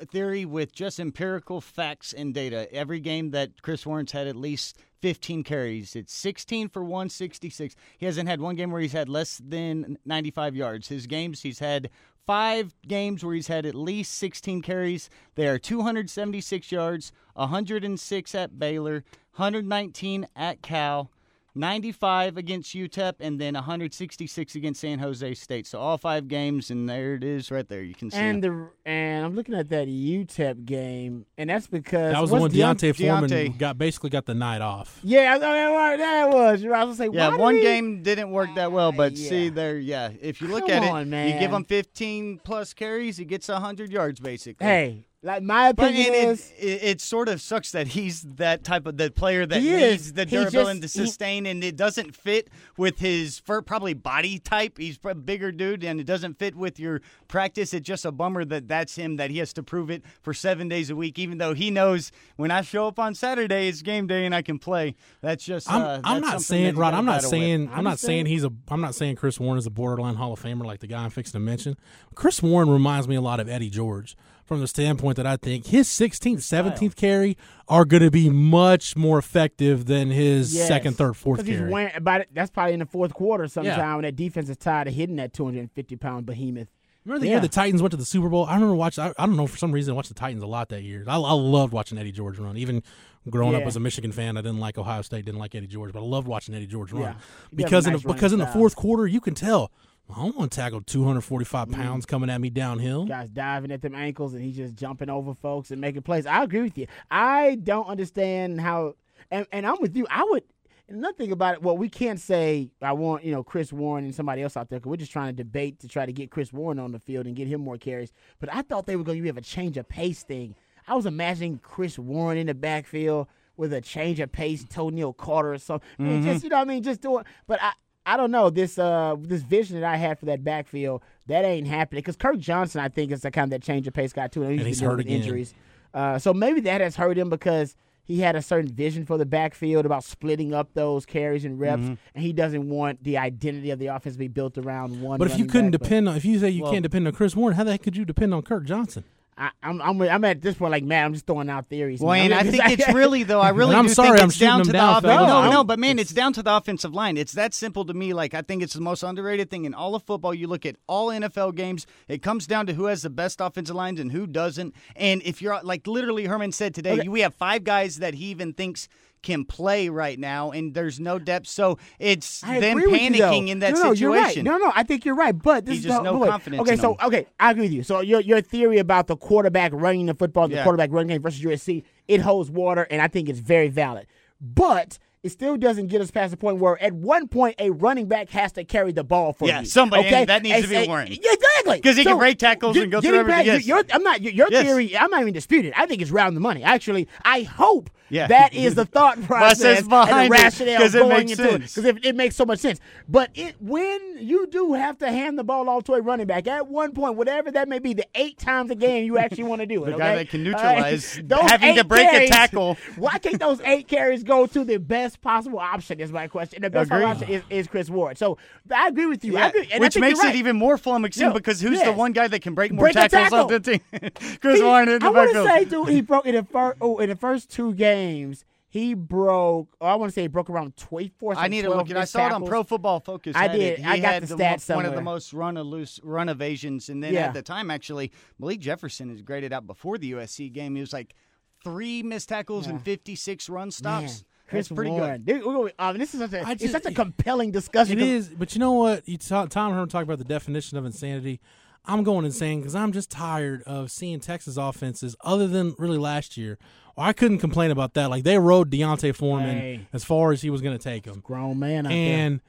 theory 0.06 0.46
with 0.46 0.74
just 0.74 1.00
empirical 1.00 1.62
facts 1.62 2.14
and 2.14 2.34
data, 2.34 2.72
every 2.74 3.00
game 3.00 3.32
that 3.32 3.62
Chris 3.62 3.86
Warren's 3.86 4.12
had 4.12 4.28
at 4.28 4.36
least 4.36 4.78
15 5.02 5.44
carries, 5.44 5.96
it's 5.96 6.14
16 6.14 6.70
for 6.70 6.84
166. 6.84 7.76
He 7.98 8.06
hasn't 8.06 8.30
had 8.30 8.40
one 8.40 8.56
game 8.56 8.72
where 8.72 8.82
he's 8.82 8.94
had 8.94 9.10
less 9.10 9.42
than 9.44 9.98
95 10.06 10.56
yards. 10.56 10.88
His 10.88 11.08
games, 11.08 11.42
he's 11.42 11.60
had 11.60 11.90
five 12.26 12.74
games 12.88 13.24
where 13.24 13.36
he's 13.36 13.48
had 13.48 13.66
at 13.66 13.76
least 13.76 14.14
16 14.16 14.62
carries. 14.62 15.10
They 15.36 15.48
are 15.48 15.58
276 15.58 16.72
yards, 16.72 17.12
106 17.34 18.36
at 18.36 18.60
Baylor, 18.60 19.04
119 19.36 20.28
at 20.36 20.62
Cal. 20.62 21.10
95 21.54 22.38
against 22.38 22.74
UTEP 22.74 23.16
and 23.20 23.40
then 23.40 23.56
166 23.56 24.56
against 24.56 24.80
San 24.80 25.00
Jose 25.00 25.34
State. 25.34 25.68
So 25.68 25.80
all 25.80 25.98
five 25.98 26.28
games, 26.28 26.72
and 26.72 26.90
there 26.90 27.16
it 27.16 27.24
is 27.24 27.52
right 27.52 27.68
there. 27.68 27.84
You 27.84 27.94
can 27.94 28.10
see. 28.10 28.18
And 28.18 28.44
it. 28.44 28.48
the 28.48 28.70
and 28.86 29.11
I'm 29.22 29.36
looking 29.36 29.56
at 29.56 29.70
that 29.70 29.88
UTEP 29.88 30.66
game, 30.66 31.26
and 31.38 31.50
that's 31.50 31.68
because 31.68 32.14
That 32.14 32.22
was 32.22 32.30
the 32.32 32.38
one 32.38 32.52
Deont- 32.52 32.78
D'Onta 32.80 32.96
Foreman 32.96 33.30
Deontay- 33.30 33.58
got 33.58 33.78
basically 33.78 34.10
got 34.10 34.26
the 34.26 34.34
night 34.34 34.62
off. 34.62 35.00
Yeah, 35.04 35.34
I 35.36 35.38
know 35.38 35.40
that 35.54 35.98
that 35.98 36.30
was. 36.30 36.64
I 36.66 36.84
was 36.84 36.98
gonna 36.98 37.12
say, 37.12 37.16
yeah, 37.16 37.28
why 37.28 37.32
did 37.32 37.40
one 37.40 37.56
he- 37.56 37.62
game 37.62 38.04
didn't 38.04 38.32
work 38.32 38.50
that 38.56 38.72
well, 38.72 38.92
but 38.92 39.14
Yeah. 39.18 39.30
see 39.30 39.50
there, 39.50 39.78
yeah. 39.78 40.10
If 40.22 40.42
you 40.42 40.48
look 40.48 40.68
Come 40.68 40.84
at 40.84 40.90
on, 40.92 41.02
it, 41.04 41.06
man. 41.08 41.34
you 41.34 41.40
give 41.40 41.52
him 41.52 41.64
15 41.66 42.40
plus 42.44 42.74
carries, 42.74 43.18
he 43.18 43.26
gets 43.26 43.48
100 43.48 43.92
yards 43.92 44.20
basically. 44.20 44.66
Hey, 44.66 45.06
like 45.24 45.44
my 45.44 45.68
opinion 45.70 46.14
and 46.16 46.32
is, 46.32 46.52
it, 46.58 46.64
it, 46.66 46.84
it 46.84 47.02
sort 47.02 47.30
of 47.30 47.40
sucks 47.42 47.72
that 47.74 47.90
he's 47.90 48.24
that 48.24 48.64
type 48.64 48.88
of 48.88 48.98
the 48.98 49.12
player 49.12 49.46
that 49.46 49.62
He 49.62 49.70
needs 49.70 50.08
is. 50.08 50.14
the 50.14 50.26
durability 50.26 50.80
just- 50.82 50.96
to 50.96 51.02
he- 51.02 51.06
sustain, 51.08 51.46
and 51.46 51.64
it 51.64 51.76
doesn't 51.76 52.16
fit 52.16 52.50
with 52.76 52.98
his 53.00 53.38
fir- 53.38 53.62
probably 53.62 53.94
body 53.94 54.40
type. 54.40 54.80
He's 54.80 54.98
a 55.04 55.14
bigger 55.14 55.52
dude, 55.52 55.84
and 55.84 56.00
it 56.00 56.06
doesn't 56.06 56.40
fit 56.40 56.56
with 56.56 56.80
your 56.80 57.02
practice. 57.28 57.72
It's 57.74 57.86
just 57.86 58.04
a 58.04 58.12
bummer 58.12 58.44
that 58.46 58.68
that's 58.68 58.96
him 58.96 59.18
that 59.18 59.30
he 59.30 59.38
has 59.38 59.54
to 59.54 59.62
prove 59.64 59.92
it 59.92 60.04
for 60.24 60.34
seven 60.34 60.68
days 60.68 60.90
a 60.90 60.96
week, 60.96 61.20
even 61.20 61.38
though 61.38 61.54
he 61.54 61.70
knows 61.70 62.12
when 62.38 62.50
I 62.50 62.62
show 62.62 62.88
up 62.88 62.98
on 62.98 63.14
Saturday 63.14 63.68
it's 63.68 63.84
game 63.84 64.08
day 64.08 64.26
and 64.26 64.34
I 64.34 64.42
can 64.42 64.58
play. 64.58 64.96
That's 65.22 65.44
just 65.46 65.72
I'm, 65.72 65.82
uh, 65.84 66.02
I'm 66.04 66.22
that's 66.22 66.32
not 66.34 66.42
saying 66.42 66.76
Rod. 66.76 66.96
I'm 66.96 67.06
not 67.06 67.18
battle 67.22 67.30
with. 67.30 67.40
saying 67.40 67.68
I'm, 67.70 67.78
I'm 67.78 67.84
not 67.84 68.00
saying 68.00 68.26
saying- 68.26 68.26
he's 68.26 68.44
a. 68.44 68.52
I'm 68.70 68.82
not 68.82 68.96
saying 68.96 69.18
Chris 69.18 69.40
Warren 69.40 69.60
is 69.60 69.68
a 69.68 69.72
borderline 69.72 70.16
Hall 70.16 70.34
of 70.34 70.42
Famer 70.42 70.66
like 70.66 70.80
the 70.80 70.88
guy 70.88 71.04
I'm 71.04 71.12
fixing 71.12 71.34
to 71.34 71.40
mention. 71.40 71.78
Chris 72.16 72.42
Warren 72.42 72.70
reminds 72.72 73.08
me 73.08 73.16
a 73.16 73.22
lot 73.22 73.40
of 73.40 73.48
Eddie 73.48 73.70
George 73.70 74.18
from 74.52 74.60
the 74.60 74.68
standpoint 74.68 75.16
that 75.16 75.26
I 75.26 75.38
think 75.38 75.68
his 75.68 75.88
16th, 75.88 76.40
17th 76.40 76.98
carry 76.98 77.38
are 77.70 77.86
going 77.86 78.04
to 78.04 78.12
be 78.12 78.30
much 78.30 78.98
more 78.98 79.18
effective 79.18 79.86
than 79.86 80.12
his 80.12 80.54
yes, 80.54 80.68
second, 80.68 80.98
third, 80.98 81.16
fourth 81.16 81.40
'cause 81.40 81.48
he's 81.48 81.60
carry. 81.60 81.72
wearing 81.72 81.96
about 81.96 82.20
it. 82.20 82.28
That's 82.34 82.52
probably 82.52 82.74
in 82.74 82.80
the 82.82 82.86
fourth 82.86 83.14
quarter 83.14 83.48
sometime 83.48 83.80
Yeah. 83.80 83.96
when 83.96 84.02
that 84.02 84.18
defense 84.18 84.50
is 84.50 84.58
tired 84.58 84.90
of 84.90 84.94
hitting 84.94 85.16
that 85.16 85.32
250 85.32 85.96
pound 85.96 86.26
behemoth. 86.26 86.68
Remember 87.06 87.22
the 87.22 87.28
Yeah. 87.28 87.32
year 87.36 87.40
the 87.40 87.48
Titans 87.48 87.82
went 87.82 87.92
to 87.92 87.98
the 87.98 88.04
Super 88.04 88.28
Bowl? 88.28 88.44
I 88.46 88.56
remember 88.56 88.76
watching. 88.76 89.06
I, 89.06 89.14
I 89.18 89.26
don't 89.26 89.38
know 89.38 89.48
for 89.48 89.56
some 89.58 89.72
reason 89.72 89.94
I 89.94 89.96
watched 89.96 90.10
the 90.10 90.16
Titans 90.16 90.44
a 90.44 90.48
lot 90.48 90.68
that 90.68 90.84
year. 90.84 91.06
I, 91.08 91.16
I 91.16 91.32
loved 91.32 91.72
watching 91.72 91.98
Eddie 91.98 92.12
George 92.12 92.38
run. 92.38 92.58
Even 92.58 92.84
growing 93.30 93.56
up 93.56 93.64
as 93.64 93.78
a 93.78 93.80
Michigan 93.80 94.12
fan, 94.12 94.36
I 94.36 94.42
didn't 94.42 94.60
like 94.60 94.78
Ohio 94.78 95.02
State, 95.02 95.24
didn't 95.24 95.40
like 95.40 95.56
Eddie 95.56 95.68
George, 95.68 95.94
but 95.94 96.00
I 96.00 96.04
loved 96.06 96.28
watching 96.28 96.54
Eddie 96.56 96.68
George 96.68 96.92
run 96.92 97.04
Yeah. 97.04 97.14
He 97.52 97.56
because 97.56 97.88
in 97.88 97.94
nice 97.94 98.04
the, 98.04 98.12
because 98.14 98.34
in 98.34 98.40
the 98.40 98.48
fourth 98.48 98.76
quarter 98.76 99.08
you 99.08 99.22
can 99.22 99.34
tell 99.34 99.72
I 100.10 100.16
don't 100.16 100.36
want 100.38 100.52
to 100.52 100.56
tackle 100.58 100.82
245 100.82 101.68
Mm-hmm. 101.70 101.82
pounds 101.82 102.06
coming 102.06 102.30
at 102.30 102.42
me 102.42 102.50
downhill. 102.50 103.06
Guys 103.06 103.30
diving 103.30 103.72
at 103.72 103.82
them 103.82 103.96
ankles 103.96 104.34
and 104.34 104.44
he's 104.44 104.58
just 104.58 104.76
jumping 104.76 105.10
over 105.10 105.34
folks 105.34 105.72
and 105.72 105.80
making 105.80 106.02
plays. 106.02 106.26
I 106.26 106.44
agree 106.44 106.62
with 106.62 106.78
you. 106.78 106.88
I 107.10 107.56
don't 107.56 107.88
understand 107.88 108.60
how, 108.60 108.96
and, 109.30 109.46
and 109.52 109.66
I'm 109.66 109.78
with 109.80 109.96
you. 109.96 110.06
I 110.10 110.24
would. 110.30 110.44
nothing 110.90 111.32
about 111.32 111.54
it, 111.56 111.62
well, 111.64 111.78
we 111.78 111.88
can't 111.88 112.20
say 112.20 112.72
I 112.82 112.92
want 112.92 113.24
you 113.24 113.32
know 113.32 113.44
Chris 113.44 113.72
Warren 113.72 114.04
and 114.04 114.14
somebody 114.14 114.42
else 114.42 114.58
out 114.58 114.70
there 114.70 114.80
because 114.80 114.90
we're 114.90 114.98
just 114.98 115.14
trying 115.14 115.28
to 115.34 115.44
debate 115.44 115.80
to 115.80 115.88
try 115.88 116.06
to 116.06 116.12
get 116.12 116.30
Chris 116.32 116.52
Warren 116.52 116.80
on 116.80 116.92
the 116.92 117.00
field 117.00 117.26
and 117.28 117.36
get 117.36 117.48
him 117.48 117.62
more 117.62 117.78
carries. 117.78 118.12
But 118.42 118.54
I 118.54 118.62
thought 118.64 118.86
they 118.88 118.98
were 118.98 119.04
going 119.06 119.22
to 119.22 119.28
have 119.28 119.38
a 119.38 119.42
change 119.42 119.78
of 119.78 119.88
pace 119.88 120.24
thing. 120.24 120.56
I 120.88 120.96
was 120.96 121.06
imagining 121.06 121.60
Chris 121.60 121.98
Warren 121.98 122.38
in 122.38 122.48
the 122.48 122.54
backfield 122.54 123.28
with 123.56 123.72
a 123.72 123.80
change 123.80 124.20
of 124.20 124.32
pace, 124.34 124.66
Tonio 124.70 125.14
Carter 125.14 125.54
or 125.54 125.58
something. 125.60 125.88
I 126.00 126.04
mean, 126.04 126.24
Just 126.24 126.44
you 126.44 126.50
know, 126.50 126.58
what 126.58 126.64
I 126.64 126.66
mean, 126.74 126.84
just 126.84 127.00
doing. 127.02 127.24
But 127.48 127.62
I, 127.62 127.72
I 128.06 128.18
don't 128.18 128.32
know 128.32 128.50
this 128.50 128.80
uh 128.80 129.16
this 129.20 129.42
vision 129.44 129.80
that 129.80 129.88
I 129.90 129.96
had 129.98 130.18
for 130.20 130.26
that 130.26 130.44
backfield 130.44 131.02
that 131.28 131.46
ain't 131.46 131.68
happening 131.68 132.00
because 132.00 132.16
Kirk 132.16 132.38
Johnson 132.40 132.82
I 132.82 132.90
think 132.90 133.12
is 133.12 133.22
the 133.22 133.32
kind 133.32 133.46
of 133.46 133.50
that 133.52 133.66
change 133.66 133.88
of 133.88 133.94
pace 133.94 134.12
guy 134.14 134.28
too, 134.28 134.44
and, 134.44 134.58
And 134.58 134.62
he's 134.68 134.80
been 134.80 134.86
dealing 134.90 134.98
hurt 134.98 135.00
again. 135.02 135.18
injuries. 135.22 135.54
Uh, 135.94 136.18
so 136.20 136.34
maybe 136.34 136.62
that 136.62 136.82
has 136.82 136.96
hurt 136.96 137.18
him 137.18 137.30
because 137.30 137.76
he 138.04 138.20
had 138.22 138.36
a 138.36 138.42
certain 138.42 138.72
vision 138.72 139.06
for 139.06 139.18
the 139.18 139.26
backfield 139.26 139.86
about 139.86 140.04
splitting 140.04 140.54
up 140.54 140.74
those 140.74 141.06
carries 141.06 141.46
and 141.46 141.60
reps, 141.60 141.84
Mm-hmm. 141.84 141.94
and 142.16 142.24
he 142.24 142.34
doesn't 142.34 142.68
want 142.68 143.04
the 143.04 143.18
identity 143.18 143.70
of 143.70 143.78
the 143.80 143.88
offense 143.88 144.16
to 144.16 144.20
be 144.20 144.28
built 144.28 144.58
around 144.58 145.02
one. 145.02 145.20
But 145.20 145.30
if 145.30 145.38
you 145.38 145.46
couldn't 145.46 145.72
back, 145.72 145.80
but 145.82 145.84
depend 145.84 146.10
on, 146.10 146.16
if 146.18 146.26
you 146.26 146.40
say 146.40 146.50
you 146.50 146.64
Well- 146.64 146.72
can't 146.72 146.84
depend 146.84 147.08
on 147.08 147.14
Chris 147.14 147.36
Warren, 147.36 147.56
how 147.56 147.64
the 147.64 147.72
heck 147.72 147.84
could 147.84 147.96
you 147.96 148.04
depend 148.06 148.34
on 148.34 148.42
Kirk 148.42 148.66
Johnson? 148.66 149.04
I, 149.42 149.50
I'm, 149.64 149.82
I'm 149.82 150.00
I'm 150.04 150.24
at 150.26 150.40
this 150.42 150.54
point 150.56 150.72
like 150.72 150.84
man, 150.84 151.06
I'm 151.06 151.14
just 151.14 151.26
throwing 151.26 151.50
out 151.50 151.68
theories. 151.68 152.00
Well, 152.00 152.14
man. 152.14 152.32
and 152.32 152.34
I 152.48 152.52
think 152.52 152.64
it's 152.80 152.94
really 152.94 153.24
though. 153.24 153.42
I 153.42 153.50
really 153.60 153.76
I'm 153.76 153.88
do 153.88 153.94
sorry 153.94 154.10
think 154.12 154.22
I'm 154.24 154.30
it's 154.30 154.38
down 154.38 154.60
to 154.62 154.68
the 154.68 154.74
down, 154.74 154.98
offensive. 154.98 155.10
fellas. 155.28 155.46
No, 155.46 155.52
no, 155.52 155.64
but 155.64 155.80
man, 155.80 155.98
it's 155.98 156.14
down 156.14 156.32
to 156.34 156.44
the 156.44 156.56
offensive 156.56 156.94
line. 156.94 157.18
It's 157.18 157.32
that 157.34 157.56
simple 157.56 157.84
to 157.86 157.94
me. 157.96 158.14
Like 158.14 158.36
I 158.36 158.44
think 158.44 158.62
it's 158.62 158.74
the 158.76 158.82
most 158.82 159.02
underrated 159.02 159.50
thing 159.50 159.66
in 159.66 159.74
all 159.74 159.96
of 159.96 160.04
football. 160.04 160.34
You 160.34 160.46
look 160.48 160.64
at 160.66 160.76
all 160.86 161.08
NFL 161.08 161.56
games. 161.56 161.88
It 162.08 162.22
comes 162.22 162.46
down 162.46 162.68
to 162.68 162.74
who 162.74 162.86
has 162.86 163.02
the 163.02 163.10
best 163.10 163.42
offensive 163.42 163.76
lines 163.76 164.00
and 164.00 164.12
who 164.12 164.28
doesn't. 164.28 164.76
And 164.96 165.24
if 165.26 165.42
you're 165.42 165.60
like 165.64 165.88
literally 165.88 166.26
Herman 166.26 166.52
said 166.52 166.76
today, 166.76 167.00
Okay. 167.00 167.08
we 167.08 167.22
have 167.22 167.34
five 167.34 167.64
guys 167.64 167.98
that 167.98 168.14
he 168.14 168.26
even 168.26 168.54
thinks 168.54 168.88
can 169.22 169.46
play 169.46 169.90
right 169.90 170.18
now, 170.18 170.52
and 170.52 170.74
there's 170.74 171.00
no 171.00 171.20
depth. 171.20 171.48
So 171.48 171.78
it's 172.00 172.44
I 172.44 172.60
them 172.60 172.80
panicking 172.80 173.50
in 173.50 173.60
that 173.60 173.74
no, 173.74 173.84
no, 173.84 173.94
situation. 173.94 174.46
You're 174.46 174.56
right. 174.56 174.62
No, 174.62 174.68
no, 174.68 174.72
I 174.76 174.84
think 174.84 175.06
you're 175.06 175.16
right. 175.16 175.38
But 175.38 175.66
this 175.66 175.76
He's 175.76 175.86
is 175.86 175.92
just 175.92 176.04
the, 176.04 176.12
no 176.12 176.26
confidence 176.26 176.62
Okay, 176.62 176.76
so 176.76 176.98
okay, 177.04 177.28
I 177.40 177.52
agree 177.52 177.64
with 177.64 177.74
you. 177.74 177.84
So 177.84 178.02
your 178.02 178.22
your 178.22 178.42
theory 178.42 178.78
about 178.80 179.08
the 179.08 179.16
quarterback 179.18 179.72
running 179.74 180.06
the 180.08 180.14
football, 180.14 180.48
the 180.48 180.56
Yeah. 180.56 180.64
quarterback 180.64 180.92
running 180.92 181.10
game 181.10 181.22
versus 181.22 181.42
USC, 181.42 181.84
it 182.08 182.22
holds 182.22 182.50
water, 182.50 182.88
and 182.90 183.02
I 183.02 183.08
think 183.08 183.30
it's 183.30 183.40
very 183.40 183.70
valid. 183.70 184.08
But 184.40 184.98
it 185.24 185.30
still 185.32 185.56
doesn't 185.56 185.88
get 185.88 186.02
us 186.02 186.10
past 186.10 186.32
the 186.32 186.38
point 186.38 186.58
where 186.58 186.82
at 186.82 186.94
one 186.94 187.28
point 187.28 187.56
a 187.60 187.70
running 187.70 188.08
back 188.08 188.30
has 188.32 188.52
to 188.54 188.64
carry 188.64 188.92
the 188.92 189.04
ball 189.04 189.34
for 189.34 189.48
Yeah, 189.48 189.60
you. 189.60 189.66
somebody- 189.68 190.08
okay? 190.08 190.26
that 190.26 190.42
needs 190.42 190.62
to 190.64 190.68
be. 190.68 190.74
Yeah, 190.76 191.04
exactly. 191.34 191.80
'Cause 191.80 191.96
he 191.96 192.04
can 192.04 192.18
break 192.18 192.40
tackles 192.40 192.76
and 192.76 192.92
go 192.92 193.02
through 193.02 193.20
everything, 193.20 193.46
back- 193.46 193.66
your- 193.66 193.84
I'm 193.94 194.02
not 194.04 194.22
your, 194.22 194.48
Yes. 194.50 194.66
theory. 194.66 194.98
I'm 194.98 195.12
not 195.12 195.22
even 195.22 195.34
disputing. 195.34 195.74
I 195.78 195.86
think 195.86 196.02
it's 196.02 196.10
round 196.12 196.36
the 196.36 196.42
money. 196.42 196.64
Actually, 196.64 197.08
I 197.24 197.44
hope 197.44 197.92
Yeah. 198.10 198.28
that 198.28 198.54
is 198.56 198.74
the 198.76 198.84
thought 198.86 199.22
process 199.28 199.82
and 199.82 199.92
the 199.92 200.28
rationale 200.30 200.82
it 200.82 200.92
going 200.92 201.10
makes 201.28 201.32
into 201.40 201.54
it 201.54 201.60
because 201.60 201.86
it, 201.86 202.04
it 202.06 202.16
makes 202.16 202.36
so 202.36 202.44
much 202.46 202.60
sense. 202.60 202.80
But 203.08 203.30
it 203.36 203.56
when 203.62 204.00
you 204.18 204.48
do 204.48 204.74
have 204.74 204.98
to 205.00 205.10
hand 205.12 205.38
the 205.38 205.44
ball 205.44 205.70
off 205.70 205.84
to 205.86 205.94
a 205.94 206.02
running 206.02 206.26
back 206.28 206.48
at 206.48 206.68
one 206.68 206.94
point, 206.94 207.16
whatever 207.16 207.52
that 207.52 207.70
may 207.70 207.78
be, 207.80 207.94
the 207.94 208.06
eight 208.16 208.40
times 208.40 208.72
a 208.72 208.76
game 208.76 209.06
you 209.06 209.20
actually 209.20 209.44
want 209.44 209.62
to 209.62 209.68
do 209.68 209.84
it. 209.86 209.92
The 209.92 209.98
guy 209.98 210.16
that 210.16 210.30
can 210.30 210.42
uh, 210.42 210.50
neutralize 210.50 211.22
Those 211.24 211.42
having 211.42 211.76
to 211.76 211.84
break 211.84 212.12
a 212.12 212.28
tackle. 212.28 212.76
Why 212.98 213.20
can't 213.20 213.40
those 213.40 213.62
eight 213.66 213.88
carries 213.88 214.24
go 214.24 214.48
to 214.48 214.64
the 214.64 214.78
best 214.78 215.11
possible 215.18 215.60
option? 215.60 216.00
Is 216.00 216.12
my 216.12 216.28
question. 216.28 216.62
The 216.62 216.70
best 216.70 216.92
Agreed. 216.92 217.04
option 217.04 217.30
is, 217.30 217.44
is 217.50 217.68
Chris 217.68 217.90
Ward. 217.90 218.18
So 218.18 218.38
I 218.74 218.88
agree 218.88 219.06
with 219.06 219.24
you. 219.26 219.34
Yeah, 219.34 219.48
agree, 219.50 219.68
which 219.78 219.98
makes 219.98 220.20
right. 220.20 220.34
it 220.34 220.38
even 220.38 220.56
more 220.56 220.78
flummoxing 220.78 221.22
Yeah, 221.22 221.34
because 221.34 221.60
who's 221.62 221.82
the 221.82 221.92
one 221.92 222.12
guy 222.12 222.28
that 222.28 222.42
can 222.42 222.54
break 222.54 222.72
more 222.72 222.86
Break 222.86 222.94
tackles 222.94 223.32
off 223.34 223.50
the 223.50 223.60
team? 223.60 223.82
Chris 224.42 224.60
He- 224.60 224.64
Warren 224.64 224.90
in 224.90 225.00
the 225.00 225.06
I 225.06 225.10
want 225.10 225.32
to 225.34 225.44
say, 225.44 225.66
dude, 225.66 225.90
he 225.90 226.02
broke 226.02 226.26
in 226.26 226.36
the 226.36 226.44
first. 226.44 226.78
Oh, 226.82 226.98
in 227.00 227.10
the 227.10 227.16
first 227.16 227.50
two 227.50 227.74
games, 227.74 228.46
he 228.70 228.94
broke. 228.94 229.76
Oh, 229.82 229.86
I 229.86 229.96
want 229.96 230.12
to 230.12 230.14
say 230.14 230.22
he 230.22 230.28
broke 230.28 230.50
around 230.50 230.78
twenty-four. 230.78 231.36
I 231.36 231.50
need 231.50 231.64
to 231.64 231.70
look 231.70 231.90
at. 231.90 231.98
It. 231.98 231.98
I 231.98 232.06
saw 232.06 232.28
it 232.28 232.32
on 232.32 232.46
Pro 232.46 232.64
Football 232.64 233.02
Focus. 233.02 233.36
I 233.36 233.50
did. 233.50 233.80
He 233.80 233.84
I 233.86 234.00
got 234.00 234.14
had 234.14 234.24
the 234.24 234.38
mo- 234.38 234.44
stats 234.44 234.74
One 234.74 234.86
of 234.86 234.96
the 234.96 235.02
most 235.02 235.34
run 235.34 235.58
a 235.58 235.64
loose 235.64 236.00
run 236.04 236.30
evasions, 236.30 236.88
and 236.88 237.04
then 237.04 237.14
Yeah. 237.14 237.28
at 237.28 237.34
the 237.34 237.42
time, 237.42 237.70
actually, 237.70 238.12
Malik 238.40 238.62
Jefferson 238.62 239.10
is 239.12 239.22
graded 239.22 239.52
out 239.52 239.68
before 239.68 239.98
the 239.98 240.12
USC 240.14 240.52
game. 240.54 240.76
He 240.76 240.82
was 240.82 240.94
like 240.94 241.16
three 241.64 242.02
missed 242.02 242.30
tackles 242.30 242.66
and 242.66 242.82
fifty-six 242.82 243.50
run 243.50 243.72
stops. 243.72 244.02
Man, 244.04 244.12
Chris 244.52 244.68
That's 244.68 244.76
pretty 244.76 244.92
Warren. 244.92 245.24
good. 245.24 245.42
Dude, 245.44 245.74
um, 245.80 245.98
this 245.98 246.14
is 246.14 246.20
such 246.20 246.34
a, 246.34 246.48
I 246.48 246.52
it's 246.52 246.72
such 246.72 246.86
a 246.86 246.92
compelling 246.92 247.52
discussion. 247.52 248.00
It 248.00 248.08
is, 248.08 248.30
but 248.30 248.54
you 248.54 248.60
know 248.60 248.74
what? 248.74 249.08
You 249.08 249.18
ta- 249.18 249.46
Tom 249.48 249.72
Herman 249.74 249.90
talked 249.90 250.04
about 250.04 250.20
the 250.20 250.24
definition 250.26 250.78
of 250.78 250.86
insanity. 250.86 251.40
I'm 251.86 252.04
going 252.04 252.26
insane 252.26 252.60
because 252.60 252.76
I'm 252.76 252.92
just 252.92 253.10
tired 253.10 253.64
of 253.64 253.90
seeing 253.90 254.20
Texas 254.20 254.58
offenses, 254.58 255.16
other 255.22 255.48
than 255.48 255.74
really 255.80 255.98
last 255.98 256.38
year. 256.38 256.60
Well, 256.96 257.08
I 257.08 257.14
couldn't 257.14 257.40
complain 257.40 257.72
about 257.72 257.94
that. 257.96 258.10
Like 258.12 258.24
they 258.24 258.38
rode 258.38 258.70
D'Onta 258.70 259.16
Foreman 259.16 259.58
Hey. 259.58 259.88
as 259.94 260.04
far 260.04 260.32
as 260.32 260.42
he 260.42 260.50
was 260.52 260.62
going 260.62 260.78
to 260.78 260.84
take 260.84 261.06
him, 261.06 261.22
grown 261.22 261.58
man 261.58 261.88
and 261.88 262.42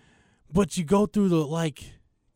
but 0.53 0.76
you 0.76 0.84
go 0.84 1.07
through 1.07 1.30
the 1.30 1.36
like 1.46 1.82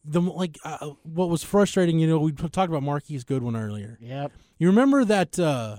the 0.04 0.20
like 0.22 0.56
uh, 0.64 0.90
what 1.02 1.28
was 1.28 1.42
frustrating. 1.42 1.98
You 1.98 2.06
know, 2.06 2.18
we 2.18 2.32
talked 2.32 2.70
about 2.70 2.82
Marquise 2.82 3.24
Goodwin 3.24 3.56
earlier. 3.56 3.98
Yep. 4.00 4.32
You 4.58 4.68
remember 4.68 5.04
that 5.04 5.38
uh 5.38 5.78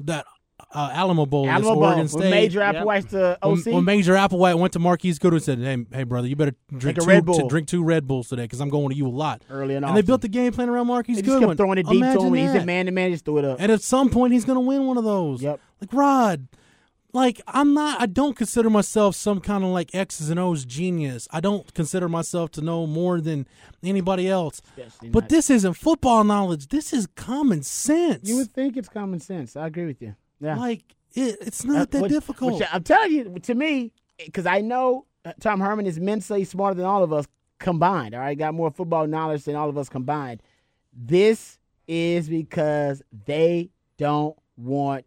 that 0.00 0.26
uh, 0.74 0.90
Alamo 0.92 1.24
Bowl, 1.24 1.48
Alamo 1.48 1.74
Oregon 1.74 2.08
State. 2.08 2.30
Major 2.30 2.60
Applewhite's 2.60 3.06
the 3.12 3.38
When, 3.42 3.52
OC. 3.58 3.66
when 3.66 3.84
Major 3.84 4.14
Applewhite 4.14 4.58
went 4.58 4.72
to 4.72 4.78
Marquise 4.80 5.18
Goodwin 5.20 5.36
and 5.36 5.44
said, 5.44 5.58
"Hey, 5.60 5.86
hey, 5.98 6.02
brother, 6.02 6.26
you 6.26 6.34
better 6.36 6.54
drink 6.76 6.98
two, 6.98 7.06
Red 7.06 7.24
Bull." 7.24 7.38
to 7.40 7.46
drink 7.48 7.68
two 7.68 7.84
Red 7.84 8.06
Bulls 8.08 8.28
today 8.28 8.42
because 8.42 8.60
I'm 8.60 8.68
going 8.70 8.88
to 8.90 8.96
you 8.96 9.06
a 9.06 9.08
lot." 9.08 9.42
early 9.50 9.74
and 9.76 9.84
and 9.86 9.96
they 9.96 10.02
built 10.02 10.20
the 10.22 10.28
game 10.28 10.52
plan 10.52 10.68
around 10.68 10.88
Marquise 10.88 11.16
They 11.16 11.22
just 11.22 11.32
Goodwin. 11.32 11.50
kept 11.50 11.58
throwing 11.58 11.78
it 11.78 11.86
deep 11.86 11.96
Imagine 11.98 12.20
to 12.22 12.26
him. 12.26 12.34
He's 12.34 12.52
that. 12.52 12.62
a 12.62 12.66
man 12.66 12.86
to 12.86 12.92
man. 12.92 13.12
Just 13.12 13.24
threw 13.24 13.38
it 13.38 13.44
up. 13.44 13.58
And 13.60 13.70
at 13.70 13.82
some 13.82 14.10
point, 14.10 14.32
he's 14.32 14.44
going 14.44 14.56
to 14.56 14.60
win 14.60 14.86
one 14.86 14.96
of 14.98 15.04
those. 15.04 15.42
Yep. 15.42 15.60
Like 15.80 15.92
Rod, 15.92 16.48
like 17.12 17.40
I'm 17.46 17.72
not. 17.74 18.00
I 18.00 18.06
don't 18.06 18.34
consider 18.36 18.68
myself 18.68 19.14
some 19.14 19.40
kind 19.40 19.62
of 19.62 19.70
like 19.70 19.94
X's 19.94 20.28
and 20.30 20.40
O's 20.40 20.64
genius. 20.64 21.28
I 21.30 21.38
don't 21.40 21.72
consider 21.74 22.08
myself 22.08 22.50
to 22.52 22.60
know 22.60 22.86
more 22.88 23.20
than 23.20 23.46
anybody 23.84 24.28
else. 24.28 24.60
Especially 24.76 25.10
But 25.10 25.24
not- 25.24 25.28
this 25.30 25.50
isn't 25.50 25.74
football 25.74 26.24
knowledge. 26.24 26.68
This 26.68 26.92
is 26.92 27.06
common 27.14 27.62
sense. 27.62 28.28
you 28.28 28.36
would 28.38 28.50
think 28.52 28.76
it's 28.76 28.88
common 28.88 29.20
sense. 29.20 29.54
I 29.56 29.68
agree 29.68 29.86
with 29.86 30.02
you. 30.02 30.16
Yeah. 30.44 30.56
like 30.56 30.94
it, 31.14 31.36
it's 31.40 31.64
not 31.64 31.90
that 31.92 32.02
which- 32.02 32.12
difficult. 32.12 32.54
which 32.60 32.68
I'm 32.72 32.82
telling 32.82 33.12
you, 33.12 33.38
to 33.38 33.54
me, 33.54 33.92
because 34.24 34.46
I 34.46 34.60
know 34.60 35.06
uh, 35.24 35.32
Tom 35.40 35.60
Herman 35.60 35.86
is 35.86 35.96
immensely 35.98 36.44
smarter 36.44 36.74
than 36.74 36.86
all 36.86 37.02
of 37.02 37.12
us 37.12 37.26
combined. 37.58 38.14
All 38.14 38.20
right, 38.20 38.36
got 38.36 38.54
more 38.54 38.70
football 38.70 39.06
knowledge 39.06 39.44
than 39.44 39.56
all 39.56 39.68
of 39.68 39.78
us 39.78 39.88
combined. 39.88 40.42
This 40.92 41.58
is 41.88 42.28
because 42.28 43.02
they 43.26 43.70
don't 43.96 44.36
want 44.56 45.04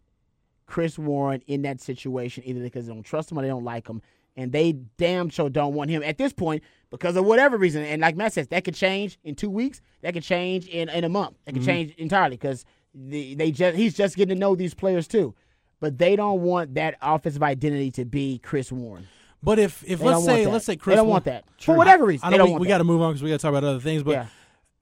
Chris 0.65 0.97
Warren 0.97 1.41
in 1.47 1.61
that 1.63 1.79
situation, 1.81 2.43
either 2.45 2.59
because 2.61 2.87
they 2.87 2.93
don't 2.93 3.03
trust 3.03 3.31
him 3.31 3.39
or 3.39 3.41
they 3.41 3.47
don't 3.47 3.63
like 3.63 3.87
him, 3.87 4.01
and 4.35 4.51
they 4.51 4.73
damn 4.97 5.29
sure 5.29 5.49
don't 5.49 5.73
want 5.73 5.89
him 5.89 6.03
at 6.03 6.17
this 6.17 6.33
point 6.33 6.63
because 6.89 7.15
of 7.15 7.25
whatever 7.25 7.57
reason. 7.57 7.83
And 7.83 8.01
like 8.01 8.15
Matt 8.15 8.33
says, 8.33 8.47
that 8.49 8.63
could 8.63 8.75
change 8.75 9.17
in 9.23 9.35
two 9.35 9.49
weeks. 9.49 9.81
That 10.01 10.13
could 10.13 10.23
change 10.23 10.67
in, 10.67 10.89
in 10.89 11.03
a 11.03 11.09
month. 11.09 11.37
That 11.45 11.53
could 11.53 11.63
change 11.63 11.93
entirely 11.95 12.35
because 12.37 12.65
the, 12.93 13.35
they 13.35 13.51
just 13.51 13.77
he's 13.77 13.93
just 13.95 14.15
getting 14.15 14.35
to 14.35 14.39
know 14.39 14.55
these 14.55 14.73
players 14.73 15.07
too. 15.07 15.35
But 15.79 15.97
they 15.97 16.15
don't 16.15 16.41
want 16.41 16.73
that 16.75 16.95
offensive 17.01 17.43
identity 17.43 17.91
to 17.91 18.05
be 18.05 18.39
Chris 18.39 18.71
Warren. 18.71 19.07
But 19.43 19.59
if 19.59 19.83
if 19.85 19.99
They 19.99 20.05
let's 20.05 20.17
don't 20.19 20.25
say 20.25 20.45
let's 20.47 20.65
say 20.65 20.75
Chris, 20.75 20.93
they 20.93 20.97
don't 20.97 21.07
Wa- 21.07 21.13
want 21.13 21.25
that. 21.25 21.45
For 21.57 21.57
True. 21.59 21.75
whatever 21.77 22.05
I- 22.05 22.07
reason, 22.07 22.27
I 22.27 22.31
they 22.31 22.37
don't 22.37 22.53
we, 22.53 22.59
we 22.61 22.67
got 22.67 22.79
to 22.79 22.83
move 22.83 23.01
on 23.01 23.11
because 23.13 23.21
we 23.23 23.29
got 23.29 23.35
to 23.39 23.41
talk 23.41 23.49
about 23.49 23.63
other 23.63 23.79
things. 23.79 24.01
But 24.03 24.11
yeah. 24.11 24.25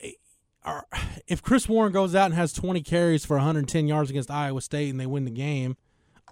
Eh, 0.02 0.82
if 1.28 1.42
Chris 1.44 1.68
Warren 1.70 1.92
goes 1.92 2.16
out 2.16 2.26
and 2.26 2.34
has 2.36 2.54
20 2.54 2.82
carries 2.82 3.26
for 3.26 3.36
110 3.38 3.88
yards 3.88 4.10
against 4.10 4.32
Iowa 4.32 4.62
State 4.62 4.90
and 4.90 5.00
they 5.00 5.06
win 5.06 5.26
the 5.26 5.32
game, 5.32 5.76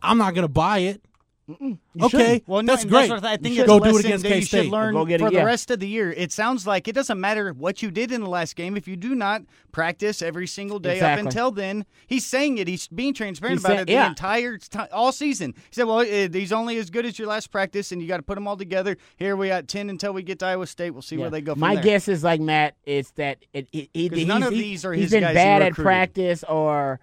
I'm 0.02 0.18
not 0.18 0.34
going 0.34 0.44
to 0.44 0.48
buy 0.52 0.80
it. 0.80 1.04
You 1.46 1.78
okay. 2.02 2.42
Well, 2.48 2.64
no, 2.64 2.72
that's 2.72 2.84
and 2.84 2.92
great. 2.92 3.10
what 3.10 3.26
I 3.26 3.36
think 3.36 3.56
You 3.56 3.64
it's 3.64 3.68
go 3.68 3.78
do 3.80 3.86
it 3.86 3.92
lesson 3.92 4.06
against 4.06 4.24
that 4.24 4.30
K 4.30 4.36
you 4.36 4.42
should 4.44 4.60
State. 4.62 4.72
learn 4.72 4.94
Go 4.94 5.06
get 5.06 5.20
it, 5.20 5.26
for 5.26 5.34
yeah. 5.34 5.42
the 5.42 5.46
rest 5.46 5.70
of 5.72 5.80
the 5.82 5.88
year. 5.90 6.14
It 6.14 6.32
sounds 6.32 6.66
like 6.66 6.88
it 6.88 6.94
doesn't 6.94 7.20
matter 7.20 7.52
what 7.52 7.84
you 7.84 7.92
did 7.92 8.14
in 8.14 8.22
the 8.22 8.30
last 8.30 8.56
game 8.56 8.78
if 8.78 8.88
you 8.88 8.96
do 8.96 9.14
not 9.14 9.42
practice 9.74 10.22
every 10.22 10.48
single 10.48 10.80
day 10.80 10.94
Exactly. 10.94 11.22
up 11.22 11.26
until 11.28 11.52
then. 11.52 11.86
He's 12.08 12.26
saying 12.26 12.60
it. 12.60 12.70
He's 12.70 12.88
being 12.88 13.14
transparent 13.14 13.58
He's 13.58 13.66
about 13.66 13.70
saying- 13.72 13.80
it 13.82 13.86
the 13.88 13.92
yeah. 13.92 14.08
entire 14.08 14.58
time, 14.58 14.88
all 14.94 15.12
season. 15.12 15.54
He 15.58 15.62
said, 15.74 15.84
"Well, 15.84 16.00
it, 16.00 16.34
he's 16.34 16.54
only 16.54 16.78
as 16.78 16.90
good 16.90 17.06
as 17.06 17.20
your 17.20 17.28
last 17.28 17.52
practice, 17.52 17.92
and 17.92 18.02
you 18.02 18.08
got 18.08 18.18
to 18.18 18.24
put 18.24 18.36
them 18.36 18.48
all 18.48 18.56
together. 18.56 18.96
Here 19.18 19.36
we 19.36 19.50
got 19.50 19.68
ten 19.68 19.90
until 19.90 20.14
we 20.14 20.24
get 20.24 20.40
to 20.40 20.46
Iowa 20.46 20.66
State. 20.66 20.92
We'll 20.92 21.02
see 21.02 21.16
Yeah. 21.18 21.22
where 21.24 21.30
they 21.30 21.42
go." 21.42 21.56
From 21.56 21.60
My 21.60 21.76
there. 21.76 21.84
guess 21.84 22.08
is 22.08 22.24
like 22.24 22.40
Matt. 22.40 22.76
It's 22.86 23.12
that 23.12 23.40
it, 23.52 23.68
it, 23.74 23.90
he, 23.94 24.08
'Cause 24.08 24.18
he's, 24.20 24.28
none 24.28 24.44
of 24.44 24.54
he- 24.54 24.62
these 24.62 24.86
are 24.86 24.94
he's 24.94 25.04
his 25.06 25.12
been 25.12 25.24
guys 25.24 25.32
he 25.32 25.36
bad 25.36 25.62
at 25.62 25.74
practice 25.74 26.46
or 26.48 27.02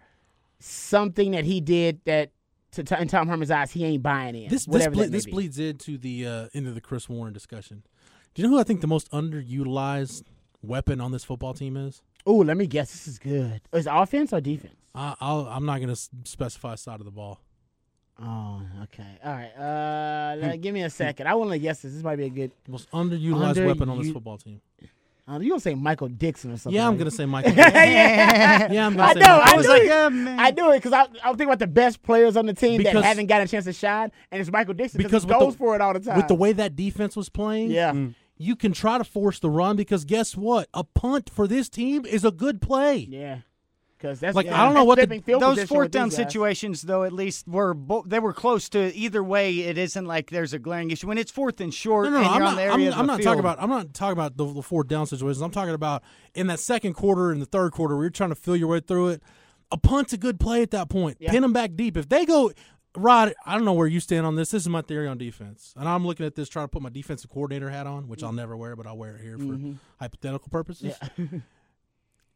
something 0.59 1.33
that 1.33 1.45
he 1.45 1.61
did 1.61 2.01
that 2.07 2.31
to, 2.73 2.85
to 2.85 3.01
in 3.01 3.09
Tom 3.09 3.29
Herman's 3.29 3.51
eyes 3.51 3.71
he 3.71 3.85
ain't 3.85 4.03
buying 4.03 4.35
in. 4.35 4.49
This 4.49 4.67
this, 4.67 4.87
ble- 4.87 5.09
this 5.09 5.27
bleeds 5.27 5.59
into 5.59 5.99
the 5.99 6.27
uh, 6.27 6.49
into 6.53 6.73
the 6.73 6.81
Chris 6.81 7.09
Warren 7.09 7.33
discussion. 7.33 7.83
Do 8.35 8.43
you 8.43 8.49
know 8.49 8.55
who 8.55 8.61
I 8.61 8.65
think 8.65 8.81
the 8.81 8.87
most 8.87 9.11
underutilized 9.11 10.23
weapon 10.63 11.01
on 11.01 11.11
this 11.13 11.25
football 11.25 11.55
team 11.55 11.77
is? 11.77 12.03
Oh, 12.27 12.37
let 12.37 12.57
me 12.57 12.67
guess. 12.67 12.93
This 12.93 13.09
is 13.09 13.19
good. 13.19 13.61
Is 13.73 13.87
it 13.87 13.93
offense 13.93 14.33
or 14.33 14.41
defense? 14.41 14.75
I, 14.95 15.15
I'll, 15.21 15.47
I'm 15.49 15.65
not 15.65 15.79
going 15.81 15.95
to 15.95 16.01
specify 16.25 16.75
side 16.75 17.01
of 17.01 17.07
the 17.07 17.11
ball. 17.11 17.41
Oh, 18.23 18.63
okay. 18.85 19.19
All 19.25 19.33
right. 19.33 19.53
Uh, 19.57 20.57
give 20.57 20.75
me 20.75 20.83
a 20.83 20.91
second. 20.91 21.27
I 21.27 21.35
want 21.35 21.51
to 21.51 21.59
guess 21.59 21.81
this. 21.81 21.95
This 21.95 22.03
might 22.03 22.17
be 22.17 22.27
a 22.27 22.31
good. 22.31 22.53
Most 22.69 22.91
underutilized 22.91 23.65
weapon 23.65 23.89
on 23.89 24.03
this 24.03 24.13
football 24.13 24.37
team. 24.37 24.61
Uh, 25.31 25.39
you 25.39 25.51
gonna 25.51 25.61
say 25.61 25.75
Michael 25.75 26.09
Dixon 26.09 26.51
or 26.53 26.57
something? 26.57 26.75
Yeah, 26.77 26.89
I'm 26.89 26.97
going 26.97 27.09
to 27.09 27.15
say 27.15 27.25
Michael. 27.25 27.53
yeah, 27.57 28.73
Yeah, 28.73 28.87
I'm 28.87 28.97
gonna 28.97 29.15
say 29.15 29.21
know. 29.21 29.39
Michael. 29.39 29.49
I, 29.49 29.53
I 29.53 29.57
was 29.57 29.69
like, 29.69 29.83
yeah, 29.85 30.09
man. 30.09 30.41
I 30.41 30.51
knew 30.51 30.71
it 30.73 30.79
because 30.79 30.93
I, 30.93 31.03
I 31.03 31.05
was 31.05 31.37
thinking 31.39 31.45
about 31.47 31.59
the 31.61 31.67
best 31.67 32.03
players 32.03 32.37
on 32.37 32.47
the 32.47 32.55
team 32.55 32.79
Because- 32.79 32.95
that 32.95 33.05
haven't 33.05 33.27
got 33.27 33.41
a 33.43 33.47
chance 33.47 33.65
to 33.67 33.73
shine, 33.73 34.11
and 34.33 34.41
it's 34.41 34.51
Michael 34.51 34.75
Dixon 34.75 34.99
because 34.99 35.25
because 35.25 35.25
he 35.25 35.29
goes 35.47 35.55
the- 35.55 35.59
for 35.59 35.75
it 35.77 35.81
all 35.81 35.93
the 35.93 36.01
time. 36.01 36.17
With 36.17 36.29
the 36.29 36.35
way 36.35 36.53
that 36.53 36.75
defense 36.75 37.15
was 37.17 37.29
playing, 37.29 37.71
yeah, 37.71 37.95
you 38.39 38.57
can 38.57 38.73
try 38.73 38.99
to 38.99 39.05
force 39.05 39.39
the 39.39 39.51
run 39.51 39.77
because 39.77 40.05
guess 40.05 40.37
what? 40.37 40.69
A 40.75 40.83
punt 40.83 41.31
for 41.33 41.47
this 41.47 41.69
team 41.69 42.05
is 42.07 42.25
a 42.25 42.31
good 42.31 42.61
play. 42.61 43.07
yeah, 43.09 43.39
because 44.01 44.19
that's 44.21 44.35
Like, 44.35 44.47
yeah, 44.47 44.61
I 44.61 44.65
don't 44.65 44.75
know 44.75 44.85
what 44.85 44.97
the- 44.97 45.03
flipping 45.03 45.23
field 45.23 45.43
Those 45.43 45.63
fourth 45.65 45.91
down 45.91 46.11
situations, 46.11 46.83
though, 46.83 47.03
at 47.05 47.13
least 47.13 47.47
were 47.47 47.75
bo- 47.75 48.03
they 48.07 48.19
were 48.19 48.33
close 48.33 48.69
to 48.71 48.95
either 48.95 49.23
way. 49.23 49.59
It 49.61 49.77
isn't 49.77 50.07
like 50.07 50.31
there's 50.31 50.53
a 50.55 50.59
glaring 50.59 50.91
issue 50.91 51.07
when 51.09 51.19
it's 51.19 51.31
fourth 51.31 51.61
and 51.61 51.73
short. 51.75 52.07
No, 52.07 52.11
no, 52.11 52.17
and 52.19 52.25
no. 52.27 52.33
you're 52.33 52.35
I'm 52.37 52.43
on 52.43 52.55
not. 52.55 52.57
the 52.57 52.63
I'm, 52.63 52.81
of 52.89 52.93
I'm 52.95 53.07
the 53.07 53.13
not 53.13 53.17
field. 53.19 53.25
talking 53.25 53.41
about. 53.41 53.63
I'm 53.63 53.69
not 53.71 53.93
talking 53.95 54.13
about 54.13 54.37
the, 54.37 54.47
the 54.55 54.63
fourth 54.63 54.89
down 54.89 55.07
situations. 55.07 55.43
I'm 55.43 55.51
talking 55.51 55.75
about 55.75 56.03
in 56.35 56.47
that 56.47 56.61
second 56.61 56.95
quarter 56.95 57.31
and 57.31 57.43
the 57.43 57.47
third 57.47 57.73
quarter 57.73 57.95
where 57.95 58.05
you're 58.05 58.11
trying 58.11 58.31
to 58.31 58.35
feel 58.37 58.57
your 58.57 58.69
way 58.69 58.81
through 58.81 59.09
it. 59.09 59.23
A 59.73 59.77
punt's 59.77 60.13
a 60.13 60.17
good 60.17 60.41
play 60.41 60.63
at 60.63 60.71
that 60.73 60.89
point. 60.89 61.19
Yeah. 61.21 61.31
Pin 61.31 61.43
them 61.43 61.53
back 61.53 61.77
deep. 61.77 61.97
If 61.97 62.09
they 62.09 62.25
go, 62.27 62.51
Rod, 62.97 63.35
I 63.47 63.55
don't 63.55 63.65
know 63.65 63.73
where 63.73 63.87
you 63.87 64.01
stand 64.01 64.27
on 64.27 64.35
this. 64.35 64.51
This 64.51 64.63
is 64.63 64.69
my 64.69 64.83
theory 64.83 65.07
on 65.07 65.17
defense, 65.19 65.73
and 65.77 65.89
I'm 65.89 66.05
looking 66.05 66.27
at 66.27 66.35
this 66.35 66.49
trying 66.49 66.65
to 66.65 66.69
put 66.69 66.83
my 66.83 66.89
defensive 66.91 67.31
coordinator 67.31 67.71
hat 67.71 67.87
on, 67.87 68.09
which 68.09 68.25
I'll 68.25 68.33
never 68.33 68.57
wear, 68.57 68.75
but 68.75 68.87
I'll 68.89 68.97
wear 68.99 69.15
it 69.17 69.21
here 69.23 69.39
for 69.39 69.45
Mm-hmm. 69.45 69.73
hypothetical 70.01 70.49
purposes. 70.51 70.95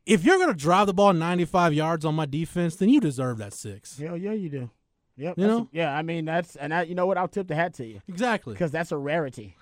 if 0.06 0.24
you're 0.24 0.36
going 0.38 0.48
to 0.50 0.54
drive 0.54 0.86
the 0.86 0.94
ball 0.94 1.12
95 1.12 1.72
yards 1.74 2.04
on 2.04 2.14
my 2.14 2.26
defense, 2.26 2.76
then 2.76 2.88
you 2.88 3.00
deserve 3.00 3.38
that 3.38 3.52
six. 3.52 3.98
Hell 3.98 4.16
yeah, 4.16 4.32
you 4.32 4.48
do. 4.48 4.70
Yep. 5.16 5.38
You 5.38 5.44
that's 5.46 5.54
a- 5.56 5.58
know? 5.60 5.68
yeah, 5.72 5.96
I 5.96 6.02
mean 6.02 6.24
that's 6.24 6.56
and 6.56 6.74
I, 6.74 6.82
you 6.82 6.94
know 6.94 7.06
what? 7.06 7.16
I'll 7.18 7.28
tip 7.28 7.46
the 7.48 7.54
hat 7.54 7.74
to 7.74 7.86
you 7.86 8.00
Exactly. 8.08 8.54
because 8.54 8.70
that's 8.72 8.90
a 8.92 8.96
rarity 8.96 9.56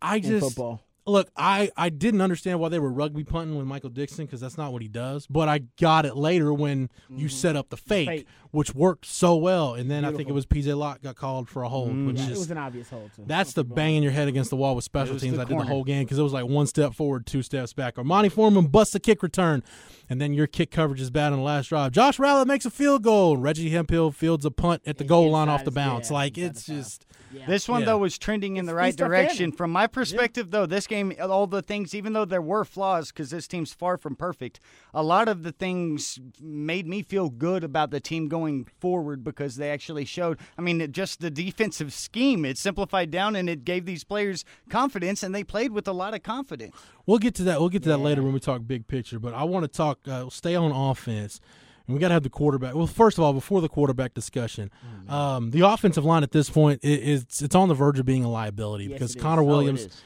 I 0.00 0.18
just 0.20 0.46
football. 0.46 0.82
Look. 1.08 1.28
I 1.36 1.70
I 1.76 1.88
didn't 1.88 2.20
understand 2.20 2.60
why 2.60 2.68
they 2.68 2.78
were 2.78 2.90
rugby 2.92 3.24
punting 3.24 3.56
with 3.56 3.66
Michael 3.66 3.90
Dixon 3.90 4.26
because 4.26 4.40
that's 4.40 4.56
not 4.58 4.72
what 4.72 4.82
he 4.82 4.88
does. 4.88 5.26
But 5.26 5.48
I 5.48 5.60
got 5.80 6.04
it 6.06 6.16
later 6.16 6.52
when 6.52 6.90
you 7.10 7.28
set 7.28 7.56
up 7.56 7.70
the 7.70 7.76
fake, 7.76 8.08
Mm-hmm. 8.08 8.16
Fake. 8.18 8.26
which 8.52 8.74
worked 8.74 9.06
so 9.06 9.36
well. 9.36 9.74
And 9.74 9.90
then 9.90 10.04
I 10.04 10.12
think 10.12 10.28
it 10.28 10.32
was 10.32 10.46
PJ 10.46 10.76
Locke 10.76 11.02
got 11.02 11.16
called 11.16 11.48
for 11.48 11.62
a 11.62 11.68
hold, 11.68 11.96
which 12.06 12.16
Yeah, 12.18 12.26
it 12.26 12.32
is 12.32 12.38
was 12.38 12.50
an 12.50 12.58
obvious 12.58 12.88
hold 12.90 13.10
too. 13.16 13.24
That's 13.26 13.52
the 13.52 13.64
banging 13.64 14.02
your 14.02 14.12
head 14.12 14.28
against 14.28 14.50
the 14.50 14.56
wall 14.56 14.74
with 14.74 14.84
special 14.84 15.18
teams. 15.18 15.38
I 15.38 15.44
did 15.44 15.58
the 15.58 15.64
whole 15.64 15.84
game 15.84 16.04
because 16.04 16.18
it 16.18 16.22
was 16.22 16.32
like 16.32 16.46
one 16.46 16.66
step 16.66 16.94
forward, 16.94 17.26
two 17.26 17.42
steps 17.42 17.72
back. 17.72 17.96
Armanti 17.96 18.30
Foreman 18.30 18.66
busts 18.66 18.94
a 18.94 19.00
kick 19.00 19.22
return, 19.22 19.62
and 20.08 20.20
then 20.20 20.32
your 20.32 20.46
kick 20.46 20.70
coverage 20.70 21.00
is 21.00 21.10
bad 21.10 21.32
on 21.32 21.38
the 21.38 21.44
last 21.44 21.68
drive. 21.68 21.92
Josh 21.92 22.18
Rowland 22.18 22.48
makes 22.48 22.64
a 22.64 22.70
field 22.70 23.02
goal, 23.02 23.36
Reggie 23.36 23.70
Hemphill 23.70 24.10
fields 24.10 24.44
a 24.44 24.50
punt 24.50 24.82
at 24.86 24.98
the 24.98 25.04
It's 25.04 25.08
goal 25.08 25.30
line 25.30 25.48
off 25.48 25.64
the 25.64 25.70
bounce. 25.70 26.10
yeah, 26.10 26.14
like 26.14 26.38
it's 26.38 26.64
just 26.66 27.04
Yeah. 27.30 27.44
This 27.46 27.68
one 27.68 27.80
Yeah. 27.80 27.86
though 27.88 27.98
was 27.98 28.16
trending 28.16 28.56
in 28.56 28.64
the 28.64 28.74
right 28.74 28.96
direction. 28.96 29.52
From 29.52 29.70
my 29.70 29.86
perspective, 29.86 30.50
though, 30.50 30.64
this 30.64 30.86
game, 30.86 31.12
all 31.20 31.46
the 31.46 31.60
things, 31.60 31.94
even 31.94 32.14
though 32.14 32.24
there 32.24 32.40
were 32.40 32.64
flaws, 32.64 33.08
because 33.12 33.28
this 33.28 33.46
team's 33.46 33.70
far 33.74 33.98
from 33.98 34.16
perfect, 34.16 34.60
a 34.94 35.02
lot 35.02 35.28
of 35.28 35.42
the 35.42 35.52
things 35.52 36.18
made 36.40 36.86
me 36.86 37.02
feel 37.02 37.28
good 37.28 37.64
about 37.64 37.90
the 37.90 38.00
team 38.00 38.28
going 38.28 38.66
forward 38.80 39.22
because 39.22 39.56
they 39.56 39.70
actually 39.70 40.06
showed. 40.06 40.38
I 40.56 40.62
mean, 40.62 40.90
just 40.90 41.20
the 41.20 41.30
defensive 41.30 41.92
scheme, 41.92 42.46
it 42.46 42.56
simplified 42.56 43.10
down 43.10 43.36
and 43.36 43.46
it 43.50 43.62
gave 43.62 43.84
these 43.84 44.04
players 44.04 44.46
confidence, 44.70 45.22
and 45.22 45.34
they 45.34 45.44
played 45.44 45.72
with 45.72 45.86
a 45.86 45.92
lot 45.92 46.14
of 46.14 46.22
confidence. 46.22 46.74
We'll 47.04 47.18
get 47.18 47.34
to 47.36 47.44
that. 47.44 47.60
We'll 47.60 47.68
get 47.68 47.82
to 47.82 47.88
that 47.90 47.98
later 47.98 48.22
when 48.22 48.32
we 48.32 48.40
talk 48.40 48.62
big 48.66 48.86
picture. 48.86 49.18
But 49.18 49.34
I 49.34 49.44
want 49.44 49.64
to 49.64 49.68
talk. 49.68 49.97
Uh, 50.06 50.28
stay 50.30 50.54
on 50.54 50.70
offense, 50.72 51.40
and 51.86 51.94
we 51.94 52.00
got 52.00 52.08
to 52.08 52.14
have 52.14 52.22
the 52.22 52.30
quarterback. 52.30 52.74
Well, 52.74 52.86
first 52.86 53.18
of 53.18 53.24
all, 53.24 53.32
before 53.32 53.60
the 53.60 53.68
quarterback 53.68 54.14
discussion, 54.14 54.70
Oh, 55.08 55.14
um, 55.14 55.50
the 55.50 55.60
offensive 55.66 56.04
line 56.04 56.22
at 56.22 56.32
this 56.32 56.48
point 56.50 56.80
is 56.84 57.24
it's 57.42 57.54
on 57.54 57.68
the 57.68 57.74
verge 57.74 57.98
of 57.98 58.06
being 58.06 58.24
a 58.24 58.30
liability 58.30 58.84
Yes, 58.84 58.92
because. 58.92 59.14
Connor 59.14 59.42
Oh, 59.42 59.44
it 59.44 59.48
Williams. 59.48 59.80
is. 59.86 60.02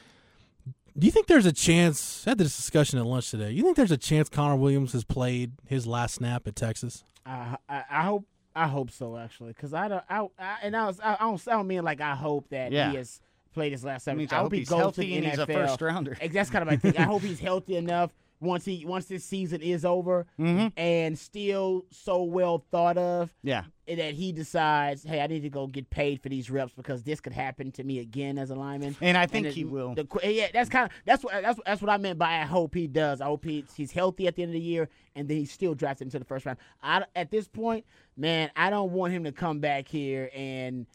Do 0.99 1.07
you 1.07 1.11
think 1.11 1.27
there's 1.27 1.47
a 1.47 1.53
chance? 1.53 2.27
I 2.27 2.31
had 2.31 2.39
this 2.39 2.55
discussion 2.55 2.99
at 2.99 3.07
lunch 3.07 3.31
today. 3.31 3.51
You 3.51 3.63
think 3.63 3.77
there's 3.77 3.91
a 3.91 3.97
chance 3.97 4.29
Connor 4.29 4.57
Williams 4.57 4.93
has 4.93 5.05
played 5.05 5.53
his 5.67 5.87
last 5.87 6.17
snap 6.17 6.47
at 6.47 6.55
Texas? 6.55 7.03
I, 7.25 7.57
I, 7.69 7.85
I 7.91 8.03
hope 8.03 8.27
I 8.55 8.67
hope 8.69 8.91
so 8.91 9.17
actually 9.17 9.53
because 9.55 9.73
I 9.73 9.89
don't 9.89 10.05
I, 10.11 10.27
I 10.39 10.57
and 10.63 10.77
I 10.77 10.85
was 10.87 11.01
I, 11.01 11.15
I 11.15 11.17
don't 11.21 11.41
I 11.49 11.53
don't 11.53 11.67
mean 11.67 11.83
like 11.83 12.03
I 12.03 12.15
hope 12.15 12.49
that 12.51 12.73
Yeah. 12.73 12.91
he 12.91 12.97
has 12.99 13.21
played 13.55 13.73
his 13.73 13.83
last 13.85 14.05
seven. 14.05 14.19
means 14.19 14.33
I 14.33 14.37
I 14.37 14.39
hope 14.41 14.47
hope 14.47 14.53
he's 14.53 14.69
healthy 14.69 15.03
to 15.03 15.09
the 15.09 15.17
and 15.17 15.27
he's 15.27 15.39
a 15.39 15.47
first 15.47 15.81
rounder. 15.81 16.19
That's 16.31 16.51
kind 16.51 16.63
of 16.63 16.69
my 16.69 16.77
thing. 16.77 16.99
I 16.99 17.05
hope 17.05 17.23
he's 17.23 17.41
healthy 17.51 17.77
enough 17.77 18.11
once 18.43 18.65
he 18.65 18.85
once 18.85 19.07
this 19.07 19.25
season 19.25 19.63
is 19.63 19.85
over 19.85 20.27
Mm-hmm. 20.39 20.69
and 20.77 21.19
still 21.19 21.87
so 21.91 22.23
well 22.25 22.65
thought 22.71 22.99
of 22.99 23.33
Yeah. 23.43 23.65
that 23.87 24.15
he 24.15 24.33
decides, 24.33 25.05
hey, 25.05 25.21
I 25.21 25.27
need 25.29 25.41
to 25.43 25.49
go 25.51 25.67
get 25.67 25.89
paid 25.91 26.21
for 26.21 26.29
these 26.29 26.51
reps 26.51 26.73
because 26.75 27.03
this 27.05 27.21
could 27.21 27.33
happen 27.33 27.71
to 27.73 27.85
me 27.85 28.01
again 28.01 28.39
as 28.39 28.51
a 28.51 28.55
lineman. 28.55 28.97
And 29.01 29.17
I 29.17 29.27
think 29.27 29.47
it- 29.47 29.55
he 29.55 29.65
will. 29.65 29.95
the 29.95 30.07
yeah, 30.25 30.49
that's 30.53 30.69
kind 30.69 30.87
of 30.87 30.97
that's 31.07 31.23
what 31.25 31.41
that's 31.43 31.61
that's 31.65 31.81
what 31.81 31.91
I 31.91 31.97
meant 31.99 32.19
by 32.19 32.41
I 32.41 32.45
hope 32.45 32.75
he 32.75 32.87
does. 32.87 33.21
I 33.21 33.27
hope 33.27 33.45
he, 33.45 33.65
he's 33.77 33.93
healthy 33.93 34.27
at 34.27 34.35
the 34.37 34.43
end 34.43 34.51
of 34.51 34.55
the 34.55 34.61
year, 34.61 34.89
and 35.15 35.29
then 35.29 35.37
he's 35.37 35.53
still 35.53 35.75
drafted 35.75 36.07
into 36.09 36.19
the 36.19 36.25
first 36.25 36.45
round. 36.45 36.59
I, 36.83 37.05
at 37.15 37.31
this 37.31 37.47
point, 37.49 37.85
man, 38.17 38.51
I 38.57 38.71
don't 38.71 38.91
want 38.93 39.13
him 39.13 39.25
to 39.25 39.33
come 39.33 39.61
back 39.61 39.87
here 39.89 40.31
and 40.35 40.87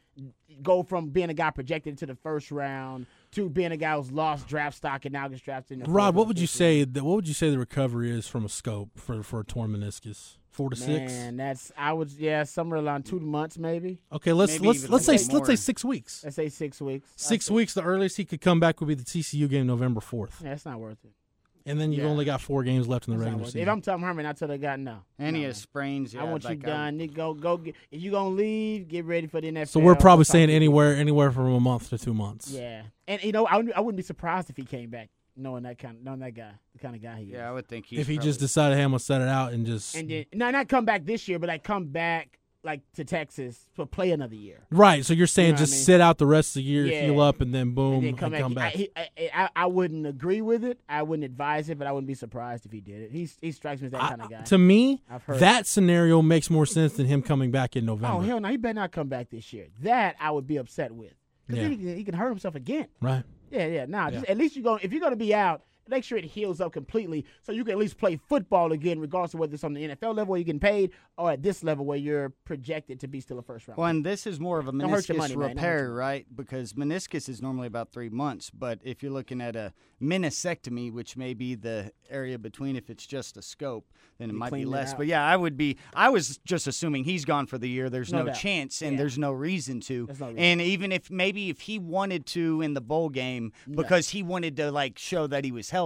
go 0.63 0.81
from 0.81 1.09
being 1.09 1.29
a 1.29 1.33
guy 1.33 1.51
projected 1.51 1.91
into 1.91 2.05
the 2.07 2.15
first 2.15 2.51
round 2.51 3.05
to 3.31 3.49
being 3.49 3.71
a 3.71 3.77
guy 3.77 3.95
who's 3.95 4.11
lost 4.11 4.47
draft 4.47 4.77
stock 4.77 5.05
and 5.05 5.13
now 5.13 5.27
gets 5.27 5.41
drafted. 5.41 5.79
In 5.79 5.83
the 5.83 5.91
Rod, 5.91 6.15
what 6.15 6.27
would 6.27 6.39
you 6.39 6.47
say? 6.47 6.83
That 6.83 7.03
what 7.03 7.15
would 7.15 7.27
you 7.27 7.33
say 7.33 7.49
the 7.49 7.59
recovery 7.59 8.11
is 8.11 8.27
from 8.27 8.45
a 8.45 8.49
scope 8.49 8.89
for 8.97 9.23
for 9.23 9.41
a 9.41 9.43
torn 9.43 9.71
meniscus? 9.75 10.37
Four 10.49 10.71
to 10.71 10.75
six. 10.75 11.11
Man, 11.11 11.37
that's 11.37 11.71
I 11.77 11.93
would 11.93 12.11
yeah 12.13 12.43
somewhere 12.43 12.79
around 12.79 13.05
two 13.05 13.19
months 13.19 13.59
maybe. 13.59 13.99
Okay, 14.11 14.33
let's 14.33 14.53
Maybe 14.53 14.67
let's 14.67 14.89
let's 14.89 15.05
say 15.05 15.17
little 15.17 15.39
let's 15.39 15.47
say 15.47 15.55
six 15.55 15.85
weeks. 15.85 16.23
Let's 16.23 16.35
say 16.35 16.49
six 16.49 16.81
weeks. 16.81 17.07
Six 17.15 17.51
weeks. 17.51 17.75
The 17.75 17.83
earliest 17.83 18.17
he 18.17 18.25
could 18.25 18.41
come 18.41 18.59
back 18.59 18.79
would 18.79 18.87
be 18.87 18.95
the 18.95 19.03
TCU 19.03 19.47
game, 19.47 19.67
November 19.67 20.01
fourth, 20.01 20.41
Yeah, 20.43 20.49
that's 20.49 20.65
not 20.65 20.79
worth 20.79 20.97
it. 21.03 21.11
And 21.67 21.79
then 21.79 21.91
you've 21.91 22.03
Yeah. 22.05 22.09
only 22.09 22.25
got 22.25 22.41
four 22.41 22.63
games 22.63 22.87
left 22.87 23.07
in 23.07 23.13
the 23.13 23.17
That's 23.19 23.25
not 23.25 23.31
regular 23.31 23.41
worth 23.43 23.49
it. 23.49 23.51
season. 23.51 23.61
If 23.61 23.69
I'm 23.69 23.81
Tom 23.81 24.01
Herman, 24.01 24.25
I 24.25 24.33
tell 24.33 24.47
the 24.47 24.57
guy 24.57 24.75
no. 24.77 24.99
And 25.19 25.35
he 25.35 25.43
no. 25.43 25.47
has 25.49 25.57
sprains. 25.57 26.13
Yeah, 26.13 26.21
I 26.21 26.23
want 26.23 26.43
like, 26.43 26.57
you 26.59 26.63
done. 26.63 26.97
Nick, 26.97 27.13
go 27.13 27.33
go. 27.35 27.57
Get, 27.57 27.75
if 27.91 28.01
you 28.01 28.09
gonna 28.11 28.29
leave, 28.29 28.87
get 28.87 29.05
ready 29.05 29.27
for 29.27 29.39
the 29.41 29.49
NFL. 29.51 29.67
so 29.67 29.79
we're 29.79 29.95
probably 29.95 30.25
Talk 30.25 30.31
saying 30.31 30.47
to 30.47 30.53
you. 30.53 30.57
anywhere 30.57 30.95
anywhere 30.95 31.31
from 31.31 31.51
a 31.53 31.59
month 31.59 31.89
to 31.89 31.97
two 31.97 32.13
months. 32.13 32.51
Yeah, 32.51 32.81
and 33.07 33.23
you 33.23 33.31
know 33.31 33.45
I 33.45 33.57
wouldn't, 33.57 33.75
I 33.77 33.81
wouldn't 33.81 33.97
be 33.97 34.03
surprised 34.03 34.49
if 34.49 34.57
he 34.57 34.63
came 34.63 34.89
back, 34.89 35.09
knowing 35.35 35.63
that 35.63 35.77
kind, 35.77 35.97
of 35.97 36.03
knowing 36.03 36.19
that 36.21 36.33
guy, 36.33 36.51
the 36.73 36.79
kind 36.79 36.95
of 36.95 37.01
guy 37.01 37.17
he 37.17 37.25
is. 37.25 37.29
Yeah, 37.33 37.49
I 37.49 37.53
would 37.53 37.67
think 37.67 37.85
he's 37.85 37.99
if 37.99 38.07
he 38.07 38.15
probably- 38.15 38.29
just 38.29 38.39
decided, 38.39 38.77
hey, 38.77 38.83
I'm 38.83 38.89
gonna 38.91 38.99
set 38.99 39.21
it 39.21 39.27
out 39.27 39.53
and 39.53 39.65
just 39.65 39.95
and 39.95 40.09
then 40.09 40.25
no, 40.33 40.49
not 40.51 40.67
come 40.69 40.85
back 40.85 41.05
this 41.05 41.27
year, 41.27 41.37
but 41.39 41.47
like 41.47 41.63
come 41.63 41.85
back 41.85 42.39
like 42.67 42.81
to 42.93 43.03
Texas 43.03 43.67
to 43.75 43.85
play 43.87 44.11
another 44.11 44.35
year. 44.35 44.59
right. 44.69 45.03
So 45.03 45.13
you're 45.13 45.25
saying 45.25 45.49
know 45.49 45.53
what 45.53 45.59
I 45.61 45.63
just 45.63 45.73
mean? 45.73 45.83
sit 45.85 46.01
out 46.01 46.17
the 46.19 46.27
rest 46.27 46.49
of 46.51 46.55
the 46.55 46.63
year, 46.63 46.85
Yeah. 46.85 47.01
heal 47.05 47.19
up, 47.21 47.41
and 47.41 47.55
then 47.55 47.71
boom, 47.71 47.95
and 47.95 48.03
then 48.03 48.15
come 48.15 48.53
back. 48.53 48.75
back. 48.75 48.89
I, 48.95 49.29
I, 49.33 49.49
I, 49.55 49.65
wouldn't 49.65 50.05
agree 50.05 50.41
with 50.41 50.63
it. 50.63 50.79
I 50.87 51.01
wouldn't 51.01 51.23
advise 51.25 51.69
it, 51.69 51.79
but 51.79 51.87
I 51.87 51.91
wouldn't 51.91 52.07
be 52.07 52.13
surprised 52.13 52.65
if 52.65 52.71
he 52.71 52.81
did 52.81 53.01
it. 53.01 53.11
He's, 53.11 53.37
he 53.41 53.51
strikes 53.51 53.81
me 53.81 53.87
as 53.87 53.91
that 53.93 54.03
I- 54.03 54.09
kind 54.09 54.21
of 54.21 54.29
guy. 54.29 54.41
to 54.43 54.57
me, 54.57 55.01
that 55.27 55.65
scenario 55.65 56.21
makes 56.21 56.49
more 56.49 56.65
sense 56.67 56.93
than 56.93 57.07
him 57.07 57.21
coming 57.23 57.49
back 57.49 57.75
in 57.75 57.85
November. 57.85 58.17
oh 58.17 58.19
hell 58.19 58.39
no, 58.39 58.49
he 58.49 58.57
better 58.57 58.73
not 58.75 58.91
come 58.91 59.07
back 59.07 59.29
this 59.31 59.51
year. 59.53 59.67
That 59.81 60.15
I 60.19 60.29
would 60.31 60.45
be 60.45 60.57
upset 60.57 60.91
with 60.91 61.13
because 61.47 61.63
Yeah. 61.63 61.69
he, 61.69 61.77
can, 61.77 61.97
he 61.97 62.03
can 62.03 62.13
hurt 62.13 62.29
himself 62.29 62.55
again. 62.55 62.87
Right. 63.01 63.23
Yeah, 63.49 63.67
yeah. 63.67 63.85
Nah, 63.85 64.11
just 64.11 64.25
at 64.25 64.37
least 64.37 64.55
you 64.57 64.61
go 64.63 64.77
if 64.81 64.91
you're 64.91 64.99
gonna 65.01 65.15
be 65.15 65.33
out, 65.33 65.63
make 65.89 66.03
sure 66.03 66.17
it 66.17 66.25
heals 66.25 66.61
up 66.61 66.73
completely 66.73 67.25
so 67.41 67.51
you 67.51 67.63
can 67.63 67.71
at 67.73 67.77
least 67.77 67.97
play 67.97 68.19
football 68.27 68.71
again, 68.71 68.99
regardless 68.99 69.33
of 69.33 69.39
whether 69.39 69.53
it's 69.53 69.63
on 69.63 69.73
the 69.73 69.87
NFL 69.87 70.15
level 70.15 70.25
where 70.31 70.37
you're 70.39 70.45
getting 70.45 70.59
paid 70.59 70.91
or 71.17 71.31
at 71.31 71.41
this 71.43 71.63
level 71.63 71.85
where 71.85 71.97
you're 71.97 72.29
projected 72.45 72.99
to 72.99 73.07
be 73.07 73.19
still 73.21 73.39
a 73.39 73.41
first 73.41 73.67
round. 73.67 73.77
Well, 73.77 73.87
and 73.87 74.05
this 74.05 74.27
is 74.27 74.39
more 74.39 74.59
of 74.59 74.67
a 74.67 74.71
Don't 74.71 74.89
hurt 74.89 75.07
your 75.07 75.15
meniscus 75.15 75.19
money, 75.19 75.35
man. 75.35 75.49
Don't 75.49 75.57
hurt 75.57 75.71
repair, 75.81 75.93
right? 75.93 76.25
Because 76.35 76.73
meniscus 76.73 77.29
is 77.29 77.41
normally 77.41 77.67
about 77.67 77.91
three 77.91 78.09
months, 78.09 78.49
but 78.49 78.79
if 78.83 79.01
you're 79.01 79.11
looking 79.11 79.41
at 79.41 79.55
a 79.55 79.73
meniscectomy, 80.01 80.91
which 80.91 81.17
may 81.17 81.33
be 81.33 81.55
the 81.55 81.91
area 82.09 82.37
between 82.37 82.75
if 82.75 82.89
it's 82.89 83.05
just 83.05 83.37
a 83.37 83.41
scope, 83.41 83.85
then 84.17 84.29
it 84.29 84.33
You 84.33 84.39
might 84.39 84.53
be 84.53 84.65
less. 84.65 84.93
But 84.93 85.07
yeah, 85.07 85.25
I 85.25 85.35
would 85.35 85.57
be. 85.57 85.77
I 85.93 86.09
was 86.09 86.39
just 86.45 86.67
assuming 86.67 87.03
he's 87.03 87.25
gone 87.25 87.45
for 87.47 87.57
the 87.57 87.69
year. 87.69 87.89
There's 87.89 88.11
No 88.11 88.23
no, 88.23 88.33
chance, 88.33 88.81
and 88.81 88.93
Yeah. 88.93 88.97
there's 88.97 89.17
no 89.17 89.31
reason 89.31 89.79
to. 89.81 90.07
No 90.19 90.27
reason. 90.27 90.37
And 90.37 90.61
even 90.61 90.91
if 90.91 91.11
maybe 91.11 91.49
if 91.49 91.61
he 91.61 91.79
wanted 91.79 92.25
to 92.27 92.61
in 92.61 92.73
the 92.73 92.81
bowl 92.81 93.09
game 93.09 93.51
because 93.69 94.09
he 94.09 94.23
wanted 94.23 94.57
to 94.57 94.71
like 94.71 94.97
show 94.97 95.27
that 95.27 95.43
he 95.43 95.51
was 95.51 95.69
healthy, 95.69 95.76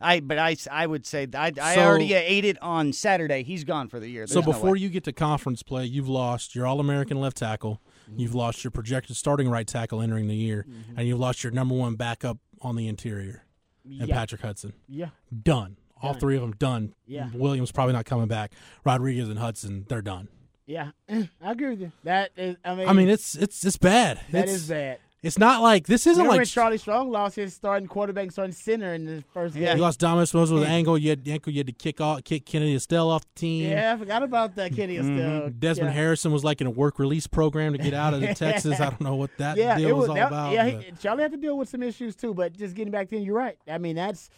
I 0.00 0.20
but 0.20 0.38
I 0.38 0.56
I 0.70 0.86
would 0.86 1.04
say 1.06 1.26
I 1.34 1.52
I 1.60 1.74
So- 1.74 1.82
already 1.82 2.12
ate 2.14 2.44
it 2.44 2.60
on 2.62 2.92
Saturday. 2.92 3.42
He's 3.42 3.64
gone 3.64 3.88
for 3.88 4.00
the 4.00 4.08
year. 4.08 4.26
So 4.26 4.34
There's 4.34 4.46
no 4.46 4.52
before 4.52 4.72
way. 4.72 4.78
you 4.80 4.88
get 4.88 5.04
to 5.04 5.12
conference 5.12 5.62
play, 5.62 5.84
you've 5.86 6.08
lost 6.08 6.54
your 6.54 6.66
All 6.66 6.80
American 6.80 7.20
left 7.20 7.36
tackle, 7.36 7.80
Mm-hmm. 8.10 8.20
you've 8.20 8.34
lost 8.36 8.62
your 8.64 8.70
projected 8.70 9.16
starting 9.16 9.48
right 9.48 9.66
tackle 9.66 10.00
entering 10.00 10.28
the 10.28 10.36
year, 10.36 10.64
and 10.96 11.08
you've 11.08 11.18
lost 11.18 11.42
your 11.42 11.50
number 11.52 11.74
one 11.74 11.96
backup 11.96 12.38
on 12.60 12.76
the 12.76 12.86
interior, 12.88 13.44
and 13.84 14.08
yeah, 14.08 14.14
Patrick 14.14 14.40
Hudson. 14.42 14.72
yeah, 14.88 15.08
Done. 15.42 15.76
All 16.02 16.12
Done. 16.12 16.20
three 16.20 16.36
of 16.36 16.42
them 16.42 16.52
done. 16.52 16.94
Yeah. 17.06 17.30
Williams 17.34 17.72
probably 17.72 17.94
not 17.94 18.04
coming 18.04 18.28
back. 18.28 18.52
Rodriguez 18.84 19.28
and 19.28 19.38
Hudson, 19.38 19.86
they're 19.88 20.02
done. 20.02 20.28
yeah. 20.66 20.90
I 21.08 21.26
agree 21.40 21.70
with 21.70 21.80
you. 21.80 21.92
That 22.04 22.30
is, 22.36 22.56
I 22.64 22.74
mean, 22.74 22.88
I 22.88 22.92
mean, 22.92 23.08
it's 23.08 23.34
it's 23.34 23.64
it's 23.64 23.78
bad. 23.78 24.20
that 24.30 24.44
it's, 24.44 24.52
is 24.52 24.68
bad. 24.68 24.98
It's 25.22 25.38
not 25.38 25.62
like 25.62 25.86
this 25.86 26.06
isn't 26.06 26.22
Remember 26.22 26.32
like 26.32 26.38
when 26.40 26.46
Charlie 26.46 26.78
Strong 26.78 27.10
lost 27.10 27.36
his 27.36 27.54
starting 27.54 27.88
quarterback, 27.88 28.30
starting 28.30 28.52
center 28.52 28.94
in 28.94 29.06
the 29.06 29.24
first 29.32 29.56
you 29.56 29.64
game. 29.64 29.78
lost 29.78 29.98
Dominic 29.98 30.32
Moses 30.32 30.52
with 30.52 30.62
an 30.62 30.68
angle. 30.68 30.96
You 30.96 31.10
had 31.10 31.26
ankle. 31.26 31.52
You 31.52 31.60
had 31.60 31.66
to 31.66 31.72
kick 31.72 32.00
off, 32.00 32.22
kick 32.22 32.44
Kennedy 32.44 32.74
Estelle 32.74 33.10
off 33.10 33.22
the 33.22 33.40
team. 33.40 33.70
Yeah, 33.70 33.94
I 33.94 33.96
forgot 33.98 34.22
about 34.22 34.54
that. 34.56 34.76
Kenny 34.76 34.96
mm-hmm. 34.96 35.18
is 35.18 35.18
still 35.18 35.50
Desmond 35.50 35.90
yeah. 35.90 36.00
Harrison 36.00 36.32
was 36.32 36.44
like 36.44 36.60
in 36.60 36.66
a 36.66 36.70
work 36.70 36.98
release 36.98 37.26
program 37.26 37.72
to 37.72 37.78
get 37.78 37.94
out 37.94 38.14
of 38.14 38.20
the 38.20 38.34
Texas. 38.34 38.78
I 38.78 38.90
don't 38.90 39.00
know 39.00 39.16
what 39.16 39.36
that 39.38 39.56
Yeah, 39.56 39.78
deal 39.78 39.88
it 39.88 39.92
was, 39.92 40.02
was. 40.02 40.08
all 40.10 40.14
that- 40.16 40.26
about. 40.28 40.52
yeah, 40.52 40.66
he, 40.66 40.92
Charlie 41.00 41.22
had 41.22 41.32
to 41.32 41.38
deal 41.38 41.56
with 41.56 41.70
some 41.70 41.82
issues 41.82 42.14
too. 42.14 42.34
But 42.34 42.52
just 42.52 42.74
getting 42.74 42.92
back 42.92 43.08
then, 43.10 43.22
you're 43.22 43.34
right. 43.36 43.58
I 43.66 43.78
mean, 43.78 43.96
that's 43.96 44.28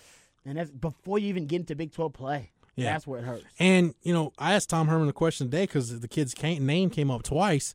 and 0.46 0.56
that's 0.56 0.70
before 0.70 1.18
you 1.18 1.28
even 1.28 1.46
get 1.46 1.60
into 1.60 1.74
Big 1.74 1.92
Twelve 1.92 2.12
play. 2.12 2.52
Yeah. 2.76 2.92
That's 2.92 3.06
where 3.08 3.18
it 3.18 3.24
hurts. 3.24 3.44
And 3.58 3.94
you 4.02 4.14
know, 4.14 4.32
I 4.38 4.54
asked 4.54 4.70
Tom 4.70 4.86
Herman 4.86 5.08
the 5.08 5.12
question 5.12 5.48
today 5.48 5.64
because 5.64 5.98
the 5.98 6.08
kid's 6.08 6.40
name 6.42 6.90
came 6.90 7.10
up 7.10 7.24
twice. 7.24 7.74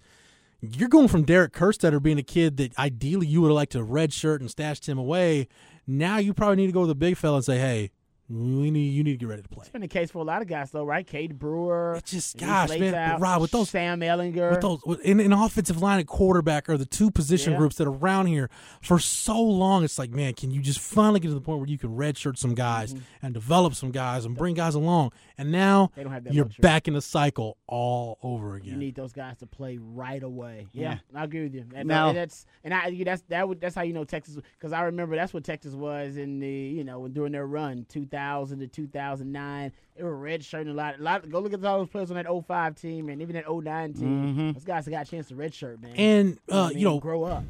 You're 0.66 0.88
going 0.88 1.10
from 1.10 1.24
Derek 1.24 1.52
Kerstetter 1.52 2.02
being 2.02 2.18
a 2.18 2.24
kid 2.24 2.56
that 2.56 2.78
ideally 2.80 3.28
you 3.28 3.42
would 3.42 3.50
have 3.50 3.56
liked 3.56 3.74
to 3.74 3.80
redshirt 3.80 4.40
and 4.40 4.50
stashed 4.50 4.88
him 4.88 4.98
away. 4.98 5.50
Now 5.86 6.20
you 6.20 6.34
probably 6.34 6.56
need 6.56 6.68
to 6.68 6.72
go 6.72 6.84
to 6.84 6.88
the 6.88 6.96
big 6.96 7.18
fella 7.18 7.36
and 7.36 7.46
say, 7.46 7.60
"Hey, 7.60 7.92
we 8.30 8.72
need 8.72 8.90
you 8.90 9.04
need 9.04 9.12
to 9.14 9.18
get 9.18 9.28
ready 9.30 9.42
to 9.42 9.50
play." 9.50 9.62
It's 9.64 9.70
been 9.70 9.82
the 9.82 9.88
case 9.88 10.12
for 10.12 10.20
a 10.20 10.24
lot 10.24 10.42
of 10.42 10.48
guys 10.48 10.72
though, 10.72 10.84
right? 10.86 11.06
Cade 11.06 11.38
Brewer. 11.38 11.96
It's 11.98 12.12
just- 12.12 12.38
gosh, 12.38 12.70
man, 12.70 12.80
Lazout, 12.94 13.20
Rob, 13.22 13.42
with 13.42 13.52
those- 13.52 13.70
Sam 13.70 14.00
Ehlinger. 14.00 14.52
With 14.52 14.62
those 14.62 14.80
with- 14.86 15.02
in 15.02 15.20
an 15.20 15.34
offensive 15.34 15.82
line 15.82 16.00
and 16.00 16.08
quarterback 16.08 16.70
are 16.70 16.78
the 16.78 16.86
two 16.86 17.12
position 17.12 17.54
Yeah. 17.54 17.60
groups 17.60 17.76
that 17.78 17.88
are 17.88 17.92
around 17.94 18.28
here 18.28 18.50
for 18.82 19.00
so 19.00 19.42
long. 19.42 19.84
It's 19.84 20.00
like, 20.00 20.12
man, 20.12 20.34
can 20.34 20.52
you 20.52 20.62
just 20.62 20.80
finally 20.80 21.20
get 21.20 21.28
to 21.30 21.34
the 21.34 21.42
point 21.42 21.60
where 21.60 21.68
you 21.70 21.78
can 21.78 21.90
redshirt 21.96 22.38
some 22.38 22.56
guys 22.56 22.96
and 23.22 23.34
develop 23.34 23.76
some 23.76 23.92
guys 23.92 24.26
and 24.26 24.36
bring 24.38 24.56
guys 24.56 24.76
along? 24.76 25.12
And 25.38 25.52
now 25.52 25.64
Mm-hmm. 25.64 25.96
They 25.96 26.04
don't 26.04 26.14
have 26.14 26.24
that 26.26 26.34
you're 26.34 26.46
luxury. 26.46 26.62
back 26.62 26.88
in 26.88 26.94
the 26.94 27.02
cycle 27.02 27.58
all 27.68 28.18
over 28.24 28.56
again. 28.56 28.74
You 28.74 28.78
need 28.78 28.96
those 28.96 29.12
guys 29.14 29.38
to 29.38 29.48
play 29.48 29.78
right 29.78 30.22
away. 30.24 30.68
Yeah, 30.72 31.00
I 31.14 31.24
agree 31.26 31.44
with 31.44 31.54
you. 31.56 31.66
And, 31.74 31.88
Now- 31.88 32.10
and 32.10 32.18
that's 32.18 32.46
and 32.64 32.74
I 32.74 33.04
that's 33.04 33.22
that 33.30 33.48
would 33.48 33.60
that's 33.62 33.76
how 33.76 33.82
you 33.82 33.94
know 33.94 34.04
Texas 34.04 34.38
because 34.58 34.72
I 34.74 34.84
remember 34.84 35.16
that's 35.16 35.34
what 35.34 35.44
Texas 35.44 35.74
was 35.74 36.18
in 36.18 36.40
the 36.40 36.48
you 36.50 36.84
know 36.84 37.08
during 37.08 37.32
their 37.32 37.46
run 37.48 37.86
2000 38.14 38.60
to 38.60 38.68
2009. 38.68 39.72
They 39.96 40.04
were 40.04 40.16
redshirting 40.16 40.70
a 40.70 40.74
lot. 40.74 41.00
A 41.00 41.02
lot. 41.02 41.30
Go 41.30 41.40
look 41.40 41.54
at 41.54 41.64
all 41.66 41.80
those 41.80 41.90
players 41.90 42.12
on 42.12 42.16
that 42.16 42.28
05 42.28 42.76
team 42.76 43.10
and 43.10 43.22
even 43.22 43.36
that 43.36 43.46
09 43.50 43.94
team. 43.94 44.54
Those 44.54 44.64
guys 44.64 44.88
got 44.88 45.08
a 45.08 45.10
chance 45.10 45.28
to 45.30 45.36
redshirt, 45.36 45.82
man. 45.82 45.96
And 45.96 46.40
what 46.46 46.56
I 46.56 46.60
uh, 46.60 46.70
mean? 46.70 46.78
you 46.80 46.86
know, 46.86 47.00
grow 47.00 47.24
up. 47.24 47.44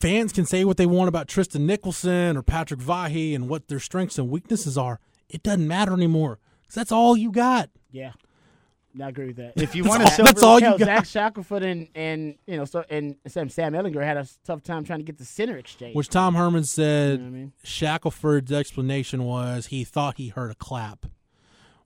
fans 0.00 0.32
can 0.32 0.46
say 0.46 0.64
what 0.64 0.76
they 0.76 0.86
want 0.86 1.08
about 1.08 1.28
Tristan 1.28 1.66
Nickelson 1.66 2.36
or 2.36 2.42
Patrick 2.42 2.80
Vahe 2.80 3.34
and 3.34 3.48
what 3.48 3.68
their 3.68 3.80
strengths 3.80 4.18
and 4.18 4.30
weaknesses 4.30 4.78
are. 4.78 4.98
It 5.28 5.42
doesn't 5.42 5.66
matter 5.66 5.92
anymore 5.92 6.38
because 6.62 6.74
that's 6.74 6.92
all 6.92 7.16
you 7.16 7.30
got. 7.30 7.70
Yeah. 7.90 8.12
I 9.00 9.08
agree 9.08 9.28
with 9.28 9.36
that. 9.36 9.52
If 9.56 9.74
you 9.74 9.84
That's 9.84 9.90
want 9.98 10.04
all- 10.10 10.16
to 10.16 10.22
that's 10.22 10.42
all 10.42 10.58
you 10.60 10.66
Hell, 10.66 10.78
got. 10.78 10.84
Zach 10.84 11.06
Shackelford 11.06 11.62
and 11.62 11.88
and 11.94 12.34
you 12.46 12.56
know 12.56 12.64
so 12.64 12.84
and 12.90 13.16
Sam 13.26 13.48
Sam 13.48 13.72
Ehlinger 13.72 14.02
had 14.04 14.16
a 14.18 14.26
tough 14.44 14.62
time 14.62 14.84
trying 14.84 14.98
to 14.98 15.04
get 15.04 15.18
the 15.18 15.24
center 15.24 15.56
exchange. 15.56 15.94
Which 15.96 16.08
Tom 16.08 16.34
Herman 16.34 16.64
said 16.64 17.12
You 17.12 17.18
know 17.18 17.26
I 17.26 17.30
mean? 17.30 17.52
Shackelford's 17.64 18.52
explanation 18.52 19.24
was 19.24 19.66
he 19.66 19.84
thought 19.84 20.16
he 20.18 20.28
heard 20.28 20.50
a 20.50 20.54
clap. 20.54 21.06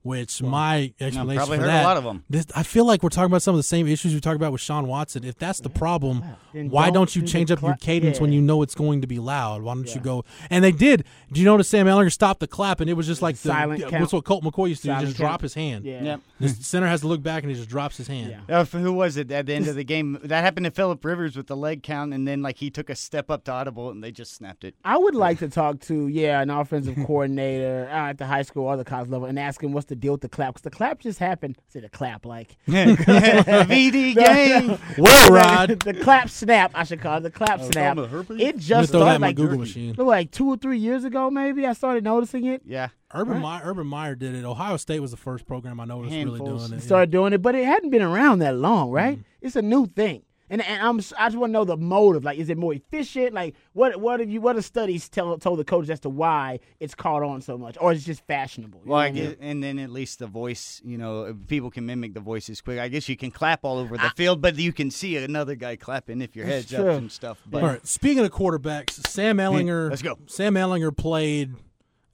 Which 0.06 0.42
my 0.42 0.92
explanation 1.00 1.36
probably 1.36 1.56
for 1.58 1.62
heard 1.64 1.68
a 1.68 1.72
that, 1.72 1.84
lot 1.84 1.96
of 1.96 2.06
'em. 2.06 2.24
This, 2.30 2.46
I 2.54 2.62
feel 2.62 2.84
like 2.86 3.02
we're 3.02 3.08
talking 3.08 3.26
about 3.30 3.42
some 3.42 3.54
of 3.54 3.58
the 3.58 3.62
same 3.64 3.86
issues 3.86 4.14
we 4.14 4.20
talked 4.20 4.36
about 4.36 4.52
with 4.52 4.60
Shawn 4.60 4.86
Watson. 4.86 5.24
If 5.24 5.36
that's 5.38 5.60
the 5.60 5.70
problem, 5.70 6.22
Then 6.54 6.70
why 6.70 6.86
don't 6.86 6.94
don't 6.96 7.16
you 7.16 7.22
change 7.22 7.50
up 7.50 7.60
your 7.60 7.72
clap- 7.72 7.80
cadence 7.80 8.20
when 8.20 8.32
you 8.32 8.40
know 8.40 8.62
it's 8.62 8.74
going 8.74 9.00
to 9.02 9.06
be 9.06 9.18
loud? 9.18 9.62
Why 9.62 9.74
don't 9.74 9.94
you 9.94 10.00
go? 10.00 10.24
And 10.48 10.64
they 10.64 10.72
did. 10.72 11.04
Do 11.30 11.40
you 11.40 11.44
notice 11.44 11.68
Sam 11.68 11.86
Ehlinger 11.86 12.10
stopped 12.12 12.40
the 12.40 12.46
clap 12.46 12.80
and 12.80 12.88
it 12.88 12.94
was 12.94 13.06
just 13.06 13.20
like 13.20 13.36
the, 13.36 13.48
Silent 13.48 13.80
What's 13.80 13.90
count. 13.90 14.12
what 14.12 14.24
Colt 14.24 14.44
McCoy 14.44 14.70
used 14.70 14.82
to 14.82 14.88
do? 14.88 14.94
Just 14.94 15.04
count. 15.04 15.16
drop 15.16 15.40
his 15.42 15.54
hand. 15.54 15.84
Yeah. 15.84 16.02
Yep. 16.02 16.20
The 16.38 16.48
center 16.50 16.86
has 16.86 17.00
to 17.00 17.06
look 17.08 17.22
back 17.22 17.44
and 17.44 17.50
he 17.50 17.56
just 17.56 17.70
drops 17.70 17.96
his 17.96 18.08
hand. 18.08 18.36
Yeah. 18.46 18.58
Uh, 18.60 18.64
who 18.66 18.92
was 18.92 19.16
it 19.16 19.30
at 19.32 19.46
the 19.46 19.54
end 19.54 19.68
of 19.68 19.74
the 19.74 19.84
game? 19.84 20.18
That 20.22 20.44
happened 20.44 20.64
to 20.66 20.70
Philip 20.70 21.02
Rivers 21.02 21.34
with 21.34 21.46
the 21.46 21.56
leg 21.56 21.82
count, 21.82 22.12
and 22.12 22.28
then 22.28 22.42
like 22.42 22.58
he 22.58 22.68
took 22.70 22.90
a 22.90 22.94
step 22.94 23.30
up 23.30 23.44
to 23.44 23.52
audible, 23.52 23.88
and 23.90 24.04
they 24.04 24.12
just 24.12 24.34
snapped 24.34 24.62
it. 24.62 24.74
I 24.84 24.98
would 24.98 25.14
like 25.14 25.38
to 25.38 25.48
talk 25.48 25.80
to 25.82 26.08
yeah 26.08 26.42
an 26.42 26.50
offensive 26.50 26.94
coordinator 27.06 27.88
uh, 27.90 28.10
at 28.10 28.18
the 28.18 28.26
high 28.26 28.42
school 28.42 28.64
or 28.64 28.76
the 28.76 28.84
college 28.84 29.08
level 29.08 29.26
and 29.26 29.38
ask 29.38 29.62
him 29.62 29.72
what's 29.72 29.86
the 29.86 29.95
deal 29.96 30.12
with 30.12 30.20
the 30.20 30.28
clap 30.28 30.54
because 30.54 30.62
the 30.62 30.70
clap 30.70 31.00
just 31.00 31.18
happened. 31.18 31.56
I 31.58 31.62
said 31.68 31.82
the 31.84 31.88
clap 31.88 32.24
like 32.26 32.56
VD 32.68 34.14
game. 34.14 34.78
Well, 34.98 35.30
Rod. 35.30 35.80
the 35.80 35.94
clap 35.94 36.30
snap 36.30 36.72
I 36.74 36.84
should 36.84 37.00
call 37.00 37.18
it 37.18 37.20
the 37.20 37.30
clap 37.30 37.60
oh, 37.60 37.70
snap. 37.70 37.96
talking 37.96 38.04
about 38.04 38.10
herpes? 38.10 38.40
It 38.40 38.58
just 38.58 38.90
throw 38.90 39.00
that 39.00 39.04
started 39.04 39.22
like 39.22 39.36
Google 39.36 39.58
machine. 39.58 39.94
like 39.96 40.30
two 40.30 40.48
or 40.48 40.56
three 40.56 40.78
years 40.78 41.04
ago 41.04 41.30
maybe 41.30 41.66
I 41.66 41.72
started 41.72 42.04
noticing 42.04 42.46
it. 42.46 42.62
Yeah. 42.64 42.88
Urban 43.12 43.40
Meyer, 43.40 43.62
Urban 43.64 43.86
Meyer 43.86 44.14
did 44.14 44.34
it. 44.34 44.44
Ohio 44.44 44.76
State 44.76 45.00
was 45.00 45.10
the 45.10 45.16
first 45.16 45.46
program 45.46 45.80
I 45.80 45.84
noticed 45.84 46.14
really 46.14 46.38
doing 46.40 46.72
it. 46.72 46.82
started 46.82 47.10
doing 47.10 47.32
it, 47.32 47.42
but 47.42 47.54
it 47.54 47.64
hadn't 47.64 47.90
been 47.90 48.02
around 48.02 48.40
that 48.40 48.56
long, 48.56 48.90
right? 48.90 49.18
Mm. 49.18 49.24
It's 49.40 49.56
a 49.56 49.62
new 49.62 49.86
thing. 49.86 50.22
And, 50.48 50.62
and 50.62 50.80
I'm 50.82 50.96
I 51.18 51.26
just 51.28 51.36
want 51.36 51.50
to 51.50 51.52
know 51.52 51.64
the 51.64 51.76
motive. 51.76 52.24
Like, 52.24 52.38
is 52.38 52.48
it 52.50 52.56
more 52.56 52.72
efficient? 52.72 53.32
Like, 53.34 53.54
what 53.72 54.00
what 54.00 54.20
have 54.20 54.30
you 54.30 54.40
what 54.40 54.56
have 54.56 54.64
studies 54.64 55.08
tell 55.08 55.36
told 55.38 55.58
the 55.58 55.64
coaches 55.64 55.90
as 55.90 56.00
to 56.00 56.08
why 56.08 56.60
it's 56.80 56.94
caught 56.94 57.22
on 57.22 57.40
so 57.42 57.58
much, 57.58 57.76
or 57.80 57.92
is 57.92 58.02
it 58.02 58.06
just 58.06 58.26
fashionable? 58.26 58.80
You 58.84 58.90
Well, 58.90 58.98
know 59.00 59.04
I 59.06 59.10
what 59.10 59.18
I 59.18 59.26
mean? 59.28 59.36
and 59.40 59.62
then 59.62 59.78
at 59.78 59.90
least 59.90 60.18
the 60.20 60.26
voice, 60.26 60.80
you 60.84 60.98
know, 60.98 61.36
people 61.48 61.70
can 61.70 61.84
mimic 61.86 62.14
the 62.14 62.20
voices 62.20 62.60
quick. 62.60 62.78
I 62.78 62.88
guess 62.88 63.08
you 63.08 63.16
can 63.16 63.30
clap 63.30 63.64
all 63.64 63.78
over 63.78 63.96
the 63.98 64.12
field, 64.16 64.40
but 64.40 64.56
you 64.56 64.72
can 64.72 64.90
see 64.90 65.16
another 65.16 65.54
guy 65.56 65.76
clapping 65.76 66.20
if 66.20 66.36
your 66.36 66.46
That's 66.46 66.70
head's 66.70 66.82
true. 66.82 66.90
up 66.92 66.98
and 66.98 67.10
stuff. 67.10 67.42
But 67.46 67.62
All 67.62 67.68
right. 67.70 67.86
Speaking 67.86 68.24
of 68.24 68.30
quarterbacks, 68.30 69.04
Sam 69.06 69.38
Ehlinger. 69.38 69.90
let's 69.90 70.02
go. 70.02 70.18
Sam 70.26 70.54
Ehlinger 70.54 70.96
played 70.96 71.54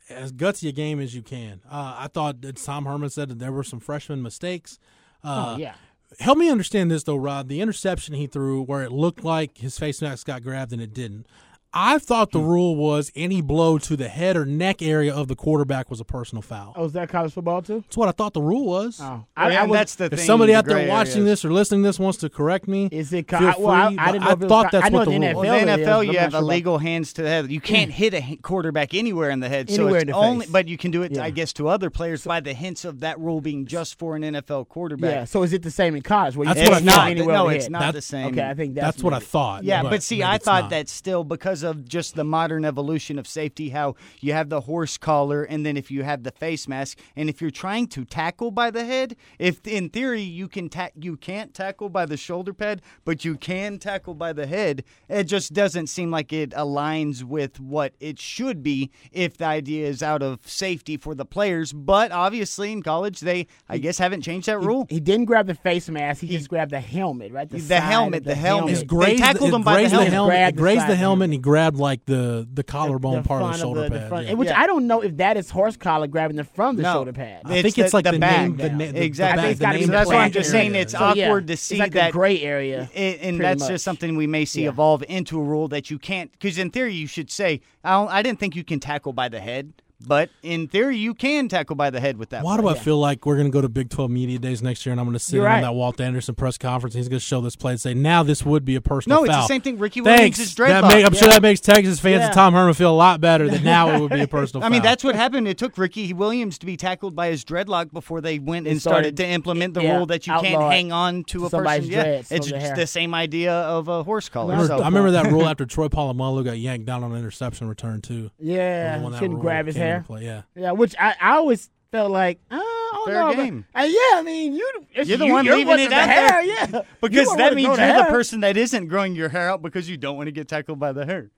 as 0.09 0.33
gutsy 0.33 0.69
a 0.69 0.73
game 0.73 1.01
as 1.01 1.15
you 1.15 1.23
can. 1.23 1.61
Uh, 1.71 1.97
I 1.99 2.09
thought 2.09 2.41
that 2.43 2.57
Tom 2.57 2.85
Herman 2.87 3.11
said 3.11 3.29
that 3.29 3.39
there 3.39 3.53
were 3.53 3.63
some 3.65 3.81
freshman 3.81 4.23
mistakes. 4.23 4.79
Uh, 5.25 5.55
oh 5.55 5.59
yeah. 5.59 5.75
Help 6.21 6.39
me 6.39 6.51
understand 6.51 6.91
this 6.91 7.05
though, 7.05 7.17
Rod. 7.17 7.49
The 7.49 7.61
interception 7.61 8.15
he 8.15 8.27
threw, 8.27 8.63
where 8.63 8.83
it 8.83 8.93
looked 8.93 9.25
like 9.25 9.59
his 9.59 9.79
face 9.79 10.03
mask 10.03 10.27
got 10.27 10.43
grabbed 10.43 10.73
and 10.73 10.83
it 10.83 10.95
didn't. 10.95 11.27
I 11.75 11.99
thought 11.99 12.33
the 12.33 12.39
Hmm. 12.41 12.47
rule 12.47 12.77
was 12.77 13.11
any 13.17 13.41
blow 13.41 13.79
to 13.79 13.97
the 13.97 14.09
head 14.09 14.37
or 14.37 14.45
neck 14.45 14.83
area 14.83 15.15
of 15.15 15.29
the 15.29 15.35
quarterback 15.35 15.89
was 15.91 16.01
a 16.01 16.05
personal 16.05 16.43
foul. 16.43 16.75
Oh, 16.77 16.85
is 16.85 16.93
that 16.93 17.09
college 17.09 17.33
football 17.33 17.63
too? 17.63 17.81
That's 17.87 17.97
what 17.97 18.09
I 18.09 18.13
thought 18.13 18.35
the 18.35 18.43
rule 18.43 18.67
was. 18.67 18.99
Oh, 19.01 19.25
I, 19.37 19.51
I, 19.51 19.55
I 19.55 19.65
was, 19.65 19.79
that's 19.79 19.95
the 19.95 20.05
if 20.05 20.11
thing. 20.13 20.19
somebody 20.21 20.53
the 20.53 20.59
out 20.59 20.67
there 20.67 20.87
watching 20.89 21.23
areas. 21.23 21.25
this 21.41 21.45
or 21.47 21.53
listening 21.53 21.83
to 21.83 21.89
this 21.89 21.99
wants 21.99 22.19
to 22.19 22.29
correct 22.29 22.69
me, 22.69 22.89
Is 22.93 23.13
it? 23.13 23.27
Co- 23.29 23.39
feel 23.39 23.49
I, 23.49 23.55
well, 23.59 23.71
I, 23.71 23.97
I 23.99 24.13
didn't 24.13 24.25
know 24.25 24.29
I 24.29 24.33
if 24.33 24.39
it 24.39 24.43
was 24.43 24.49
thought 24.51 24.65
co- 24.65 24.69
that's 24.73 24.87
I 24.87 24.89
know 24.91 24.99
what 24.99 25.05
the 25.09 25.13
in 25.15 25.23
rule 25.23 25.31
NFL 25.31 25.35
was. 25.37 25.47
Well, 25.47 25.61
the 25.67 25.73
NFL, 25.73 25.85
but 25.87 26.01
you 26.07 26.11
I'm 26.11 26.17
have 26.17 26.31
sure 26.33 26.41
about- 26.41 26.83
hands 26.83 27.13
to 27.15 27.23
the 27.23 27.29
head. 27.29 27.51
You 27.53 27.61
can't 27.61 27.91
hit 27.91 28.15
a 28.15 28.37
quarterback 28.43 28.93
anywhere 28.95 29.31
in 29.31 29.41
the 29.41 29.49
head. 29.49 29.71
So 29.71 29.87
it's 29.95 30.03
in 30.03 30.09
the 30.09 30.13
only, 30.15 30.45
face. 30.47 30.53
but 30.53 30.69
you 30.69 30.77
can 30.77 30.91
do 30.91 31.03
it, 31.03 31.13
Yeah. 31.13 31.25
I 31.25 31.31
guess, 31.31 31.53
to 31.55 31.69
other 31.69 31.89
players 31.91 32.25
by 32.25 32.41
the 32.41 32.53
hints 32.53 32.85
of 32.85 33.01
that 33.01 33.19
rule 33.19 33.41
being 33.41 33.65
just 33.67 33.99
for 33.99 34.15
an 34.17 34.23
NFL 34.23 34.69
quarterback. 34.69 35.11
Yeah. 35.15 35.25
So 35.25 35.43
is 35.43 35.53
it 35.53 35.63
the 35.63 35.71
same 35.71 35.97
in 35.97 36.03
college? 36.03 36.37
Where 36.37 36.47
you 36.49 36.55
That's 36.55 36.69
can't 36.69 36.71
what 36.71 36.83
I 36.83 36.85
hit 36.85 36.91
thought. 36.93 37.11
anywhere 37.11 37.35
No, 37.35 37.49
it's 37.49 37.71
not 37.71 37.95
the 37.95 38.03
same. 38.03 38.27
Okay, 38.27 38.47
I 38.49 38.55
think 38.55 38.75
that's, 38.75 38.85
That's 38.97 39.03
what 39.03 39.15
I 39.15 39.19
thought. 39.21 39.65
Yeah, 39.65 39.83
but, 39.83 40.03
see, 40.03 40.23
I 40.23 40.39
thought 40.39 40.71
that 40.71 40.89
still 40.89 41.25
because 41.25 41.62
of 41.63 41.89
just 41.89 42.15
the 42.15 42.25
modern 42.25 42.65
evolution 42.65 43.19
of 43.19 43.27
safety, 43.27 43.71
how 43.71 43.95
you 44.21 44.33
have 44.33 44.49
the 44.49 44.63
horse 44.63 44.97
collar, 44.99 45.43
and 45.45 45.65
then 45.65 45.77
if 45.77 45.91
you 45.91 46.03
have 46.03 46.23
the 46.23 46.31
face 46.33 46.67
mask, 46.69 46.99
and 47.17 47.29
if 47.29 47.41
you're 47.41 47.51
trying 47.51 47.87
to 47.89 48.05
tackle 48.05 48.51
by 48.51 48.71
the 48.71 48.85
head, 48.85 49.17
if 49.39 49.67
in 49.67 49.89
theory 49.89 50.23
you 50.23 50.49
can 50.49 50.69
ta- 50.69 50.91
you 50.99 51.17
can't 51.17 51.55
tackle 51.55 51.89
by 51.89 52.07
the 52.07 52.17
shoulder 52.17 52.53
pad, 52.53 52.83
but 53.05 53.25
you 53.25 53.37
can 53.37 53.79
tackle 53.79 54.15
by 54.15 54.33
the 54.33 54.47
head, 54.47 54.85
it 55.09 55.25
just 55.25 55.53
doesn't 55.53 55.87
seem 55.89 56.11
like 56.11 56.33
it 56.33 56.51
aligns 56.51 57.23
with 57.23 57.61
what 57.61 57.95
it 58.01 58.19
should 58.19 58.63
be 58.63 58.91
if 59.13 59.37
the 59.37 59.45
idea 59.47 59.87
is 59.87 60.03
out 60.03 60.23
of 60.23 60.41
safety 60.47 60.97
for 60.97 61.15
the 61.15 61.25
players. 61.25 61.73
But 61.73 62.13
obviously, 62.13 62.73
in 62.73 62.83
college, 62.83 63.21
they 63.21 63.47
I 63.69 63.79
guess 63.79 63.99
haven't 63.99 64.23
changed 64.23 64.47
that 64.49 64.59
rule. 64.61 64.87
He 64.89 65.01
didn't 65.01 65.27
grab 65.27 65.47
the 65.47 65.55
face 65.55 65.89
mask. 65.89 66.21
He, 66.23 66.29
just 66.29 66.49
grabbed 66.49 66.71
the 66.73 66.81
helmet, 66.81 67.33
right? 67.33 67.49
The 67.49 67.61
side 67.61 67.77
of 67.79 67.83
helmet, 67.85 68.25
the 68.25 68.35
helmet. 68.35 68.71
It's 68.73 68.81
They 68.81 68.87
grazed, 68.87 69.23
tackled 69.23 69.53
him 69.55 69.63
by 69.63 69.73
the 69.75 69.79
grazed 69.81 69.93
helmet. 69.93 70.13
helmet. 70.13 70.31
Grabbed 70.33 70.53
It 70.55 70.57
the 70.57 70.63
grazed 70.63 70.89
the 70.89 70.93
of 70.93 70.99
helmet, 70.99 71.17
him. 71.17 71.23
and 71.25 71.33
he 71.35 71.39
grabbed 71.53 71.77
like 71.77 72.05
the 72.07 72.49
the 72.51 72.65
collarbone 72.65 73.23
part 73.25 73.43
of 73.43 73.49
the 73.53 73.59
front 73.59 73.61
shoulder 73.61 73.83
the, 73.89 73.91
pad. 73.99 74.09
front- 74.09 74.27
yeah. 74.27 74.33
Which 74.35 74.49
Yeah. 74.49 74.61
I 74.61 74.67
don't 74.67 74.87
know 74.87 75.03
if 75.03 75.17
that 75.19 75.37
is 75.37 75.51
horse 75.51 75.77
collar 75.77 76.07
grabbing 76.07 76.37
the 76.37 76.45
front 76.45 76.73
of 76.73 76.77
the 76.79 76.83
No. 76.85 76.95
shoulder 76.95 77.13
pad. 77.13 77.43
I 77.45 77.61
think 77.61 77.77
it's 77.77 77.93
like 77.93 78.07
the 78.07 78.19
back. 78.19 78.41
name- 78.43 78.57
the 78.57 78.71
na- 78.71 78.79
the- 78.87 78.93
the 78.93 79.05
exactly. 79.05 79.43
back- 79.43 79.57
the 79.59 79.65
gotta 79.65 79.75
be 79.75 79.81
name 79.81 79.87
so 79.89 79.93
that's 79.93 80.09
why 80.09 80.25
I'm 80.25 80.33
just 80.33 80.49
area. 80.55 80.63
saying 80.63 80.75
it's 80.83 80.93
So, 80.93 81.13
yeah, 81.15 81.27
awkward 81.27 81.47
to 81.49 81.53
it's 81.53 81.63
see 81.63 81.77
like 81.77 81.93
that 81.93 82.09
a 82.09 82.13
gray 82.13 82.41
area. 82.41 82.89
and, 82.95 83.17
and 83.21 83.41
that's 83.41 83.61
much. 83.61 83.69
just 83.71 83.85
something 83.85 84.17
we 84.17 84.27
may 84.27 84.45
see 84.47 84.63
Yeah. 84.63 84.71
evolve 84.71 85.05
into 85.09 85.39
a 85.39 85.43
rule 85.45 85.69
that 85.69 85.91
you 85.91 85.99
can't 85.99 86.33
because 86.33 86.57
in 86.57 86.71
theory 86.71 86.95
you 86.95 87.07
should 87.07 87.31
say 87.31 87.61
I, 87.85 87.91
don't, 87.93 88.09
I 88.11 88.23
didn't 88.23 88.39
think 88.41 88.57
you 88.57 88.65
can 88.65 88.81
tackle 88.81 89.13
by 89.13 89.29
the 89.29 89.41
head 89.41 89.73
but 90.07 90.31
in 90.43 90.69
theory 90.69 90.97
you 90.97 91.15
can 91.15 91.49
tackle 91.49 91.77
by 91.77 91.91
the 91.91 92.01
head 92.01 92.17
with 92.17 92.31
that 92.31 92.45
Why 92.45 92.57
do 92.57 92.63
play. 92.63 92.73
I 92.75 92.79
feel 92.79 92.99
like 92.99 93.25
we're 93.27 93.37
going 93.37 93.47
to 93.49 93.53
go 93.53 93.61
to 93.61 93.69
Big 93.69 93.91
12 93.91 94.11
Media 94.11 94.39
Days 94.39 94.63
next 94.63 94.85
year 94.87 94.93
and 94.93 95.01
I'm 95.01 95.07
going 95.07 95.15
to 95.15 95.19
sit 95.19 95.37
You're 95.37 95.45
in 95.47 95.51
on 95.51 95.55
right. 95.57 95.61
that 95.63 95.73
Walt 95.75 96.01
Anderson 96.01 96.35
press 96.35 96.59
conference 96.59 96.95
and 96.95 97.01
he's 97.01 97.09
going 97.09 97.21
to 97.21 97.25
show 97.25 97.41
this 97.41 97.57
play 97.57 97.73
and 97.73 97.81
say, 97.81 97.95
now 97.95 98.23
this 98.23 98.45
would 98.45 98.65
be 98.65 98.75
a 98.75 98.81
personal 98.81 99.19
no 99.19 99.25
it's 99.25 99.35
the 99.35 99.47
same 99.47 99.61
thing 99.61 99.79
Ricky 99.79 100.01
Williams 100.01 100.39
is 100.39 100.55
That 100.55 100.85
dreadlock 100.85 100.89
make, 100.91 101.07
I'm 101.07 101.15
sure 101.15 101.29
that 101.29 101.43
makes 101.43 101.61
Texas 101.61 102.01
fans 102.01 102.21
Yeah. 102.21 102.27
and 102.27 102.35
Tom 102.35 102.55
Herman 102.55 102.75
feel 102.75 102.91
a 102.91 102.97
lot 102.97 103.21
better 103.21 103.49
that 103.49 103.63
now 103.63 103.91
it 103.95 104.01
would 104.01 104.11
be 104.13 104.21
a 104.23 104.29
personal 104.29 104.65
I 104.65 104.69
mean 104.69 104.81
foul. 104.81 104.91
that's 104.91 105.05
what 105.05 105.15
happened 105.15 105.49
it 105.49 105.59
took 105.59 105.77
Ricky 105.79 106.13
Williams 106.13 106.59
to 106.59 106.67
be 106.67 106.77
tackled 106.77 107.15
by 107.15 107.29
his 107.29 107.45
dreadlock 107.45 107.93
before 107.93 108.21
they 108.21 108.39
went 108.39 108.67
and 108.67 108.81
started- 108.81 108.93
started, 109.03 109.17
to 109.19 109.27
implement 109.27 109.75
the 109.75 109.83
yeah, 109.83 109.97
rule 109.97 110.07
that 110.07 110.27
you 110.27 110.33
can't 110.41 110.63
hang 110.73 110.93
on 110.93 111.25
to 111.25 111.39
to 111.39 111.47
a 111.47 111.51
somebody's 111.51 111.89
person 111.89 112.05
yeah, 112.07 112.13
it's 112.19 112.29
from 112.29 112.39
the 112.39 112.59
just 112.59 112.75
the 112.75 112.87
same 112.87 113.15
idea 113.15 113.53
of 113.53 113.89
a 113.89 114.03
horse 114.03 114.29
I 114.29 114.33
collar 114.33 114.51
remember, 114.53 114.77
so 114.77 114.83
I 114.83 114.87
remember 114.87 115.11
that 115.13 115.27
rule 115.33 115.47
after 115.47 115.65
Troy 115.65 115.89
Polamalu 115.89 116.45
got 116.45 116.59
yanked 116.59 116.87
down 116.87 117.03
on 117.05 117.13
an 117.13 117.19
interception 117.19 117.69
return 117.69 118.01
too. 118.01 118.31
Yeah, 118.39 119.01
When 119.03 119.13
that 119.13 119.19
shouldn't 119.19 119.41
grab 119.41 119.67
his 119.67 119.77
came 119.77 119.83
into 119.97 120.13
hair. 120.13 120.19
play, 120.19 120.25
Yeah. 120.25 120.43
Yeah, 120.55 120.73
which 120.73 120.95
I, 120.99 121.15
I 121.21 121.37
always 121.37 121.71
felt 121.91 122.11
like, 122.11 122.39
uh, 122.51 122.57
I 122.57 122.93
don't 122.95 123.07
Fair 123.07 123.15
know, 123.15 123.27
but- 123.29 123.37
game. 123.37 123.67
uh, 123.75 123.81
yeah, 123.83 124.19
I 124.19 124.23
mean, 124.25 124.55
you, 124.55 124.71
it's 124.95 125.09
You're 125.09 125.19
the 125.19 125.27
you, 125.27 125.33
one 125.33 125.45
you're 125.45 125.55
leaving 125.57 125.69
wanting 125.69 125.87
it 125.87 125.91
the 125.91 125.97
out 125.97 126.09
hair, 126.09 126.29
there. 126.29 126.43
yeah, 126.45 126.83
because 127.01 127.37
that 127.37 127.55
means 127.55 127.67
you're 127.67 127.77
the 127.77 127.83
hair. 127.83 128.05
person 128.07 128.41
that 128.41 128.57
isn't 128.57 128.87
growing 128.89 129.15
your 129.15 129.29
hair 129.29 129.51
out 129.51 129.63
because 129.63 129.89
you 129.89 129.97
don't 129.97 130.17
want 130.17 130.27
to 130.29 130.33
get 130.33 130.49
tackled 130.49 130.79
by 130.79 130.93
the 130.93 131.05
hair. 131.07 131.31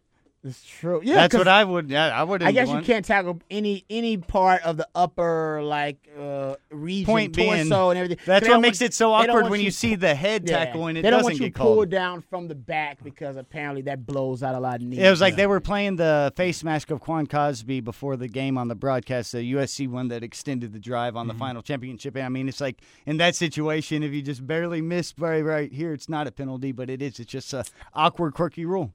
It's 0.47 0.63
true. 0.63 1.01
Yeah, 1.03 1.15
that's 1.15 1.35
what 1.35 1.49
I 1.49 1.65
would. 1.65 1.89
Yeah, 1.89 2.07
I 2.09 2.23
would. 2.23 2.43
I 2.43 2.53
guess 2.53 2.69
you 2.69 2.83
can't 2.83 3.03
tackle 3.03 3.41
any 3.51 3.87
any 3.89 4.19
part 4.19 4.63
of 4.63 4.77
the 4.77 4.87
upper 4.95 5.63
like 5.63 6.07
uh 6.21 6.57
region, 6.71 7.07
Point 7.07 7.35
torso, 7.35 7.51
being, 7.51 7.71
and 7.73 7.99
everything. 7.99 8.19
That's 8.27 8.47
what 8.47 8.61
makes 8.61 8.81
want- 8.81 8.91
it 8.91 8.95
so 8.95 9.13
awkward 9.15 9.49
when 9.49 9.63
you, 9.63 9.71
see 9.71 9.95
the 9.95 10.15
head 10.15 10.47
Yeah. 10.47 10.65
tackle 10.67 10.87
and 10.89 10.99
it 10.99 11.03
they 11.03 11.09
don't 11.09 11.21
doesn't 11.21 11.33
want 11.33 11.41
you 11.41 11.49
get 11.49 11.55
pulled 11.55 11.89
down 11.89 12.21
from 12.21 12.49
the 12.49 12.55
back 12.55 13.03
because 13.03 13.37
apparently 13.37 13.81
that 13.83 14.05
blows 14.05 14.43
out 14.43 14.55
a 14.55 14.61
lot 14.61 14.77
of 14.77 14.83
knees. 14.83 14.99
It 14.99 15.09
was 15.09 15.23
like 15.23 15.37
they 15.37 15.47
were 15.47 15.61
playing 15.61 15.97
the 15.97 16.31
face 16.37 16.63
mask 16.63 16.91
of 16.91 17.01
Quan 17.01 17.27
Cosby 17.27 17.81
before 17.81 18.17
the 18.17 18.29
game 18.29 18.59
on 18.59 18.69
the 18.69 18.75
broadcast, 18.75 19.33
the 19.33 19.55
USC 19.55 19.89
one 19.89 20.09
that 20.09 20.23
extended 20.23 20.75
the 20.75 20.79
drive 20.79 21.17
on 21.17 21.27
the 21.27 21.35
final 21.35 21.63
championship. 21.63 22.17
And 22.17 22.27
I 22.27 22.29
mean, 22.29 22.49
it's 22.51 22.61
like 22.61 22.83
in 23.07 23.17
that 23.17 23.35
situation, 23.35 24.03
if 24.03 24.13
you 24.13 24.21
just 24.21 24.47
barely 24.47 24.83
miss 24.83 25.15
right, 25.19 25.41
right 25.41 25.73
here, 25.73 25.95
it's 25.95 26.09
not 26.11 26.27
a 26.27 26.33
penalty, 26.33 26.71
but 26.73 26.91
it 26.91 27.01
is. 27.01 27.19
It's 27.19 27.33
just 27.33 27.55
a 27.55 27.65
awkward, 27.95 28.35
quirky 28.35 28.67
rule. 28.67 28.93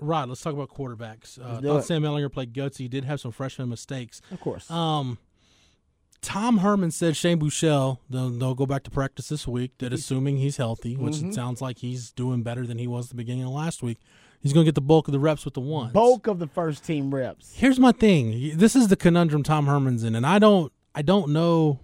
Rod, 0.00 0.28
let's 0.28 0.40
talk 0.40 0.54
about 0.54 0.68
quarterbacks. 0.70 1.38
Uh, 1.38 1.60
thought 1.60 1.76
it. 1.78 1.84
Sam 1.84 2.02
Ehlinger 2.02 2.32
played 2.32 2.52
gutsy. 2.52 2.78
He 2.78 2.88
did 2.88 3.04
have 3.04 3.20
some 3.20 3.32
freshman 3.32 3.68
mistakes. 3.68 4.20
of 4.30 4.40
course. 4.40 4.70
Um, 4.70 5.18
Tom 6.22 6.58
Herman 6.58 6.90
said 6.90 7.16
Shane 7.16 7.38
Buechele, 7.40 7.98
they'll, 8.10 8.28
they'll 8.28 8.54
go 8.54 8.66
back 8.66 8.82
to 8.84 8.90
practice 8.90 9.28
this 9.30 9.48
week, 9.48 9.72
that 9.78 9.92
assuming 9.92 10.36
he's 10.36 10.58
healthy, 10.58 10.94
which 10.96 11.14
Mm-hmm. 11.14 11.30
it 11.30 11.34
sounds 11.34 11.62
like 11.62 11.78
he's 11.78 12.12
doing 12.12 12.42
better 12.42 12.66
than 12.66 12.76
he 12.78 12.86
was 12.86 13.06
at 13.06 13.10
the 13.10 13.16
beginning 13.16 13.44
of 13.44 13.50
last 13.50 13.82
week, 13.82 13.98
he's 14.40 14.52
going 14.52 14.64
to 14.64 14.68
get 14.68 14.74
the 14.74 14.82
bulk 14.82 15.08
of 15.08 15.12
the 15.12 15.18
reps 15.18 15.46
with 15.46 15.54
the 15.54 15.60
ones. 15.62 15.92
Bulk 15.94 16.26
of 16.26 16.38
the 16.38 16.46
first 16.46 16.84
team 16.84 17.14
reps. 17.14 17.54
Here's 17.54 17.78
my 17.80 17.92
thing. 17.92 18.58
This 18.58 18.76
is 18.76 18.88
the 18.88 18.96
conundrum 18.96 19.42
Tom 19.42 19.66
Herman's 19.66 20.04
in, 20.04 20.14
and 20.14 20.26
I 20.26 20.38
don't, 20.38 20.70
I 20.94 21.00
don't 21.02 21.30
know. 21.30 21.80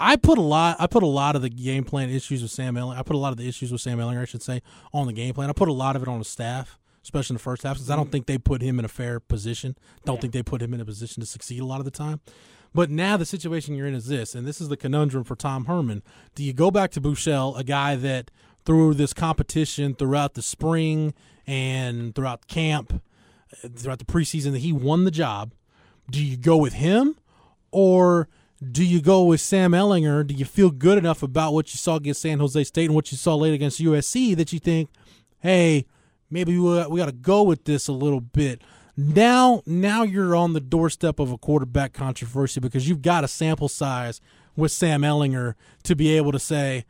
I 0.00 0.16
put 0.16 0.38
a 0.38 0.42
lot. 0.42 0.76
I 0.78 0.86
put 0.86 1.02
a 1.02 1.06
lot 1.06 1.36
of 1.36 1.42
the 1.42 1.48
game 1.48 1.84
plan 1.84 2.10
issues 2.10 2.42
with 2.42 2.50
Sam 2.50 2.74
Ehlinger. 2.74 2.96
I 2.96 3.02
put 3.02 3.16
a 3.16 3.18
lot 3.18 3.32
of 3.32 3.36
the 3.38 3.48
issues 3.48 3.72
with 3.72 3.80
Sam 3.80 3.98
Ehlinger, 3.98 4.22
I 4.22 4.24
should 4.24 4.42
say, 4.42 4.62
on 4.92 5.06
the 5.06 5.12
game 5.12 5.34
plan. 5.34 5.50
I 5.50 5.52
put 5.52 5.68
a 5.68 5.72
lot 5.72 5.96
of 5.96 6.02
it 6.02 6.08
on 6.08 6.18
the 6.18 6.24
staff. 6.24 6.78
especially 7.08 7.34
in 7.34 7.36
the 7.38 7.42
first 7.42 7.62
half, 7.62 7.76
because 7.76 7.90
I 7.90 7.96
don't 7.96 8.08
mm. 8.08 8.12
think 8.12 8.26
they 8.26 8.38
put 8.38 8.62
him 8.62 8.78
in 8.78 8.84
a 8.84 8.88
fair 8.88 9.18
position. 9.18 9.76
Don't 10.04 10.20
think 10.20 10.32
they 10.32 10.42
put 10.42 10.60
him 10.60 10.74
in 10.74 10.80
a 10.80 10.84
position 10.84 11.20
to 11.22 11.26
succeed 11.26 11.60
a 11.60 11.64
lot 11.64 11.78
of 11.78 11.84
the 11.84 11.90
time. 11.90 12.20
But 12.74 12.90
now 12.90 13.16
the 13.16 13.24
situation 13.24 13.74
you're 13.74 13.86
in 13.86 13.94
is 13.94 14.06
this, 14.06 14.34
and 14.34 14.46
this 14.46 14.60
is 14.60 14.68
the 14.68 14.76
conundrum 14.76 15.24
for 15.24 15.34
Tom 15.34 15.64
Herman. 15.64 16.02
Do 16.34 16.44
you 16.44 16.52
go 16.52 16.70
back 16.70 16.90
to 16.92 17.00
Buechele, 17.00 17.58
a 17.58 17.64
guy 17.64 17.96
that 17.96 18.30
through 18.66 18.94
this 18.94 19.14
competition 19.14 19.94
throughout 19.94 20.34
the 20.34 20.42
spring 20.42 21.14
and 21.46 22.14
throughout 22.14 22.46
camp, 22.46 23.02
throughout 23.74 23.98
the 23.98 24.04
preseason, 24.04 24.52
that 24.52 24.58
he 24.58 24.72
won 24.72 25.04
the 25.04 25.10
job? 25.10 25.52
Do 26.10 26.22
you 26.22 26.36
go 26.36 26.58
with 26.58 26.74
him, 26.74 27.16
or 27.70 28.28
do 28.60 28.84
you 28.84 29.00
go 29.00 29.24
with 29.24 29.40
Sam 29.40 29.72
Ehlinger? 29.72 30.26
Do 30.26 30.34
you 30.34 30.44
feel 30.44 30.70
good 30.70 30.98
enough 30.98 31.22
about 31.22 31.54
what 31.54 31.72
you 31.72 31.78
saw 31.78 31.96
against 31.96 32.22
San 32.22 32.40
Jose 32.40 32.64
State 32.64 32.86
and 32.86 32.94
what 32.94 33.12
you 33.12 33.18
saw 33.18 33.34
late 33.36 33.54
against 33.54 33.80
USC 33.80 34.36
that 34.36 34.52
you 34.52 34.58
think, 34.58 34.90
hey, 35.40 35.86
maybe 36.30 36.58
we, 36.58 36.86
we 36.86 36.98
got 36.98 37.06
to 37.06 37.12
go 37.12 37.42
with 37.42 37.64
this 37.64 37.86
a 37.86 37.92
little 37.92 38.20
bit? 38.20 38.62
Now, 38.96 39.62
now 39.64 40.02
you're 40.02 40.34
on 40.34 40.54
the 40.54 40.60
doorstep 40.60 41.20
of 41.20 41.30
a 41.30 41.38
quarterback 41.38 41.92
controversy 41.92 42.58
because 42.58 42.88
you've 42.88 43.02
got 43.02 43.22
a 43.22 43.28
sample 43.28 43.68
size 43.68 44.20
with 44.56 44.72
Sam 44.72 45.02
Ehlinger 45.02 45.54
to 45.84 45.94
be 45.94 46.16
able 46.16 46.32
to 46.32 46.40
say, 46.40 46.84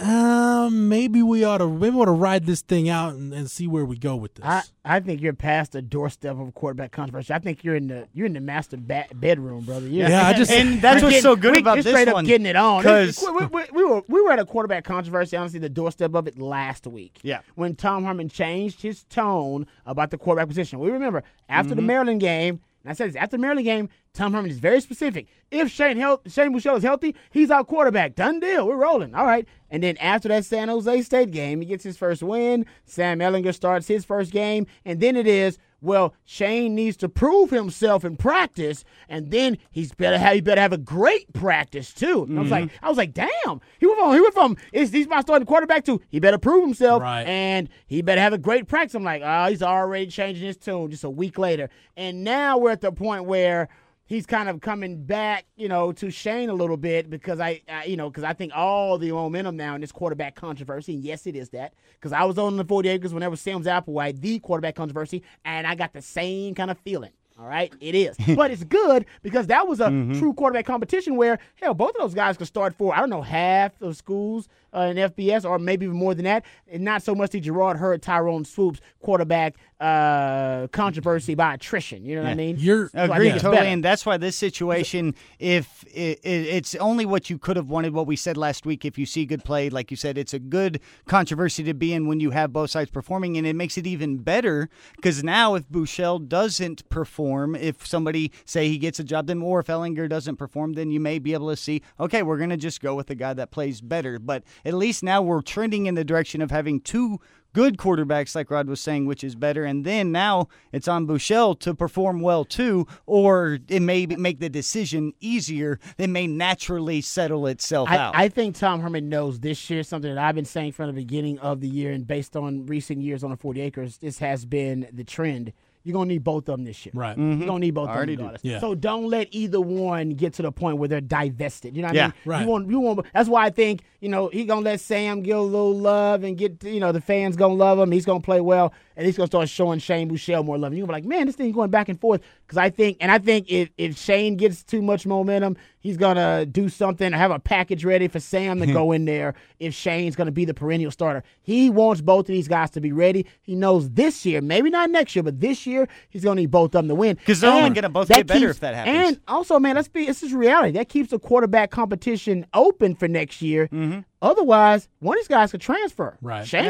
um, 0.00 0.88
maybe 0.88 1.22
we 1.22 1.44
ought 1.44 1.58
to 1.58 1.68
maybe 1.68 1.94
we 1.96 2.02
ought 2.02 2.06
to 2.06 2.10
ride 2.12 2.46
this 2.46 2.60
thing 2.62 2.88
out 2.88 3.14
and, 3.14 3.32
and 3.32 3.50
see 3.50 3.66
where 3.66 3.84
we 3.84 3.96
go 3.96 4.16
with 4.16 4.34
this. 4.34 4.44
I, 4.44 4.62
I 4.84 5.00
think 5.00 5.20
you're 5.20 5.32
past 5.32 5.72
the 5.72 5.82
doorstep 5.82 6.38
of 6.38 6.54
quarterback 6.54 6.92
controversy. 6.92 7.34
I 7.34 7.38
think 7.40 7.64
you're 7.64 7.74
in 7.76 7.88
the 7.88 8.08
you're 8.12 8.26
in 8.26 8.32
the 8.32 8.40
master 8.40 8.76
ba- 8.76 9.06
bedroom, 9.14 9.64
brother. 9.64 9.86
You're, 9.88 10.08
Yeah, 10.08 10.26
I 10.26 10.32
just- 10.34 10.50
And 10.58 10.80
that's 10.80 11.02
we're 11.02 11.10
what's 11.10 11.22
so 11.22 11.36
good 11.36 11.52
we- 11.52 11.58
about 11.58 11.76
you're 11.76 11.82
this 11.84 11.92
straight 11.92 12.12
one, 12.12 12.24
up 12.24 12.28
getting 12.28 12.46
it 12.46 12.56
on 12.56 12.82
because 12.82 13.24
we, 13.38 13.46
we, 13.46 13.62
we 13.72 13.84
were 13.84 14.02
we 14.08 14.20
were 14.22 14.30
at 14.32 14.38
a 14.38 14.44
quarterback 14.44 14.84
controversy. 14.84 15.36
Honestly, 15.36 15.58
the 15.58 15.68
doorstep 15.68 16.14
of 16.14 16.26
it 16.28 16.38
last 16.38 16.86
week. 16.86 17.18
Yeah. 17.22 17.40
when 17.56 17.74
Tom 17.74 18.04
Herman 18.04 18.28
changed 18.28 18.82
his 18.82 19.04
tone 19.04 19.66
about 19.86 20.10
the 20.10 20.18
quarterback 20.18 20.48
position. 20.48 20.78
We 20.78 20.90
remember 20.90 21.22
after 21.48 21.70
Mm-hmm. 21.70 21.76
the 21.76 21.82
Maryland 21.82 22.20
game. 22.20 22.60
And 22.82 22.90
I 22.90 22.94
said 22.94 23.10
this 23.10 23.16
after 23.16 23.36
the 23.36 23.40
Maryland 23.40 23.64
game. 23.64 23.88
Tom 24.14 24.32
Herman 24.32 24.50
is 24.50 24.58
very 24.58 24.80
specific. 24.80 25.28
If 25.50 25.70
Shane 25.70 25.96
health, 25.96 26.32
Shane 26.32 26.52
Buechele 26.52 26.78
is 26.78 26.82
healthy, 26.82 27.14
he's 27.30 27.50
our 27.50 27.62
quarterback. 27.64 28.14
Done 28.14 28.40
deal. 28.40 28.66
We're 28.66 28.76
rolling. 28.76 29.14
All 29.14 29.26
right. 29.26 29.46
And 29.70 29.82
then 29.82 29.96
after 29.98 30.28
that 30.28 30.44
San 30.44 30.68
Jose 30.68 31.02
State 31.02 31.30
game, 31.30 31.60
he 31.60 31.66
gets 31.66 31.84
his 31.84 31.96
first 31.96 32.22
win. 32.22 32.66
Sam 32.84 33.20
Ehlinger 33.20 33.54
starts 33.54 33.86
his 33.86 34.04
first 34.04 34.32
game, 34.32 34.66
and 34.84 35.00
then 35.00 35.14
it 35.16 35.26
is 35.26 35.58
well, 35.80 36.14
Shane 36.24 36.74
needs 36.74 36.96
to 36.98 37.08
prove 37.08 37.50
himself 37.50 38.04
in 38.04 38.16
practice, 38.16 38.84
and 39.08 39.30
then 39.30 39.58
he's 39.70 39.92
better 39.94 40.18
have 40.18 40.34
he 40.34 40.40
better 40.40 40.60
have 40.60 40.72
a 40.72 40.78
great 40.78 41.32
practice 41.32 41.92
too. 41.94 42.24
And 42.28 42.38
I 42.38 42.42
was 42.42 42.50
like, 42.50 42.64
mm-hmm. 42.64 42.84
I 42.84 42.88
was 42.88 42.98
like, 42.98 43.14
damn, 43.14 43.60
he 43.78 43.86
went 43.86 43.98
from 43.98 44.12
he 44.14 44.20
went 44.20 44.34
from 44.34 44.56
is 44.72 44.90
he's 44.92 45.06
my 45.08 45.20
starting 45.20 45.46
quarterback 45.46 45.84
to 45.84 46.00
he 46.08 46.18
better 46.20 46.38
prove 46.38 46.64
himself, 46.64 47.02
Right. 47.02 47.26
and 47.26 47.68
he 47.86 48.02
better 48.02 48.20
have 48.20 48.32
a 48.32 48.38
great 48.38 48.66
practice. 48.66 48.94
I'm 48.94 49.04
like, 49.04 49.22
oh, 49.24 49.46
he's 49.48 49.62
already 49.62 50.06
changing 50.08 50.46
his 50.46 50.56
tune 50.56 50.90
just 50.90 51.04
a 51.04 51.10
week 51.10 51.38
later, 51.38 51.70
and 51.96 52.24
now 52.24 52.58
we're 52.58 52.70
at 52.72 52.80
the 52.80 52.92
point 52.92 53.24
where. 53.24 53.68
He's 54.08 54.24
kind 54.24 54.48
of 54.48 54.62
coming 54.62 55.04
back, 55.04 55.44
you 55.56 55.68
know, 55.68 55.92
to 55.92 56.10
Shane 56.10 56.48
a 56.48 56.54
little 56.54 56.78
bit 56.78 57.10
because 57.10 57.40
I, 57.40 57.60
I 57.68 57.84
you 57.84 57.96
know, 57.96 58.08
because 58.08 58.24
I 58.24 58.32
think 58.32 58.52
all 58.56 58.96
the 58.96 59.12
momentum 59.12 59.56
now 59.58 59.74
in 59.74 59.82
this 59.82 59.92
quarterback 59.92 60.34
controversy, 60.34 60.94
and 60.94 61.04
yes, 61.04 61.26
it 61.26 61.36
is 61.36 61.50
that, 61.50 61.74
because 61.92 62.12
I 62.14 62.24
was 62.24 62.38
on 62.38 62.56
the 62.56 62.64
40 62.64 62.88
acres 62.88 63.12
whenever 63.12 63.36
Simms 63.36 63.66
Applewhite, 63.66 64.20
the 64.22 64.38
quarterback 64.38 64.76
controversy, 64.76 65.22
and 65.44 65.66
I 65.66 65.74
got 65.74 65.92
the 65.92 66.00
same 66.00 66.54
kind 66.54 66.70
of 66.70 66.78
feeling. 66.78 67.10
All 67.38 67.46
right, 67.46 67.72
it 67.80 67.94
is, 67.94 68.16
but 68.34 68.50
it's 68.50 68.64
good 68.64 69.04
because 69.22 69.46
that 69.48 69.68
was 69.68 69.78
a 69.78 69.88
mm-hmm. 69.88 70.18
true 70.18 70.32
quarterback 70.32 70.64
competition 70.64 71.14
where 71.14 71.38
hell, 71.56 71.74
both 71.74 71.90
of 71.90 72.00
those 72.00 72.14
guys 72.14 72.36
could 72.36 72.48
start 72.48 72.74
for 72.76 72.94
I 72.94 72.98
don't 72.98 73.10
know 73.10 73.22
half 73.22 73.80
of 73.80 73.94
schools 73.96 74.48
uh, 74.74 74.80
in 74.80 74.96
FBS 74.96 75.44
or 75.48 75.58
maybe 75.58 75.86
even 75.86 75.96
more 75.96 76.14
than 76.14 76.24
that. 76.24 76.44
And 76.70 76.84
not 76.84 77.02
so 77.02 77.14
much 77.14 77.30
the 77.30 77.40
Jerrod 77.40 77.76
Heard, 77.76 78.02
Tyrone 78.02 78.44
Swoopes 78.44 78.80
quarterback 79.00 79.56
uh, 79.80 80.66
controversy 80.68 81.34
by 81.34 81.54
attrition. 81.54 82.04
You 82.04 82.16
know 82.16 82.22
what 82.22 82.30
I 82.30 82.34
mean? 82.34 82.56
You're- 82.58 82.88
So 82.88 82.98
I 82.98 83.04
Agreed 83.04 83.32
totally, 83.34 83.56
better. 83.56 83.66
and 83.68 83.84
that's 83.84 84.04
why 84.04 84.16
this 84.16 84.36
situation, 84.36 85.14
if 85.38 85.84
it, 85.94 86.18
it, 86.22 86.46
it's 86.46 86.74
only 86.76 87.06
what 87.06 87.30
you 87.30 87.38
could 87.38 87.56
have 87.56 87.70
wanted, 87.70 87.92
what 87.94 88.06
we 88.06 88.16
said 88.16 88.36
last 88.36 88.66
week. 88.66 88.84
If 88.84 88.98
you 88.98 89.06
see 89.06 89.24
good 89.24 89.44
play, 89.44 89.70
like 89.70 89.90
you 89.90 89.96
said, 89.96 90.18
it's 90.18 90.34
a 90.34 90.38
good 90.38 90.80
controversy 91.06 91.62
to 91.64 91.74
be 91.74 91.92
in 91.92 92.06
when 92.08 92.20
you 92.20 92.30
have 92.30 92.52
both 92.52 92.70
sides 92.70 92.90
performing, 92.90 93.36
and 93.36 93.46
it 93.46 93.54
makes 93.54 93.78
it 93.78 93.86
even 93.86 94.18
better 94.18 94.68
because 94.96 95.22
now 95.24 95.54
if 95.54 95.68
Buechele 95.68 96.28
doesn't 96.28 96.88
perform, 96.88 97.54
if 97.54 97.86
somebody 97.86 98.32
say 98.44 98.68
he 98.68 98.78
gets 98.78 98.98
a 98.98 99.04
job, 99.04 99.26
then 99.28 99.42
or 99.42 99.60
if 99.60 99.66
Ehlinger 99.66 100.08
doesn't 100.08 100.36
perform, 100.36 100.72
then 100.74 100.90
you 100.90 101.00
may 101.00 101.18
be 101.18 101.32
able 101.34 101.48
to 101.50 101.56
see, 101.56 101.82
okay, 102.00 102.22
we're 102.22 102.36
going 102.38 102.50
to 102.50 102.56
just 102.56 102.80
go 102.80 102.94
with 102.94 103.06
the 103.06 103.14
guy 103.14 103.32
that 103.34 103.50
plays 103.50 103.80
better. 103.80 104.18
But 104.18 104.42
at 104.64 104.74
least 104.74 105.02
now 105.02 105.22
we're 105.22 105.42
trending 105.42 105.86
in 105.86 105.94
the 105.94 106.04
direction 106.04 106.40
of 106.40 106.50
having 106.50 106.80
two 106.80 107.20
good 107.52 107.76
quarterbacks, 107.76 108.34
like 108.34 108.50
Rod 108.50 108.68
was 108.68 108.80
saying, 108.80 109.06
which 109.06 109.24
is 109.24 109.34
better. 109.34 109.64
And 109.64 109.84
then 109.84 110.12
now 110.12 110.48
it's 110.72 110.88
on 110.88 111.06
Buechele 111.06 111.58
to 111.60 111.74
perform 111.74 112.20
well 112.20 112.44
too, 112.44 112.86
or 113.06 113.58
it 113.68 113.80
may 113.80 114.06
make 114.06 114.38
the 114.38 114.48
decision 114.48 115.12
easier. 115.20 115.78
It 115.96 116.08
may 116.08 116.26
naturally 116.26 117.00
settle 117.00 117.46
itself 117.46 117.88
out. 117.90 118.14
I, 118.14 118.24
I 118.24 118.28
think 118.28 118.56
Tom 118.56 118.80
Herman 118.80 119.08
knows 119.08 119.40
this 119.40 119.70
year 119.70 119.82
something 119.82 120.14
that 120.14 120.22
I've 120.22 120.34
been 120.34 120.44
saying 120.44 120.72
from 120.72 120.86
the 120.86 120.92
beginning 120.92 121.38
of 121.40 121.60
the 121.60 121.68
year, 121.68 121.92
and 121.92 122.06
based 122.06 122.36
on 122.36 122.66
recent 122.66 123.00
years 123.02 123.24
on 123.24 123.30
the 123.30 123.36
40 123.36 123.60
acres, 123.60 123.98
this 123.98 124.18
has 124.18 124.44
been 124.44 124.88
the 124.92 125.04
trend. 125.04 125.52
You're 125.84 125.94
gonna 125.94 126.08
need 126.08 126.24
both 126.24 126.48
of 126.48 126.56
them 126.56 126.64
this 126.64 126.84
year. 126.84 126.92
Right. 126.94 127.16
You're 127.16 127.26
gonna 127.26 127.44
mm-hmm. 127.44 127.56
need 127.58 127.70
both 127.72 127.84
of 127.84 127.88
them 127.88 127.96
Already 127.96 128.16
do. 128.16 128.22
regardless. 128.22 128.44
Yeah. 128.44 128.60
So 128.60 128.74
don't 128.74 129.08
let 129.08 129.28
either 129.30 129.60
one 129.60 130.10
get 130.10 130.34
to 130.34 130.42
the 130.42 130.52
point 130.52 130.78
where 130.78 130.88
they're 130.88 131.00
divested. 131.00 131.76
You 131.76 131.82
know 131.82 131.88
what 131.88 131.94
Yeah. 131.94 132.04
I 132.04 132.06
mean? 132.06 132.14
Right. 132.24 132.42
You 132.42 132.48
want, 132.48 132.70
you 132.70 132.80
want. 132.80 133.06
That's 133.14 133.28
why 133.28 133.46
I 133.46 133.50
think 133.50 133.82
you 134.00 134.08
know 134.08 134.28
he 134.28 134.44
gonna 134.44 134.60
let 134.60 134.80
Sam 134.80 135.22
get 135.22 135.36
a 135.36 135.40
little 135.40 135.76
love 135.76 136.24
and 136.24 136.36
get 136.36 136.62
you 136.64 136.80
know 136.80 136.92
the 136.92 137.00
fans 137.00 137.36
gonna 137.36 137.54
love 137.54 137.78
him. 137.78 137.90
He's 137.92 138.04
gonna 138.04 138.20
play 138.20 138.40
well, 138.40 138.72
and 138.98 139.06
he's 139.06 139.16
gonna 139.16 139.28
start 139.28 139.48
showing 139.48 139.78
Shane 139.78 140.10
Buechele 140.10 140.44
more 140.44 140.58
love. 140.58 140.72
And 140.72 140.76
you're 140.78 140.84
gonna 140.84 140.98
be 140.98 141.04
like, 141.04 141.08
man, 141.08 141.26
this 141.26 141.36
thing 141.36 141.52
going 141.52 141.70
back 141.70 141.88
and 141.88 142.00
forth. 142.00 142.20
Because 142.44 142.58
I 142.58 142.68
think, 142.68 142.96
and 143.00 143.12
I 143.12 143.18
think 143.18 143.48
if 143.48 143.70
if 143.78 143.96
Shane 143.96 144.36
gets 144.36 144.64
too 144.64 144.82
much 144.82 145.06
momentum, 145.06 145.56
he's 145.78 145.96
gonna 145.96 146.44
do 146.44 146.68
something, 146.68 147.14
or 147.14 147.16
have 147.16 147.30
a 147.30 147.38
package 147.38 147.84
ready 147.84 148.08
for 148.08 148.18
Sam 148.18 148.58
to 148.58 148.66
go 148.72 148.90
in 148.90 149.04
there. 149.04 149.34
If 149.60 149.72
Shane's 149.72 150.16
gonna 150.16 150.32
be 150.32 150.44
the 150.44 150.52
perennial 150.52 150.90
starter, 150.90 151.22
he 151.42 151.70
wants 151.70 152.00
both 152.00 152.22
of 152.28 152.34
these 152.34 152.48
guys 152.48 152.70
to 152.70 152.80
be 152.80 152.90
ready. 152.90 153.24
He 153.40 153.54
knows 153.54 153.88
this 153.90 154.26
year, 154.26 154.40
maybe 154.40 154.68
not 154.68 154.90
next 154.90 155.14
year, 155.14 155.22
but 155.22 155.38
this 155.38 155.64
year 155.64 155.86
he's 156.10 156.24
gonna 156.24 156.40
need 156.40 156.50
both 156.50 156.66
of 156.66 156.72
them 156.72 156.88
to 156.88 156.96
win. 156.96 157.14
Because 157.14 157.40
they're 157.40 157.52
only 157.52 157.70
gonna 157.70 157.88
both 157.88 158.08
get 158.08 158.26
better 158.26 158.50
if 158.50 158.58
that 158.60 158.74
happens. 158.74 158.96
And 158.96 159.20
also, 159.28 159.60
man, 159.60 159.76
let's 159.76 159.86
be. 159.86 160.06
This 160.06 160.24
is 160.24 160.34
reality. 160.34 160.72
That 160.72 160.88
keeps 160.88 161.10
the 161.10 161.20
quarterback 161.20 161.70
competition 161.70 162.46
open 162.52 162.96
for 162.96 163.06
next 163.06 163.42
year. 163.42 163.68
Mm-hmm. 163.68 164.00
Otherwise, 164.20 164.88
one 165.00 165.16
of 165.16 165.20
these 165.20 165.28
guys 165.28 165.50
could 165.52 165.60
transfer. 165.60 166.16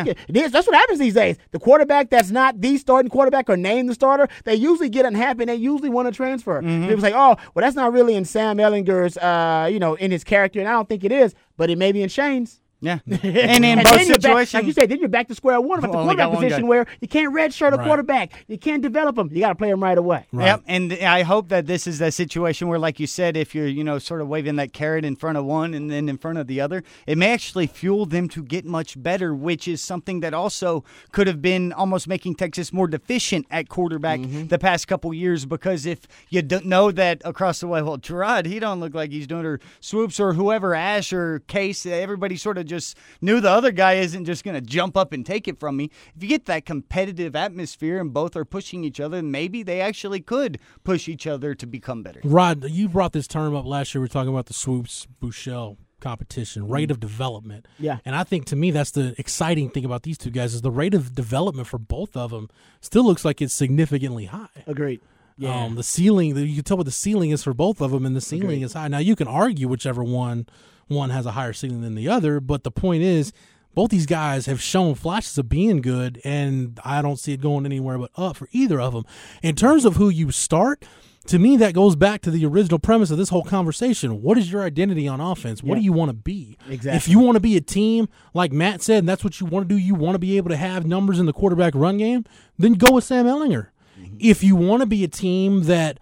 Right. 0.07 0.13
It 0.29 0.37
is- 0.37 0.53
that's 0.53 0.67
what 0.67 0.77
happens 0.77 0.99
these 0.99 1.15
days. 1.15 1.37
The 1.53 1.59
quarterback 1.59 2.11
that's 2.11 2.31
not 2.31 2.61
the 2.61 2.77
starting 2.77 3.11
quarterback 3.11 3.49
or 3.49 3.57
named 3.57 3.89
the 3.89 3.95
starter, 3.95 4.29
they 4.45 4.55
usually 4.55 4.89
get 4.91 5.07
unhappy 5.07 5.43
and 5.45 5.49
they 5.49 5.55
usually 5.57 5.89
want 5.89 6.09
to 6.09 6.13
transfer. 6.13 6.61
People 6.61 7.01
say, 7.01 7.13
"Oh, 7.15 7.37
well, 7.55 7.63
that's 7.65 7.77
not 7.77 7.93
really 7.93 8.15
in 8.15 8.25
Sam 8.27 8.59
Ehlinger's, 8.59 9.17
uh, 9.17 9.69
you 9.73 9.79
know, 9.79 9.95
in 9.95 10.11
his 10.11 10.25
character," 10.25 10.61
and 10.61 10.69
I 10.69 10.73
don't 10.73 10.89
think 10.89 11.05
it 11.05 11.13
is, 11.13 11.35
but 11.57 11.71
it 11.71 11.79
may 11.79 11.91
be 11.93 12.03
in 12.03 12.09
Shane's. 12.09 12.61
Yeah, 12.81 13.01
and 13.07 13.65
in 13.65 13.79
both 13.79 13.97
then 13.97 14.07
you're 14.07 14.19
back, 14.19 14.55
like 14.55 14.65
you 14.65 14.73
said, 14.73 14.89
then 14.89 15.01
you're 15.01 15.09
back 15.09 15.27
to 15.29 15.35
square 15.35 15.61
one 15.61 15.81
about 15.81 15.91
the 15.91 15.99
quarterback 15.99 16.31
position 16.31 16.63
guy. 16.63 16.69
where 16.69 16.87
you 17.01 17.09
can't 17.09 17.35
redshirt 17.35 17.73
a 17.73 17.77
Right. 17.77 17.87
quarterback, 17.87 18.45
you 18.47 18.57
can't 18.57 18.83
develop 18.83 19.19
him. 19.19 19.31
You 19.33 19.41
got 19.41 19.49
to 19.49 19.55
play 19.57 19.71
him 19.71 19.83
right 19.83 19.99
away. 19.99 20.27
Yep, 20.33 20.63
and 20.67 20.93
I 20.93 21.23
hope 21.23 21.49
that 21.49 21.67
this 21.67 21.87
is 21.89 21.99
that 21.99 22.15
situation 22.15 22.69
where, 22.69 22.79
like 22.79 23.01
you 23.01 23.07
said, 23.09 23.37
if 23.37 23.53
you're 23.55 23.67
you 23.67 23.83
know 23.83 23.99
sort 23.99 24.21
of 24.21 24.29
waving 24.29 24.57
that 24.57 24.73
carrot 24.73 25.05
in 25.05 25.17
front 25.17 25.37
of 25.39 25.45
one 25.45 25.75
and 25.75 25.91
then 25.91 26.09
in 26.09 26.19
front 26.19 26.39
of 26.39 26.47
the 26.47 26.61
other, 26.61 26.85
it 27.07 27.19
may 27.19 27.33
actually 27.33 27.67
fuel 27.67 28.07
them 28.07 28.29
to 28.29 28.45
get 28.45 28.65
much 28.65 29.01
better, 29.03 29.35
which 29.35 29.67
is 29.67 29.83
something 29.83 30.21
that 30.21 30.33
also 30.33 30.85
could 31.11 31.27
have 31.27 31.43
been 31.43 31.73
almost 31.73 32.07
making 32.07 32.37
Texas 32.37 32.73
more 32.73 32.87
deficient 32.87 33.47
at 33.51 33.69
quarterback 33.69 34.21
mm-hmm. 34.21 34.47
the 34.47 34.59
past 34.59 34.87
couple 34.87 35.13
years. 35.13 35.47
Because 35.47 35.85
if 35.85 36.07
you 36.29 36.43
don't 36.43 36.67
know 36.67 36.93
that 36.93 37.23
across 37.25 37.59
the 37.59 37.67
way, 37.67 37.83
well, 37.83 37.99
Jerrod, 37.99 38.47
he 38.47 38.61
don't 38.61 38.79
look 38.79 38.95
like 38.95 39.11
he's 39.11 39.27
doing 39.27 39.45
or 39.45 39.59
Swoopes 39.81 40.21
or 40.21 40.35
whoever 40.35 40.75
Ash 40.75 41.13
or 41.13 41.41
Case, 41.41 41.85
everybody 41.87 42.37
sort 42.37 42.57
of 42.57 42.68
just 42.69 42.97
knew 43.21 43.41
the 43.41 43.51
other 43.51 43.73
guy 43.73 43.95
isn't 43.95 44.25
just 44.25 44.45
going 44.45 44.55
to 44.55 44.61
jump 44.61 44.97
up 44.97 45.13
and 45.13 45.25
take 45.25 45.49
it 45.49 45.59
from 45.59 45.77
me. 45.77 45.91
If 46.15 46.23
you 46.23 46.29
get 46.29 46.47
that 46.47 46.67
competitive 46.67 47.35
atmosphere 47.35 48.01
and 48.01 48.13
both 48.13 48.37
are 48.37 48.45
pushing 48.45 48.85
each 48.85 49.01
other, 49.01 49.23
maybe 49.23 49.63
they 49.63 49.81
actually 49.81 50.21
could 50.21 50.59
push 50.85 51.09
each 51.09 51.27
other 51.27 51.55
to 51.55 51.67
become 51.67 52.03
better. 52.03 52.21
Rod, 52.25 52.65
you 52.65 52.89
brought 52.89 53.13
this 53.13 53.27
term 53.27 53.55
up 53.55 53.65
last 53.65 53.95
year. 53.95 54.01
We 54.03 54.07
are 54.07 54.09
talking 54.09 54.33
about 54.33 54.47
the 54.47 54.55
Swoopes 54.55 55.07
Buechele 55.21 55.77
competition, 56.01 56.69
rate 56.69 56.91
of 56.91 57.01
development. 57.01 57.67
Yeah. 57.79 57.99
And 58.05 58.15
I 58.15 58.25
think 58.25 58.45
to 58.47 58.57
me 58.57 58.71
that's 58.71 58.93
the 58.93 59.15
exciting 59.19 59.71
thing 59.71 59.85
about 59.85 60.05
these 60.05 60.17
two 60.17 60.31
guys 60.31 60.55
is 60.55 60.63
the 60.63 60.71
rate 60.71 60.95
of 60.95 61.15
development 61.15 61.67
for 61.67 61.79
both 61.79 62.17
of 62.17 62.31
them 62.31 62.49
still 62.81 63.05
looks 63.05 63.25
like 63.25 63.43
it's 63.43 63.55
significantly 63.55 64.27
high. 64.27 64.65
Agreed. 64.67 65.01
Yeah. 65.37 65.65
Um, 65.65 65.77
the 65.77 65.85
ceiling, 65.85 66.37
you 66.37 66.57
can 66.57 66.65
tell 66.65 66.77
what 66.77 66.87
the 66.87 66.93
ceiling 66.93 67.31
is 67.31 67.45
for 67.45 67.55
both 67.55 67.81
of 67.81 67.93
them, 67.93 68.05
and 68.05 68.17
the 68.17 68.21
ceiling 68.21 68.63
is 68.63 68.73
high. 68.73 68.89
Now 68.89 68.99
you 68.99 69.15
can 69.15 69.29
argue 69.29 69.69
whichever 69.69 70.03
one 70.03 70.47
one 70.89 71.11
has 71.11 71.27
a 71.27 71.33
higher 71.33 71.53
ceiling 71.53 71.83
than 71.83 71.95
the 71.95 72.09
other, 72.09 72.41
but 72.41 72.65
the 72.65 72.71
point 72.71 73.03
is, 73.03 73.33
both 73.75 73.91
these 73.91 74.07
guys 74.07 74.47
have 74.47 74.61
shown 74.61 74.95
flashes 74.97 75.39
of 75.39 75.49
being 75.49 75.81
good, 75.81 76.21
and 76.25 76.81
I 76.85 77.01
don't 77.01 77.19
see 77.19 77.33
it 77.35 77.41
going 77.41 77.65
anywhere 77.65 77.97
but 77.99 78.11
up 78.17 78.37
for 78.37 78.49
either 78.51 78.81
of 78.81 78.93
them. 78.93 79.05
In 79.43 79.55
terms 79.55 79.85
of 79.85 79.97
who 79.97 80.09
you 80.09 80.33
start, 80.33 80.85
to 81.27 81.39
me, 81.39 81.57
that 81.59 81.75
goes 81.75 81.95
back 81.95 82.23
to 82.23 82.31
the 82.31 82.45
original 82.47 82.79
premise 82.79 83.11
of 83.11 83.19
this 83.19 83.29
whole 83.29 83.45
conversation. 83.45 84.23
What 84.23 84.39
is 84.39 84.51
your 84.51 84.63
identity 84.63 85.07
on 85.07 85.21
offense? 85.21 85.63
What 85.63 85.75
Yeah. 85.77 85.81
do 85.81 85.85
you 85.85 85.93
want 85.93 86.09
to 86.09 86.15
be? 86.15 86.57
Exactly. 86.69 86.97
If 86.97 87.07
you 87.09 87.19
want 87.21 87.37
to 87.37 87.41
be 87.41 87.57
a 87.57 87.61
team, 87.61 88.09
like 88.35 88.51
Matt 88.51 88.83
said, 88.83 89.01
and 89.01 89.09
that's 89.09 89.23
what 89.23 89.39
you 89.39 89.47
want 89.47 89.69
to 89.69 89.75
do, 89.75 89.79
you 89.79 89.95
want 89.95 90.15
to 90.15 90.19
be 90.19 90.39
able 90.39 90.49
to 90.49 90.57
have 90.57 90.87
numbers 90.87 91.19
in 91.21 91.27
the 91.27 91.33
quarterback 91.35 91.75
run 91.77 91.99
game, 91.99 92.25
then 92.59 92.73
go 92.73 92.93
with 92.95 93.05
Sam 93.05 93.27
Ehlinger. 93.27 93.67
Mm-hmm. 94.01 94.17
If 94.19 94.43
you 94.43 94.57
want 94.57 94.81
to 94.81 94.87
be 94.87 95.05
a 95.05 95.09
team 95.09 95.65
that 95.65 96.01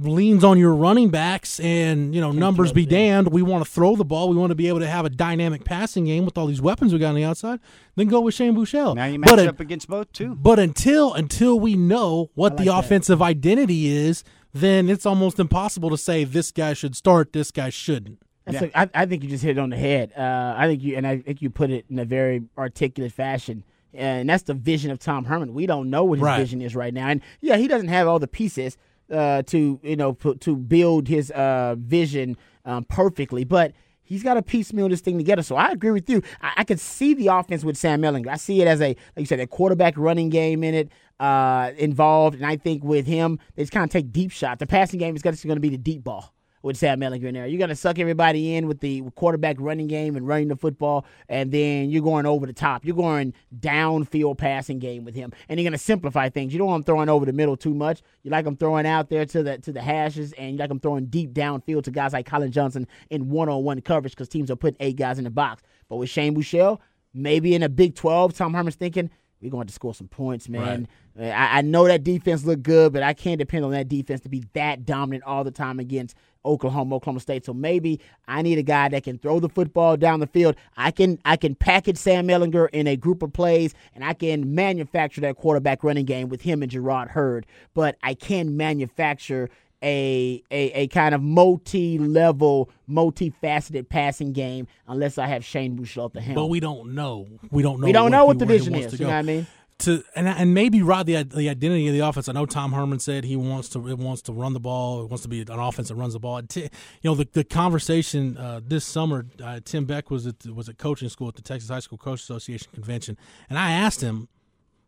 leans 0.00 0.44
on 0.44 0.58
your 0.58 0.74
running 0.74 1.10
backs 1.10 1.58
and 1.60 2.14
you 2.14 2.20
know 2.20 2.32
numbers 2.32 2.72
be 2.72 2.86
damned 2.86 3.28
we 3.32 3.42
want 3.42 3.64
to 3.64 3.70
throw 3.70 3.96
the 3.96 4.04
ball 4.04 4.28
we 4.28 4.36
want 4.36 4.50
to 4.50 4.54
be 4.54 4.68
able 4.68 4.78
to 4.80 4.86
have 4.86 5.04
a 5.04 5.10
dynamic 5.10 5.64
passing 5.64 6.04
game 6.04 6.24
with 6.24 6.36
all 6.38 6.46
these 6.46 6.60
weapons 6.62 6.92
we 6.92 6.98
got 6.98 7.08
on 7.10 7.14
the 7.14 7.24
outside 7.24 7.58
then 7.96 8.06
go 8.08 8.20
with 8.20 8.34
Shane 8.34 8.54
Buechele 8.54 8.94
Now 8.94 9.06
you 9.06 9.18
but 9.18 9.36
match 9.36 9.46
a- 9.46 9.48
up 9.48 9.60
against 9.60 9.88
both 9.88 10.12
too. 10.12 10.34
but 10.34 10.58
until 10.58 11.12
until 11.14 11.58
we 11.58 11.74
know 11.76 12.30
what 12.34 12.56
the 12.56 12.64
like 12.64 12.66
that. 12.74 12.84
offensive 12.86 13.20
identity 13.22 13.86
is, 13.88 14.22
then 14.52 14.88
it's 14.88 15.06
almost 15.06 15.38
impossible 15.38 15.90
to 15.90 15.96
say 15.98 16.24
this 16.24 16.50
guy 16.52 16.72
should 16.72 16.94
start, 16.96 17.32
this 17.32 17.50
guy 17.50 17.70
shouldn't. 17.70 18.20
I 18.46 18.52
a, 18.52 18.70
I, 18.74 18.90
I 18.94 19.06
think 19.06 19.22
you 19.22 19.28
just 19.28 19.44
hit 19.44 19.56
it 19.58 19.60
on 19.60 19.70
the 19.70 19.76
head. 19.76 20.12
Uh, 20.16 20.54
I 20.56 20.66
think 20.66 20.82
you 20.82 20.96
and 20.96 21.06
I 21.06 21.18
think 21.18 21.40
you 21.42 21.50
put 21.50 21.70
it 21.70 21.84
in 21.88 21.98
a 21.98 22.04
very 22.04 22.42
articulate 22.58 23.12
fashion. 23.12 23.64
And 23.92 24.28
that's 24.28 24.44
the 24.44 24.54
vision 24.54 24.92
of 24.92 24.98
Tom 25.00 25.24
Herman. 25.24 25.52
We 25.52 25.66
don't 25.66 25.90
know 25.90 26.04
what 26.04 26.18
his 26.18 26.24
Right. 26.24 26.38
vision 26.38 26.62
is 26.62 26.76
right 26.76 26.94
now. 26.94 27.08
And 27.08 27.22
yeah, 27.40 27.56
he 27.56 27.66
doesn't 27.68 27.88
have 27.88 28.06
all 28.06 28.18
the 28.20 28.28
pieces 28.28 28.76
uh, 29.10 29.42
to 29.42 29.80
you 29.82 29.96
know 29.96 30.12
pu- 30.14 30.36
to 30.36 30.56
build 30.56 31.08
his 31.08 31.30
uh, 31.32 31.76
vision 31.78 32.36
um, 32.64 32.84
perfectly, 32.84 33.44
but 33.44 33.72
he's 34.02 34.22
got 34.22 34.34
to 34.34 34.42
piecemeal 34.42 34.88
this 34.88 35.00
thing 35.00 35.18
together. 35.18 35.42
So 35.42 35.56
I 35.56 35.70
agree 35.70 35.90
with 35.90 36.08
you. 36.10 36.22
I, 36.42 36.52
I 36.58 36.64
could 36.64 36.80
see 36.80 37.14
the 37.14 37.28
offense 37.28 37.64
with 37.64 37.76
Sam 37.76 38.02
Ehlinger. 38.02 38.28
I 38.28 38.36
see 38.36 38.60
it 38.60 38.68
as 38.68 38.80
a 38.80 38.88
like 38.88 38.96
you 39.16 39.26
said, 39.26 39.40
a 39.40 39.46
quarterback 39.46 39.94
running 39.96 40.28
game 40.28 40.64
in 40.64 40.74
it 40.74 40.88
uh, 41.18 41.72
involved, 41.76 42.36
and 42.36 42.46
I 42.46 42.56
think 42.56 42.82
with 42.84 43.06
him, 43.06 43.38
they 43.54 43.62
just 43.62 43.72
kind 43.72 43.84
of 43.84 43.90
take 43.90 44.12
deep 44.12 44.30
shots. 44.30 44.58
The 44.58 44.66
passing 44.66 44.98
game 44.98 45.14
is 45.16 45.22
going 45.22 45.36
to 45.36 45.60
be 45.60 45.68
the 45.68 45.78
deep 45.78 46.04
ball 46.04 46.34
with 46.62 46.76
Sam 46.76 47.00
Ehlinger 47.00 47.24
in 47.24 47.34
there. 47.34 47.46
You're 47.46 47.58
going 47.58 47.70
to 47.70 47.76
suck 47.76 47.98
everybody 47.98 48.54
in 48.54 48.66
with 48.66 48.80
the 48.80 49.02
quarterback 49.14 49.56
running 49.58 49.86
game 49.86 50.16
and 50.16 50.26
running 50.26 50.48
the 50.48 50.56
football, 50.56 51.06
and 51.28 51.50
then 51.50 51.90
you're 51.90 52.02
going 52.02 52.26
over 52.26 52.46
the 52.46 52.52
top. 52.52 52.84
You're 52.84 52.96
going 52.96 53.34
downfield 53.58 54.38
passing 54.38 54.78
game 54.78 55.04
with 55.04 55.14
him, 55.14 55.32
and 55.48 55.58
you're 55.58 55.64
going 55.64 55.78
to 55.78 55.84
simplify 55.84 56.28
things. 56.28 56.52
You 56.52 56.58
don't 56.58 56.68
want 56.68 56.80
him 56.80 56.84
throwing 56.84 57.08
over 57.08 57.24
the 57.24 57.32
middle 57.32 57.56
too 57.56 57.74
much. 57.74 58.02
You 58.22 58.30
like 58.30 58.46
him 58.46 58.56
throwing 58.56 58.86
out 58.86 59.08
there 59.08 59.24
to 59.26 59.42
the 59.42 59.58
to 59.58 59.72
the 59.72 59.82
hashes, 59.82 60.32
and 60.34 60.52
you 60.52 60.58
like 60.58 60.70
him 60.70 60.80
throwing 60.80 61.06
deep 61.06 61.32
downfield 61.32 61.84
to 61.84 61.90
guys 61.90 62.12
like 62.12 62.26
Collin 62.26 62.52
Johnson 62.52 62.86
in 63.10 63.28
one-on-one 63.28 63.80
coverage 63.82 64.12
because 64.12 64.28
teams 64.28 64.50
are 64.50 64.56
putting 64.56 64.76
eight 64.80 64.96
guys 64.96 65.18
in 65.18 65.24
the 65.24 65.30
box. 65.30 65.62
But 65.88 65.96
with 65.96 66.10
Shane 66.10 66.34
Buechele, 66.34 66.78
maybe 67.14 67.54
in 67.54 67.62
a 67.62 67.68
Big 67.68 67.94
12, 67.94 68.34
Tom 68.34 68.54
Herman's 68.54 68.76
thinking. 68.76 69.10
We're 69.42 69.50
going 69.50 69.66
to 69.66 69.72
score 69.72 69.94
some 69.94 70.06
points, 70.08 70.50
man. 70.50 70.86
I, 71.20 71.58
I 71.58 71.62
know 71.62 71.86
that 71.86 72.02
defense 72.04 72.44
look 72.44 72.62
good, 72.62 72.92
but 72.92 73.02
I 73.02 73.12
can't 73.12 73.38
depend 73.38 73.64
on 73.64 73.72
that 73.72 73.88
defense 73.88 74.20
to 74.22 74.28
be 74.28 74.44
that 74.54 74.86
dominant 74.86 75.24
all 75.24 75.44
the 75.44 75.50
time 75.50 75.78
against 75.78 76.16
Oklahoma, 76.44 76.96
Oklahoma 76.96 77.20
State. 77.20 77.44
So 77.44 77.52
maybe 77.52 78.00
I 78.26 78.40
need 78.40 78.58
a 78.58 78.62
guy 78.62 78.88
that 78.88 79.04
can 79.04 79.18
throw 79.18 79.40
the 79.40 79.48
football 79.50 79.96
down 79.98 80.20
the 80.20 80.26
field. 80.26 80.56
I 80.76 80.90
can 80.90 81.18
I 81.24 81.36
can 81.36 81.54
package 81.54 81.98
Sam 81.98 82.28
Ehlinger 82.28 82.68
in 82.72 82.86
a 82.86 82.96
group 82.96 83.22
of 83.22 83.32
plays, 83.32 83.74
and 83.94 84.02
I 84.02 84.14
can 84.14 84.54
manufacture 84.54 85.20
that 85.20 85.36
quarterback 85.36 85.84
running 85.84 86.06
game 86.06 86.30
with 86.30 86.40
him 86.40 86.62
and 86.62 86.72
Jerrod 86.72 87.08
Heard. 87.08 87.44
But 87.74 87.96
I 88.02 88.14
can 88.14 88.56
manufacture 88.56 89.50
a 89.82 90.42
a, 90.50 90.70
a 90.72 90.86
kind 90.88 91.14
of 91.14 91.22
multi-level, 91.22 92.70
multifaceted 92.88 93.88
passing 93.88 94.32
game 94.32 94.66
unless 94.88 95.18
I 95.18 95.26
have 95.26 95.44
Shane 95.44 95.76
Buechele 95.76 96.06
at 96.06 96.12
the 96.14 96.20
helm. 96.20 96.34
But 96.34 96.46
we 96.46 96.60
don't 96.60 96.94
know. 96.94 97.26
We 97.50 97.62
don't 97.62 97.80
know. 97.80 97.86
We 97.86 97.92
don't 97.92 98.10
know 98.10 98.24
what 98.26 98.36
he- 98.36 98.40
the 98.40 98.46
where 98.46 98.58
vision 98.58 98.74
is, 98.74 98.98
you 98.98 99.06
know 99.06 99.12
what 99.12 99.18
I 99.18 99.22
mean? 99.22 99.46
To 99.80 100.04
and 100.14 100.28
and 100.28 100.52
maybe 100.52 100.82
Rod 100.82 101.06
the 101.06 101.22
the 101.22 101.48
identity 101.48 101.88
of 101.88 101.94
the 101.94 102.00
offense. 102.00 102.28
I 102.28 102.32
know 102.32 102.44
Tom 102.44 102.72
Herman 102.72 103.00
said 103.00 103.24
he 103.24 103.36
wants 103.36 103.70
to 103.70 103.78
wants 103.78 104.20
to 104.22 104.32
run 104.32 104.52
the 104.52 104.60
ball. 104.60 105.04
It 105.04 105.08
wants 105.08 105.22
to 105.22 105.28
be 105.28 105.40
an 105.40 105.50
offense 105.50 105.88
that 105.88 105.94
runs 105.94 106.12
the 106.12 106.18
ball. 106.18 106.42
T- 106.42 106.62
you 106.62 106.68
know 107.04 107.14
the 107.14 107.26
the 107.32 107.44
conversation 107.44 108.36
uh, 108.36 108.60
this 108.62 108.84
summer. 108.84 109.26
Uh, 109.42 109.60
Tim 109.64 109.86
Beck 109.86 110.10
was 110.10 110.26
at 110.26 110.44
was 110.46 110.68
at 110.68 110.76
coaching 110.76 111.08
school 111.08 111.28
at 111.28 111.36
the 111.36 111.42
Texas 111.42 111.70
High 111.70 111.80
School 111.80 111.98
Coach 111.98 112.20
Association 112.20 112.70
convention, 112.74 113.16
and 113.48 113.58
I 113.58 113.72
asked 113.72 114.02
him. 114.02 114.28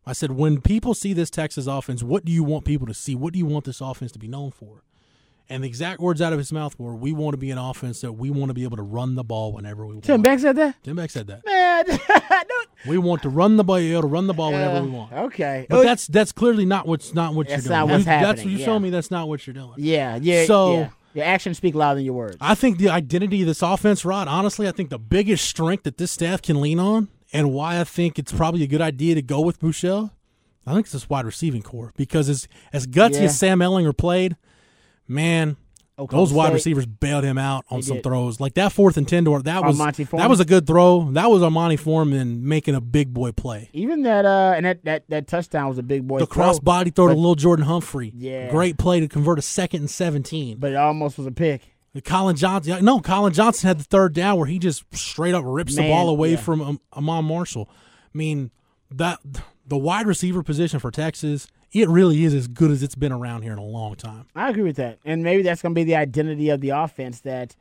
I 0.05 0.15
said, 0.15 0.33
when 0.33 0.61
people 0.61 0.95
see 0.95 1.13
this 1.13 1.31
Texas 1.31 1.69
offense, 1.69 2.03
what 2.03 2.25
do 2.25 2.33
you 2.33 2.43
want 2.43 2.65
people 2.65 2.89
to 2.89 2.95
see? 2.95 3.15
What 3.15 3.33
do 3.33 3.39
you 3.39 3.47
want 3.47 3.67
this 3.67 3.81
offense 3.81 4.11
to 4.11 4.19
be 4.19 4.27
known 4.27 4.51
for? 4.51 4.83
And 5.49 5.63
the 5.65 5.69
exact 5.69 6.01
words 6.01 6.23
out 6.23 6.33
of 6.33 6.39
his 6.39 6.53
mouth 6.53 6.79
were, 6.79 6.95
"We 6.95 7.13
want 7.13 7.35
to 7.35 7.37
be 7.39 7.51
an 7.51 7.59
offense 7.59 8.01
that 8.01 8.13
we 8.13 8.31
want 8.31 8.49
to 8.51 8.55
be 8.55 8.63
able 8.63 8.77
to 8.79 8.83
run 8.83 9.17
the 9.17 9.25
ball 9.25 9.53
whenever 9.53 9.85
we 9.87 9.95
want." 9.95 10.05
Tim 10.05 10.23
Beck 10.23 10.39
said 10.39 10.57
that? 10.57 10.83
Tim 10.83 10.97
Beck 10.97 11.11
said 11.11 11.27
that. 11.27 11.45
Man, 11.45 11.99
We 12.87 12.99
want 12.99 13.23
to 13.23 13.29
run 13.29 13.57
the 13.57 13.65
ball, 13.65 13.79
to 13.79 14.01
run 14.01 14.27
the 14.27 14.35
ball 14.35 14.51
whenever 14.53 14.77
Uh, 14.79 14.83
we 14.83 14.91
want. 14.91 15.13
Okay. 15.13 15.67
But 15.69 15.83
that's 15.85 16.07
that's 16.07 16.33
clearly 16.33 16.65
not 16.65 16.87
what's 16.87 17.15
not 17.15 17.35
what 17.35 17.49
That's 17.49 17.65
you're 17.65 17.69
doing. 17.71 17.79
not 17.79 17.89
what's 17.93 17.99
You- 18.01 18.05
That's 18.07 18.27
happening, 18.27 18.49
you 18.51 18.59
yeah. 18.59 18.65
show 18.65 18.79
me 18.79 18.91
that's 18.91 19.11
not 19.11 19.29
what 19.29 19.47
you're 19.47 19.55
doing. 19.55 19.75
yeah, 19.77 20.19
yeah. 20.21 20.47
So- 20.47 20.73
yeah. 20.75 20.89
your 21.15 21.25
actions 21.27 21.59
speak 21.59 21.75
louder 21.75 21.97
than 21.97 22.05
your 22.07 22.15
words. 22.15 22.39
I 22.41 22.55
think 22.55 22.79
the 22.79 22.89
identity 22.89 23.43
of 23.43 23.47
this 23.47 23.63
offense, 23.63 24.05
Rod, 24.05 24.27
honestly, 24.29 24.67
I 24.67 24.73
think 24.73 24.91
the 24.91 24.99
biggest 24.99 25.45
strength 25.47 25.85
that 25.85 25.99
this 25.99 26.11
staff 26.11 26.41
can 26.43 26.61
lean 26.61 26.81
on 26.81 27.09
and 27.33 27.53
why 27.53 27.79
I 27.81 27.85
think 27.85 28.19
it's 28.19 28.33
probably 28.33 28.63
a 28.63 28.67
good 28.67 28.81
idea 28.81 29.15
to 29.15 29.23
go 29.23 29.41
with 29.43 29.61
Buechele, 29.61 30.11
I 30.67 30.73
think 30.75 30.87
it's 30.87 30.93
this 30.93 31.09
wide 31.11 31.25
receiving 31.27 31.63
core. 31.63 31.93
Because 31.97 32.29
as 32.29 32.49
as 32.73 32.87
gutsy 32.87 33.15
Yeah. 33.15 33.21
as 33.25 33.39
Sam 33.39 33.59
Ehlinger 33.61 33.97
played, 33.97 34.37
man, 35.09 35.57
Oklahoma 35.99 36.27
those 36.27 36.33
wide 36.35 36.47
State. 36.47 36.55
receivers 36.55 36.87
bailed 36.87 37.25
him 37.25 37.39
out 37.39 37.65
on 37.71 37.81
They 37.81 37.87
some 37.87 37.97
did. 37.97 38.05
throws. 38.05 38.41
Like 38.41 38.55
that 38.55 38.73
fourth 38.73 38.97
and 38.97 39.07
ten 39.07 39.25
door, 39.25 39.43
that 39.43 39.63
was 39.63 39.79
that 39.79 40.29
was 40.29 40.41
a 40.41 40.45
good 40.45 40.67
throw. 40.67 41.11
That 41.13 41.31
was 41.31 41.43
Armanti 41.43 41.79
Foreman 41.79 42.47
making 42.49 42.75
a 42.75 42.81
big 42.81 43.13
boy 43.13 43.33
play. 43.33 43.69
Even 43.73 44.03
that 44.03 44.25
uh 44.25 44.55
and 44.57 44.67
that, 44.67 44.85
that, 44.85 45.05
that 45.09 45.27
touchdown 45.27 45.69
was 45.69 45.79
a 45.79 45.83
big 45.83 46.07
boy 46.07 46.19
the 46.19 46.27
throw, 46.27 46.45
cross 46.45 46.59
body 46.59 46.91
throw 46.91 47.09
to 47.09 47.15
but- 47.15 47.19
little 47.21 47.35
Jordan 47.35 47.67
Humphrey. 47.67 48.13
Yeah. 48.17 48.51
Great 48.51 48.79
play 48.79 49.01
to 49.01 49.09
convert 49.09 49.39
a 49.39 49.43
second 49.43 49.81
and 49.81 49.91
17. 49.91 50.59
but 50.59 50.73
it 50.73 50.77
almost 50.77 51.19
was 51.19 51.27
a 51.27 51.33
pick. 51.33 51.63
Collin 52.05 52.37
Johnson, 52.37 52.83
no, 52.83 53.01
Collin 53.01 53.35
Johnson 53.35 53.69
had 53.69 53.79
the 53.79 53.85
third 53.85 54.15
down 54.15 54.39
where 54.39 54.47
he 54.47 54.59
just 54.59 54.83
straight 54.97 55.35
up 55.35 55.45
rips 55.47 55.77
the 55.77 55.83
ball 55.83 56.09
away 56.09 56.31
yeah. 56.31 56.37
from 56.39 56.63
um, 56.63 56.81
Iman 56.97 57.27
Marshall. 57.27 57.69
I 57.71 58.17
mean, 58.17 58.51
that 58.91 59.19
the 59.67 59.77
wide 59.77 60.07
receiver 60.07 60.43
position 60.43 60.81
for 60.81 60.91
Texas, 60.91 61.49
it 61.73 61.89
really 61.89 62.25
is 62.25 62.35
as 62.35 62.49
good 62.49 62.71
as 62.71 62.83
it's 62.83 62.95
been 62.95 63.13
around 63.13 63.43
here 63.43 63.53
in 63.53 63.59
a 63.59 63.65
long 63.65 63.95
time. 63.95 64.27
I 64.37 64.51
agree 64.51 64.63
with 64.63 64.77
that. 64.77 64.99
And 65.05 65.23
maybe 65.23 65.43
that's 65.43 65.63
going 65.63 65.75
to 65.75 65.79
be 65.79 65.85
the 65.85 65.97
identity 65.97 66.51
of 66.51 66.61
the 66.61 66.71
offense 66.71 67.21
that 67.21 67.57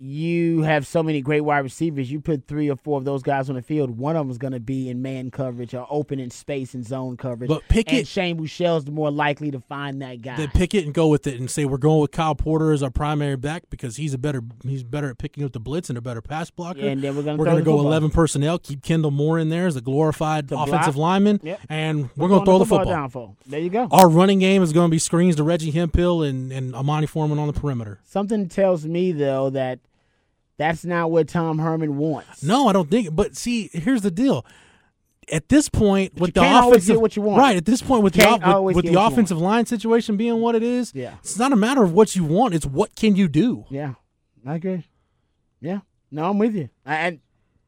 you 0.00 0.62
have 0.62 0.86
so 0.86 1.02
many 1.02 1.20
great 1.20 1.40
wide 1.40 1.58
receivers. 1.58 2.10
You 2.10 2.20
put 2.20 2.46
three 2.46 2.70
or 2.70 2.76
four 2.76 2.98
of 2.98 3.04
those 3.04 3.22
guys 3.22 3.48
on 3.50 3.56
the 3.56 3.62
field. 3.62 3.98
One 3.98 4.14
of 4.14 4.20
them 4.20 4.30
is 4.30 4.38
going 4.38 4.52
to 4.52 4.60
be 4.60 4.88
in 4.88 5.02
man 5.02 5.30
coverage 5.32 5.74
or 5.74 5.86
open 5.90 6.20
in 6.20 6.30
space 6.30 6.72
and 6.74 6.86
zone 6.86 7.16
coverage. 7.16 7.48
But 7.48 7.66
Pickett- 7.68 7.98
and 7.98 8.08
Shane 8.08 8.36
Buechele's 8.36 8.84
the 8.84 8.92
more 8.92 9.10
likely 9.10 9.50
to 9.50 9.60
find 9.60 10.00
that 10.02 10.22
guy. 10.22 10.36
They 10.36 10.46
pick 10.46 10.72
it 10.72 10.84
and 10.84 10.94
go 10.94 11.08
with 11.08 11.26
it 11.26 11.40
and 11.40 11.50
say 11.50 11.64
we're 11.64 11.78
going 11.78 12.00
with 12.00 12.12
Kyle 12.12 12.36
Porter 12.36 12.70
as 12.72 12.82
our 12.82 12.90
primary 12.90 13.36
back 13.36 13.64
because 13.70 13.96
he's 13.96 14.14
a 14.14 14.18
better 14.18 14.42
he's 14.62 14.84
better 14.84 15.10
at 15.10 15.18
picking 15.18 15.42
up 15.42 15.52
the 15.52 15.60
blitz 15.60 15.88
and 15.88 15.98
a 15.98 16.00
better 16.00 16.22
pass 16.22 16.48
blocker. 16.50 16.80
And 16.80 17.02
then 17.02 17.16
we're 17.16 17.22
gonna 17.24 17.36
we're 17.36 17.44
gonna 17.46 17.62
go 17.62 17.80
eleven 17.80 18.10
personnel, 18.10 18.58
keep 18.60 18.82
Kendall 18.82 19.10
Moore 19.10 19.38
in 19.38 19.48
there 19.48 19.66
as 19.66 19.74
a 19.74 19.80
glorified 19.80 20.48
To 20.48 20.54
block. 20.54 20.68
offensive 20.68 20.96
lineman, 20.96 21.40
Yep. 21.42 21.60
and 21.68 22.10
we're, 22.16 22.28
gonna 22.28 22.44
throw 22.44 22.58
the 22.58 22.66
football. 22.66 23.36
There 23.46 23.58
you 23.60 23.70
go. 23.70 23.88
Our 23.90 24.08
running 24.08 24.38
game 24.38 24.62
is 24.62 24.72
going 24.72 24.88
to 24.88 24.90
be 24.92 24.98
screens 24.98 25.34
to 25.36 25.42
Reggie 25.42 25.70
Hemphill 25.72 26.22
and, 26.22 26.52
and 26.52 26.72
Armanti 26.74 27.08
Foreman 27.08 27.38
on 27.38 27.46
the 27.46 27.52
perimeter. 27.52 27.98
Something 28.04 28.48
tells 28.48 28.84
me 28.86 29.10
though 29.12 29.50
that 29.50 29.80
that's 30.58 30.84
not 30.84 31.10
what 31.10 31.28
Tom 31.28 31.58
Herman 31.58 31.96
wants. 31.96 32.42
No, 32.42 32.68
I 32.68 32.72
don't 32.72 32.90
think. 32.90 33.14
But 33.14 33.36
see, 33.36 33.70
here's 33.72 34.02
the 34.02 34.10
deal. 34.10 34.44
At 35.30 35.48
this 35.50 35.68
point, 35.68 36.14
with 36.14 36.28
you 36.36 36.42
the 36.42 36.58
offensive, 36.68 36.94
get 36.96 37.00
what 37.02 37.14
you 37.16 37.22
want. 37.22 37.38
right? 37.38 37.56
At 37.56 37.64
this 37.66 37.82
point, 37.82 38.02
with 38.02 38.14
the 38.14 38.22
Can't 38.22 38.62
with, 38.64 38.76
with 38.76 38.84
the 38.86 38.94
offensive 39.00 39.38
line 39.38 39.66
situation 39.66 40.16
being 40.16 40.40
what 40.40 40.54
it 40.54 40.62
is, 40.62 40.92
Yeah. 40.94 41.14
it's 41.20 41.38
not 41.38 41.52
a 41.52 41.56
matter 41.56 41.82
of 41.82 41.92
what 41.92 42.16
you 42.16 42.24
want. 42.24 42.54
It's 42.54 42.64
what 42.66 42.94
can 42.96 43.14
you 43.14 43.28
do. 43.28 43.64
Yeah, 43.70 43.94
I 44.46 44.54
agree. 44.56 44.84
Yeah, 45.60 45.80
no, 46.10 46.30
I'm 46.30 46.38
with 46.38 46.54
you. 46.54 46.70
I- 46.86 46.96
And 46.96 47.20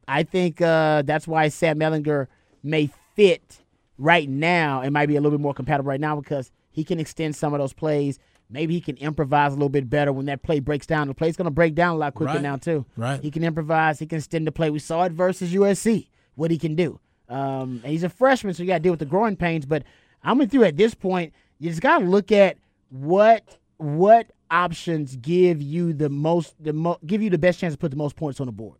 I 0.08 0.22
think 0.22 0.60
uh, 0.62 1.02
that's 1.02 1.28
why 1.28 1.48
Sam 1.48 1.78
Ehlinger 1.80 2.28
may 2.62 2.88
fit 3.14 3.60
right 3.98 4.28
now. 4.28 4.80
It 4.80 4.90
might 4.90 5.06
be 5.06 5.16
a 5.16 5.20
little 5.20 5.36
bit 5.38 5.42
more 5.42 5.52
compatible 5.54 5.88
right 5.90 6.00
now 6.00 6.18
because 6.18 6.50
he 6.70 6.82
can 6.82 6.98
extend 6.98 7.36
some 7.36 7.52
of 7.52 7.60
those 7.60 7.74
plays. 7.74 8.18
Maybe 8.50 8.74
he 8.74 8.80
can 8.80 8.96
improvise 8.96 9.52
a 9.52 9.54
little 9.54 9.68
bit 9.68 9.88
better 9.88 10.12
when 10.12 10.26
that 10.26 10.42
play 10.42 10.58
breaks 10.60 10.86
down. 10.86 11.06
The 11.08 11.14
play's 11.14 11.36
going 11.36 11.44
to 11.46 11.50
break 11.52 11.74
down 11.74 11.94
a 11.94 11.98
lot 11.98 12.14
quicker 12.14 12.32
Right. 12.32 12.42
now 12.42 12.56
too. 12.56 12.84
Right. 12.96 13.20
He 13.22 13.30
can 13.30 13.44
improvise. 13.44 13.98
He 14.00 14.06
can 14.06 14.18
extend 14.18 14.46
the 14.46 14.52
play. 14.52 14.70
We 14.70 14.78
saw 14.80 15.04
it 15.04 15.12
versus 15.12 15.52
USC. 15.54 16.08
What 16.34 16.50
he 16.50 16.58
can 16.58 16.74
do. 16.74 16.98
Um, 17.28 17.80
and 17.84 17.92
he's 17.92 18.02
a 18.02 18.08
freshman, 18.08 18.54
so 18.54 18.62
you 18.62 18.66
got 18.66 18.74
to 18.74 18.80
deal 18.80 18.92
with 18.92 18.98
the 18.98 19.06
growing 19.06 19.36
pains. 19.36 19.66
But 19.66 19.84
I'm 20.24 20.36
with 20.38 20.52
you 20.52 20.64
at 20.64 20.76
this 20.76 20.94
point. 20.94 21.32
You 21.58 21.70
just 21.70 21.80
got 21.82 21.98
to 21.98 22.04
look 22.04 22.32
at 22.32 22.56
what 22.90 23.58
what 23.76 24.26
options 24.50 25.14
give 25.16 25.62
you 25.62 25.92
the 25.92 26.08
most 26.10 26.54
the 26.62 26.72
mo- 26.72 26.98
give 27.06 27.22
you 27.22 27.30
the 27.30 27.38
best 27.38 27.60
chance 27.60 27.74
to 27.74 27.78
put 27.78 27.90
the 27.92 27.96
most 27.96 28.16
points 28.16 28.40
on 28.40 28.46
the 28.46 28.52
board. 28.52 28.78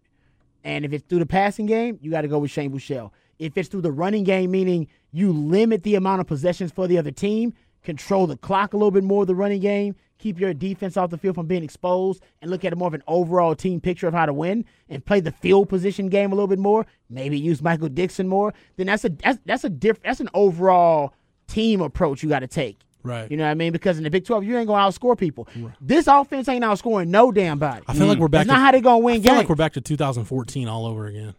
And 0.65 0.85
if 0.85 0.93
it's 0.93 1.05
through 1.07 1.21
the 1.21 1.27
passing 1.27 1.67
game, 1.67 1.99
you 2.03 2.11
got 2.11 2.23
to 2.23 2.29
go 2.29 2.39
with 2.39 2.51
Shane 2.51 2.71
Buechele. 2.73 3.11
If 3.39 3.57
it's 3.57 3.69
through 3.69 3.81
the 3.83 3.93
running 3.93 4.25
game, 4.25 4.51
meaning 4.51 4.89
you 5.13 5.33
limit 5.33 5.83
the 5.85 5.95
amount 5.95 6.21
of 6.21 6.27
possessions 6.27 6.71
for 6.73 6.87
the 6.87 6.99
other 6.99 7.11
team, 7.11 7.55
control 7.83 8.27
the 8.27 8.37
clock 8.37 8.75
a 8.75 8.77
little 8.77 8.91
bit 8.91 9.05
more 9.05 9.23
of 9.23 9.27
the 9.27 9.35
running 9.35 9.61
game, 9.61 9.95
keep 10.19 10.39
your 10.39 10.53
defense 10.55 10.97
off 10.97 11.11
the 11.11 11.19
field 11.19 11.35
from 11.35 11.47
being 11.47 11.63
exposed, 11.63 12.23
and 12.43 12.51
look 12.51 12.65
at 12.65 12.73
it 12.73 12.77
more 12.77 12.89
of 12.89 12.95
an 12.95 13.03
overall 13.07 13.55
team 13.55 13.81
picture 13.81 14.07
of 14.09 14.15
how 14.15 14.27
to 14.27 14.33
win, 14.33 14.65
and 14.89 15.05
play 15.05 15.21
the 15.21 15.33
field 15.33 15.69
position 15.69 16.09
game 16.09 16.33
a 16.33 16.35
little 16.35 16.49
bit 16.49 16.59
more. 16.59 16.87
Maybe 17.09 17.39
use 17.39 17.63
Michael 17.63 17.89
Dixon 17.89 18.29
more. 18.29 18.55
Then 18.77 18.87
that's 18.87 19.05
a 19.05 19.09
that's 19.09 19.39
that's 19.45 19.65
a 19.65 19.71
diff, 19.71 20.03
that's 20.03 20.21
an 20.21 20.29
overall 20.35 21.15
team 21.47 21.81
approach 21.81 22.23
you 22.23 22.29
got 22.29 22.41
to 22.41 22.47
take 22.47 22.81
Right. 23.03 23.31
You 23.31 23.37
know 23.37 23.45
what 23.45 23.51
I 23.51 23.55
mean? 23.55 23.73
Because 23.73 23.99
in 23.99 24.05
the 24.05 24.11
Big 24.11 24.25
12, 24.25 24.45
you 24.45 24.57
ain't 24.59 24.67
going 24.67 24.81
to 24.83 24.99
outscore 24.99 25.17
people. 25.17 25.49
This 25.81 26.07
offense 26.07 26.49
ain't 26.49 26.65
outscoring 26.65 27.09
no 27.09 27.33
damn 27.33 27.59
body. 27.59 27.85
I 27.87 27.95
feel 27.95 28.07
like 28.07 28.19
we're 28.19 28.29
back. 28.29 28.47
That's 28.47 28.49
to, 28.49 28.61
not 28.61 28.65
how 28.65 28.73
they 28.73 28.81
going 28.81 29.01
to 29.01 29.05
win 29.05 29.15
I 29.15 29.17
feel 29.17 29.25
games. 29.25 29.37
like 29.39 29.49
we're 29.49 29.55
back 29.55 29.73
to 29.75 29.81
2014 29.81 30.69
all 30.69 30.87
over 30.87 31.07
again. 31.07 31.35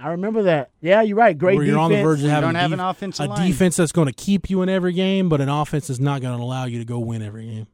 I 0.00 0.08
remember 0.10 0.44
that. 0.44 0.70
Yeah, 0.80 1.02
you're 1.02 1.16
right. 1.16 1.36
Great 1.36 1.56
where 1.56 1.64
you're 1.66 1.74
defense. 1.76 1.84
on 1.84 1.92
the 1.92 2.02
verge 2.02 2.22
of 2.22 2.30
having 2.30 2.48
don't 2.48 2.56
a, 2.56 2.58
have 2.60 2.70
def- 2.70 2.78
an 2.78 2.84
offensive 2.84 3.26
a 3.26 3.28
line. 3.28 3.46
defense 3.50 3.76
that's 3.76 3.92
going 3.92 4.06
to 4.06 4.12
keep 4.14 4.48
you 4.48 4.62
in 4.62 4.68
every 4.68 4.92
game, 4.92 5.28
but 5.28 5.40
an 5.40 5.48
offense 5.48 5.88
that's 5.88 6.00
not 6.00 6.22
going 6.22 6.36
to 6.36 6.42
allow 6.42 6.64
you 6.64 6.78
to 6.78 6.84
go 6.84 6.98
win 6.98 7.22
every 7.22 7.46
game. 7.46 7.66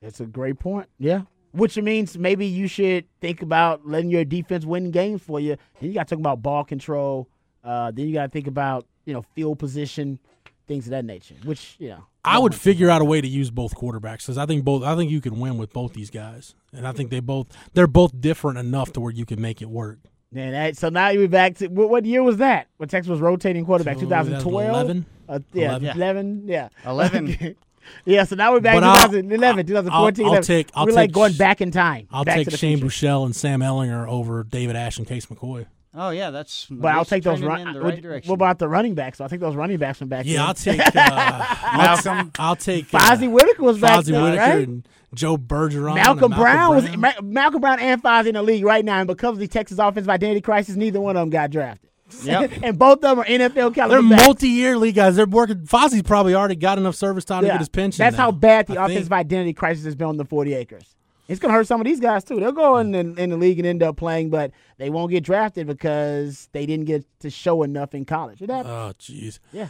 That's 0.00 0.20
a 0.20 0.26
great 0.26 0.58
point. 0.58 0.88
Yeah. 0.98 1.22
Which 1.52 1.76
means 1.78 2.18
maybe 2.18 2.46
you 2.46 2.66
should 2.68 3.06
think 3.20 3.42
about 3.42 3.86
letting 3.86 4.10
your 4.10 4.24
defense 4.24 4.64
win 4.64 4.90
games 4.90 5.22
for 5.22 5.40
you. 5.40 5.56
Then 5.80 5.90
you 5.90 5.94
got 5.94 6.08
to 6.08 6.14
talk 6.14 6.20
about 6.20 6.42
ball 6.42 6.64
control. 6.64 7.28
Uh, 7.64 7.90
then 7.90 8.06
you 8.06 8.14
got 8.14 8.24
to 8.24 8.28
think 8.28 8.46
about 8.46 8.86
you 9.04 9.14
know 9.14 9.22
field 9.34 9.58
position, 9.58 10.18
things 10.66 10.86
of 10.86 10.90
that 10.90 11.04
nature. 11.04 11.34
Which 11.44 11.76
you 11.78 11.88
know 11.88 12.04
I 12.24 12.38
would 12.38 12.54
figure 12.54 12.90
out 12.90 13.00
a 13.00 13.04
way 13.04 13.20
to 13.20 13.28
use 13.28 13.50
both 13.50 13.74
quarterbacks 13.74 14.18
because 14.18 14.36
I 14.38 14.46
think 14.46 14.64
both. 14.64 14.82
I 14.82 14.96
think 14.96 15.10
you 15.10 15.20
can 15.20 15.40
win 15.40 15.56
with 15.56 15.72
both 15.72 15.94
these 15.94 16.10
guys, 16.10 16.54
and 16.72 16.86
I 16.86 16.92
think 16.92 17.10
they 17.10 17.20
both 17.20 17.46
they're 17.72 17.86
both 17.86 18.20
different 18.20 18.58
enough 18.58 18.92
to 18.92 19.00
where 19.00 19.12
you 19.12 19.24
can 19.24 19.40
make 19.40 19.62
it 19.62 19.70
work. 19.70 19.98
And 20.34 20.54
that, 20.54 20.76
so 20.76 20.88
now 20.88 21.08
you're 21.10 21.28
back 21.28 21.56
to 21.56 21.68
what, 21.68 21.88
what 21.88 22.04
year 22.04 22.22
was 22.22 22.38
that? 22.38 22.66
When 22.76 22.88
Texas 22.88 23.08
was 23.10 23.20
rotating 23.20 23.64
quarterback, 23.64 23.94
So, 23.96 24.02
2012, 24.02 24.68
11? 24.68 25.06
Uh, 25.28 25.38
yeah, 25.52 25.76
11. 25.76 25.96
11, 25.96 26.42
yeah, 26.48 26.68
11. 26.84 27.56
yeah. 28.04 28.24
So 28.24 28.36
now 28.36 28.52
we're 28.52 28.60
back 28.60 28.74
But 28.76 28.80
to 28.80 28.86
I'll- 28.86 29.08
2011, 29.08 29.66
2014. 29.66 30.24
I'll 30.24 30.30
11. 30.32 30.44
take- 30.44 30.68
I'll 30.74 30.86
we're 30.86 30.92
like 30.92 31.12
going 31.12 31.32
back 31.34 31.60
in 31.60 31.70
time. 31.70 32.08
I'll 32.10 32.24
take 32.24 32.50
Shane 32.50 32.78
future. 32.78 32.86
Buechele 33.06 33.24
and 33.24 33.34
Sam 33.36 33.60
Ehlinger 33.60 34.06
over 34.08 34.42
David 34.44 34.76
Ash 34.76 34.98
and 34.98 35.06
Case 35.06 35.26
McCoy. 35.26 35.66
Oh 35.98 36.10
yeah, 36.10 36.30
that's. 36.30 36.66
But 36.70 36.94
I'll 36.94 37.04
take 37.06 37.22
those 37.24 37.40
trending 37.40 37.66
run. 37.66 37.68
in 37.68 37.72
the 37.74 37.82
what, 37.82 37.94
right 37.94 38.02
direction. 38.02 38.28
what 38.28 38.34
about 38.34 38.58
the 38.58 38.68
running 38.68 38.94
backs? 38.94 39.20
I'll 39.20 39.28
take 39.30 39.40
those 39.40 39.56
running 39.56 39.78
backs 39.78 39.98
from 39.98 40.08
back 40.08 40.26
Yeah, 40.26 40.36
then. 40.38 40.46
I'll 40.46 40.54
take 40.54 40.80
uh, 40.80 41.56
Malcolm? 41.76 42.32
I'll 42.38 42.56
take 42.56 42.92
uh, 42.92 42.98
Fozzie 42.98 43.30
Whitaker 43.30 43.62
was 43.62 43.78
back 43.78 44.00
Fozzie 44.00 44.12
then, 44.12 44.22
Whitaker 44.22 44.40
right? 44.42 44.68
and 44.68 44.88
Joe 45.14 45.38
Bergeron. 45.38 45.94
Malcolm, 45.94 46.32
and 46.32 46.40
Brown 46.40 46.74
was 46.76 46.84
Brown. 46.84 47.00
Ma- 47.00 47.22
Malcolm 47.22 47.60
Brown 47.62 47.80
and 47.80 48.02
Fozzie 48.02 48.26
in 48.26 48.34
the 48.34 48.42
league 48.42 48.64
right 48.64 48.84
now, 48.84 48.98
and 48.98 49.06
because 49.06 49.32
of 49.32 49.38
the 49.38 49.48
Texas 49.48 49.78
offensive 49.78 50.10
identity 50.10 50.42
crisis, 50.42 50.76
neither 50.76 51.00
one 51.00 51.16
of 51.16 51.20
them 51.22 51.30
got 51.30 51.50
drafted. 51.50 51.88
Yep. 52.22 52.52
and 52.62 52.78
both 52.78 52.98
of 52.98 53.00
them 53.00 53.18
are 53.20 53.24
NFL 53.24 53.74
caliber. 53.74 54.00
They're 54.02 54.10
backs. 54.10 54.26
multi-year 54.26 54.76
league 54.76 54.94
guys. 54.94 55.16
They're 55.16 55.26
working. 55.26 55.60
Fozzie's 55.60 56.02
probably 56.02 56.34
already 56.34 56.56
got 56.56 56.78
enough 56.78 56.94
service 56.94 57.24
time 57.24 57.42
to 57.42 57.48
get 57.48 57.58
his 57.58 57.68
pension. 57.68 58.02
That's 58.02 58.16
now, 58.16 58.24
how 58.24 58.30
bad 58.32 58.66
the 58.66 58.74
I 58.74 58.86
think. 58.86 58.90
offensive 58.98 59.12
identity 59.12 59.54
crisis 59.54 59.84
has 59.86 59.94
been 59.94 60.08
on 60.08 60.16
the 60.16 60.24
40 60.24 60.54
acres. 60.54 60.95
It's 61.28 61.40
going 61.40 61.50
to 61.50 61.54
hurt 61.56 61.66
some 61.66 61.80
of 61.80 61.84
these 61.86 62.00
guys, 62.00 62.22
too. 62.24 62.38
They'll 62.38 62.52
go 62.52 62.76
in, 62.78 62.94
in, 62.94 63.18
in 63.18 63.30
the 63.30 63.36
league 63.36 63.58
and 63.58 63.66
end 63.66 63.82
up 63.82 63.96
playing, 63.96 64.30
but 64.30 64.52
they 64.78 64.90
won't 64.90 65.10
get 65.10 65.24
drafted 65.24 65.66
because 65.66 66.48
they 66.52 66.66
didn't 66.66 66.84
get 66.86 67.04
to 67.20 67.30
show 67.30 67.62
enough 67.62 67.94
in 67.94 68.04
college. 68.04 68.40
It 68.42 68.50
happens. 68.50 68.72
Oh, 68.72 68.92
jeez. 68.98 69.38
yeah. 69.52 69.68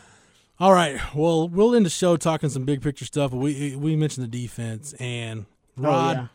All 0.59 0.73
right. 0.73 0.99
Well, 1.15 1.49
we'll 1.49 1.75
end 1.75 1.87
the 1.87 1.91
show 1.91 2.17
talking 2.17 2.49
some 2.49 2.65
big 2.65 2.81
picture 2.83 3.05
stuff. 3.05 3.31
But 3.31 3.39
we 3.39 3.77
we 3.77 3.95
mentioned 3.95 4.25
the 4.31 4.41
defense 4.43 4.95
and 4.95 5.45
Rod. 5.77 6.17
Oh, 6.17 6.21
yeah. 6.21 6.27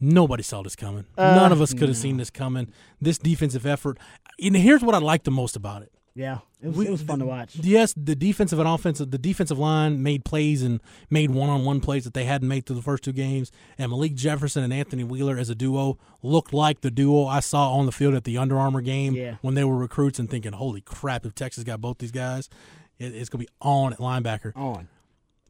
Nobody 0.00 0.42
saw 0.42 0.62
this 0.62 0.76
coming. 0.76 1.04
Uh, 1.18 1.34
None 1.34 1.52
of 1.52 1.60
us 1.60 1.74
could 1.74 1.88
have 1.88 1.96
seen 1.96 2.16
this 2.16 2.30
coming. 2.30 2.72
This 3.00 3.18
defensive 3.18 3.66
effort. 3.66 3.98
And 4.42 4.56
here's 4.56 4.82
what 4.82 4.94
I 4.94 4.98
like 4.98 5.24
the 5.24 5.30
most 5.30 5.56
about 5.56 5.82
it. 5.82 5.92
Yeah. 6.14 6.38
It 6.62 6.68
was, 6.68 6.76
We- 6.76 6.86
it 6.88 6.90
was 6.90 7.00
fun 7.02 7.20
to 7.20 7.24
watch. 7.24 7.56
Yes, 7.56 7.94
the 7.96 8.14
defensive 8.14 8.58
and 8.58 8.68
offensive, 8.68 9.10
the 9.10 9.18
defensive 9.18 9.58
line 9.58 10.02
made 10.02 10.24
plays 10.26 10.62
and 10.62 10.80
made 11.08 11.30
one-on-one 11.30 11.80
plays 11.80 12.04
that 12.04 12.12
they 12.12 12.24
hadn't 12.24 12.48
made 12.48 12.66
through 12.66 12.76
the 12.76 12.82
first 12.82 13.02
two 13.02 13.12
games. 13.12 13.50
And 13.78 13.90
Malik 13.90 14.14
Jefferson 14.14 14.62
and 14.62 14.72
Anthony 14.72 15.02
Wheeler 15.04 15.38
as 15.38 15.48
a 15.48 15.54
duo 15.54 15.98
looked 16.22 16.52
like 16.52 16.82
the 16.82 16.90
duo 16.90 17.24
I 17.26 17.40
saw 17.40 17.72
on 17.72 17.86
the 17.86 17.92
field 17.92 18.14
at 18.14 18.24
the 18.24 18.36
Under 18.36 18.58
Armour 18.58 18.82
game 18.82 19.14
Yeah. 19.14 19.36
when 19.40 19.54
they 19.54 19.64
were 19.64 19.76
recruits 19.78 20.18
and 20.18 20.28
thinking, 20.30 20.52
"Holy 20.52 20.82
crap! 20.82 21.24
If 21.24 21.34
Texas 21.34 21.64
got 21.64 21.80
both 21.80 21.96
these 21.98 22.12
guys, 22.12 22.50
it, 22.98 23.14
it's 23.14 23.30
gonna 23.30 23.44
be 23.44 23.48
on 23.62 23.94
at 23.94 23.98
linebacker." 23.98 24.54
On. 24.54 24.88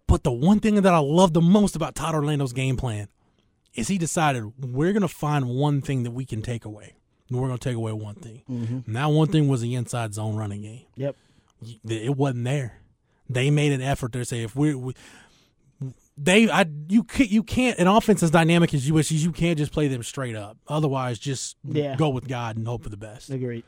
But 0.07 0.23
the 0.25 0.33
one 0.33 0.61
thing 0.61 0.77
that 0.77 0.87
I 0.95 0.99
love 0.99 1.33
the 1.33 1.41
most 1.41 1.75
about 1.77 1.95
Todd 1.97 2.15
Orlando's 2.15 2.53
game 2.53 2.77
plan 2.77 3.09
is 3.75 3.87
he 3.89 3.99
decided 3.99 4.43
we're 4.61 4.93
going 4.93 5.03
to 5.03 5.07
find 5.09 5.47
one 5.49 5.81
thing 5.81 6.03
that 6.03 6.11
we 6.11 6.25
can 6.25 6.43
take 6.43 6.65
away. 6.65 6.95
We're 7.31 7.47
going 7.47 7.59
to 7.59 7.69
take 7.69 7.77
away 7.77 7.93
one 7.93 8.17
thing. 8.17 8.43
Mm-hmm. 8.51 8.79
And 8.87 8.97
that 8.97 9.07
one 9.07 9.29
thing 9.29 9.49
was 9.49 9.61
the 9.61 9.75
inside 9.75 10.15
zone 10.15 10.37
running 10.37 10.63
game. 10.63 10.83
Yep. 10.97 11.17
It 11.89 12.17
wasn't 12.17 12.45
there. 12.45 12.79
They 13.29 13.51
made 13.51 13.73
an 13.73 13.83
effort 13.83 14.13
to 14.15 14.25
say 14.25 14.43
if 14.43 14.57
we, 14.57 14.75
we 14.75 14.95
they 16.17 16.51
I 16.51 16.67
you 16.89 17.05
can't 17.05 17.31
you 17.31 17.43
can't 17.43 17.79
an 17.79 17.87
offense 17.87 18.23
as 18.23 18.31
dynamic 18.31 18.75
as 18.75 18.89
USC's 18.91 19.25
you 19.25 19.33
can't 19.33 19.57
just 19.57 19.73
play 19.73 19.89
them 19.89 20.03
straight 20.03 20.37
up. 20.37 20.59
Otherwise, 20.69 21.19
just 21.19 21.57
Yeah. 21.65 21.97
go 21.97 22.09
with 22.09 22.29
God 22.29 22.57
and 22.57 22.67
hope 22.67 22.83
for 22.83 22.89
the 22.89 22.97
best. 22.97 23.31
Agreed. 23.31 23.65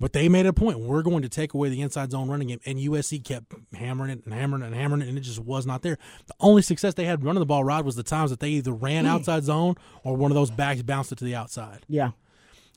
But 0.00 0.12
they 0.12 0.28
made 0.28 0.44
a 0.46 0.52
point. 0.52 0.80
We're 0.80 1.02
going 1.02 1.22
to 1.22 1.28
take 1.28 1.54
away 1.54 1.68
the 1.68 1.80
inside 1.80 2.10
zone 2.10 2.28
running 2.28 2.48
game, 2.48 2.60
and 2.66 2.78
USC 2.78 3.22
kept 3.22 3.54
hammering 3.74 4.10
it 4.10 4.24
and 4.24 4.34
hammering 4.34 4.62
it 4.62 4.66
and 4.66 4.74
hammering 4.74 5.02
it, 5.02 5.08
and 5.08 5.16
it 5.16 5.20
just 5.20 5.38
was 5.38 5.66
not 5.66 5.82
there. 5.82 5.98
The 6.26 6.34
only 6.40 6.62
success 6.62 6.94
they 6.94 7.04
had 7.04 7.24
running 7.24 7.38
the 7.38 7.46
ball, 7.46 7.62
Rod, 7.62 7.84
was 7.84 7.94
the 7.94 8.02
times 8.02 8.30
that 8.30 8.40
they 8.40 8.48
either 8.50 8.72
ran 8.72 9.06
outside 9.06 9.44
zone 9.44 9.76
or 10.02 10.16
one 10.16 10.32
of 10.32 10.34
those 10.34 10.50
backs 10.50 10.82
bounced 10.82 11.12
it 11.12 11.18
to 11.18 11.24
the 11.24 11.36
outside. 11.36 11.86
Yeah. 11.88 12.10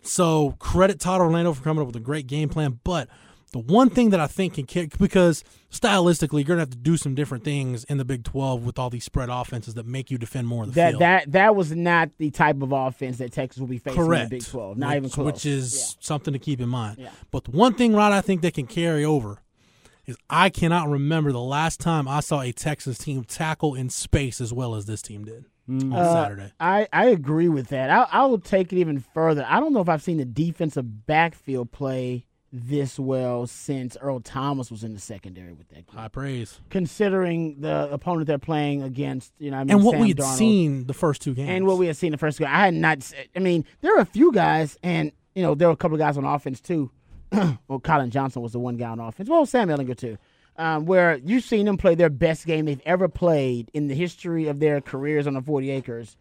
So 0.02 0.56
credit 0.60 1.00
Todd 1.00 1.22
Orlando 1.22 1.54
for 1.54 1.64
coming 1.64 1.82
up 1.82 1.88
with 1.88 1.96
a 1.96 2.02
great 2.02 2.28
game 2.28 2.50
plan. 2.50 2.80
But 2.84 3.10
the 3.52 3.60
one 3.60 3.90
thing 3.90 4.10
that 4.12 4.20
I 4.20 4.28
think 4.28 4.56
can 4.56 4.66
kick 4.66 4.98
because 4.98 5.44
stylistically 5.72 6.40
you're 6.40 6.44
gonna 6.44 6.62
have 6.62 6.70
to 6.72 6.78
do 6.78 6.98
some 6.98 7.16
different 7.16 7.44
things 7.44 7.84
in 7.86 7.98
the 7.98 8.06
Big 8.06 8.24
Twelve 8.24 8.66
with 8.66 8.78
all 8.78 8.90
these 8.90 9.04
spread 9.06 9.30
offenses 9.30 9.74
that 9.76 9.86
make 9.86 10.12
you 10.12 10.18
defend 10.18 10.48
more 10.48 10.64
of 10.64 10.70
the 10.70 10.76
That 10.76 10.90
field. 10.92 11.02
that 11.02 11.32
that 11.32 11.56
was 11.56 11.72
not 11.76 12.10
the 12.18 12.30
type 12.30 12.62
of 12.62 12.72
offense 12.72 13.18
that 13.18 13.32
Texas 13.32 13.60
will 13.60 13.68
be 13.68 13.78
facing 13.78 14.02
Correct. 14.04 14.24
in 14.24 14.30
the 14.30 14.36
Big 14.38 14.46
12. 14.46 14.78
Not 14.78 14.90
which, 14.90 14.98
even 14.98 15.10
close. 15.10 15.26
Which 15.26 15.46
is 15.46 15.96
something 16.00 16.34
to 16.34 16.40
keep 16.40 16.60
in 16.62 16.70
mind. 16.70 16.98
Yeah. 17.00 17.10
But 17.32 17.46
the 17.46 17.52
one 17.52 17.74
thing, 17.74 17.94
Rod, 17.94 18.12
I 18.14 18.22
think 18.22 18.42
that 18.42 18.54
can 18.54 18.68
carry 18.68 19.04
over 19.06 19.40
is 20.06 20.18
I 20.30 20.50
cannot 20.50 20.90
remember 20.90 21.32
the 21.32 21.40
last 21.42 21.80
time 21.80 22.08
I 22.08 22.20
saw 22.22 22.42
a 22.42 22.52
Texas 22.52 22.98
team 22.98 23.24
tackle 23.24 23.76
in 23.76 23.90
space 23.90 24.40
as 24.40 24.54
well 24.54 24.76
as 24.76 24.86
this 24.86 25.02
team 25.02 25.26
did 25.26 25.46
on 25.70 25.94
Uh, 25.94 26.14
Saturday. 26.14 26.52
I, 26.60 26.88
I 26.94 27.06
agree 27.08 27.50
with 27.50 27.68
that. 27.70 27.90
I, 27.90 28.08
I 28.12 28.26
will 28.26 28.40
take 28.40 28.72
it 28.74 28.78
even 28.80 29.00
further. 29.00 29.46
I 29.48 29.60
don't 29.60 29.74
know 29.74 29.82
if 29.82 29.90
I've 29.90 30.02
seen 30.04 30.18
the 30.18 30.26
defensive 30.26 31.06
backfield 31.06 31.72
play 31.72 32.26
this 32.54 32.98
well 32.98 33.46
since 33.46 33.98
Earl 34.00 34.22
Thomas 34.22 34.72
was 34.72 34.84
in 34.84 34.94
the 34.94 35.00
secondary 35.02 35.52
with 35.52 35.68
that 35.70 35.86
group. 35.86 36.00
High 36.00 36.08
praise. 36.08 36.62
Considering 36.70 37.60
the 37.60 37.90
opponent 37.92 38.26
they're 38.28 38.38
playing 38.40 38.82
against, 38.84 39.34
you 39.38 39.52
know, 39.52 39.58
I 39.58 39.64
mean, 39.66 39.76
And 39.76 39.84
what 39.84 39.92
Sam 39.94 40.02
we 40.02 40.08
had 40.10 40.18
Darnold. 40.18 40.38
seen 40.38 40.86
the 40.88 40.94
first 40.94 41.22
two 41.22 41.34
games. 41.36 41.50
and 41.50 41.68
what 41.68 41.78
we 41.78 41.88
had 41.88 41.98
seen 41.98 42.12
the 42.14 42.18
first 42.18 42.40
game. 42.40 42.48
I 42.48 42.66
had 42.66 42.74
not. 42.74 43.12
I 43.36 43.40
mean, 43.40 43.66
there 43.82 43.96
are 43.98 44.02
a 44.02 44.06
few 44.06 44.32
guys, 44.32 44.78
and 44.82 45.12
you 45.36 45.44
know, 45.44 45.54
there 45.56 45.68
were 45.68 45.74
a 45.74 45.78
couple 45.78 45.96
of 45.96 46.00
guys 46.00 46.18
on 46.18 46.24
offense 46.24 46.62
too. 46.62 46.90
well, 47.68 47.80
Collin 47.84 48.10
Johnson 48.10 48.42
was 48.42 48.54
the 48.54 48.60
one 48.60 48.78
guy 48.78 48.88
on 48.90 49.00
offense. 49.02 49.28
Well, 49.30 49.46
Sam 49.46 49.68
Ehlinger 49.68 49.98
too. 49.98 50.18
Um, 50.60 50.86
where 50.88 51.18
you've 51.24 51.44
seen 51.44 51.68
them 51.68 51.78
play 51.78 51.94
their 51.94 52.10
best 52.10 52.48
game 52.48 52.66
they've 52.66 52.82
ever 52.84 53.08
played 53.08 53.70
in 53.76 53.88
the 53.88 53.94
history 53.94 54.48
of 54.48 54.60
their 54.60 54.82
careers 54.82 55.28
on 55.28 55.36
the 55.36 55.42
40 55.42 55.70
acres 55.70 56.18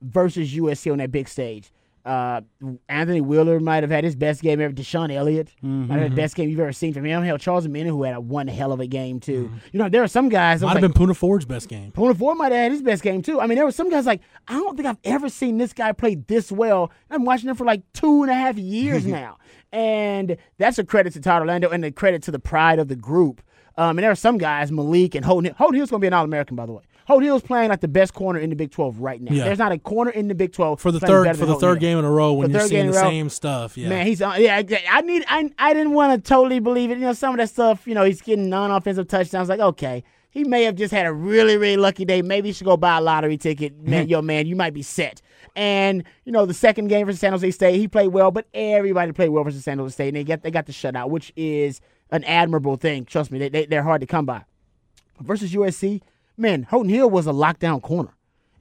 versus 0.00 0.54
USC 0.54 0.90
on 0.90 0.98
that 0.98 1.12
big 1.12 1.28
stage. 1.28 1.70
Uh, 2.04 2.42
Anthony 2.86 3.22
Wheeler 3.22 3.60
might 3.60 3.82
have 3.82 3.90
had 3.90 4.04
his 4.04 4.14
best 4.14 4.42
game 4.42 4.60
ever. 4.60 4.74
DeShon 4.74 5.10
Elliott 5.10 5.50
might 5.62 5.94
have 5.94 6.02
had 6.02 6.12
the 6.12 6.16
best 6.16 6.34
game 6.34 6.50
you've 6.50 6.60
ever 6.60 6.72
seen 6.72 6.92
from 6.92 7.06
him. 7.06 7.22
Hell, 7.22 7.38
Charles 7.38 7.66
Minnie, 7.66 7.88
who 7.88 8.02
had 8.02 8.14
a 8.14 8.20
one 8.20 8.46
hell 8.46 8.72
of 8.72 8.80
a 8.80 8.86
game 8.86 9.20
too. 9.20 9.50
You 9.72 9.78
know, 9.78 9.88
there 9.88 10.02
are 10.02 10.08
some 10.08 10.28
guys. 10.28 10.60
Might 10.60 10.74
have 10.74 10.82
like, 10.82 10.92
been 10.94 11.08
Poona 11.08 11.16
Ford's 11.16 11.46
best 11.46 11.66
game. 11.66 11.92
Poona 11.92 12.14
Ford 12.16 12.36
might 12.36 12.52
have 12.52 12.60
had 12.60 12.72
his 12.72 12.82
best 12.82 13.02
game 13.02 13.22
too. 13.22 13.40
I 13.40 13.46
mean, 13.46 13.56
there 13.56 13.64
were 13.64 13.72
some 13.72 13.88
guys 13.88 14.04
like 14.04 14.20
I 14.46 14.52
don't 14.52 14.76
think 14.76 14.86
I've 14.86 14.98
ever 15.04 15.30
seen 15.30 15.56
this 15.56 15.72
guy 15.72 15.92
play 15.92 16.16
this 16.16 16.52
well. 16.52 16.90
I'm 17.10 17.24
watching 17.24 17.48
him 17.48 17.56
for 17.56 17.64
like 17.64 17.82
two 17.94 18.22
and 18.22 18.30
a 18.30 18.34
half 18.34 18.58
years 18.58 19.06
now, 19.06 19.38
and 19.72 20.36
that's 20.58 20.78
a 20.78 20.84
credit 20.84 21.14
to 21.14 21.20
Todd 21.20 21.40
Orlando 21.40 21.70
and 21.70 21.82
a 21.86 21.90
credit 21.90 22.22
to 22.24 22.30
the 22.30 22.38
pride 22.38 22.78
of 22.78 22.88
the 22.88 22.96
group. 22.96 23.40
Um, 23.76 23.98
and 23.98 24.04
there 24.04 24.10
are 24.10 24.16
some 24.16 24.38
guys, 24.38 24.70
Malik 24.70 25.14
and 25.14 25.24
Holton. 25.24 25.46
Hill. 25.46 25.54
Holton 25.58 25.76
Hill's 25.76 25.90
going 25.90 26.00
to 26.00 26.04
be 26.04 26.06
an 26.08 26.12
All 26.12 26.24
American, 26.24 26.56
by 26.56 26.66
the 26.66 26.72
way. 26.72 26.82
Holton 27.06 27.24
Hill's 27.24 27.42
playing 27.42 27.68
like 27.68 27.80
the 27.80 27.88
best 27.88 28.14
corner 28.14 28.38
in 28.38 28.48
the 28.50 28.56
Big 28.56 28.70
12 28.70 29.00
right 29.00 29.20
now. 29.20 29.32
Yeah. 29.32 29.44
There's 29.44 29.58
not 29.58 29.72
a 29.72 29.78
corner 29.78 30.10
in 30.10 30.28
the 30.28 30.34
Big 30.34 30.52
12 30.52 30.80
For 30.80 30.90
the 30.90 31.00
third 31.00 31.36
for 31.36 31.44
the 31.44 31.56
third 31.56 31.80
Hill. 31.82 31.90
game 31.90 31.98
in 31.98 32.04
a 32.04 32.10
row 32.10 32.32
when 32.32 32.50
you're 32.50 32.60
seeing 32.62 32.86
the 32.86 32.92
row. 32.92 33.02
same 33.02 33.28
stuff. 33.28 33.76
Yeah. 33.76 33.90
Man, 33.90 34.06
he's 34.06 34.22
on. 34.22 34.40
Yeah, 34.40 34.62
I 34.90 35.00
need. 35.02 35.24
I 35.28 35.50
I 35.58 35.74
didn't 35.74 35.92
want 35.92 36.24
to 36.24 36.28
totally 36.28 36.60
believe 36.60 36.90
it. 36.90 36.94
You 36.98 37.04
know, 37.04 37.12
some 37.12 37.34
of 37.34 37.38
that 37.38 37.50
stuff. 37.50 37.86
You 37.86 37.94
know, 37.94 38.04
he's 38.04 38.22
getting 38.22 38.48
non-offensive 38.48 39.06
touchdowns. 39.08 39.50
Like, 39.50 39.60
okay, 39.60 40.02
he 40.30 40.44
may 40.44 40.62
have 40.64 40.76
just 40.76 40.94
had 40.94 41.04
a 41.06 41.12
really, 41.12 41.58
really 41.58 41.76
lucky 41.76 42.06
day. 42.06 42.22
Maybe 42.22 42.48
you 42.48 42.54
should 42.54 42.64
go 42.64 42.76
buy 42.78 42.96
a 42.96 43.00
lottery 43.02 43.36
ticket. 43.36 43.78
Man, 43.82 44.08
yo, 44.08 44.22
man, 44.22 44.46
you 44.46 44.56
might 44.56 44.72
be 44.72 44.82
set. 44.82 45.20
And 45.54 46.04
you 46.24 46.32
know, 46.32 46.46
the 46.46 46.54
second 46.54 46.88
game 46.88 47.04
versus 47.06 47.20
San 47.20 47.32
Jose 47.32 47.48
State, 47.50 47.76
he 47.78 47.86
played 47.86 48.08
well, 48.08 48.30
but 48.30 48.46
everybody 48.54 49.12
played 49.12 49.28
well 49.28 49.44
versus 49.44 49.62
San 49.62 49.78
Jose 49.78 49.92
State, 49.92 50.08
and 50.08 50.16
they 50.16 50.24
get 50.24 50.42
they 50.42 50.50
got 50.50 50.64
the 50.64 50.72
shutout, 50.72 51.10
which 51.10 51.32
is 51.36 51.80
an 52.10 52.24
admirable 52.24 52.76
thing. 52.76 53.04
Trust 53.04 53.30
me, 53.30 53.38
they, 53.38 53.48
they 53.48 53.66
they're 53.66 53.82
hard 53.82 54.00
to 54.00 54.06
come 54.06 54.26
by. 54.26 54.44
Versus 55.20 55.52
USC, 55.52 56.00
man, 56.36 56.64
Holton 56.64 56.88
Hill 56.90 57.08
was 57.10 57.26
a 57.26 57.32
lockdown 57.32 57.80
corner. 57.82 58.10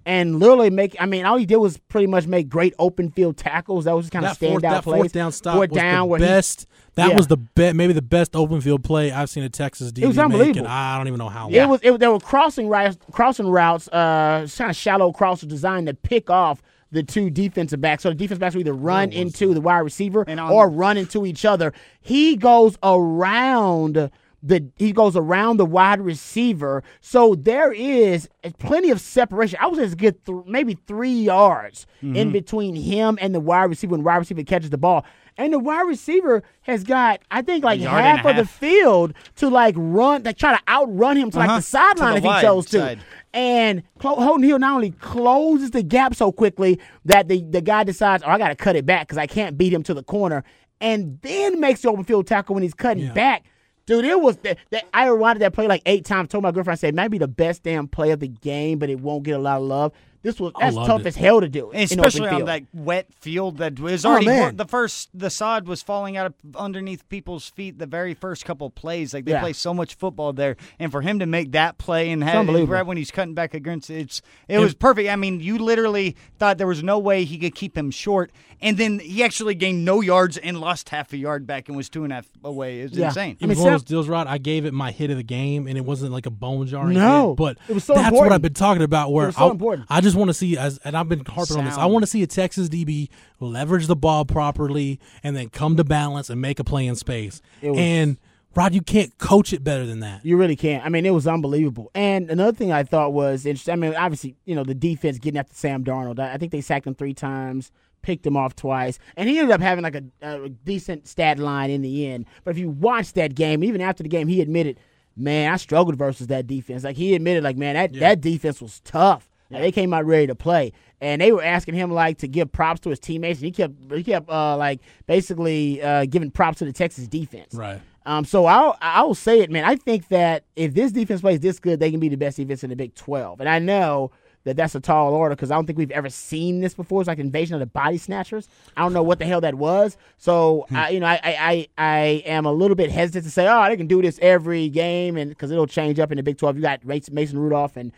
And 0.05 0.37
literally 0.37 0.69
make, 0.69 0.97
I 0.99 1.05
mean, 1.05 1.25
all 1.25 1.37
he 1.37 1.45
did 1.45 1.55
was 1.55 1.77
pretty 1.77 2.07
much 2.07 2.27
make 2.27 2.49
great 2.49 2.73
open 2.77 3.09
field 3.09 3.37
tackles. 3.37 3.85
That 3.85 3.95
was 3.95 4.05
just 4.07 4.11
kind 4.11 4.25
of 4.25 4.37
standout 4.37 4.61
that 4.61 4.83
plays. 4.83 4.99
fourth 4.99 5.13
down 5.13 5.31
stop 5.31 5.55
Fourth 5.55 5.69
was 5.71 5.77
down 5.77 5.99
the 5.99 6.05
where 6.07 6.19
he- 6.19 6.25
best. 6.25 6.67
that 6.95 7.11
Yeah. 7.11 7.15
was 7.15 7.27
the 7.27 7.37
be- 7.37 7.71
maybe 7.71 7.93
the 7.93 8.01
best 8.01 8.35
open 8.35 8.59
field 8.59 8.83
play 8.83 9.13
I've 9.13 9.29
seen 9.29 9.43
a 9.45 9.49
Texas 9.49 9.93
DB 9.93 10.05
was 10.07 10.17
make, 10.17 10.25
unbelievable. 10.25 10.59
and 10.59 10.67
I 10.67 10.97
don't 10.97 11.07
even 11.07 11.19
know 11.19 11.29
how. 11.29 11.43
Long. 11.43 11.53
It 11.53 11.69
was 11.69 11.79
it, 11.83 11.91
was 11.91 11.99
there 12.01 12.11
were 12.11 12.19
crossing 12.19 12.67
routes, 12.67 12.97
crossing 13.13 13.47
routes, 13.47 13.87
uh, 13.87 14.45
kind 14.57 14.69
of 14.69 14.75
shallow 14.75 15.13
crossers 15.13 15.47
designed 15.47 15.87
to 15.87 15.93
pick 15.93 16.29
off 16.29 16.61
the 16.93 17.03
two 17.03 17.29
defensive 17.29 17.81
backs. 17.81 18.03
So 18.03 18.09
the 18.09 18.15
defensive 18.15 18.39
backs 18.39 18.55
would 18.55 18.61
either 18.61 18.73
run 18.73 19.11
into 19.11 19.53
the 19.53 19.59
wide 19.61 19.79
receiver 19.79 20.23
or 20.53 20.69
run 20.69 20.95
into 20.97 21.25
each 21.25 21.43
other. 21.43 21.73
He 21.99 22.37
goes 22.37 22.77
around 22.83 24.09
the 24.45 24.69
he 24.75 24.91
goes 24.91 25.15
around 25.15 25.55
the 25.55 25.65
wide 25.65 26.01
receiver, 26.01 26.83
so 26.99 27.33
there 27.33 27.71
is 27.71 28.27
plenty 28.59 28.89
of 28.91 28.99
separation. 28.99 29.57
I 29.61 29.67
was 29.67 29.79
just 29.79 29.95
get 29.97 30.25
th- 30.25 30.39
maybe 30.45 30.77
three 30.87 31.13
yards 31.13 31.87
Mm-hmm. 32.03 32.15
in 32.17 32.31
between 32.33 32.75
him 32.75 33.17
and 33.21 33.33
the 33.33 33.39
wide 33.39 33.63
receiver 33.63 33.91
when 33.91 34.01
the 34.01 34.05
wide 34.05 34.17
receiver 34.17 34.43
catches 34.43 34.69
the 34.69 34.77
ball. 34.77 35.05
And 35.37 35.53
the 35.53 35.59
wide 35.59 35.83
receiver 35.87 36.43
has 36.63 36.83
got, 36.83 37.21
I 37.31 37.41
think, 37.41 37.63
like 37.63 37.79
half 37.79 38.25
of 38.25 38.35
the 38.35 38.45
field 38.45 39.13
to 39.37 39.49
like 39.49 39.73
run, 39.77 40.23
like 40.23 40.37
try 40.37 40.55
to 40.57 40.61
outrun 40.69 41.15
him 41.15 41.31
to 41.31 41.37
like 41.39 41.47
Uh-huh. 41.47 41.57
the 41.59 41.63
sideline 41.63 42.17
if 42.17 42.23
he 42.23 42.41
chose 42.41 42.65
to. 42.67 42.97
And 43.33 43.83
Clo- 43.99 44.15
Holton 44.15 44.43
Hill 44.43 44.59
not 44.59 44.75
only 44.75 44.91
closes 44.91 45.71
the 45.71 45.81
gap 45.83 46.13
so 46.13 46.31
quickly 46.31 46.79
that 47.05 47.27
the, 47.27 47.41
the 47.43 47.61
guy 47.61 47.83
decides, 47.83 48.23
oh, 48.23 48.29
I 48.29 48.37
got 48.37 48.49
to 48.49 48.55
cut 48.55 48.75
it 48.75 48.85
back 48.85 49.07
because 49.07 49.17
I 49.17 49.25
can't 49.27 49.57
beat 49.57 49.73
him 49.73 49.83
to 49.83 49.93
the 49.93 50.03
corner, 50.03 50.43
and 50.79 51.19
then 51.21 51.59
makes 51.59 51.81
the 51.81 51.89
open 51.89 52.03
field 52.03 52.27
tackle 52.27 52.53
when 52.53 52.61
he's 52.63 52.73
cutting 52.75 53.05
Yeah. 53.05 53.13
back. 53.13 53.45
Dude, 53.85 54.05
it 54.05 54.21
was 54.21 54.37
that, 54.37 54.59
that 54.69 54.85
I 54.93 55.07
rewinded 55.07 55.39
that 55.39 55.53
play 55.53 55.67
like 55.67 55.81
eight 55.85 56.05
times. 56.05 56.29
Told 56.29 56.43
my 56.43 56.51
girlfriend, 56.51 56.77
I 56.77 56.79
said, 56.79 56.95
might 56.95 57.09
be 57.09 57.17
the 57.17 57.27
best 57.27 57.63
damn 57.63 57.87
play 57.87 58.11
of 58.11 58.19
the 58.21 58.29
game, 58.29 58.79
but 58.79 58.89
it 58.89 59.01
won't 59.01 59.23
get 59.23 59.31
a 59.35 59.39
lot 59.39 59.57
of 59.57 59.63
love. 59.63 59.91
This 60.23 60.39
was 60.39 60.53
I 60.55 60.71
that's 60.71 60.75
tough 60.87 61.01
it. 61.01 61.07
as 61.07 61.15
hell 61.15 61.41
to 61.41 61.49
do, 61.49 61.69
in 61.71 61.81
especially 61.83 62.27
open 62.27 62.41
on 62.41 62.45
that 62.45 62.63
wet 62.73 63.13
field 63.13 63.57
that 63.57 63.79
was 63.79 64.05
Oh, 64.05 64.09
already 64.11 64.25
man. 64.27 64.55
the 64.55 64.65
first 64.65 65.09
the 65.13 65.29
sod 65.29 65.67
was 65.67 65.81
falling 65.83 66.17
out 66.17 66.25
of 66.27 66.33
underneath 66.55 67.07
people's 67.09 67.49
feet 67.49 67.77
the 67.77 67.85
very 67.85 68.13
first 68.13 68.45
couple 68.45 68.69
plays 68.69 69.13
like 69.13 69.25
they 69.25 69.31
Yeah. 69.31 69.41
play 69.41 69.53
so 69.53 69.73
much 69.73 69.95
football 69.95 70.33
there 70.33 70.55
and 70.79 70.91
for 70.91 71.01
him 71.01 71.19
to 71.19 71.25
make 71.25 71.51
that 71.51 71.77
play 71.77 72.09
and 72.09 72.23
have 72.23 72.37
unbelievable. 72.37 72.73
right 72.73 72.85
when 72.85 72.97
he's 72.97 73.11
cutting 73.11 73.33
back 73.33 73.53
against 73.53 73.89
it's 73.89 74.21
it 74.47 74.59
was 74.59 74.73
perfect 74.73 75.09
i 75.09 75.15
mean 75.15 75.39
you 75.41 75.57
literally 75.57 76.15
thought 76.39 76.57
there 76.57 76.67
was 76.67 76.81
no 76.83 76.97
way 76.99 77.23
he 77.25 77.37
could 77.37 77.53
keep 77.53 77.77
him 77.77 77.91
short 77.91 78.31
and 78.61 78.77
then 78.77 78.99
he 78.99 79.23
actually 79.23 79.55
gained 79.55 79.83
no 79.83 79.99
yards 79.99 80.37
and 80.37 80.59
lost 80.61 80.89
half 80.89 81.11
a 81.11 81.17
yard 81.17 81.45
back 81.45 81.67
and 81.67 81.75
was 81.75 81.89
two 81.89 82.03
and 82.05 82.13
a 82.13 82.15
half 82.15 82.27
away 82.45 82.79
it 82.79 82.91
was 82.91 82.99
Yeah. 82.99 83.07
insane 83.07 83.37
I 83.41 83.45
mean, 83.45 83.49
was 83.49 83.59
one 83.59 83.73
of 83.73 83.81
those 83.81 83.87
deals, 83.89 84.07
Rod. 84.07 84.27
I 84.27 84.37
gave 84.37 84.63
it 84.65 84.73
my 84.73 84.91
hit 84.91 85.09
of 85.11 85.17
the 85.17 85.23
game, 85.23 85.67
and 85.67 85.77
it 85.77 85.83
wasn't 85.83 86.11
like 86.13 86.25
a 86.25 86.29
bone 86.29 86.65
jarring. 86.67 86.93
No. 86.93 87.29
hit, 87.29 87.37
but 87.37 87.57
It 87.67 87.73
was 87.73 87.83
so 87.83 87.93
that's 87.93 88.15
what. 88.15 88.31
I've 88.31 88.41
been 88.41 88.53
talking 88.53 88.83
about. 88.83 89.11
Where 89.11 89.25
was 89.27 89.35
so 89.35 89.47
I, 89.47 89.51
important. 89.51 89.87
I 89.89 89.99
just 89.99 90.12
want 90.15 90.29
to 90.29 90.33
see, 90.33 90.57
as 90.57 90.77
and 90.79 90.95
I've 90.95 91.09
been 91.09 91.25
harping 91.25 91.57
on 91.57 91.65
this. 91.65 91.77
I 91.77 91.85
want 91.85 92.03
to 92.03 92.07
see 92.07 92.23
a 92.23 92.27
Texas 92.27 92.69
DB 92.69 93.09
leverage 93.39 93.87
the 93.87 93.95
ball 93.95 94.25
properly, 94.25 94.99
and 95.23 95.35
then 95.35 95.49
come 95.49 95.77
to 95.77 95.83
balance 95.83 96.29
and 96.29 96.41
make 96.41 96.59
a 96.59 96.63
play 96.63 96.85
in 96.87 96.95
space. 96.95 97.41
Was- 97.61 97.77
and 97.77 98.17
Rod, 98.55 98.75
you 98.75 98.81
can't 98.81 99.17
coach 99.17 99.51
it 99.51 99.63
better 99.63 99.85
than 99.85 100.01
that. 100.01 100.23
You 100.23 100.37
really 100.37 100.55
can't. 100.55 100.85
I 100.85 100.89
mean, 100.89 101.05
it 101.07 101.13
was 101.13 101.25
unbelievable. 101.25 101.89
And 101.95 102.29
another 102.29 102.55
thing 102.55 102.71
I 102.71 102.83
thought 102.83 103.11
was 103.11 103.45
interesting. 103.47 103.73
I 103.73 103.75
mean, 103.77 103.95
obviously, 103.95 104.35
you 104.45 104.53
know, 104.53 104.63
the 104.63 104.75
defense 104.75 105.17
getting 105.17 105.39
after 105.39 105.55
Sam 105.55 105.83
Darnold. 105.83 106.19
I 106.19 106.37
think 106.37 106.51
they 106.51 106.61
sacked 106.61 106.85
him 106.85 106.93
three 106.93 107.15
times, 107.15 107.71
picked 108.03 108.25
him 108.27 108.37
off 108.37 108.55
twice, 108.55 108.99
and 109.17 109.27
he 109.27 109.39
ended 109.39 109.53
up 109.53 109.61
having 109.61 109.81
like 109.83 109.95
a, 109.95 110.03
a 110.21 110.49
decent 110.49 111.07
stat 111.07 111.39
line 111.39 111.71
in 111.71 111.81
the 111.81 112.05
end. 112.05 112.25
But 112.43 112.51
if 112.51 112.59
you 112.59 112.69
watch 112.69 113.13
that 113.13 113.33
game, 113.33 113.63
even 113.63 113.81
after 113.81 114.03
the 114.03 114.09
game, 114.09 114.27
he 114.27 114.39
admitted, 114.39 114.79
"Man, 115.15 115.51
I 115.51 115.55
struggled 115.57 115.95
versus 115.95 116.27
that 116.27 116.45
defense." 116.45 116.83
Like 116.83 116.95
he 116.95 117.15
admitted, 117.15 117.43
like, 117.43 117.57
"Man, 117.57 117.73
that 117.73 117.93
that 118.01 118.21
defense 118.21 118.61
was 118.61 118.81
tough." 118.81 119.29
They 119.61 119.71
came 119.71 119.93
out 119.93 120.05
ready 120.05 120.27
to 120.27 120.35
play, 120.35 120.73
and 121.01 121.21
they 121.21 121.31
were 121.31 121.43
asking 121.43 121.75
him 121.75 121.91
like 121.91 122.17
to 122.19 122.27
give 122.27 122.51
props 122.51 122.79
to 122.81 122.89
his 122.89 122.99
teammates, 122.99 123.39
and 123.39 123.45
he 123.45 123.51
kept 123.51 123.73
he 123.91 124.03
kept 124.03 124.29
uh, 124.29 124.57
like 124.57 124.81
basically 125.07 125.81
uh, 125.81 126.05
giving 126.05 126.31
props 126.31 126.59
to 126.59 126.65
the 126.65 126.73
Texas 126.73 127.07
defense. 127.07 127.53
Right. 127.53 127.81
Um, 128.05 128.25
so 128.25 128.45
I'll 128.45 128.77
I'll 128.81 129.13
say 129.13 129.39
it, 129.39 129.49
man. 129.49 129.63
I 129.63 129.75
think 129.75 130.09
that 130.09 130.43
if 130.55 130.73
this 130.73 130.91
defense 130.91 131.21
plays 131.21 131.39
this 131.39 131.59
good, 131.59 131.79
they 131.79 131.91
can 131.91 131.99
be 131.99 132.09
the 132.09 132.17
best 132.17 132.37
defense 132.37 132.63
in 132.63 132.69
the 132.69 132.75
Big 132.75 132.95
Twelve. 132.95 133.39
And 133.39 133.47
I 133.47 133.59
know 133.59 134.11
that 134.43 134.57
that's 134.57 134.75
a 134.75 134.79
tall 134.79 135.13
order 135.13 135.35
because 135.35 135.51
I 135.51 135.55
don't 135.55 135.65
think 135.65 135.77
we've 135.77 135.91
ever 135.91 136.09
seen 136.09 136.59
this 136.59 136.73
before. 136.73 137.01
It's 137.01 137.07
like 137.07 137.19
invasion 137.19 137.53
of 137.55 137.61
the 137.61 137.65
body 137.65 137.97
snatchers. 137.97 138.49
I 138.75 138.81
don't 138.81 138.91
know 138.91 139.03
what 139.03 139.19
the 139.19 139.25
hell 139.25 139.39
that 139.41 139.55
was. 139.55 139.95
So 140.17 140.67
I, 140.71 140.89
you 140.89 140.99
know, 140.99 141.05
I, 141.05 141.19
I 141.23 141.67
I 141.77 141.97
am 142.25 142.45
a 142.45 142.51
little 142.51 142.75
bit 142.75 142.91
hesitant 142.91 143.23
to 143.23 143.31
say, 143.31 143.47
oh, 143.47 143.65
they 143.69 143.77
can 143.77 143.87
do 143.87 144.01
this 144.01 144.19
every 144.21 144.67
game, 144.69 145.15
and 145.15 145.29
because 145.29 145.51
it'll 145.51 145.67
change 145.67 145.99
up 145.99 146.11
in 146.11 146.17
the 146.17 146.23
Big 146.23 146.37
Twelve. 146.37 146.57
You 146.57 146.61
got 146.61 146.83
Mason 146.83 147.37
Rudolph, 147.37 147.77
and 147.77 147.93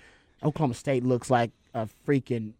Oklahoma 0.45 0.73
State 0.75 1.03
looks 1.03 1.29
like 1.29 1.51
a 1.73 1.87
freaking 2.07 2.53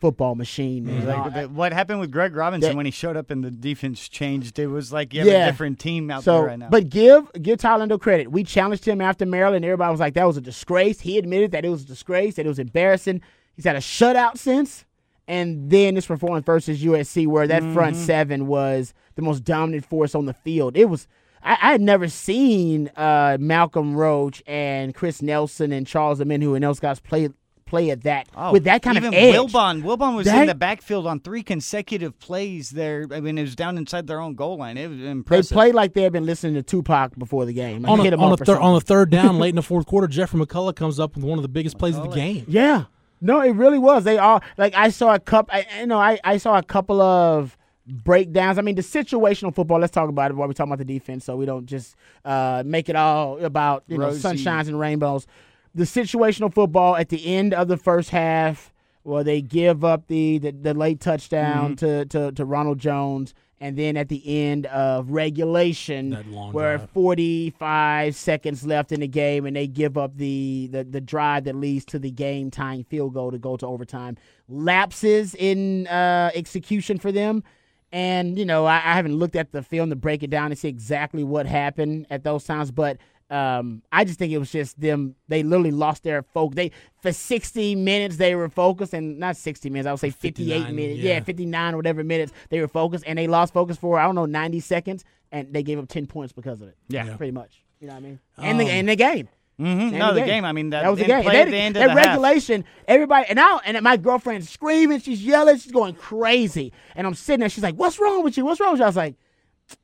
football 0.00 0.34
machine. 0.34 0.86
man. 0.86 1.06
like, 1.06 1.34
the- 1.34 1.48
what 1.48 1.72
happened 1.72 2.00
with 2.00 2.10
Greg 2.10 2.34
Robinson 2.34 2.70
That- 2.70 2.76
when 2.76 2.86
he 2.86 2.92
showed 2.92 3.16
up 3.16 3.30
and 3.30 3.44
the 3.44 3.50
defense 3.50 4.08
changed? 4.08 4.58
It 4.58 4.66
was 4.68 4.92
like 4.92 5.12
you 5.12 5.20
have 5.20 5.28
a 5.28 5.50
different 5.52 5.78
team 5.78 6.10
out 6.10 6.24
so, 6.24 6.38
there 6.38 6.46
right 6.46 6.58
now. 6.58 6.68
But 6.70 6.88
give 6.88 7.30
give 7.40 7.58
Tylendo 7.58 8.00
credit. 8.00 8.30
We 8.32 8.42
challenged 8.44 8.86
him 8.86 9.00
after 9.02 9.26
Maryland. 9.26 9.64
Everybody 9.64 9.90
was 9.90 10.00
like, 10.00 10.14
that 10.14 10.26
was 10.26 10.36
a 10.38 10.40
disgrace. 10.40 11.00
He 11.00 11.18
admitted 11.18 11.50
that 11.52 11.64
it 11.64 11.68
was 11.68 11.82
a 11.82 11.86
disgrace, 11.86 12.36
that 12.36 12.46
it 12.46 12.48
was 12.48 12.58
embarrassing. 12.58 13.20
He's 13.54 13.64
had 13.66 13.76
a 13.76 13.80
shutout 13.80 14.38
since. 14.38 14.84
And 15.28 15.70
then 15.70 15.94
this 15.94 16.06
performance 16.06 16.44
versus 16.44 16.82
USC, 16.82 17.26
where 17.26 17.46
that 17.46 17.62
front 17.72 17.94
Mm-hmm. 17.94 18.04
seven 18.04 18.46
was 18.48 18.94
the 19.14 19.22
most 19.22 19.44
dominant 19.44 19.84
force 19.84 20.14
on 20.14 20.24
the 20.26 20.34
field. 20.34 20.76
It 20.76 20.86
was. 20.86 21.06
I, 21.42 21.52
I 21.60 21.72
had 21.72 21.80
never 21.80 22.08
seen 22.08 22.88
uh, 22.96 23.36
Malcolm 23.40 23.94
Roach 23.96 24.42
and 24.46 24.94
Chris 24.94 25.22
Nelson 25.22 25.72
and 25.72 25.86
Charles 25.86 26.20
Omenihu 26.20 26.54
and 26.54 26.64
those 26.64 26.80
guys 26.80 27.00
play 27.00 27.28
play 27.66 27.90
at 27.90 28.02
that 28.02 28.26
Oh, 28.36 28.50
with 28.50 28.64
that 28.64 28.82
kind 28.82 28.96
even 28.96 29.08
of 29.08 29.14
edge. 29.14 29.32
Wilbon, 29.32 29.84
Wilbon 29.84 30.16
was 30.16 30.26
That- 30.26 30.40
in 30.40 30.46
the 30.48 30.56
backfield 30.56 31.06
on 31.06 31.20
three 31.20 31.44
consecutive 31.44 32.18
plays 32.18 32.70
there. 32.70 33.06
I 33.12 33.20
mean, 33.20 33.38
it 33.38 33.42
was 33.42 33.54
down 33.54 33.78
inside 33.78 34.08
their 34.08 34.20
own 34.20 34.34
goal 34.34 34.56
line. 34.56 34.76
It 34.76 34.88
was 34.90 35.00
impressive. 35.00 35.50
They 35.50 35.54
played 35.54 35.74
like 35.76 35.94
they 35.94 36.02
had 36.02 36.12
been 36.12 36.26
listening 36.26 36.54
to 36.54 36.64
Tupac 36.64 37.16
before 37.16 37.44
the 37.46 37.52
game. 37.52 37.86
On, 37.86 38.00
hit 38.00 38.12
a, 38.12 38.16
on, 38.16 38.32
a 38.32 38.36
thir- 38.36 38.58
on 38.58 38.74
the 38.74 38.80
third 38.80 39.10
down, 39.10 39.38
late 39.38 39.50
in 39.50 39.54
the 39.54 39.62
fourth 39.70 39.86
quarter, 39.86 40.08
Jeffrey 40.08 40.40
McCulloch 40.40 40.74
comes 40.74 40.98
up 40.98 41.14
with 41.14 41.24
one 41.24 41.38
of 41.38 41.42
the 41.42 41.48
biggest 41.48 41.78
plays 41.78 41.96
of 41.96 42.02
the 42.10 42.14
game. 42.16 42.44
Yeah. 42.48 42.86
No, 43.20 43.40
it 43.40 43.50
really 43.52 43.78
was. 43.78 44.02
They 44.02 44.18
all 44.18 44.42
like 44.58 44.74
I 44.74 44.88
saw 44.88 45.14
a 45.14 45.20
couple. 45.20 45.54
I, 45.54 45.64
you 45.78 45.86
know, 45.86 45.98
I, 46.00 46.18
I 46.24 46.38
saw 46.38 46.58
a 46.58 46.62
couple 46.64 47.00
of 47.00 47.56
breakdowns. 47.86 48.58
I 48.58 48.62
mean, 48.62 48.74
the 48.74 48.82
situational 48.82 49.54
football. 49.54 49.78
Let's 49.78 49.92
talk 49.92 50.08
about 50.08 50.30
it 50.30 50.34
while 50.34 50.48
we 50.48 50.54
talk 50.54 50.66
about 50.66 50.78
the 50.78 50.84
defense, 50.84 51.24
so 51.24 51.36
we 51.36 51.46
don't 51.46 51.66
just 51.66 51.96
uh, 52.24 52.62
make 52.64 52.88
it 52.88 52.96
all 52.96 53.42
about 53.44 53.84
you 53.88 53.98
know 53.98 54.10
sunshines 54.10 54.68
and 54.68 54.78
rainbows. 54.78 55.26
The 55.74 55.84
situational 55.84 56.52
football 56.52 56.96
at 56.96 57.08
the 57.08 57.24
end 57.26 57.54
of 57.54 57.68
the 57.68 57.76
first 57.76 58.10
half, 58.10 58.72
where 59.02 59.24
they 59.24 59.40
give 59.40 59.84
up 59.84 60.06
the 60.08 60.38
the, 60.38 60.50
the 60.52 60.74
late 60.74 61.00
touchdown 61.00 61.76
to, 61.76 62.04
to 62.06 62.32
to 62.32 62.44
Ronald 62.44 62.78
Jones. 62.78 63.34
And 63.62 63.76
then 63.76 63.98
at 63.98 64.08
the 64.08 64.22
end 64.46 64.64
of 64.64 65.10
regulation, 65.10 66.12
where 66.50 66.78
drive. 66.78 66.90
45 66.92 68.16
seconds 68.16 68.64
left 68.64 68.90
in 68.90 69.00
the 69.00 69.06
game 69.06 69.44
and 69.44 69.54
they 69.54 69.66
give 69.66 69.98
up 69.98 70.16
the, 70.16 70.70
the, 70.72 70.82
the 70.82 71.00
drive 71.02 71.44
that 71.44 71.54
leads 71.54 71.84
to 71.84 71.98
the 71.98 72.10
game 72.10 72.50
tying 72.50 72.84
field 72.84 73.12
goal 73.12 73.30
to 73.30 73.36
go 73.36 73.58
to 73.58 73.66
overtime. 73.66 74.16
Lapses 74.48 75.34
in 75.34 75.86
uh, 75.88 76.30
execution 76.34 76.98
for 76.98 77.12
them. 77.12 77.44
And, 77.92 78.38
you 78.38 78.44
know, 78.44 78.66
I, 78.66 78.76
I 78.76 78.94
haven't 78.94 79.16
looked 79.16 79.36
at 79.36 79.52
the 79.52 79.62
film 79.62 79.90
to 79.90 79.96
break 79.96 80.22
it 80.22 80.30
down 80.30 80.46
and 80.52 80.58
see 80.58 80.68
exactly 80.68 81.24
what 81.24 81.46
happened 81.46 82.06
at 82.10 82.22
those 82.22 82.44
times, 82.44 82.70
but 82.70 82.98
um, 83.30 83.82
I 83.92 84.04
just 84.04 84.18
think 84.18 84.32
it 84.32 84.38
was 84.38 84.50
just 84.50 84.80
them. 84.80 85.14
They 85.28 85.42
literally 85.44 85.70
lost 85.70 86.02
their 86.02 86.22
focus. 86.22 86.56
They 86.56 86.72
for 87.00 87.12
60 87.12 87.76
minutes 87.76 88.16
they 88.16 88.34
were 88.34 88.48
focused, 88.48 88.92
and 88.92 89.18
not 89.20 89.36
60 89.36 89.70
minutes. 89.70 89.86
I 89.86 89.92
would 89.92 90.00
say 90.00 90.10
58 90.10 90.72
minutes. 90.72 90.98
yeah. 90.98 91.14
yeah 91.14 91.20
59 91.20 91.74
or 91.74 91.76
whatever 91.76 92.02
minutes 92.02 92.32
they 92.48 92.60
were 92.60 92.66
focused, 92.68 93.04
and 93.06 93.16
they 93.18 93.28
lost 93.28 93.52
focus 93.52 93.76
for 93.76 93.98
I 94.00 94.04
don't 94.04 94.16
know 94.16 94.26
90 94.26 94.58
seconds, 94.60 95.04
and 95.30 95.52
they 95.52 95.62
gave 95.62 95.78
up 95.78 95.88
10 95.88 96.06
points 96.06 96.32
because 96.32 96.60
of 96.60 96.68
it. 96.68 96.76
Yeah. 96.88 97.06
Yeah. 97.06 97.16
pretty 97.16 97.30
much. 97.30 97.62
You 97.80 97.86
know 97.86 97.94
what 97.94 98.00
I 98.00 98.02
mean? 98.02 98.20
And 98.36 98.60
the 98.60 98.64
Um, 98.64 98.70
and 98.70 98.88
the 98.88 98.96
game. 98.96 99.28
Mhm. 99.60 99.92
No, 99.92 100.14
the 100.14 100.22
game. 100.22 100.44
I 100.44 100.52
mean, 100.52 100.70
that, 100.70 100.82
That 100.82 100.88
was 100.90 100.98
the 100.98 101.04
game. 101.06 101.26
At 101.26 101.32
they- 101.32 101.50
the 101.50 101.56
end 101.56 101.76
that 101.76 101.86
the 101.88 101.92
half. 101.94 102.06
regulation, 102.06 102.64
everybody, 102.88 103.26
and 103.28 103.36
now, 103.36 103.60
and 103.64 103.80
my 103.82 103.96
girlfriend's 103.96 104.48
screaming, 104.48 105.00
she's 105.00 105.24
yelling, 105.24 105.58
she's 105.58 105.72
going 105.72 105.94
crazy, 105.94 106.72
and 106.96 107.06
I'm 107.06 107.14
sitting 107.14 107.40
there. 107.40 107.48
She's 107.48 107.62
like, 107.62 107.74
"What's 107.74 107.98
wrong 108.00 108.24
with 108.24 108.36
you? 108.36 108.44
What's 108.44 108.60
wrong 108.60 108.72
with 108.72 108.78
you?" 108.80 108.84
I 108.84 108.88
was 108.88 108.96
like, 108.96 109.16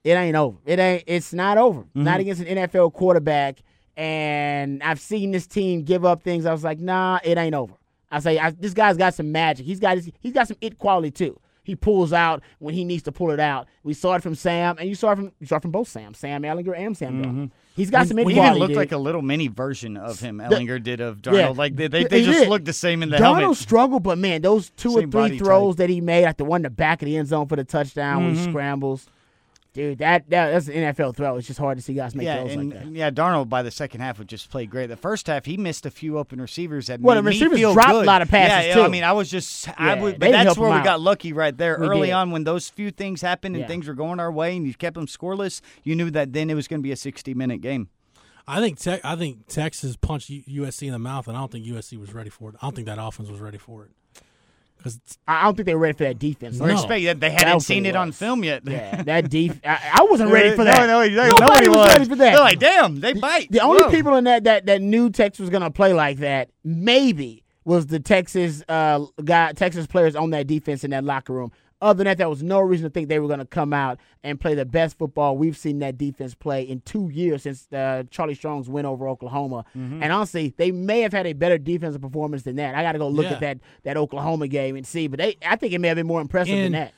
"It 0.03 0.13
ain't 0.13 0.37
over. 0.37 0.57
It 0.65 0.79
ain't. 0.79 1.05
It's 1.07 1.33
not 1.33 1.59
over. 1.59 1.81
Mm-hmm. 1.83 2.05
Not 2.05 2.21
against 2.21 2.41
an 2.43 2.47
NFL 2.57 2.93
quarterback." 2.93 3.59
And 3.97 4.83
I've 4.83 5.01
seen 5.01 5.31
this 5.31 5.47
team 5.47 5.83
give 5.83 6.05
up 6.05 6.23
things. 6.23 6.47
I 6.47 6.53
was 6.53 6.65
like, 6.65 6.79
"Nah, 6.79 7.19
it 7.25 7.39
ain't 7.39 7.55
over." 7.55 7.75
I 8.11 8.21
say, 8.21 8.39
I, 8.39 8.51
"This 8.51 8.73
guy's 8.75 8.97
got 8.97 9.15
some 9.15 9.33
magic. 9.33 9.67
He's 9.67 9.81
got 9.81 9.97
his, 9.97 10.11
he's 10.21 10.33
got 10.33 10.49
some 10.49 10.57
it 10.61 10.79
quality 10.79 11.11
too." 11.11 11.39
He 11.65 11.75
pulls 11.75 12.13
out 12.13 12.43
when 12.61 12.75
he 12.75 12.85
needs 12.85 13.03
to 13.05 13.13
pull 13.13 13.33
it 13.33 13.41
out. 13.41 13.67
We 13.83 13.93
saw 13.93 14.15
it 14.15 14.23
from 14.23 14.37
Sam, 14.37 14.77
and 14.79 14.89
you 14.89 14.95
saw 14.95 15.11
it 15.13 15.17
from 15.17 15.33
you 15.41 15.47
saw 15.47 15.57
it 15.57 15.63
from 15.63 15.73
both 15.73 15.89
Sam, 15.89 16.15
Sam 16.15 16.43
Ehlinger 16.43 16.77
and 16.79 16.97
Sam 16.97 17.23
Darnold. 17.25 17.51
He's 17.77 17.91
got 17.91 18.09
some 18.09 18.19
it 18.19 18.27
He 18.27 18.33
even 18.39 18.55
looked 18.55 18.71
dude. 18.71 18.77
like 18.79 18.93
a 18.93 18.97
little 18.97 19.21
mini 19.23 19.49
version 19.49 19.97
of 19.99 20.19
him. 20.19 20.39
Ehlinger 20.39 20.83
did 20.83 21.01
of 21.01 21.19
Darnold. 21.21 21.37
yeah. 21.39 21.49
Like 21.51 21.77
they, 21.77 21.89
they, 21.89 22.05
they 22.05 22.25
just 22.25 22.39
did. 22.41 22.49
looked 22.49 22.65
the 22.65 22.73
same 22.73 23.03
in 23.03 23.11
the 23.11 23.19
Darnold 23.19 23.41
helmet. 23.41 23.59
struggled, 23.59 24.03
but 24.03 24.17
man, 24.17 24.41
those 24.43 24.71
two 24.71 24.93
Same 24.95 25.15
or 25.15 25.29
three 25.29 25.39
throws 25.39 25.77
that 25.77 25.91
he 25.91 26.01
made, 26.01 26.25
like 26.25 26.39
the 26.39 26.45
one 26.47 26.61
in 26.61 26.63
the 26.63 26.71
back 26.71 27.03
of 27.03 27.07
the 27.07 27.17
end 27.19 27.29
zone 27.29 27.47
for 27.47 27.57
the 27.57 27.65
touchdown 27.65 28.25
when 28.25 28.35
Mm-hmm. 28.35 28.45
he 28.47 28.51
scrambles, 28.51 29.07
dude, 29.77 29.99
that, 29.99 30.29
that 30.31 30.51
that's 30.51 30.67
an 30.69 30.75
NFL 30.75 31.15
throw. 31.15 31.37
It's 31.37 31.47
just 31.47 31.61
hard 31.61 31.79
to 31.79 31.83
see 31.83 31.95
guys 31.95 32.15
make 32.15 32.25
Yeah, 32.25 32.41
throws 32.41 32.55
and 32.57 32.71
like 32.73 32.83
that. 32.83 32.93
yeah, 32.93 33.11
Darnold 33.11 33.49
by 33.49 33.63
the 33.63 33.71
second 33.71 34.01
half 34.01 34.19
would 34.19 34.29
just 34.29 34.51
play 34.51 34.67
great. 34.67 34.89
The 34.89 34.97
first 34.97 35.29
half, 35.29 35.45
he 35.45 35.57
missed 35.57 35.87
a 35.87 35.91
few 35.91 36.19
open 36.19 36.41
receivers 36.41 36.89
that 36.89 37.01
Well, 37.01 37.15
made 37.15 37.19
the 37.19 37.23
me 37.23 37.29
receivers 37.37 37.59
feel 37.59 37.73
dropped 37.75 37.91
a 37.93 37.99
lot 38.01 38.23
of 38.23 38.29
passes, 38.29 38.65
yeah, 38.67 38.69
yeah, 38.71 38.75
too. 38.75 38.83
I 38.83 38.89
mean, 38.89 39.05
I 39.05 39.13
was 39.13 39.31
just, 39.31 39.69
I 39.81 39.95
Yeah, 39.95 40.03
would, 40.03 40.19
but 40.19 40.33
that's 40.33 40.59
where 40.59 40.71
we 40.71 40.77
out. 40.77 40.85
got 40.85 41.01
lucky 41.01 41.33
right 41.33 41.57
there 41.57 41.79
We 41.81 41.87
early 41.87 42.07
did. 42.09 42.15
on 42.15 42.33
when 42.33 42.43
those 42.45 42.69
few 42.69 42.91
things 42.91 43.23
happened 43.23 43.55
and 43.55 43.63
Yeah. 43.63 43.69
things 43.69 43.87
were 43.87 43.95
going 43.95 44.19
our 44.19 44.33
way, 44.33 44.57
and 44.57 44.67
you 44.67 44.75
kept 44.75 44.95
them 44.95 45.07
scoreless. 45.07 45.61
You 45.85 45.95
knew 45.95 46.11
that 46.11 46.33
then 46.33 46.51
it 46.51 46.55
was 46.55 46.67
going 46.67 46.81
to 46.81 46.83
be 46.83 46.93
a 46.93 46.97
sixty-minute 46.97 47.61
game. 47.61 47.89
I 48.49 48.61
think 48.61 48.79
Te- 48.79 49.01
I 49.03 49.17
think 49.17 49.47
Texas 49.49 49.97
punched 49.97 50.31
USC 50.31 50.87
in 50.87 50.93
the 50.93 50.99
mouth, 50.99 51.27
and 51.29 51.37
I 51.37 51.41
don't 51.41 51.51
think 51.51 51.67
USC 51.67 51.99
was 51.99 52.15
ready 52.15 52.31
for 52.31 52.51
it. 52.51 52.57
I 52.63 52.67
don't 52.67 52.75
think 52.77 52.87
that 52.87 52.99
offense 53.01 53.29
was 53.29 53.41
ready 53.41 53.59
for 53.59 53.85
it. 53.85 53.91
Because 54.79 54.99
I 55.27 55.41
I 55.41 55.45
don't 55.45 55.55
think 55.57 55.67
they 55.67 55.75
were 55.75 55.81
ready 55.81 55.97
for 55.97 56.05
that 56.05 56.19
defense. 56.19 56.59
We're 56.59 56.69
No. 56.69 56.75
expecting 56.75 57.19
they 57.19 57.31
hadn't 57.31 57.55
was 57.55 57.63
what 57.63 57.67
seen 57.67 57.87
it 57.87 57.91
it 57.91 57.97
on 57.97 58.09
was. 58.09 58.19
film 58.19 58.45
yet. 58.45 58.63
Yeah, 58.65 59.03
that 59.05 59.29
def- 59.31 59.61
I, 59.65 59.79
I 60.01 60.07
wasn't 60.11 60.31
ready 60.31 60.55
for 60.57 60.65
that. 60.65 60.87
No, 60.87 60.87
no, 60.87 61.09
no, 61.09 61.29
Nobody 61.29 61.41
nobody 61.41 61.69
was 61.69 61.77
was 61.79 61.93
ready 61.95 62.05
for 62.09 62.17
that. 62.17 62.31
They're 62.33 62.41
like, 62.41 62.59
damn, 62.59 63.01
they 63.01 63.13
bite. 63.15 63.51
The 63.51 63.61
only 63.61 63.83
Whoa. 63.83 63.91
people 63.91 64.15
in 64.17 64.25
that 64.25 64.45
that 64.45 64.67
that 64.67 64.81
knew 64.83 65.11
Texas 65.11 65.41
was 65.41 65.51
gonna 65.51 65.71
play 65.71 65.93
like 65.93 66.19
that, 66.19 66.51
maybe, 66.65 67.43
was 67.65 67.87
the 67.87 67.99
Texas 68.01 68.63
uh 68.69 69.05
guy, 69.25 69.53
Texas 69.53 69.87
players 69.87 70.15
on 70.17 70.31
that 70.31 70.47
defense 70.47 70.85
in 70.85 70.91
that 70.91 71.05
locker 71.05 71.33
room. 71.33 71.53
Other 71.81 71.99
than 71.99 72.05
that, 72.07 72.17
there 72.19 72.29
was 72.29 72.43
no 72.43 72.61
reason 72.61 72.85
to 72.85 72.91
think 72.91 73.09
they 73.09 73.19
were 73.19 73.29
gonna 73.29 73.45
come 73.45 73.73
out 73.73 73.99
and 74.25 74.41
play 74.41 74.55
the 74.55 74.65
best 74.65 74.97
football 74.97 75.37
we've 75.37 75.57
seen 75.57 75.79
that 75.81 75.99
defense 75.99 76.35
play 76.35 76.63
in 76.63 76.81
two 76.81 77.11
years 77.11 77.43
since 77.43 77.71
uh, 77.73 78.05
Charlie 78.11 78.35
Strong's 78.35 78.69
win 78.69 78.87
over 78.87 79.09
Oklahoma. 79.09 79.65
Mm-hmm. 79.77 80.03
And 80.03 80.13
honestly, 80.13 80.55
they 80.57 80.71
may 80.71 81.03
have 81.03 81.13
had 81.13 81.27
a 81.27 81.35
better 81.35 81.59
defensive 81.59 82.01
performance 82.01 82.45
than 82.45 82.57
that. 82.57 82.75
I 82.75 82.83
got 82.83 82.93
to 82.93 82.99
go 82.99 83.09
look 83.09 83.27
Yeah. 83.27 83.33
at 83.33 83.41
that 83.41 83.59
that 83.85 83.97
Oklahoma 83.97 84.49
game 84.49 84.77
and 84.77 84.87
see, 84.87 85.07
but 85.07 85.19
they, 85.19 85.37
I 85.45 85.57
think 85.57 85.75
it 85.75 85.81
may 85.81 85.89
have 85.89 85.97
been 85.97 86.07
more 86.07 86.21
impressive 86.23 86.57
than 86.57 86.73
that. 86.73 86.95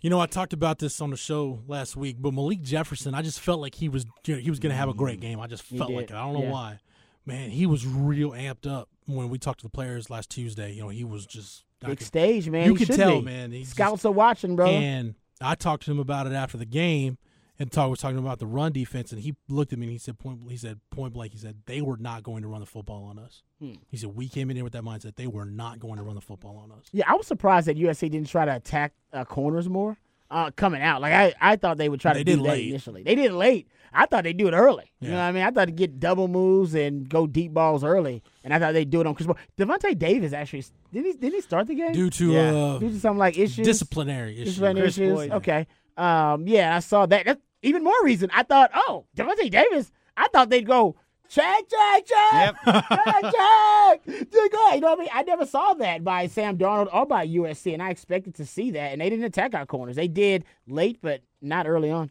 You 0.00 0.10
know, 0.10 0.20
I 0.20 0.26
talked 0.26 0.52
about 0.52 0.78
this 0.80 1.00
on 1.00 1.08
the 1.10 1.16
show 1.16 1.60
last 1.66 1.96
week, 1.96 2.16
but 2.20 2.34
Malik 2.34 2.60
Jefferson, 2.60 3.14
I 3.14 3.22
just 3.22 3.40
felt 3.40 3.60
like 3.60 3.74
he 3.76 3.88
was 3.88 4.04
you 4.26 4.34
know, 4.34 4.40
he 4.40 4.50
was 4.50 4.60
going 4.60 4.70
to 4.70 4.76
have 4.76 4.90
a 4.90 4.94
great 4.94 5.18
game. 5.18 5.40
I 5.40 5.46
just 5.46 5.62
felt 5.62 5.90
like 5.90 6.10
it. 6.10 6.14
I 6.14 6.22
don't 6.24 6.34
know 6.34 6.42
yeah. 6.42 6.50
why. 6.52 6.78
Man, 7.26 7.48
he 7.50 7.64
was 7.64 7.86
real 7.86 8.32
amped 8.32 8.70
up 8.70 8.90
when 9.06 9.30
we 9.30 9.38
talked 9.38 9.60
to 9.60 9.66
the 9.66 9.70
players 9.70 10.10
last 10.10 10.28
Tuesday. 10.28 10.72
You 10.72 10.82
know, 10.82 10.88
he 10.90 11.04
was 11.04 11.24
just 11.24 11.64
I 11.84 11.88
Big 11.88 11.98
could- 11.98 12.06
stage, 12.06 12.48
man. 12.50 12.66
You 12.66 12.74
He 12.74 12.84
should 12.84 12.96
tell, 12.96 13.20
be. 13.20 13.24
man. 13.26 13.50
He's 13.52 13.66
just- 13.66 13.76
Scouts 13.76 14.04
are 14.04 14.12
watching, 14.12 14.56
bro. 14.56 14.68
And 14.68 15.14
I 15.40 15.54
talked 15.54 15.84
to 15.84 15.90
him 15.90 15.98
about 15.98 16.26
it 16.26 16.32
after 16.32 16.56
the 16.56 16.64
game, 16.64 17.18
and 17.58 17.70
talk 17.70 17.90
was 17.90 17.98
talking 18.00 18.18
about 18.18 18.38
the 18.38 18.46
run 18.46 18.72
defense, 18.72 19.12
and 19.12 19.20
he 19.20 19.34
looked 19.48 19.72
at 19.72 19.78
me 19.78 19.86
and 19.86 19.92
he 19.92 19.98
said 19.98 20.18
point 20.18 20.40
he 20.48 20.56
said 20.56 20.80
point 20.90 21.12
blank 21.12 21.32
he 21.32 21.38
said 21.38 21.56
they 21.66 21.80
were 21.82 21.96
not 21.96 22.22
going 22.22 22.42
to 22.42 22.48
run 22.48 22.60
the 22.60 22.66
football 22.66 23.04
on 23.04 23.18
us. 23.18 23.42
Hmm. 23.60 23.74
He 23.88 23.96
said 23.96 24.14
we 24.16 24.28
came 24.28 24.50
in 24.50 24.56
here 24.56 24.64
with 24.64 24.72
that 24.72 24.82
mindset 24.82 25.14
they 25.16 25.26
were 25.28 25.44
not 25.44 25.78
going 25.78 25.96
to 25.96 26.02
run 26.02 26.14
the 26.16 26.20
football 26.20 26.56
on 26.56 26.72
us. 26.76 26.86
Yeah, 26.92 27.04
I 27.06 27.14
was 27.14 27.26
surprised 27.26 27.66
that 27.68 27.76
USC 27.76 28.10
didn't 28.10 28.28
try 28.28 28.44
to 28.44 28.56
attack 28.56 28.92
uh, 29.12 29.24
corners 29.24 29.68
more 29.68 29.96
uh, 30.30 30.50
coming 30.56 30.82
out. 30.82 31.00
Like 31.00 31.12
I, 31.12 31.34
I 31.40 31.56
thought 31.56 31.76
they 31.78 31.88
would 31.88 32.00
try 32.00 32.12
They 32.14 32.20
to 32.20 32.24
did 32.24 32.36
do 32.38 32.42
that 32.44 32.48
late. 32.48 32.68
initially. 32.70 33.02
They 33.04 33.14
did 33.14 33.32
late. 33.32 33.68
I 33.94 34.06
thought 34.06 34.24
they'd 34.24 34.36
do 34.36 34.48
it 34.48 34.52
early. 34.52 34.90
You 35.00 35.10
know 35.10 35.16
what 35.16 35.22
I 35.22 35.32
mean? 35.32 35.42
I 35.42 35.50
thought 35.50 35.66
they'd 35.66 35.76
get 35.76 36.00
double 36.00 36.28
moves 36.28 36.74
and 36.74 37.08
go 37.08 37.26
deep 37.26 37.52
balls 37.54 37.84
early, 37.84 38.22
and 38.42 38.52
I 38.52 38.58
thought 38.58 38.72
they'd 38.72 38.90
do 38.90 39.00
it 39.00 39.06
on 39.06 39.14
Chris. 39.14 39.26
Paul. 39.26 39.36
Davante 39.58 39.96
Davis 39.98 40.32
actually 40.32 40.64
did 40.92 41.04
he 41.04 41.12
did 41.12 41.32
he 41.32 41.40
start 41.40 41.66
the 41.68 41.74
game 41.74 41.92
Due 41.92 42.10
to 42.10 42.32
Yeah. 42.32 42.54
uh, 42.54 42.78
due 42.78 42.90
to 42.90 42.98
some 43.00 43.18
like 43.18 43.38
issues 43.38 43.64
disciplinary 43.66 44.34
issues. 44.34 44.46
disciplinary 44.46 44.84
Chris 44.86 44.98
issues. 44.98 45.14
Boyd. 45.18 45.30
Okay, 45.32 45.66
um, 45.96 46.46
yeah, 46.48 46.76
I 46.76 46.80
saw 46.80 47.06
that. 47.06 47.24
That's 47.26 47.40
even 47.62 47.84
more 47.84 48.02
reason. 48.04 48.30
I 48.34 48.42
thought, 48.42 48.70
oh, 48.74 49.04
Davante 49.16 49.50
Davis. 49.50 49.90
I 50.16 50.28
thought 50.28 50.50
they'd 50.50 50.66
go. 50.66 50.96
Check, 51.28 51.64
check, 51.68 52.04
check, 52.06 52.32
Yep. 52.34 52.56
check, 52.88 53.22
check. 53.22 54.04
Check, 54.04 54.30
You 54.74 54.80
know 54.80 54.90
what 54.90 54.98
I 54.98 55.00
mean? 55.00 55.08
I 55.12 55.22
never 55.22 55.46
saw 55.46 55.72
that 55.74 56.04
by 56.04 56.26
Sam 56.26 56.58
Darnold 56.58 56.88
or 56.94 57.06
by 57.06 57.26
USC, 57.26 57.72
and 57.72 57.82
I 57.82 57.90
expected 57.90 58.34
to 58.36 58.46
see 58.46 58.70
that. 58.72 58.92
And 58.92 59.00
they 59.00 59.08
didn't 59.08 59.24
attack 59.24 59.54
our 59.54 59.64
corners. 59.66 59.96
They 59.96 60.06
did 60.06 60.44
late, 60.68 60.98
but 61.00 61.22
not 61.40 61.66
early 61.66 61.90
on. 61.90 62.10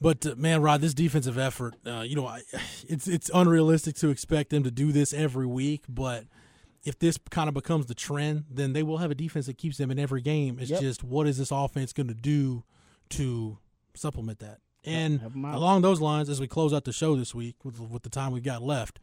But 0.00 0.26
uh, 0.26 0.34
man, 0.36 0.60
Rod, 0.62 0.80
this 0.80 0.94
defensive 0.94 1.38
effort, 1.38 1.74
uh, 1.86 2.00
you 2.06 2.16
know, 2.16 2.26
I, 2.26 2.42
it's 2.88 3.08
it's 3.08 3.30
unrealistic 3.32 3.96
to 3.96 4.10
expect 4.10 4.50
them 4.50 4.62
to 4.64 4.70
do 4.70 4.92
this 4.92 5.12
every 5.12 5.46
week. 5.46 5.84
But 5.88 6.24
if 6.84 6.98
this 6.98 7.18
kind 7.30 7.48
of 7.48 7.54
becomes 7.54 7.86
the 7.86 7.94
trend, 7.94 8.44
then 8.50 8.72
they 8.72 8.82
will 8.82 8.98
have 8.98 9.10
a 9.10 9.14
defense 9.14 9.46
that 9.46 9.58
keeps 9.58 9.76
them 9.78 9.90
in 9.90 9.98
every 9.98 10.20
game. 10.22 10.58
It's 10.60 10.70
Yep. 10.70 10.80
just 10.80 11.02
what 11.04 11.26
is 11.26 11.38
this 11.38 11.50
offense 11.50 11.92
going 11.92 12.08
to 12.08 12.14
do 12.14 12.62
to 13.10 13.58
supplement 13.94 14.38
that? 14.40 14.58
And 14.84 15.18
help 15.20 15.34
'em 15.34 15.44
out. 15.46 15.54
along 15.56 15.82
those 15.82 16.00
lines, 16.00 16.28
as 16.28 16.40
we 16.40 16.46
close 16.46 16.72
out 16.72 16.84
the 16.84 16.92
show 16.92 17.16
this 17.16 17.34
week 17.34 17.64
with 17.64 17.80
with 17.80 18.02
the 18.02 18.10
time 18.10 18.30
we've 18.32 18.44
got 18.44 18.62
left, 18.62 19.00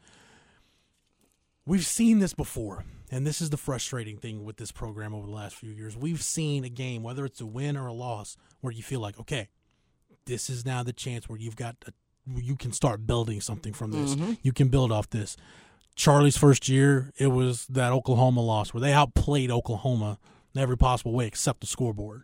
we've 1.66 1.86
seen 1.86 2.20
this 2.20 2.34
before. 2.34 2.86
And 3.12 3.28
this 3.28 3.42
is 3.42 3.50
the 3.52 3.58
frustrating 3.58 4.18
thing 4.18 4.44
with 4.44 4.58
this 4.58 4.72
program 4.72 5.14
over 5.14 5.28
the 5.28 5.34
last 5.34 5.56
few 5.56 5.70
years. 5.72 5.96
We've 5.96 6.22
seen 6.24 6.64
a 6.64 6.70
game, 6.70 7.04
whether 7.04 7.26
it's 7.26 7.42
a 7.42 7.46
win 7.46 7.78
or 7.78 7.86
a 7.88 7.94
loss, 7.94 8.38
where 8.62 8.74
you 8.74 8.82
feel 8.82 9.02
like, 9.02 9.20
okay, 9.20 9.50
this 10.26 10.50
is 10.50 10.66
now 10.66 10.84
the 10.84 10.94
chance 10.94 11.28
where 11.28 11.38
you've 11.38 11.56
got 11.56 11.76
a, 11.88 11.94
you 12.36 12.56
can 12.56 12.72
start 12.72 13.06
building 13.06 13.42
something 13.42 13.74
from 13.74 13.92
this. 13.92 14.16
Mm-hmm. 14.16 14.34
You 14.42 14.54
can 14.54 14.70
build 14.70 14.92
off 14.92 15.10
this. 15.10 15.36
Charlie's 15.96 16.38
first 16.38 16.68
year, 16.68 17.12
it 17.18 17.28
was 17.28 17.68
that 17.68 17.92
Oklahoma 17.92 18.42
loss 18.42 18.74
where 18.74 18.82
they 18.82 18.94
outplayed 18.94 19.52
Oklahoma 19.52 20.18
in 20.56 20.62
every 20.62 20.78
possible 20.78 21.14
way 21.14 21.28
except 21.28 21.62
the 21.62 21.68
scoreboard. 21.68 22.24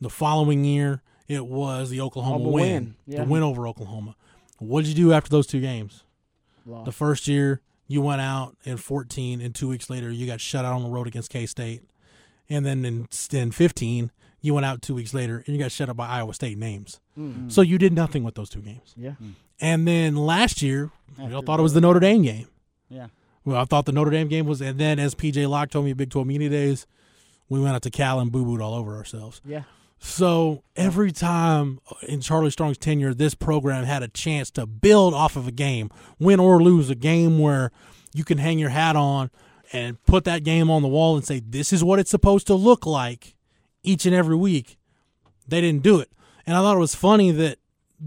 The 0.00 0.10
following 0.10 0.64
year, 0.64 1.02
it 1.28 1.46
was 1.46 1.90
the 1.90 2.00
Oklahoma 2.00 2.36
Oklahoma 2.36 2.54
win, 2.54 2.72
win, 2.72 2.94
yeah. 3.06 3.22
the 3.22 3.30
win 3.30 3.42
over 3.42 3.68
Oklahoma. 3.68 4.16
What 4.58 4.84
did 4.84 4.88
you 4.96 5.06
do 5.06 5.12
after 5.12 5.30
those 5.30 5.46
two 5.46 5.60
games? 5.60 6.04
Lost. 6.64 6.86
The 6.86 6.92
first 6.92 7.28
year, 7.28 7.60
you 7.86 8.00
went 8.00 8.20
out 8.20 8.56
in 8.64 8.76
14, 8.76 9.40
and 9.40 9.54
two 9.54 9.68
weeks 9.68 9.90
later, 9.90 10.10
you 10.10 10.26
got 10.26 10.40
shut 10.40 10.64
out 10.64 10.74
on 10.74 10.82
the 10.82 10.88
road 10.88 11.06
against 11.06 11.30
K 11.30 11.46
State. 11.46 11.82
And 12.48 12.64
then 12.64 12.84
in, 12.84 13.08
in 13.32 13.50
15, 13.50 14.10
you 14.40 14.54
went 14.54 14.66
out 14.66 14.82
two 14.82 14.94
weeks 14.94 15.12
later, 15.12 15.42
and 15.46 15.54
you 15.54 15.62
got 15.62 15.72
shut 15.72 15.88
out 15.88 15.96
by 15.96 16.08
Iowa 16.08 16.34
State 16.34 16.58
names. 16.58 17.00
Mm-hmm. 17.18 17.48
So 17.48 17.62
you 17.62 17.78
did 17.78 17.92
nothing 17.92 18.24
with 18.24 18.34
those 18.34 18.48
two 18.48 18.60
games. 18.60 18.94
Yeah. 18.96 19.14
Mm. 19.22 19.34
And 19.60 19.86
then 19.86 20.16
last 20.16 20.62
year, 20.62 20.90
we 21.18 21.32
all 21.34 21.42
thought 21.42 21.60
it 21.60 21.62
was 21.62 21.74
the 21.74 21.80
Notre 21.80 22.00
Dame 22.00 22.22
game. 22.22 22.48
Yeah. 22.88 23.08
Well, 23.44 23.60
I 23.60 23.64
thought 23.64 23.86
the 23.86 23.92
Notre 23.92 24.10
Dame 24.10 24.28
game 24.28 24.46
was, 24.46 24.60
and 24.60 24.78
then 24.78 24.98
as 24.98 25.14
PJ 25.14 25.48
Locke 25.48 25.70
told 25.70 25.84
me 25.84 25.90
at 25.90 25.96
Big 25.96 26.10
12 26.10 26.26
Media 26.26 26.48
Days, 26.48 26.86
we 27.48 27.60
went 27.60 27.74
out 27.74 27.82
to 27.82 27.90
Cal 27.90 28.20
and 28.20 28.32
boo 28.32 28.44
booed 28.44 28.60
all 28.60 28.74
over 28.74 28.96
ourselves. 28.96 29.40
Yeah. 29.44 29.62
So 29.98 30.62
every 30.76 31.12
time 31.12 31.78
in 32.08 32.22
Charlie 32.22 32.50
Strong's 32.50 32.78
tenure, 32.78 33.12
this 33.12 33.34
program 33.34 33.84
had 33.84 34.02
a 34.02 34.08
chance 34.08 34.50
to 34.52 34.66
build 34.66 35.12
off 35.12 35.36
of 35.36 35.46
a 35.46 35.52
game, 35.52 35.90
win 36.18 36.40
or 36.40 36.62
lose, 36.62 36.88
a 36.88 36.94
game 36.94 37.38
where 37.38 37.70
you 38.14 38.24
can 38.24 38.38
hang 38.38 38.58
your 38.58 38.70
hat 38.70 38.96
on 38.96 39.30
and 39.74 40.02
put 40.04 40.24
that 40.24 40.42
game 40.42 40.70
on 40.70 40.80
the 40.80 40.88
wall 40.88 41.16
and 41.16 41.24
say, 41.24 41.40
this 41.40 41.70
is 41.72 41.84
what 41.84 41.98
it's 41.98 42.10
supposed 42.10 42.46
to 42.46 42.54
look 42.54 42.86
like 42.86 43.36
each 43.82 44.06
and 44.06 44.14
every 44.14 44.36
week. 44.36 44.78
They 45.48 45.60
didn't 45.60 45.82
do 45.82 46.00
it. 46.00 46.10
And 46.46 46.56
I 46.56 46.60
thought 46.60 46.76
it 46.76 46.80
was 46.80 46.94
funny 46.94 47.30
that 47.32 47.58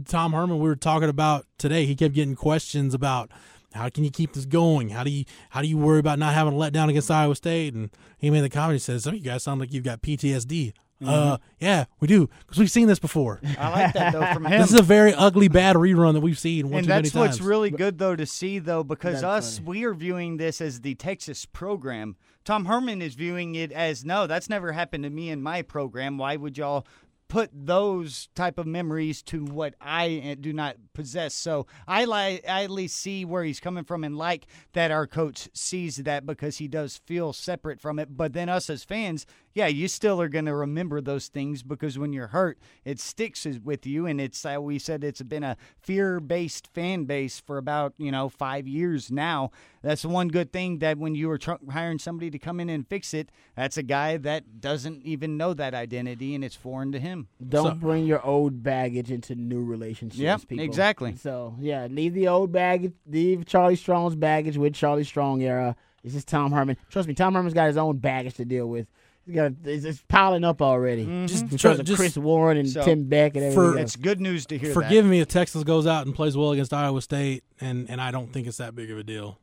Tom 0.08 0.34
Herman, 0.34 0.58
we 0.58 0.68
were 0.68 0.76
talking 0.76 1.10
about 1.10 1.46
today, 1.58 1.86
he 1.86 1.96
kept 1.96 2.14
getting 2.16 2.36
questions 2.36 2.94
about 2.94 3.30
how 3.74 3.90
can 3.90 4.04
you 4.04 4.12
keep 4.12 4.34
this 4.34 4.46
going? 4.46 4.90
How 4.90 5.04
do 5.04 5.10
you 5.10 5.26
how 5.50 5.62
do 5.62 5.68
you 5.68 5.78
worry 5.78 6.00
about 6.00 6.20
not 6.20 6.34
having 6.34 6.54
a 6.54 6.58
letdown 6.58 6.90
against 6.90 7.10
Iowa 7.10 7.36
State? 7.36 7.74
And 7.74 7.90
he 8.18 8.30
made 8.30 8.42
the 8.42 8.50
comment. 8.50 8.76
He 8.76 8.80
says, 8.80 9.04
"Some 9.04 9.14
of 9.16 9.20
you 9.20 9.26
guys 9.26 9.44
sound 9.44 9.60
like 9.60 9.74
you've 9.74 9.84
got 9.84 10.02
PTSD." 10.02 10.74
Uh, 11.06 11.38
yeah, 11.60 11.84
we 12.00 12.08
do 12.08 12.30
because 12.42 12.60
we've 12.60 12.72
seen 12.72 12.88
this 12.88 13.00
before. 13.00 13.42
I 13.60 13.70
like 13.72 13.94
that 13.94 14.14
though 14.14 14.26
from 14.34 14.46
him. 14.48 14.62
This 14.62 14.72
is 14.72 14.80
a 14.80 14.84
very 14.84 15.14
ugly, 15.14 15.48
bad 15.50 15.76
rerun 15.76 16.14
that 16.14 16.22
we've 16.22 16.40
seen 16.40 16.70
one 16.70 16.78
and 16.80 16.86
too 16.86 16.90
many 16.90 17.02
that's 17.10 17.16
what's 17.16 17.38
times. 17.38 17.48
really 17.48 17.72
good 17.72 17.98
though 17.98 18.16
to 18.16 18.26
see 18.26 18.60
though 18.60 18.84
because 18.84 19.22
That's 19.22 19.48
us 19.48 19.58
funny. 19.58 19.68
we 19.70 19.84
are 19.84 19.94
viewing 19.94 20.38
this 20.38 20.62
as 20.62 20.82
the 20.82 20.96
Texas 20.96 21.46
program. 21.46 22.16
Tom 22.44 22.66
Herman 22.66 23.02
is 23.02 23.16
viewing 23.16 23.56
it 23.56 23.72
as 23.72 24.04
no, 24.04 24.28
that's 24.28 24.50
never 24.50 24.72
happened 24.72 25.04
to 25.06 25.10
me 25.10 25.30
in 25.30 25.42
my 25.42 25.62
program. 25.62 26.18
Why 26.18 26.36
would 26.36 26.58
y'all 26.58 26.86
put 27.30 27.50
those 27.54 28.28
type 28.36 28.60
of 28.60 28.68
memories 28.68 29.24
to 29.24 29.44
what 29.46 29.74
I 29.80 30.32
uh, 30.32 30.36
do 30.40 30.52
not 30.52 30.76
possess? 30.94 31.34
So 31.34 31.68
I 31.88 32.06
like 32.06 32.48
I 32.48 32.64
at 32.64 32.70
least 32.70 32.98
see 32.98 33.24
where 33.24 33.44
he's 33.44 33.62
coming 33.62 33.86
from 33.86 34.04
and 34.04 34.18
like 34.18 34.46
that 34.74 34.92
our 34.92 35.08
coach 35.08 35.48
sees 35.54 35.98
that 35.98 36.26
because 36.26 36.58
he 36.58 36.68
does 36.68 36.98
feel 37.06 37.32
separate 37.32 37.80
from 37.80 37.98
it. 37.98 38.16
But 38.18 38.34
then 38.34 38.50
us 38.50 38.70
as 38.70 38.84
fans, 38.84 39.26
yeah, 39.54 39.68
you 39.68 39.88
still 39.88 40.20
are 40.22 40.30
going 40.30 40.46
to 40.46 40.56
remember 40.56 41.00
those 41.02 41.28
things 41.28 41.62
because 41.64 41.98
when 41.98 42.12
you're 42.14 42.28
hurt, 42.28 42.58
it 42.86 43.00
sticks 43.00 43.46
with 43.64 43.86
you. 43.86 44.06
And 44.08 44.20
it's, 44.20 44.46
uh, 44.46 44.58
we 44.60 44.80
said 44.80 45.04
it's 45.04 45.22
been 45.22 45.44
a 45.44 45.58
fear 45.80 46.20
based 46.20 46.68
fan 46.74 47.06
base 47.06 47.40
for 47.40 47.58
about, 47.58 47.94
you 47.98 48.12
know, 48.12 48.30
five 48.30 48.68
years 48.68 49.12
now. 49.12 49.52
That's 49.84 50.06
one 50.06 50.30
good 50.30 50.52
thing 50.52 50.80
that 50.80 50.98
when 50.98 51.14
you 51.14 51.28
were 51.28 51.38
tr- 51.38 51.54
hiring 51.72 52.00
somebody 52.00 52.32
to 52.32 52.40
come 52.40 52.60
in 52.60 52.70
and 52.70 52.88
fix 52.88 53.14
it, 53.14 53.30
that's 53.56 53.78
a 53.78 53.84
guy 53.84 54.18
that 54.18 54.60
doesn't 54.62 55.04
even 55.04 55.38
know 55.38 55.54
that 55.54 55.74
identity 55.74 56.34
and 56.36 56.44
it's 56.44 56.56
foreign 56.56 56.92
to 56.94 57.00
him. 57.00 57.28
Don't 57.48 57.68
So- 57.68 57.76
bring 57.76 58.06
your 58.06 58.26
old 58.26 58.64
baggage 58.64 59.12
into 59.12 59.36
new 59.36 59.64
relationships. 59.64 60.20
Yep, 60.20 60.48
people. 60.48 60.66
exactly. 60.66 61.16
So 61.16 61.56
yeah, 61.60 61.88
leave 61.90 62.14
the 62.14 62.28
old 62.28 62.52
baggage, 62.52 62.94
leave 63.06 63.46
Charlie 63.46 63.76
Strong's 63.76 64.16
baggage 64.16 64.58
with 64.58 64.74
Charlie 64.74 65.04
Strong 65.04 65.42
era. 65.44 65.76
It's 66.04 66.14
just 66.14 66.28
Tom 66.28 66.52
Herman. 66.52 66.76
Trust 66.90 67.08
me, 67.08 67.14
Tom 67.14 67.34
Herman's 67.34 67.54
got 67.54 67.68
his 67.68 67.78
own 67.78 67.98
baggage 67.98 68.34
to 68.36 68.46
deal 68.46 68.68
with. 68.68 68.88
He's 69.26 69.36
got 69.36 69.54
it's, 69.64 69.86
it's 69.86 70.04
piling 70.10 70.44
up 70.44 70.62
already. 70.62 71.04
Mm-hmm. 71.06 71.26
Just 71.28 71.44
In 71.44 71.58
try- 71.58 71.72
terms 71.72 71.80
of 71.80 71.86
just 71.86 71.98
Chris 72.00 72.18
Warren 72.18 72.58
and 72.58 72.70
So, 72.70 72.84
Tim 72.84 73.06
Beck 73.06 73.36
and 73.38 73.54
for- 73.54 73.64
everything. 73.64 73.84
It's 73.84 73.96
good 73.96 74.20
news 74.20 74.46
to 74.48 74.58
hear 74.58 74.74
Forgive 74.74 75.06
me 75.06 75.22
if 75.22 75.28
Texas 75.30 75.64
goes 75.64 75.88
out 75.88 76.06
and 76.06 76.14
plays 76.14 76.36
well 76.36 76.52
against 76.52 76.74
Iowa 76.74 77.02
State, 77.02 77.44
and, 77.62 77.90
and 77.90 78.02
I 78.02 78.12
don't 78.12 78.32
think 78.34 78.48
it's 78.48 78.58
that 78.58 78.76
big 78.76 78.92
of 78.92 78.98
a 78.98 79.04
deal. 79.04 79.40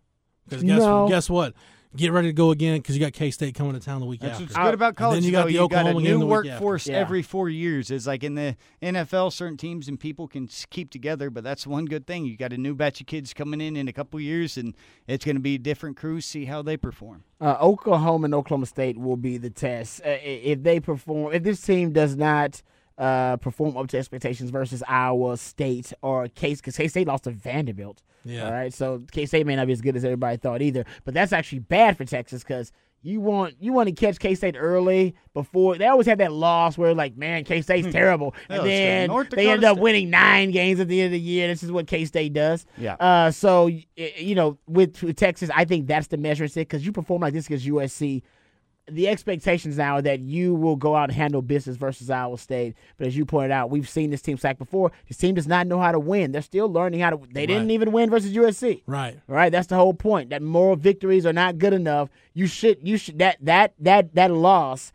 Because 0.49 0.63
guess, 0.63 0.79
No. 0.79 1.09
guess 1.09 1.31
what? 1.31 1.55
Get 1.97 2.13
ready 2.13 2.29
to 2.29 2.33
go 2.33 2.53
again 2.53 2.77
because 2.79 2.97
you 2.97 3.01
got 3.05 3.13
K 3.13 3.33
State 3.33 3.57
coming 3.57 3.73
to 3.73 3.81
town 3.81 4.01
the 4.01 4.07
week 4.07 4.21
That's 4.21 4.35
after. 4.35 4.45
what's 4.45 4.57
good 4.57 4.75
about 4.75 4.89
And 4.91 4.97
college. 4.97 5.17
then 5.17 5.25
you 5.25 5.33
got 5.33 5.41
though. 5.41 5.47
the 5.49 5.53
you 5.55 5.59
got 5.69 5.87
a 5.87 5.89
Oklahoma 5.89 6.03
game 6.03 6.13
new 6.13 6.19
the 6.21 6.27
week 6.27 6.37
after. 6.37 6.51
workforce 6.53 6.87
Yeah. 6.87 6.95
every 6.99 7.23
four 7.23 7.49
years. 7.49 7.91
It's 7.91 8.07
like 8.07 8.23
in 8.23 8.37
the 8.37 8.57
NFL, 8.81 9.33
certain 9.33 9.57
teams 9.57 9.89
and 9.89 9.99
people 9.99 10.29
can 10.29 10.49
keep 10.71 10.91
together, 10.91 11.31
but 11.31 11.43
that's 11.43 11.67
one 11.67 11.87
good 11.87 12.07
thing. 12.07 12.27
You 12.27 12.37
got 12.37 12.53
a 12.53 12.57
new 12.59 12.77
batch 12.77 13.01
of 13.01 13.09
kids 13.09 13.35
coming 13.35 13.61
in 13.61 13.75
in 13.77 13.89
a 13.89 13.93
couple 13.93 14.21
years, 14.21 14.57
and 14.57 14.77
it's 15.09 15.25
going 15.25 15.35
to 15.35 15.41
be 15.43 15.59
different 15.59 15.97
crews. 15.97 16.25
See 16.27 16.45
how 16.45 16.63
they 16.63 16.77
perform. 16.77 17.25
uh, 17.41 17.57
Oklahoma 17.61 18.27
and 18.27 18.35
Oklahoma 18.35 18.67
State 18.67 18.97
will 18.97 19.17
be 19.17 19.37
the 19.37 19.51
test. 19.51 20.01
Uh, 20.05 20.11
if 20.23 20.63
they 20.63 20.79
perform, 20.79 21.33
if 21.35 21.43
this 21.43 21.61
team 21.61 21.91
does 21.93 22.15
not 22.15 22.63
uh, 23.01 23.39
perform 23.39 23.77
up 23.79 23.89
to 23.89 23.99
expectations 23.99 24.51
versus 24.51 24.83
Iowa 24.87 25.37
State 25.39 25.93
or 26.03 26.29
Case 26.29 26.61
because 26.61 26.77
K 26.77 26.87
State 26.87 27.07
lost 27.09 27.25
to 27.25 27.31
Vanderbilt. 27.31 28.03
Yeah. 28.25 28.45
All 28.45 28.53
right. 28.53 28.73
So 28.73 29.03
K 29.11 29.25
State 29.25 29.47
may 29.47 29.57
not 29.57 29.67
be 29.67 29.73
as 29.73 29.81
good 29.81 29.97
as 29.97 30.05
everybody 30.05 30.37
thought 30.37 30.61
either, 30.61 30.85
but 31.05 31.15
that's 31.15 31.33
actually 31.33 31.61
bad 31.61 31.97
for 31.97 32.05
Texas 32.05 32.43
because 32.43 32.73
you 33.03 33.19
want 33.19 33.55
you 33.59 33.73
want 33.73 33.89
to 33.89 33.95
catch 33.95 34.19
K 34.19 34.35
State 34.35 34.55
early 34.59 35.15
before 35.33 35.79
they 35.79 35.87
always 35.87 36.07
have 36.07 36.19
that 36.19 36.33
loss 36.33 36.77
where 36.77 36.93
like 36.93 37.17
man 37.17 37.45
K 37.45 37.63
State's 37.63 37.91
terrible 37.91 38.35
and 38.51 38.67
then 38.67 39.09
they 39.31 39.49
end 39.51 39.65
up 39.65 39.77
State. 39.77 39.83
winning 39.83 40.11
nine 40.11 40.51
games 40.51 40.79
at 40.81 40.89
the 40.89 41.01
end 41.01 41.07
of 41.07 41.13
the 41.13 41.21
year. 41.21 41.49
This 41.49 41.63
is 41.63 41.73
what 41.73 41.87
K 41.87 42.05
State 42.05 42.35
does. 42.35 42.67
Yeah. 42.77 42.97
Uh, 43.01 43.31
so 43.31 43.71
you 43.97 44.35
know 44.35 44.59
with, 44.69 45.03
with 45.03 45.17
Texas, 45.17 45.49
I 45.55 45.65
think 45.65 45.87
that's 45.87 46.09
the 46.09 46.19
measure 46.19 46.45
it's 46.45 46.57
it 46.59 46.69
because 46.69 46.85
you 46.85 46.93
perform 46.93 47.23
like 47.23 47.33
this 47.33 47.47
against 47.47 47.65
USC. 47.65 48.21
The 48.89 49.09
expectations 49.09 49.77
now 49.77 49.97
are 49.97 50.03
that 50.03 50.21
you 50.21 50.55
will 50.55 50.75
go 50.75 50.97
out 50.97 51.11
and 51.11 51.17
handle 51.17 51.43
business 51.43 51.77
versus 51.77 52.11
Iowa 52.11 52.39
State. 52.39 52.75
But 52.97 53.07
as 53.07 53.17
you 53.17 53.25
pointed 53.25 53.53
out, 53.53 53.71
we've 53.71 53.89
seen 53.89 54.11
this 54.11 54.23
team 54.23 54.37
sack 54.37 54.59
before. 54.59 54.91
This 55.07 55.17
team 55.17 55.35
does 55.37 55.47
not 55.47 55.67
know 55.69 55.79
how 55.79 55.93
to 55.93 56.01
win. 56.01 56.33
They're 56.33 56.43
still 56.43 56.69
learning 56.69 57.01
how 57.01 57.11
to. 57.11 57.21
They 57.33 57.47
didn't 57.47 57.71
even 57.71 57.93
win 57.93 58.11
versus 58.11 58.33
USC. 58.33 58.83
Right. 58.87 59.21
Right. 59.29 59.53
that's 59.53 59.69
the 59.69 59.77
whole 59.77 59.95
point. 59.95 60.31
That 60.31 60.43
moral 60.43 60.77
victories 60.77 61.25
are 61.25 61.33
not 61.33 61.59
good 61.59 61.73
enough. 61.73 62.09
You 62.35 62.47
should 62.47 62.79
you 62.83 62.97
should 62.97 63.19
that 63.21 63.37
that 63.43 63.75
that 63.79 64.15
that 64.15 64.31
loss 64.33 64.93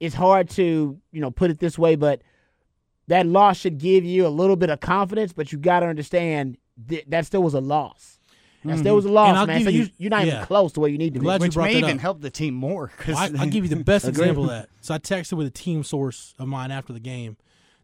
is 0.00 0.14
hard 0.14 0.48
to, 0.50 0.98
you 1.12 1.20
know, 1.20 1.30
put 1.30 1.50
it 1.50 1.58
this 1.58 1.78
way, 1.78 1.96
but 1.96 2.22
that 3.08 3.26
loss 3.26 3.58
should 3.58 3.78
give 3.78 4.04
you 4.04 4.26
a 4.26 4.28
little 4.28 4.56
bit 4.56 4.70
of 4.70 4.80
confidence, 4.80 5.32
but 5.32 5.52
you 5.52 5.58
got 5.58 5.80
to 5.80 5.86
understand 5.86 6.56
th- 6.88 7.04
that 7.08 7.26
still 7.26 7.42
was 7.42 7.54
a 7.54 7.60
loss. 7.60 8.13
That 8.64 8.78
still 8.78 8.90
mm-hmm. 8.90 8.96
was 8.96 9.04
a 9.04 9.12
loss, 9.12 9.46
man. 9.46 9.58
give 9.58 9.64
So 9.64 9.70
you, 9.70 9.82
you- 9.82 9.90
you're 9.98 10.10
not 10.10 10.26
yeah. 10.26 10.34
even 10.34 10.46
close 10.46 10.72
to 10.72 10.80
where 10.80 10.88
you 10.90 10.98
need 10.98 11.14
to 11.14 11.20
be. 11.20 11.24
Glad 11.24 11.40
you 11.40 11.46
Which 11.46 11.54
brought 11.54 11.64
may 11.66 11.74
that 11.74 11.78
even 11.86 11.96
up. 11.96 12.00
help 12.00 12.20
the 12.20 12.30
team 12.30 12.54
more. 12.54 12.88
'cause 12.98 13.14
Well, 13.14 13.36
I, 13.36 13.42
I'll 13.42 13.48
give 13.50 13.64
you 13.64 13.68
the 13.74 13.84
best 13.84 14.06
example 14.08 14.44
of 14.44 14.50
that. 14.50 14.68
So 14.80 14.94
I 14.94 14.98
texted 14.98 15.34
with 15.34 15.46
a 15.46 15.50
team 15.50 15.84
source 15.84 16.34
of 16.38 16.48
mine 16.48 16.70
after 16.70 16.92
the 16.92 17.00
game, 17.00 17.36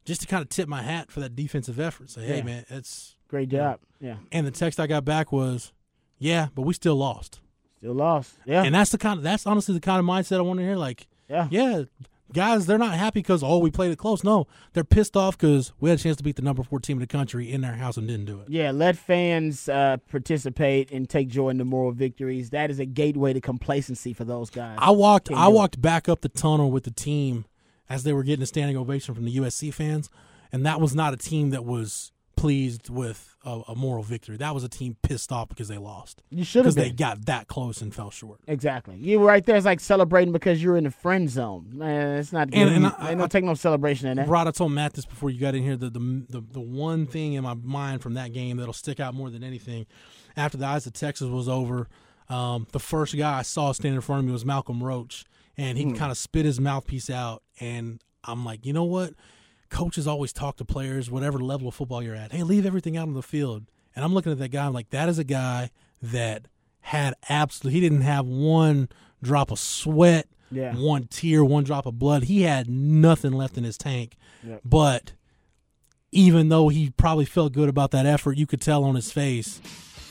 just 0.05 0.23
to 0.23 0.27
kind 0.27 0.43
of 0.43 0.49
tip 0.49 0.69
my 0.69 0.83
hat 0.83 1.11
for 1.11 1.21
that 1.21 1.37
defensive 1.37 1.79
effort. 1.79 2.11
Say, 2.11 2.23
hey 2.27 2.39
Yeah. 2.39 2.43
man, 2.45 2.65
it's 2.71 3.17
Great 3.29 3.49
job. 3.51 3.81
Yeah. 4.01 4.17
and 4.33 4.47
the 4.47 4.51
text 4.51 4.81
I 4.81 4.87
got 4.87 5.05
back 5.05 5.31
was, 5.33 5.73
yeah, 6.19 6.49
but 6.55 6.63
we 6.63 6.75
still 6.75 6.97
lost. 6.97 7.41
Still 7.79 7.95
lost. 7.95 8.35
Yeah. 8.45 8.63
And 8.63 8.75
that's 8.75 8.91
the 8.91 8.99
kind 8.99 9.19
of 9.19 9.23
that's 9.25 9.47
honestly 9.47 9.75
the 9.75 9.81
kind 9.81 10.01
of 10.01 10.05
mindset 10.07 10.39
I 10.39 10.43
want 10.43 10.59
to 10.61 10.65
hear. 10.65 10.77
Like, 10.77 11.07
yeah. 11.29 11.47
yeah, 11.51 11.85
guys, 12.33 12.67
they're 12.67 12.79
not 12.79 12.95
happy 12.95 13.21
because 13.21 13.43
oh 13.43 13.59
we 13.59 13.71
played 13.71 13.91
it 13.91 13.99
close. 13.99 14.23
No, 14.25 14.47
they're 14.73 14.85
pissed 14.85 15.17
off 15.17 15.37
because 15.39 15.73
we 15.81 15.91
had 15.91 15.99
a 15.99 16.03
chance 16.03 16.17
to 16.19 16.23
beat 16.23 16.37
the 16.37 16.43
number 16.43 16.63
four 16.63 16.81
team 16.81 16.97
in 16.97 17.01
the 17.01 17.07
country 17.07 17.51
in 17.51 17.61
their 17.61 17.75
house 17.75 17.97
and 17.97 18.07
didn't 18.09 18.27
do 18.27 18.41
it. 18.41 18.49
Yeah, 18.49 18.71
let 18.71 18.97
fans 18.97 19.69
uh, 19.69 19.99
participate 20.11 20.91
and 20.91 21.09
take 21.09 21.29
joy 21.29 21.49
in 21.51 21.59
the 21.59 21.65
moral 21.65 21.93
victories. 21.93 22.51
That 22.51 22.71
is 22.71 22.79
a 22.79 22.87
gateway 22.87 23.33
to 23.33 23.41
complacency 23.41 24.13
for 24.13 24.25
those 24.25 24.51
guys. 24.51 24.79
I 24.81 24.91
walked 24.91 25.29
Can't 25.29 25.41
I 25.41 25.47
do 25.47 25.51
it. 25.53 25.55
walked 25.55 25.81
back 25.83 26.09
up 26.09 26.21
the 26.21 26.29
tunnel 26.29 26.71
with 26.71 26.85
the 26.85 26.91
team 26.91 27.45
as 27.89 28.05
they 28.05 28.13
were 28.13 28.23
getting 28.23 28.43
a 28.43 28.47
standing 28.47 28.77
ovation 28.77 29.15
from 29.15 29.25
the 29.25 29.37
USC 29.37 29.75
fans, 29.75 30.09
and 30.53 30.65
that 30.65 30.81
was 30.81 30.95
not 30.95 31.13
a 31.13 31.17
team 31.17 31.51
that 31.51 31.65
was 31.65 32.13
pleased 32.41 32.89
with 32.89 33.37
a, 33.45 33.61
a 33.69 33.75
moral 33.75 34.03
victory. 34.03 34.37
That 34.37 34.55
was 34.55 34.65
a 34.65 34.69
team 34.69 34.97
pissed 35.03 35.31
off 35.31 35.49
because 35.49 35.69
they 35.69 35.79
lost. 35.79 36.23
You 36.31 36.43
should 36.45 36.65
have 36.65 36.75
because 36.75 36.89
they 36.89 36.93
got 36.95 37.27
that 37.27 37.49
close 37.49 37.83
and 37.83 37.95
fell 37.95 38.11
short. 38.11 38.41
Exactly. 38.47 38.97
You 38.97 39.21
were 39.21 39.27
right 39.27 39.45
there. 39.45 39.57
It's 39.57 39.67
like 39.67 39.81
celebrating 39.81 40.33
because 40.33 40.63
you're 40.63 40.77
in 40.77 40.85
the 40.85 40.91
friend 40.91 41.29
zone. 41.29 41.71
Man, 41.73 42.19
it's 42.19 42.33
not 42.33 42.51
good. 42.51 42.59
And- 42.61 42.87
and 42.87 42.95
I- 42.99 43.15
no 43.15 43.25
I- 43.25 43.27
take 43.29 43.45
no 43.45 43.55
celebration 43.55 44.09
in 44.09 44.17
that. 44.17 44.29
Rod, 44.29 44.49
I 44.49 44.51
told 44.53 44.73
Matt 44.73 44.95
this 44.95 45.05
before 45.05 45.31
you 45.31 45.39
got 45.41 45.55
in 45.55 45.63
here. 45.63 45.77
The, 45.77 45.91
the 45.91 46.25
the 46.29 46.41
the 46.53 46.61
one 46.61 47.07
thing 47.07 47.35
in 47.35 47.43
my 47.45 47.55
mind 47.55 48.03
from 48.03 48.15
that 48.15 48.33
game 48.33 48.57
that'll 48.57 48.73
stick 48.73 49.01
out 49.01 49.15
more 49.15 49.31
than 49.31 49.45
anything, 49.45 49.87
after 50.37 50.57
the 50.57 50.67
Eyes 50.67 50.87
of 50.87 50.93
Texas 50.95 51.29
was 51.29 51.49
over, 51.49 51.89
um, 52.29 52.67
the 52.73 52.81
first 52.81 53.17
guy 53.17 53.39
I 53.39 53.43
saw 53.43 53.73
standing 53.73 53.97
in 53.97 54.01
front 54.01 54.21
of 54.21 54.27
me 54.27 54.33
was 54.33 54.45
Malcolm 54.45 54.83
Roach, 54.83 55.25
and 55.57 55.77
he 55.77 55.93
kind 55.93 56.11
of 56.11 56.17
spit 56.19 56.45
his 56.47 56.59
mouthpiece 56.61 57.11
out, 57.11 57.43
and 57.61 58.01
I'm 58.25 58.45
like, 58.45 58.65
you 58.65 58.73
know 58.73 58.85
what? 58.85 59.13
Coaches 59.71 60.07
always 60.07 60.33
talk 60.33 60.57
to 60.57 60.65
players, 60.65 61.11
whatever 61.11 61.39
level 61.39 61.69
of 61.69 61.75
football 61.75 62.03
you're 62.03 62.15
at. 62.15 62.33
Hey, 62.33 62.43
leave 62.43 62.67
everything 62.67 62.97
out 62.97 63.09
on 63.09 63.15
the 63.15 63.23
field. 63.23 63.67
And 63.97 64.05
I'm 64.05 64.13
looking 64.15 64.33
at 64.33 64.39
that 64.39 64.49
guy. 64.51 64.67
I'm 64.67 64.73
like, 64.73 64.91
that 64.91 65.09
is 65.09 65.19
a 65.19 65.25
guy 65.25 65.71
that 66.03 66.47
had 66.81 67.15
absolutely. 67.29 67.81
He 67.81 67.81
didn't 67.89 68.03
have 68.03 68.27
one 68.27 68.89
drop 69.23 69.51
of 69.51 69.59
sweat 69.59 70.27
Yeah. 70.51 70.75
one 70.75 71.07
tear, 71.07 71.45
one 71.45 71.65
drop 71.65 71.87
of 71.87 71.99
blood. 71.99 72.25
He 72.25 72.43
had 72.43 72.69
nothing 72.69 73.33
left 73.33 73.57
in 73.59 73.65
his 73.65 73.77
tank. 73.79 74.17
Yep. 74.47 74.61
But 74.65 75.13
even 76.13 76.49
though 76.49 76.69
he 76.69 76.91
probably 76.91 77.25
felt 77.25 77.53
good 77.53 77.69
about 77.69 77.91
that 77.93 78.07
effort, 78.07 78.37
you 78.37 78.47
could 78.47 78.61
tell 78.61 78.83
on 78.85 78.95
his 78.97 79.13
face, 79.13 79.61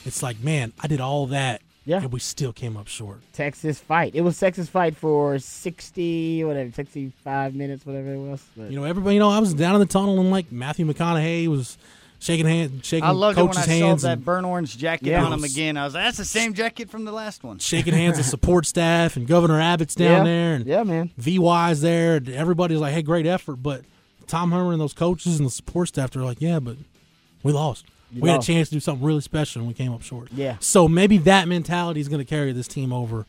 it's 0.06 0.24
like, 0.24 0.40
man, 0.42 0.72
I 0.80 0.88
did 0.88 1.02
all 1.02 1.26
that, 1.28 1.62
Yeah. 1.90 2.02
and 2.02 2.12
we 2.14 2.20
still 2.20 2.54
came 2.54 2.78
up 2.78 2.88
short. 2.88 3.22
Texas 3.34 3.80
fight. 3.80 4.14
It 4.16 4.22
was 4.22 4.40
Texas 4.40 4.70
fight 4.70 4.96
for 4.96 5.40
60, 5.40 6.44
whatever, 6.44 6.72
65 6.72 7.56
minutes, 7.56 7.86
whatever 7.86 8.14
it 8.14 8.18
was. 8.20 8.44
But 8.56 8.70
You 8.72 8.78
know, 8.78 8.84
everybody. 8.84 9.16
You 9.16 9.20
know, 9.20 9.30
I 9.30 9.40
was 9.40 9.54
down 9.54 9.74
in 9.76 9.80
the 9.80 9.86
tunnel, 9.88 10.20
and 10.20 10.30
like 10.32 10.52
Matthew 10.52 10.86
McConaughey 10.86 11.48
was 11.48 11.78
shaking 12.20 12.46
hands, 12.46 12.86
shaking 12.86 13.04
I 13.06 13.12
loved 13.12 13.38
it 13.38 13.42
when 13.42 13.54
coaches' 13.54 13.68
I 13.70 13.80
saw 13.80 13.96
that 13.96 14.14
and 14.14 14.26
burn 14.26 14.46
orange 14.46 14.78
jacket 14.78 15.08
Yeah. 15.08 15.24
on 15.26 15.34
him 15.34 15.44
again. 15.44 15.78
I 15.78 15.86
was 15.86 15.94
like, 15.96 16.04
that's 16.04 16.18
the 16.18 16.26
same 16.26 16.54
jacket 16.54 16.90
from 16.90 17.06
the 17.06 17.12
last 17.12 17.44
one. 17.44 17.58
shaking 17.60 17.94
hands 17.94 18.18
with 18.18 18.26
support 18.36 18.66
staff, 18.66 19.16
and 19.16 19.26
Governor 19.28 19.60
Abbott's 19.60 19.96
down 19.96 20.18
yeah. 20.20 20.24
there, 20.24 20.54
and 20.56 20.66
yeah, 20.68 20.84
man. 20.84 21.12
VY's 21.18 21.82
there. 21.82 22.22
Everybody's 22.32 22.80
like, 22.80 22.94
"Hey, 22.94 23.02
great 23.02 23.26
effort!" 23.26 23.56
But 23.58 23.82
Tom 24.28 24.52
Herman 24.52 24.74
and 24.74 24.82
those 24.82 24.94
coaches 24.94 25.38
and 25.40 25.46
the 25.48 25.52
support 25.52 25.88
staff, 25.88 26.12
they're 26.12 26.24
like, 26.24 26.42
"Yeah, 26.42 26.60
but 26.60 26.78
we 27.42 27.52
lost. 27.52 27.86
You 28.12 28.22
we 28.22 28.30
lost. 28.30 28.48
had 28.48 28.54
a 28.56 28.58
chance 28.58 28.70
to 28.70 28.76
do 28.76 28.80
something 28.80 29.06
really 29.06 29.22
special, 29.22 29.60
and 29.62 29.68
we 29.68 29.74
came 29.74 29.94
up 29.94 30.02
short." 30.02 30.30
Yeah. 30.34 30.58
So 30.60 30.88
maybe 30.88 31.18
that 31.20 31.48
mentality 31.48 32.00
is 32.02 32.08
going 32.10 32.20
to 32.20 32.26
carry 32.26 32.52
this 32.52 32.68
team 32.68 32.92
over, 32.92 33.26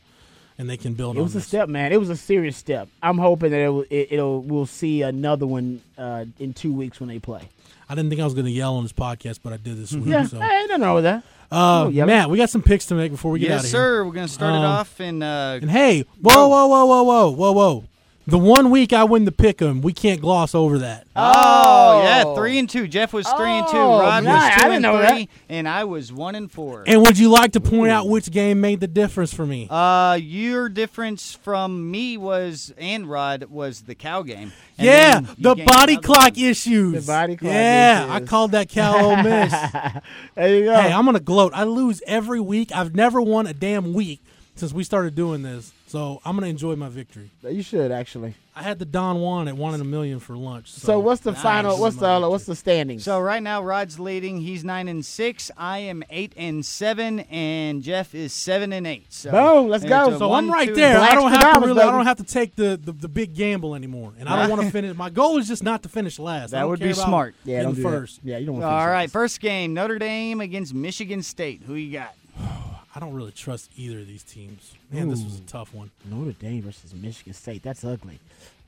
and 0.57 0.69
they 0.69 0.77
can 0.77 0.93
build. 0.93 1.15
It 1.15 1.19
on 1.19 1.23
was 1.25 1.33
a 1.35 1.37
this. 1.39 1.47
step, 1.47 1.69
man. 1.69 1.91
It 1.91 1.99
was 1.99 2.09
a 2.09 2.15
serious 2.17 2.57
step. 2.57 2.87
I'm 3.01 3.17
hoping 3.17 3.51
that 3.51 3.59
it 3.61 3.69
will, 3.69 3.85
it, 3.89 4.07
it'll 4.11 4.41
we'll 4.41 4.65
see 4.65 5.01
another 5.03 5.45
one 5.45 5.81
uh, 5.97 6.25
in 6.39 6.53
two 6.53 6.73
weeks 6.73 6.99
when 6.99 7.09
they 7.09 7.19
play. 7.19 7.49
I 7.89 7.95
didn't 7.95 8.09
think 8.09 8.21
I 8.21 8.23
was 8.23 8.33
going 8.33 8.45
to 8.45 8.51
yell 8.51 8.75
on 8.75 8.83
this 8.83 8.93
podcast, 8.93 9.39
but 9.43 9.51
I 9.51 9.57
did 9.57 9.77
this 9.77 9.91
week. 9.91 10.05
Yeah, 10.05 10.23
So, 10.25 10.39
hey, 10.39 10.65
nothing 10.69 10.81
wrong 10.83 10.95
with 10.95 11.03
that. 11.03 11.23
uh. 11.51 11.89
Matt, 11.91 12.29
we 12.29 12.37
got 12.37 12.49
some 12.49 12.61
picks 12.63 12.85
to 12.85 12.95
make 12.95 13.11
before 13.11 13.31
we 13.31 13.39
get 13.39 13.51
out 13.51 13.55
yes, 13.55 13.65
of 13.65 13.69
here. 13.71 13.79
sir. 13.81 14.05
We're 14.05 14.13
going 14.13 14.27
to 14.27 14.33
start 14.33 14.53
Um, 14.53 14.63
it 14.63 14.65
off 14.65 15.01
in. 15.01 15.21
Uh, 15.21 15.59
And 15.61 15.69
hey, 15.69 16.05
whoa, 16.21 16.47
whoa, 16.47 16.67
whoa, 16.67 16.85
whoa, 16.85 17.03
whoa, 17.03 17.29
whoa, 17.31 17.51
whoa! 17.51 17.83
The 18.31 18.37
one 18.37 18.69
week 18.69 18.93
I 18.93 19.03
win 19.03 19.25
the 19.25 19.31
pick 19.33 19.61
'em, 19.61 19.81
we 19.81 19.91
can't 19.91 20.21
gloss 20.21 20.55
over 20.55 20.79
that. 20.79 21.05
oh, 21.17 22.01
yeah, 22.01 22.33
three 22.33 22.57
and 22.59 22.69
two. 22.69 22.87
Jeff 22.87 23.11
was 23.11 23.27
three 23.27 23.49
and 23.51 23.67
two. 23.67 23.75
Oh, 23.77 23.99
Rod 23.99 24.23
nice. 24.23 24.33
was 24.33 24.43
I 24.43 24.49
two 24.55 24.59
didn't 24.61 24.73
and 24.73 24.81
know 24.83 24.97
three, 25.09 25.25
that. 25.25 25.29
and 25.49 25.67
I 25.67 25.83
was 25.83 26.13
one 26.13 26.35
and 26.35 26.49
four. 26.49 26.85
And 26.87 27.01
would 27.01 27.17
you 27.19 27.29
like 27.29 27.51
to 27.51 27.59
point 27.59 27.91
out 27.91 28.07
which 28.07 28.31
game 28.31 28.61
made 28.61 28.79
the 28.79 28.87
difference 28.87 29.33
for 29.33 29.45
me? 29.45 29.67
Uh, 29.69 30.13
your 30.21 30.69
difference 30.69 31.35
from 31.35 31.91
me 31.91 32.15
was 32.15 32.73
and 32.77 33.05
Rod 33.05 33.47
was 33.49 33.81
the 33.81 33.95
cow 33.95 34.21
game. 34.21 34.53
And 34.77 34.87
yeah, 34.87 35.13
then 35.19 35.23
you 35.37 35.43
the 35.43 35.53
gained 35.55 35.67
body 35.67 35.93
another 35.95 36.07
clock 36.07 36.35
one. 36.37 36.45
issues. 36.45 37.05
The 37.05 37.11
body 37.11 37.35
clock 37.35 37.51
Yeah, 37.51 38.07
I 38.09 38.15
issues. 38.17 38.29
called 38.29 38.51
that 38.53 38.69
cow 38.69 38.95
Ole 39.09 39.17
Miss. 39.23 39.51
there 40.35 40.55
you 40.57 40.63
go. 40.65 40.73
hey, 40.81 40.93
I'm 40.93 41.03
gonna 41.03 41.19
gloat. 41.19 41.51
I 41.53 41.65
lose 41.65 42.01
every 42.07 42.39
week. 42.39 42.71
I've 42.73 42.95
never 42.95 43.21
won 43.21 43.45
a 43.45 43.53
damn 43.53 43.93
week 43.93 44.21
since 44.55 44.71
we 44.71 44.85
started 44.85 45.15
doing 45.15 45.41
this. 45.41 45.73
So 45.91 46.21
I'm 46.23 46.37
gonna 46.37 46.47
enjoy 46.47 46.77
my 46.77 46.87
victory. 46.87 47.31
you 47.43 47.61
should 47.61 47.91
actually. 47.91 48.33
I 48.55 48.63
had 48.63 48.79
the 48.79 48.85
Don 48.85 49.19
Juan 49.19 49.49
at 49.49 49.57
one 49.57 49.73
in 49.75 49.81
a 49.81 49.83
million 49.83 50.21
for 50.21 50.37
lunch. 50.37 50.71
So, 50.71 50.85
So, 50.87 50.99
what's 50.99 51.19
the 51.19 51.33
Nice. 51.33 51.41
final? 51.41 51.77
What's 51.77 51.97
the 51.97 52.07
uh, 52.07 52.29
what's 52.29 52.45
the 52.45 52.55
standings? 52.55 53.03
So 53.03 53.19
right 53.19 53.43
now, 53.43 53.61
Rod's 53.61 53.99
leading. 53.99 54.39
He's 54.39 54.63
nine 54.63 54.87
and 54.87 55.05
six. 55.05 55.51
I 55.57 55.79
am 55.79 56.01
eight 56.09 56.31
and 56.37 56.65
seven, 56.65 57.19
and 57.29 57.83
Jeff 57.83 58.15
is 58.15 58.31
seven 58.31 58.71
and 58.71 58.87
eight. 58.87 59.11
So 59.11 59.31
Boom, 59.31 59.67
let's 59.67 59.83
go. 59.83 60.17
So 60.17 60.29
one, 60.29 60.45
I'm 60.45 60.51
right 60.51 60.69
two, 60.69 60.75
there. 60.75 60.97
I 60.97 61.13
don't 61.13 61.29
have 61.29 61.41
to 61.41 61.45
dollars, 61.59 61.67
really. 61.67 61.81
I 61.81 61.91
don't 61.91 62.05
have 62.05 62.17
to 62.19 62.23
take 62.23 62.55
the, 62.55 62.79
the, 62.81 62.93
the 62.93 63.09
big 63.09 63.35
gamble 63.35 63.75
anymore, 63.75 64.13
and 64.17 64.29
I 64.29 64.43
don't 64.43 64.49
want 64.49 64.61
to 64.61 64.71
finish. 64.71 64.95
My 64.95 65.09
goal 65.09 65.39
is 65.39 65.47
just 65.49 65.61
not 65.61 65.83
to 65.83 65.89
finish 65.89 66.19
last. 66.19 66.53
I 66.53 66.57
That 66.57 66.61
don't 66.61 66.69
would 66.69 66.79
care 66.79 66.87
be 66.87 66.93
about 66.93 67.05
smart. 67.05 67.35
yeah, 67.43 67.63
don't 67.63 67.71
getting 67.73 67.83
do 67.83 67.89
that. 67.91 67.97
first. 67.97 68.19
Yeah, 68.23 68.37
you 68.37 68.45
don't 68.45 68.55
want. 68.55 68.63
To 68.63 68.69
All 68.69 68.87
right, 68.87 69.11
first 69.11 69.41
game: 69.41 69.73
Notre 69.73 69.99
Dame 69.99 70.39
against 70.39 70.73
Michigan 70.73 71.21
State. 71.21 71.63
Who 71.67 71.75
you 71.75 71.91
got? 71.91 72.15
I 72.95 72.99
don't 72.99 73.13
really 73.13 73.31
trust 73.31 73.71
either 73.77 73.99
of 73.99 74.07
these 74.07 74.23
teams. 74.23 74.73
Man, 74.91 75.09
this 75.09 75.23
was 75.23 75.39
a 75.39 75.43
tough 75.43 75.73
one. 75.73 75.91
Notre 76.05 76.33
Dame 76.33 76.61
versus 76.61 76.93
Michigan 76.93 77.33
State. 77.33 77.63
That's 77.63 77.83
ugly. 77.83 78.19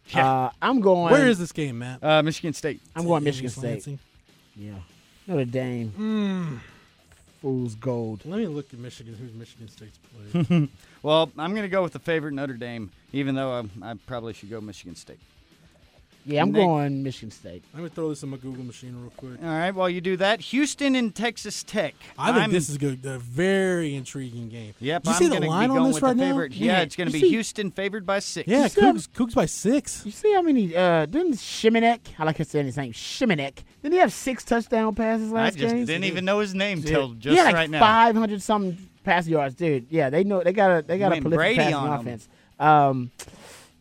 Yeah. 0.09 0.45
Uh, 0.45 0.49
I'm 0.61 0.79
going. 0.81 1.11
Where 1.11 1.27
is 1.27 1.39
this 1.39 1.51
game, 1.51 1.79
Matt? 1.79 2.03
Uh, 2.03 2.21
Michigan 2.23 2.53
State. 2.53 2.81
I'm 2.95 3.05
going 3.05 3.23
Michigan 3.23 3.49
State. 3.49 3.69
Lansing? 3.71 3.99
Yeah, 4.55 4.73
Notre 5.27 5.45
Dame. 5.45 5.89
Hmm. 5.89 6.57
Fool's 7.41 7.75
gold. 7.75 8.21
Let 8.23 8.39
me 8.39 8.47
look 8.47 8.73
at 8.73 8.79
Michigan. 8.79 9.15
Who's 9.15 9.33
Michigan 9.33 9.67
State's 9.67 9.99
played? 10.31 10.69
Well, 11.03 11.29
I'm 11.37 11.51
going 11.51 11.63
to 11.63 11.69
go 11.69 11.83
with 11.83 11.91
the 11.91 11.99
favorite 11.99 12.31
Notre 12.31 12.53
Dame, 12.53 12.89
even 13.11 13.35
though 13.35 13.67
I, 13.83 13.91
I 13.91 13.93
probably 14.07 14.31
should 14.31 14.49
go 14.49 14.61
Michigan 14.61 14.95
State. 14.95 15.19
Yeah, 16.25 16.41
I'm 16.41 16.51
Nick. 16.53 16.61
going 16.61 17.03
Michigan 17.03 17.31
State. 17.31 17.63
Let 17.73 17.83
me 17.83 17.89
throw 17.89 18.07
this 18.09 18.23
in 18.23 18.29
my 18.29 18.37
Google 18.37 18.63
machine 18.63 18.95
real 18.99 19.11
quick. 19.17 19.41
All 19.41 19.49
right, 19.49 19.71
while 19.71 19.89
you 19.89 19.99
do 19.99 20.15
that, 20.17 20.39
Houston 20.39 20.95
and 20.95 21.13
Texas 21.13 21.63
Tech. 21.63 21.95
I 22.17 22.27
think 22.31 22.37
I'm- 22.43 22.51
this 22.51 22.69
is 22.69 22.77
good. 22.77 23.05
A 23.05 23.19
very 23.19 23.93
intriguing 23.95 24.47
game. 24.47 24.73
Yep, 24.79 25.03
Did 25.03 25.09
you 25.09 25.13
I'm 25.13 25.17
see 25.19 25.27
the 25.27 25.35
gonna 25.35 25.47
line 25.47 25.67
be 25.67 25.71
on 25.71 25.77
going 25.79 25.87
this 25.89 25.95
with 25.95 26.03
right 26.03 26.15
the 26.15 26.21
now? 26.23 26.29
favorite. 26.31 26.53
Yeah, 26.53 26.65
Yeah, 26.77 26.81
it's 26.81 26.95
going 26.95 27.07
to 27.07 27.13
be 27.13 27.19
see- 27.19 27.29
Houston 27.29 27.71
favored 27.71 28.05
by 28.05 28.19
six. 28.19 28.47
Yeah, 28.47 28.67
see 28.67 28.79
how- 28.81 28.93
Cougs, 28.93 29.09
Cougs 29.09 29.35
by 29.35 29.45
six. 29.47 30.05
You 30.05 30.11
see 30.13 30.33
how 30.33 30.41
many? 30.41 30.73
Uh, 30.75 31.05
didn't 31.07 31.33
Shimonek? 31.33 31.99
I 32.17 32.23
like 32.23 32.37
to 32.37 32.45
say 32.45 32.63
his 32.63 32.77
name. 32.77 32.93
Shimonek. 32.93 33.55
Didn't 33.81 33.93
he 33.93 33.99
have 33.99 34.13
six 34.13 34.45
touchdown 34.45 34.95
passes 34.95 35.29
last 35.31 35.55
game? 35.57 35.65
I 35.65 35.67
just 35.67 35.75
game? 35.75 35.85
didn't 35.85 36.05
even 36.05 36.23
know 36.23 36.39
his 36.39 36.55
name 36.55 36.79
Yeah. 36.79 36.85
till 36.89 37.09
he 37.09 37.15
just 37.19 37.37
had 37.37 37.45
like 37.47 37.55
right 37.55 37.69
now. 37.69 37.79
Five 37.81 38.15
hundred 38.15 38.41
some 38.41 38.77
pass 39.03 39.27
yards, 39.27 39.55
dude. 39.55 39.87
Yeah, 39.89 40.09
they 40.09 40.23
know 40.23 40.41
they 40.41 40.53
got 40.53 40.71
a 40.79 40.81
they 40.87 40.97
got 40.97 41.11
a 41.11 41.19
prolific 41.19 41.37
Brady 41.37 41.55
passing 41.57 41.73
on 41.75 41.93
'em. 41.93 41.99
offense. 41.99 42.29
Um, 42.59 43.11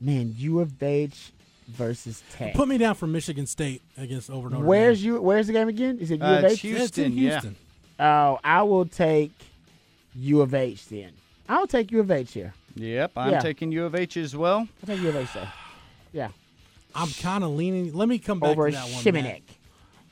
man, 0.01 0.35
U 0.39 0.59
of 0.59 0.82
H 0.82 1.32
versus 1.68 2.22
Tech. 2.32 2.55
Put 2.55 2.68
me 2.68 2.78
down 2.78 2.94
for 2.94 3.06
Michigan 3.06 3.47
State 3.47 3.82
against 3.97 4.30
over 4.30 4.51
Notre 4.51 4.64
Where's 4.64 5.01
Dame. 5.02 5.14
you? 5.14 5.22
Where's 5.22 5.47
the 5.47 5.52
game 5.52 5.68
again? 5.68 5.98
Is 5.98 6.10
it 6.10 6.20
U 6.20 6.26
Uh, 6.26 6.39
of 6.39 6.44
it's 6.44 6.52
H? 6.55 6.64
Yeah, 6.64 6.70
in 6.70 6.76
Houston, 6.78 7.12
yeah. 7.12 7.30
Houston. 7.30 7.56
Oh, 8.01 8.39
I 8.44 8.62
will 8.62 8.86
take 8.86 9.30
U 10.16 10.40
of 10.40 10.55
H 10.55 10.86
then. 10.89 11.12
I'll 11.48 11.66
take 11.66 11.90
U 11.93 12.01
of 12.01 12.10
H 12.10 12.32
here. 12.32 12.55
Yep, 12.74 13.12
I'm 13.16 13.32
Yeah. 13.32 13.40
taking 13.40 13.70
U 13.72 13.84
of 13.84 13.94
H 13.94 14.16
as 14.16 14.34
well. 14.36 14.59
I'll 14.82 14.86
take 14.86 15.01
U 15.02 15.09
of 15.09 15.16
H 15.16 15.28
though. 15.34 15.48
Yeah, 16.12 16.28
I'm 16.94 17.09
kind 17.20 17.44
of 17.44 17.51
leaning. 17.51 17.93
Let 17.94 18.09
me 18.09 18.18
come 18.18 18.40
back 18.40 18.51
over 18.51 18.70
to 18.70 18.76
that 18.76 18.84
one. 18.90 19.02
Shimonek. 19.05 19.22
Matt. 19.22 19.40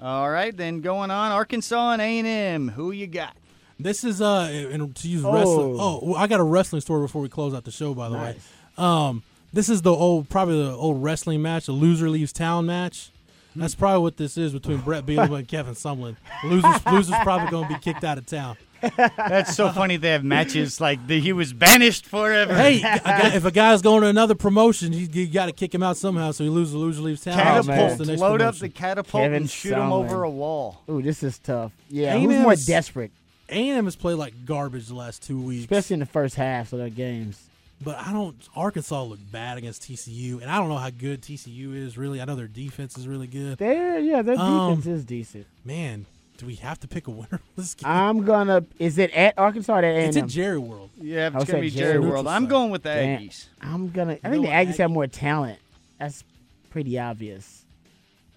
All 0.00 0.30
right, 0.30 0.56
then 0.56 0.80
going 0.80 1.10
on 1.10 1.30
Arkansas 1.32 1.92
and 1.92 2.00
A&M. 2.00 2.68
Who 2.68 2.90
you 2.90 3.06
got? 3.06 3.36
This 3.78 4.02
is 4.04 4.20
uh, 4.22 4.48
and 4.72 4.94
to 4.96 5.08
use 5.08 5.24
Oh. 5.24 5.32
wrestling. 5.32 5.76
Oh, 5.78 6.14
I 6.14 6.26
got 6.26 6.40
a 6.40 6.44
wrestling 6.44 6.80
story 6.80 7.02
before 7.02 7.20
we 7.22 7.28
close 7.28 7.52
out 7.54 7.64
the 7.64 7.70
show. 7.70 7.92
By 7.94 8.08
the 8.08 8.16
Nice. 8.16 8.34
way, 8.78 8.84
um, 8.84 9.22
this 9.52 9.68
is 9.68 9.82
the 9.82 9.92
old, 9.92 10.28
probably 10.28 10.62
the 10.62 10.72
old 10.72 11.02
wrestling 11.02 11.42
match, 11.42 11.66
the 11.66 11.72
loser 11.72 12.08
leaves 12.08 12.32
town 12.32 12.66
match. 12.66 13.10
That's 13.56 13.74
probably 13.74 14.02
what 14.02 14.16
this 14.16 14.36
is 14.36 14.52
between 14.52 14.78
Brett 14.78 15.04
Bielema 15.04 15.38
and 15.38 15.48
Kevin 15.48 15.74
Sumlin. 15.74 16.16
Losers, 16.44 16.86
losers 16.86 17.16
probably 17.24 17.50
going 17.50 17.66
to 17.68 17.74
be 17.74 17.80
kicked 17.80 18.04
out 18.04 18.16
of 18.16 18.24
town. 18.26 18.56
That's 18.96 19.56
so 19.56 19.70
funny. 19.70 19.96
They 19.96 20.10
have 20.10 20.22
matches 20.22 20.80
like 20.80 21.04
the, 21.08 21.18
he 21.18 21.32
was 21.32 21.52
banished 21.52 22.06
forever. 22.06 22.54
Hey, 22.54 22.76
a 22.78 22.80
guy, 22.80 23.34
if 23.34 23.44
a 23.44 23.50
guy's 23.50 23.82
going 23.82 24.02
to 24.02 24.06
another 24.06 24.36
promotion, 24.36 24.92
you, 24.92 25.08
you 25.12 25.26
got 25.26 25.46
to 25.46 25.52
kick 25.52 25.74
him 25.74 25.82
out 25.82 25.96
somehow. 25.96 26.30
So 26.30 26.44
he 26.44 26.50
loses, 26.50 26.72
the 26.74 26.78
loser 26.78 27.02
leaves 27.02 27.22
town. 27.24 27.34
Catapult. 27.34 27.66
catapult, 27.66 27.98
The 27.98 28.06
next 28.06 28.20
load 28.20 28.40
up 28.40 28.54
the 28.54 28.60
promotion. 28.60 28.72
catapult 28.72 29.22
Kevin 29.24 29.36
and 29.36 29.50
shoot 29.50 29.72
him 29.74 29.92
over 29.92 30.22
a 30.22 30.30
wall. 30.30 30.82
Ooh, 30.88 31.02
this 31.02 31.24
is 31.24 31.38
tough. 31.40 31.72
Yeah, 31.88 32.14
A&M 32.14 32.30
who's 32.30 32.38
more 32.38 32.54
desperate, 32.54 33.10
A&M 33.48 33.84
has 33.84 33.96
played 33.96 34.14
like 34.14 34.46
garbage 34.46 34.86
the 34.86 34.94
last 34.94 35.24
two 35.24 35.40
weeks. 35.40 35.62
especially 35.62 35.94
in 35.94 36.00
the 36.00 36.06
first 36.06 36.36
half 36.36 36.72
of 36.72 36.78
their 36.78 36.88
games? 36.88 37.48
But 37.82 37.96
I 37.98 38.12
don't. 38.12 38.36
Arkansas 38.54 39.02
looked 39.04 39.32
bad 39.32 39.56
against 39.56 39.82
TCU, 39.82 40.42
and 40.42 40.50
I 40.50 40.58
don't 40.58 40.68
know 40.68 40.76
how 40.76 40.90
good 40.90 41.22
TCU 41.22 41.74
is. 41.74 41.96
Really, 41.96 42.20
I 42.20 42.26
know 42.26 42.36
their 42.36 42.46
defense 42.46 42.98
is 42.98 43.08
really 43.08 43.26
good. 43.26 43.56
Their 43.58 43.98
yeah, 43.98 44.20
their 44.22 44.38
Um, 44.38 44.76
defense 44.76 44.86
is 44.86 45.04
decent. 45.06 45.46
Man, 45.64 46.04
do 46.36 46.44
we 46.44 46.56
have 46.56 46.78
to 46.80 46.88
pick 46.88 47.06
a 47.06 47.10
winner 47.10 47.40
this 47.56 47.74
game? 47.74 47.88
I'm 47.90 48.24
gonna. 48.24 48.64
Is 48.78 48.98
it 48.98 49.10
at 49.12 49.38
Arkansas 49.38 49.72
or 49.74 49.78
at 49.78 49.84
A&M? 49.84 50.08
it's 50.08 50.16
at 50.18 50.26
Jerry 50.26 50.58
World. 50.58 50.90
Yeah, 51.00 51.30
it's 51.34 51.46
gonna 51.50 51.60
be 51.62 51.70
Jerry 51.70 51.94
Jerry 51.94 51.98
World. 52.06 52.26
I'm 52.26 52.46
going 52.48 52.70
with 52.70 52.82
the 52.82 52.90
Damn. 52.90 53.20
Aggies. 53.22 53.46
I'm 53.62 53.88
gonna. 53.88 54.12
I 54.12 54.28
You 54.28 54.32
think 54.34 54.34
the 54.34 54.40
what, 54.50 54.50
Aggies 54.50 54.76
have 54.76 54.90
more 54.90 55.06
talent. 55.06 55.58
That's 55.98 56.22
pretty 56.68 56.98
obvious. 56.98 57.64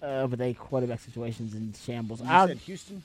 Uh, 0.02 0.26
but 0.26 0.38
they 0.38 0.54
quarterback 0.54 1.00
situations 1.00 1.54
in 1.54 1.74
shambles. 1.84 2.22
I'll, 2.22 2.46
Houston. 2.48 3.02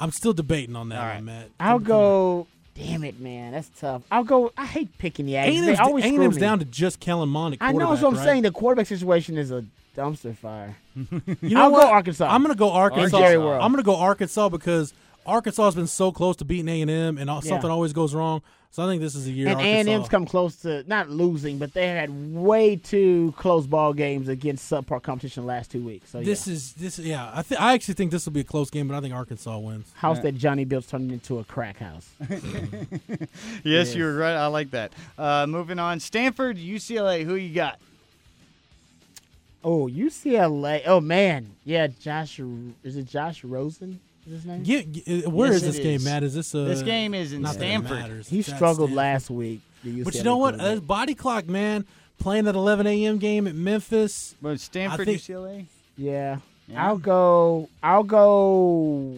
I'm 0.00 0.10
still 0.10 0.32
debating 0.32 0.76
on 0.76 0.88
that 0.90 0.98
All 1.00 1.14
one. 1.14 1.24
Matt. 1.26 1.48
I'll 1.60 1.78
Come- 1.78 1.84
go. 1.84 2.46
Damn 2.74 3.04
it, 3.04 3.20
man, 3.20 3.52
that's 3.52 3.68
tough. 3.78 4.02
I'll 4.10 4.24
go. 4.24 4.50
I 4.56 4.64
hate 4.64 4.96
picking 4.98 5.26
the 5.26 5.34
Aggies. 5.34 5.60
They 5.60 5.66
A&M's, 5.68 5.80
always 5.80 6.04
screw 6.04 6.30
me. 6.30 6.38
down 6.40 6.58
to 6.60 6.64
just 6.64 7.00
Kellen 7.00 7.28
Mond 7.28 7.54
at 7.54 7.58
I 7.60 7.72
know 7.72 7.90
that's 7.90 8.00
what 8.02 8.08
I'm 8.12 8.16
right? 8.16 8.24
saying. 8.24 8.42
The 8.44 8.50
quarterback 8.50 8.86
situation 8.86 9.36
is 9.36 9.50
a 9.50 9.64
dumpster 9.96 10.34
fire. 10.36 10.76
You 10.96 11.34
know 11.54 11.62
I'll 11.64 11.72
what? 11.72 11.82
go 11.82 11.88
Arkansas. 11.90 12.26
I'm 12.26 12.42
going 12.42 12.54
to 12.54 12.58
go 12.58 12.70
Arkansas. 12.70 13.18
Jerry 13.18 13.36
World. 13.38 13.62
I'm 13.62 13.72
going 13.72 13.82
to 13.82 13.86
go 13.86 13.96
Arkansas 13.96 14.48
because 14.48 14.94
Arkansas 15.26 15.64
has 15.66 15.74
been 15.74 15.86
so 15.86 16.12
close 16.12 16.36
to 16.36 16.44
beating 16.46 16.68
A&M, 16.68 17.18
and 17.18 17.28
all- 17.30 17.42
something 17.42 17.70
always 17.70 17.92
goes 17.92 18.14
wrong. 18.14 18.40
So 18.74 18.82
I 18.82 18.86
think 18.86 19.02
this 19.02 19.14
is 19.14 19.26
a 19.26 19.30
year. 19.30 19.48
and 19.48 19.60
A 19.60 19.64
and 19.64 19.86
M's 19.88 20.08
come 20.08 20.24
close 20.24 20.56
to 20.62 20.82
not 20.88 21.10
losing, 21.10 21.58
but 21.58 21.74
they 21.74 21.88
had 21.88 22.08
way 22.34 22.76
too 22.76 23.34
close 23.36 23.66
ball 23.66 23.92
games 23.92 24.28
against 24.28 24.70
subpar 24.72 25.02
competition 25.02 25.42
the 25.42 25.46
last 25.46 25.70
two 25.70 25.84
weeks. 25.84 26.08
So 26.10 26.22
This 26.22 26.46
yeah. 26.46 26.52
is 26.54 26.72
this. 26.72 26.98
Yeah, 26.98 27.30
I 27.34 27.42
th- 27.42 27.60
I 27.60 27.74
actually 27.74 27.94
think 27.94 28.12
this 28.12 28.24
will 28.24 28.32
be 28.32 28.40
a 28.40 28.44
close 28.44 28.70
game, 28.70 28.88
but 28.88 28.96
I 28.96 29.00
think 29.02 29.12
Arkansas 29.14 29.58
wins. 29.58 29.92
house 29.92 30.20
that 30.20 30.36
Johnny 30.38 30.64
built 30.64 30.88
turned 30.88 31.12
into 31.12 31.38
a 31.38 31.44
crack 31.44 31.76
house. 31.78 32.08
Yes, 32.30 33.28
Yes. 33.64 33.94
you 33.94 34.04
were 34.04 34.14
right. 34.16 34.34
I 34.34 34.46
like 34.46 34.70
that. 34.70 34.92
Uh, 35.18 35.46
moving 35.46 35.78
on, 35.78 36.00
Stanford, 36.00 36.56
UCLA. 36.56 37.24
Who 37.24 37.34
you 37.34 37.54
got? 37.54 37.78
oh, 39.62 39.86
UCLA. 39.86 40.82
Oh 40.86 41.00
man, 41.00 41.50
yeah. 41.64 41.88
Josh, 41.88 42.40
is 42.82 42.96
it 42.96 43.06
Josh 43.06 43.44
Rosen? 43.44 44.00
Is 44.26 44.32
his 44.32 44.46
name? 44.46 44.62
Get, 44.62 44.92
get- 44.92 45.28
where 45.28 45.52
Yes, 45.52 45.62
is 45.62 45.74
this 45.74 45.78
game, 45.78 45.96
is. 45.96 46.04
Matt? 46.04 46.22
Is 46.22 46.34
this 46.34 46.54
a 46.54 46.58
This 46.64 46.82
game 46.82 47.12
is 47.14 47.32
in 47.32 47.42
not 47.42 47.54
that 47.54 47.62
it 47.64 47.84
Stanford. 47.86 48.26
He 48.26 48.38
It's 48.38 48.48
struggled 48.48 48.90
Stanford. 48.90 48.96
last 48.96 49.30
week. 49.30 49.60
But 49.82 50.14
you 50.14 50.22
know 50.22 50.36
what? 50.36 50.54
quarterback. 50.58 50.78
Uh, 50.78 50.80
body 50.80 51.14
clock, 51.14 51.46
man. 51.48 51.84
Playing 52.18 52.44
that 52.44 52.54
11 52.54 52.86
a.m. 52.86 53.18
game 53.18 53.48
at 53.48 53.54
Memphis. 53.56 54.36
Well, 54.40 54.56
Stanford, 54.56 55.06
think- 55.06 55.20
UCLA. 55.20 55.66
Yeah. 55.96 56.38
Yeah. 56.68 56.86
I'll 56.86 56.98
go. 56.98 57.68
I'll 57.82 58.04
go. 58.04 59.16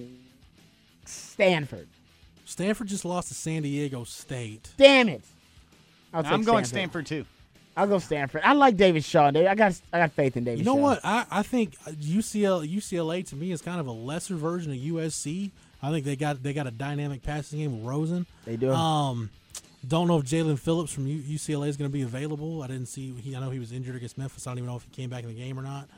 Stanford. 1.05 1.89
Stanford 2.47 2.87
just 2.89 3.05
lost 3.05 3.29
to 3.29 3.35
San 3.35 3.63
Diego 3.63 4.05
State. 4.05 4.71
Damn 4.77 5.09
it! 5.09 5.23
I'll 6.13 6.25
I'm 6.27 6.43
going 6.43 6.65
Stanford 6.65 7.07
too. 7.07 7.25
I'll 7.77 7.87
go 7.87 7.99
Stanford. 7.99 8.43
I 8.45 8.53
like 8.53 8.77
David 8.77 9.05
Shaw. 9.05 9.27
I 9.29 9.55
got. 9.55 9.81
I 9.93 9.99
got 9.99 10.13
faith 10.13 10.37
in 10.37 10.45
David. 10.45 10.61
You 10.61 10.65
know 10.65 10.77
Shaw. 10.77 10.81
what? 10.83 11.01
I, 11.05 11.27
I 11.31 11.43
think 11.43 11.77
UCLA 11.85 12.73
UCLA 12.73 13.27
to 13.29 13.37
me 13.37 13.53
is 13.53 13.61
kind 13.61 13.81
of 13.81 13.87
a 13.87 13.93
lesser 13.93 14.37
version 14.37 14.73
of 14.73 14.79
USC. 14.79 15.51
I 15.83 15.91
think 15.91 16.05
they 16.05 16.17
got 16.17 16.43
they 16.43 16.53
got 16.53 16.67
a 16.67 16.71
dynamic 16.71 17.23
passing 17.23 17.59
game 17.59 17.79
with 17.79 17.87
Rosen. 17.87 18.27
They 18.45 18.57
do. 18.57 18.73
Um, 18.73 19.31
don't 19.87 20.09
know 20.09 20.19
if 20.19 20.25
Jaelan 20.25 20.59
Phillips 20.59 20.93
from 20.93 21.07
UCLA 21.07 21.69
is 21.69 21.77
going 21.77 21.91
to 21.91 21.93
be 21.93 22.03
available. 22.03 22.63
I 22.63 22.69
didn't 22.69 22.87
see. 22.87 23.13
He, 23.13 23.37
I 23.37 23.41
know 23.41 23.51
he 23.51 23.59
was 23.59 23.73
injured 23.73 23.97
against 23.97 24.17
Memphis. 24.17 24.47
I 24.47 24.51
don't 24.51 24.59
even 24.59 24.71
know 24.71 24.77
if 24.77 24.85
he 24.85 24.91
came 24.91 25.11
back 25.11 25.25
in 25.25 25.29
the 25.29 25.35
game 25.35 25.59
or 25.59 25.63
not. 25.63 25.89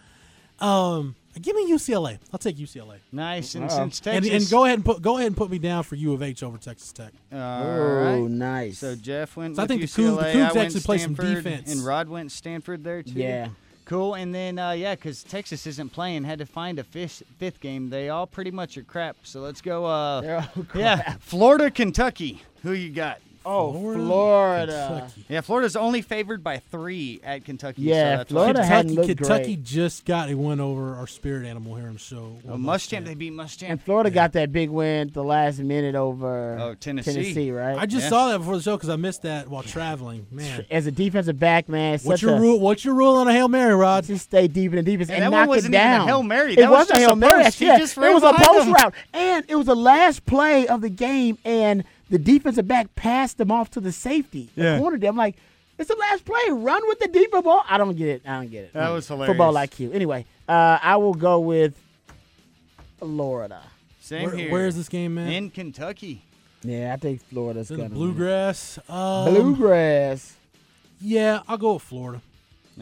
Um, 0.58 1.14
give 1.40 1.54
me 1.56 1.70
UCLA. 1.70 2.18
I'll 2.32 2.38
take 2.38 2.56
UCLA. 2.56 2.96
Nice. 3.12 3.54
And 3.54 3.64
Uh-oh. 3.64 3.76
since 3.76 3.98
And, 4.06 4.24
Texas, 4.24 4.42
and 4.42 4.50
go 4.50 4.64
ahead 4.64 4.76
and 4.76 4.84
put 4.84 5.02
go 5.02 5.16
ahead 5.16 5.26
and 5.28 5.36
put 5.36 5.50
me 5.50 5.58
down 5.58 5.82
for 5.82 5.94
U 5.96 6.12
of 6.12 6.22
H 6.22 6.42
over 6.42 6.58
Texas 6.58 6.92
Tech. 6.92 7.12
All 7.32 7.38
oh, 7.38 8.20
right. 8.22 8.30
nice. 8.30 8.78
So 8.78 8.94
Jeff 8.96 9.36
went 9.36 9.56
So 9.56 9.62
I 9.62 9.64
with 9.64 9.68
think 9.70 9.80
the 9.82 9.86
UCLA. 9.86 10.06
Cougs- 10.06 10.22
the 10.22 10.28
I 10.28 10.34
Cougs 10.34 10.54
went 10.54 10.56
actually 10.66 10.80
play 10.80 10.98
some 10.98 11.14
Stanford, 11.14 11.44
defense. 11.44 11.72
And 11.72 11.84
Rod 11.84 12.08
went 12.08 12.32
Stanford 12.32 12.84
there 12.84 13.02
too. 13.02 13.12
yeah. 13.12 13.48
Cool. 13.84 14.14
And 14.14 14.34
then 14.34 14.58
uh, 14.58 14.72
yeah, 14.72 14.96
because 14.96 15.22
Texas 15.22 15.64
isn't 15.66 15.90
playing, 15.92 16.24
had 16.24 16.40
to 16.40 16.46
find 16.46 16.78
a 16.80 16.84
fish, 16.84 17.22
fifth 17.38 17.60
game. 17.60 17.88
They 17.88 18.08
all 18.08 18.26
pretty 18.26 18.50
much 18.50 18.76
are 18.76 18.82
crap. 18.82 19.16
So 19.22 19.40
let's 19.40 19.60
go. 19.60 19.84
Uh, 19.84 20.20
They're 20.22 20.36
all 20.38 20.64
crap. 20.64 20.74
yeah, 20.74 21.16
Florida, 21.20 21.70
Kentucky. 21.70 22.42
Who 22.64 22.72
you 22.72 22.90
got? 22.90 23.20
Oh, 23.48 23.72
Florida, 23.72 24.04
Florida. 24.04 24.88
Kentucky. 24.88 25.24
Yeah, 25.28 25.40
Florida's 25.40 25.76
only 25.76 26.02
favored 26.02 26.42
by 26.42 26.58
three 26.58 27.20
at 27.22 27.44
Kentucky. 27.44 27.82
Yeah, 27.82 27.94
so 27.94 28.16
that's 28.18 28.32
why- 28.32 28.34
Florida 28.40 28.64
hadn't 28.66 28.88
Kentucky, 28.90 29.08
looked 29.08 29.20
Kentucky 29.20 29.44
great. 29.54 29.62
just 29.64 30.04
got 30.04 30.28
a 30.30 30.34
win 30.34 30.58
over 30.60 30.94
our 30.96 31.06
spirit 31.06 31.46
animal 31.46 31.76
here 31.76 31.86
on 31.86 31.92
the 31.94 31.98
show. 32.00 32.38
Oh, 32.48 32.56
Muschamp, 32.56 33.04
they 33.04 33.14
beat 33.14 33.32
Muschamp. 33.32 33.70
And 33.70 33.80
Florida 33.82 34.10
got 34.10 34.32
that 34.32 34.50
big 34.50 34.68
win 34.70 35.08
at 35.08 35.14
the 35.14 35.22
last 35.22 35.60
minute 35.60 35.94
over 35.94 36.58
Oh, 36.60 36.74
Tennessee. 36.74 37.12
Tennessee, 37.12 37.50
right? 37.52 37.78
I 37.78 37.86
just 37.86 38.04
Yeah. 38.04 38.10
saw 38.10 38.28
that 38.32 38.38
before 38.38 38.56
the 38.56 38.62
show 38.62 38.76
because 38.76 38.88
I 38.88 38.96
missed 38.96 39.22
that 39.22 39.48
while 39.48 39.62
traveling. 39.62 40.26
Man, 40.32 40.64
As 40.68 40.86
a 40.88 40.90
defensive 40.90 41.38
back, 41.38 41.68
man, 41.68 42.00
what's 42.02 42.22
your 42.22 42.34
a, 42.34 42.40
rule? 42.40 42.58
What's 42.58 42.84
your 42.84 42.94
rule 42.94 43.14
on 43.16 43.28
a 43.28 43.32
hail 43.32 43.48
mary, 43.48 43.74
Rod? 43.74 44.04
Just 44.06 44.24
stay 44.24 44.48
deep 44.48 44.72
in 44.72 44.76
the 44.76 44.82
deepest 44.82 45.10
And 45.10 45.22
and, 45.22 45.32
that 45.32 45.36
one 45.36 45.40
knock 45.42 45.48
wasn't 45.50 45.74
it 45.74 45.78
even 45.78 45.86
a 45.88 45.96
down. 45.98 46.08
Hail 46.08 46.22
Mary. 46.24 46.52
It 46.54 46.56
That 46.56 46.70
was 46.70 46.78
wasn't 46.80 46.88
just 46.88 46.98
a 47.04 47.06
Hail 47.06 47.16
Mary. 47.16 47.44
post. 47.44 47.58
He 47.60 47.66
yeah. 47.66 47.78
just 47.78 47.96
it 47.96 48.00
was 48.12 48.22
a 48.24 48.32
post 48.32 48.66
him. 48.66 48.72
route, 48.72 48.94
and 49.14 49.44
it 49.48 49.54
was 49.56 49.66
the 49.66 49.76
last 49.76 50.26
play 50.26 50.66
of 50.66 50.80
the 50.80 50.90
game, 50.90 51.38
and 51.44 51.84
the 52.10 52.18
defensive 52.18 52.66
back 52.68 52.94
passed 52.94 53.38
them 53.38 53.50
off 53.50 53.70
to 53.72 53.80
the 53.80 53.92
safety. 53.92 54.48
The 54.56 54.62
Yeah. 54.62 54.78
corner. 54.78 54.98
I'm 55.06 55.16
like, 55.16 55.36
it's 55.78 55.88
the 55.88 55.96
last 55.96 56.24
play. 56.24 56.40
Run 56.50 56.82
with 56.88 56.98
the 57.00 57.08
deeper 57.08 57.42
ball. 57.42 57.62
I 57.68 57.76
don't 57.78 57.96
get 57.96 58.08
it. 58.08 58.22
I 58.26 58.40
don't 58.40 58.50
get 58.50 58.64
it. 58.64 58.72
That 58.72 58.88
was 58.90 59.06
hilarious. 59.08 59.30
Football 59.30 59.48
hilarious. 59.48 59.70
IQ. 59.74 59.94
Anyway, 59.94 60.24
uh, 60.48 60.78
I 60.82 60.96
will 60.96 61.14
go 61.14 61.40
with 61.40 61.74
Florida. 62.98 63.62
Same 64.00 64.26
Where, 64.26 64.36
here. 64.36 64.50
where 64.52 64.66
is 64.66 64.76
this 64.76 64.88
game, 64.88 65.14
man? 65.14 65.32
In 65.32 65.50
Kentucky. 65.50 66.22
Yeah, 66.62 66.92
I 66.94 66.96
think 66.96 67.22
Florida's 67.22 67.70
gonna 67.70 67.88
bluegrass. 67.90 68.78
Um. 68.88 69.32
Bluegrass. 69.34 70.34
Yeah, 71.00 71.40
I'll 71.46 71.58
go 71.58 71.74
with 71.74 71.82
Florida. 71.82 72.22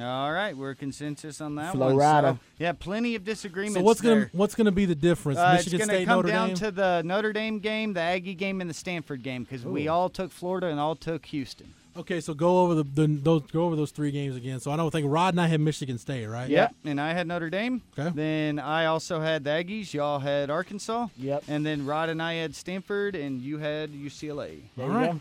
All 0.00 0.32
right, 0.32 0.56
we're 0.56 0.74
consensus 0.74 1.40
on 1.40 1.54
that 1.54 1.72
Florida. 1.72 1.96
one. 1.96 2.34
So, 2.36 2.38
yeah, 2.58 2.72
plenty 2.72 3.14
of 3.14 3.24
disagreements. 3.24 3.76
So 3.78 3.82
what's 3.82 4.00
gonna 4.00 4.28
what's 4.32 4.54
gonna 4.56 4.72
be 4.72 4.86
the 4.86 4.94
difference? 4.96 5.38
Uh, 5.38 5.52
Michigan 5.54 5.80
it's 5.80 5.86
going 5.86 5.88
to 5.88 5.94
State, 6.02 6.06
come 6.06 6.16
Notre 6.16 6.28
down 6.28 6.48
Dame. 6.48 6.56
to 6.56 6.70
the 6.72 7.02
Notre 7.04 7.32
Dame 7.32 7.58
game, 7.60 7.92
the 7.92 8.00
Aggie 8.00 8.34
game, 8.34 8.60
and 8.60 8.68
the 8.68 8.74
Stanford 8.74 9.22
game 9.22 9.44
because 9.44 9.64
we 9.64 9.86
all 9.86 10.08
took 10.08 10.32
Florida 10.32 10.66
and 10.66 10.80
all 10.80 10.96
took 10.96 11.26
Houston. 11.26 11.72
okay, 11.96 12.20
so 12.20 12.34
go 12.34 12.62
over 12.62 12.74
the, 12.74 12.82
the 12.82 13.06
those 13.06 13.42
go 13.52 13.66
over 13.66 13.76
those 13.76 13.92
three 13.92 14.10
games 14.10 14.34
again. 14.34 14.58
So 14.58 14.72
I 14.72 14.76
don't 14.76 14.90
think 14.90 15.06
Rod 15.08 15.34
and 15.34 15.40
I 15.40 15.46
had 15.46 15.60
Michigan 15.60 15.96
State, 15.98 16.26
right? 16.26 16.50
Yep. 16.50 16.74
And 16.84 17.00
I 17.00 17.12
had 17.12 17.28
Notre 17.28 17.48
Dame. 17.48 17.80
Okay. 17.96 18.10
Then 18.12 18.58
I 18.58 18.86
also 18.86 19.20
had 19.20 19.44
the 19.44 19.50
Aggies. 19.50 19.94
Y'all 19.94 20.18
had 20.18 20.50
Arkansas. 20.50 21.06
Yep. 21.18 21.44
And 21.46 21.64
then 21.64 21.86
Rod 21.86 22.08
and 22.08 22.20
I 22.20 22.34
had 22.34 22.56
Stanford, 22.56 23.14
and 23.14 23.40
you 23.40 23.58
had 23.58 23.92
UCLA. 23.92 24.62
There 24.76 24.90
All 24.90 25.00
you 25.00 25.06
go. 25.06 25.20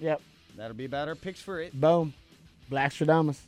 Yep. 0.00 0.20
That'll 0.58 0.76
be 0.76 0.84
about 0.84 1.08
our 1.08 1.14
picks 1.14 1.40
for 1.40 1.60
it. 1.62 1.72
Boom. 1.80 2.12
Black 2.68 2.92
Stradamus. 2.92 3.38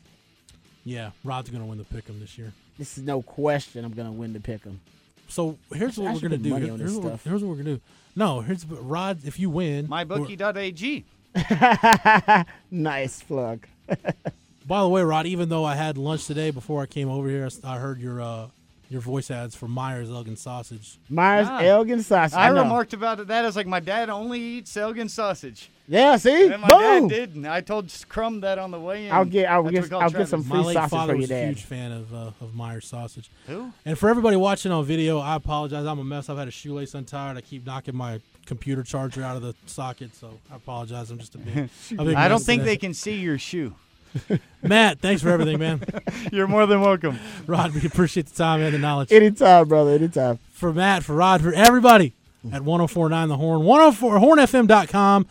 Yeah, 0.85 1.11
Rod's 1.25 1.51
gonna 1.51 1.67
win 1.67 1.79
the 1.79 1.85
pick'em 1.85 2.21
this 2.21 2.37
year. 2.39 2.53
This 2.79 2.99
is 2.99 3.05
no 3.05 3.23
question. 3.23 3.85
I'm 3.85 3.93
gonna 3.93 4.13
win 4.13 4.33
the 4.33 4.41
pick 4.41 4.67
'em. 4.67 4.81
So 5.29 5.57
here's 5.73 5.97
what 5.99 6.09
I 6.11 6.15
we're 6.15 6.21
gonna 6.21 6.37
do. 6.39 6.55
Here- 6.57 6.77
here's, 6.77 6.97
what, 6.99 7.21
here's 7.25 7.43
what 7.43 7.49
we're 7.49 7.63
gonna 7.63 7.77
do. 7.77 7.81
No, 8.17 8.41
here's 8.41 8.65
Rod. 8.67 9.19
If 9.25 9.39
you 9.39 9.49
win, 9.51 9.89
we're- 9.89 10.05
MyBookie.ag. 10.05 11.05
nice 12.71 13.23
plug. 13.23 13.67
By 14.67 14.81
the 14.81 14.89
way, 14.89 15.03
Rod, 15.03 15.27
even 15.27 15.49
though 15.49 15.65
I 15.65 15.75
had 15.75 15.99
lunch 15.99 16.27
today 16.27 16.51
before 16.51 16.83
I 16.83 16.87
came 16.87 17.09
over 17.09 17.29
here, 17.29 17.49
I 17.65 17.79
heard 17.79 18.01
your 18.01 18.21
uh, 18.23 18.47
your 18.95 19.03
voice 19.03 19.29
ads 19.31 19.55
for 19.57 19.67
Meyer's 19.69 20.09
Elgin 20.09 20.37
Sausage. 20.37 20.99
Meyer's 21.11 21.49
Ah. 21.51 21.59
Elgin 21.59 22.01
sausage. 22.03 22.39
I 22.39 22.49
know. 22.51 22.63
remarked 22.63 22.95
about. 22.95 23.27
That 23.27 23.43
I 23.45 23.47
was 23.47 23.57
like, 23.57 23.67
my 23.67 23.81
dad 23.81 24.09
only 24.09 24.41
eats 24.41 24.75
Elgin 24.77 25.09
sausage. 25.09 25.69
Yeah, 25.89 26.17
see, 26.17 26.47
And 26.47 26.63
my 26.63 26.69
boom. 26.69 27.09
dad 27.09 27.15
didn't. 27.15 27.45
I 27.47 27.61
told 27.61 27.93
Crumb 28.09 28.41
that 28.41 28.57
on 28.59 28.71
the 28.71 28.79
way 28.81 29.07
in. 29.07 29.13
I'll 29.13 29.25
get- 29.27 29.47
I'll 29.51 29.65
That's 29.65 29.73
get- 29.75 29.81
what 29.81 29.85
we 29.85 29.91
call 29.91 30.01
I'll 30.01 30.09
get 30.09 30.15
Travis. 30.15 30.31
some 30.31 30.49
My 30.49 30.55
Free 30.57 30.65
late 30.67 30.75
sausage 30.75 30.91
father 30.91 31.13
for 31.13 31.17
your 31.17 31.21
was 31.23 31.31
a 31.31 31.35
dad. 31.35 31.49
huge 31.49 31.63
fan 31.65 31.93
of 31.93 32.15
uh, 32.15 32.31
of 32.41 32.55
Meyer's 32.55 32.87
sausage. 32.87 33.31
Who? 33.49 33.73
And 33.85 33.99
for 33.99 34.09
everybody 34.09 34.37
watching 34.37 34.71
on 34.73 34.85
video, 34.85 35.19
I 35.19 35.35
apologize. 35.35 35.85
I'm 35.85 35.99
a 35.99 36.05
mess. 36.05 36.31
I've 36.31 36.39
had 36.39 36.49
a 36.49 36.53
shoelace 36.53 36.95
untied. 36.95 37.37
I 37.37 37.41
keep 37.43 37.67
knocking 37.67 37.97
my 37.97 38.21
computer 38.47 38.83
charger 38.85 39.23
out 39.25 39.37
of 39.37 39.43
the 39.43 39.55
socket, 39.67 40.15
so 40.15 40.39
I 40.53 40.57
apologize. 40.57 41.11
I'm 41.11 41.19
just 41.19 41.35
a 41.35 41.39
big. 41.39 41.57
a 41.99 42.05
big 42.05 42.15
I 42.15 42.29
don't 42.29 42.37
mess 42.39 42.47
think 42.47 42.63
today. 42.63 42.73
they 42.73 42.77
can 42.79 42.95
see 42.95 43.17
your 43.17 43.39
shoe. 43.39 43.75
Matt, 44.63 45.01
thanks 45.01 45.23
for 45.23 45.29
everything, 45.31 45.59
man. 45.59 45.83
You're 46.33 46.47
more 46.47 46.67
than 46.67 46.81
welcome. 46.81 47.19
Rod, 47.47 47.75
we 47.75 47.85
appreciate 47.87 48.27
the 48.27 48.35
time 48.37 48.61
and 48.63 48.75
the 48.75 48.79
knowledge. 48.79 49.13
Anytime, 49.13 49.69
brother. 49.69 49.93
Anytime. 49.93 50.39
for 50.53 50.73
Matt, 50.73 51.03
for 51.05 51.15
Rod, 51.15 51.43
for 51.43 51.53
everybody 51.53 52.15
at 52.53 52.63
1049 52.63 53.29
The 53.29 53.37
Horn, 53.37 53.65
104 53.65 54.19
hornfm.com. 54.19 55.27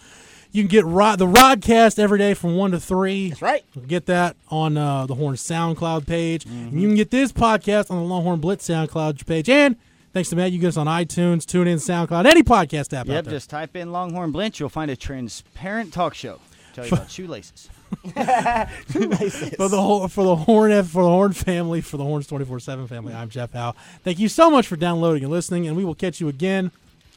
You 0.51 0.61
can 0.61 0.69
get 0.69 0.85
Rod, 0.85 1.17
the 1.17 1.25
Rodcast 1.25 1.97
every 1.97 2.19
day 2.19 2.35
from 2.35 2.55
1 2.55 2.71
to 2.71 2.79
3. 2.79 3.29
That's 3.29 3.41
right. 3.41 3.63
Get 3.87 4.05
that 4.05 4.35
on 4.49 4.77
uh, 4.77 5.07
the 5.07 5.15
Horn 5.15 5.33
SoundCloud 5.35 6.05
page. 6.05 6.45
And 6.45 6.79
you 6.79 6.87
can 6.87 6.95
get 6.95 7.09
this 7.09 7.31
podcast 7.31 7.89
on 7.89 7.97
the 7.97 8.03
Longhorn 8.03 8.39
Blitz 8.39 8.67
SoundCloud 8.69 9.25
page. 9.25 9.49
And 9.49 9.77
thanks 10.13 10.29
to 10.29 10.35
Matt, 10.35 10.51
you 10.51 10.59
can 10.59 10.61
get 10.61 10.67
us 10.69 10.77
on 10.77 10.85
iTunes, 10.85 11.45
TuneIn, 11.45 11.77
SoundCloud, 11.77 12.27
any 12.27 12.43
podcast 12.43 12.93
app 12.93 13.07
out 13.07 13.13
Yep, 13.13 13.23
there. 13.25 13.33
just 13.33 13.49
type 13.49 13.75
in 13.75 13.91
Longhorn 13.91 14.31
Blitz. 14.31 14.59
You'll 14.59 14.69
find 14.69 14.91
a 14.91 14.95
transparent 14.95 15.91
talk 15.91 16.13
show. 16.13 16.39
Tell 16.75 16.85
you 16.85 16.93
about 16.93 17.09
shoelaces. 17.09 17.69
for 18.05 19.69
the 19.69 19.81
whole, 19.81 20.07
for 20.07 20.23
the 20.23 20.35
Horn 20.35 20.71
for 20.83 21.03
the 21.03 21.09
Horn 21.09 21.33
family, 21.33 21.81
for 21.81 21.97
the 21.97 22.03
Horns 22.03 22.27
24/7 22.27 22.87
family. 22.87 23.13
I'm 23.13 23.29
Jeff 23.29 23.53
Howe. 23.53 23.75
Thank 24.03 24.19
you 24.19 24.29
so 24.29 24.49
much 24.49 24.67
for 24.67 24.75
downloading 24.75 25.23
and 25.23 25.31
listening, 25.31 25.67
and 25.67 25.77
we 25.77 25.85
will 25.85 25.95
catch 25.95 26.19
you 26.19 26.27
again 26.27 26.71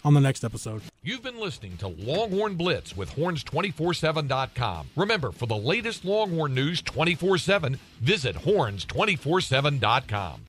on 0.05 0.15
the 0.15 0.21
next 0.21 0.45
episode. 0.45 0.83
You've 1.03 1.23
been 1.23 1.41
listening 1.41 1.77
to 1.79 1.89
Longhorn 1.89 2.55
Blitz 2.55 2.97
with 2.97 3.11
horns247.com. 3.17 4.89
Remember, 4.95 5.33
for 5.33 5.47
the 5.47 5.57
latest 5.57 6.05
Longhorn 6.05 6.55
news 6.55 6.83
24 6.83 7.39
7, 7.39 7.79
visit 8.01 8.37
horns247.com. 8.37 10.46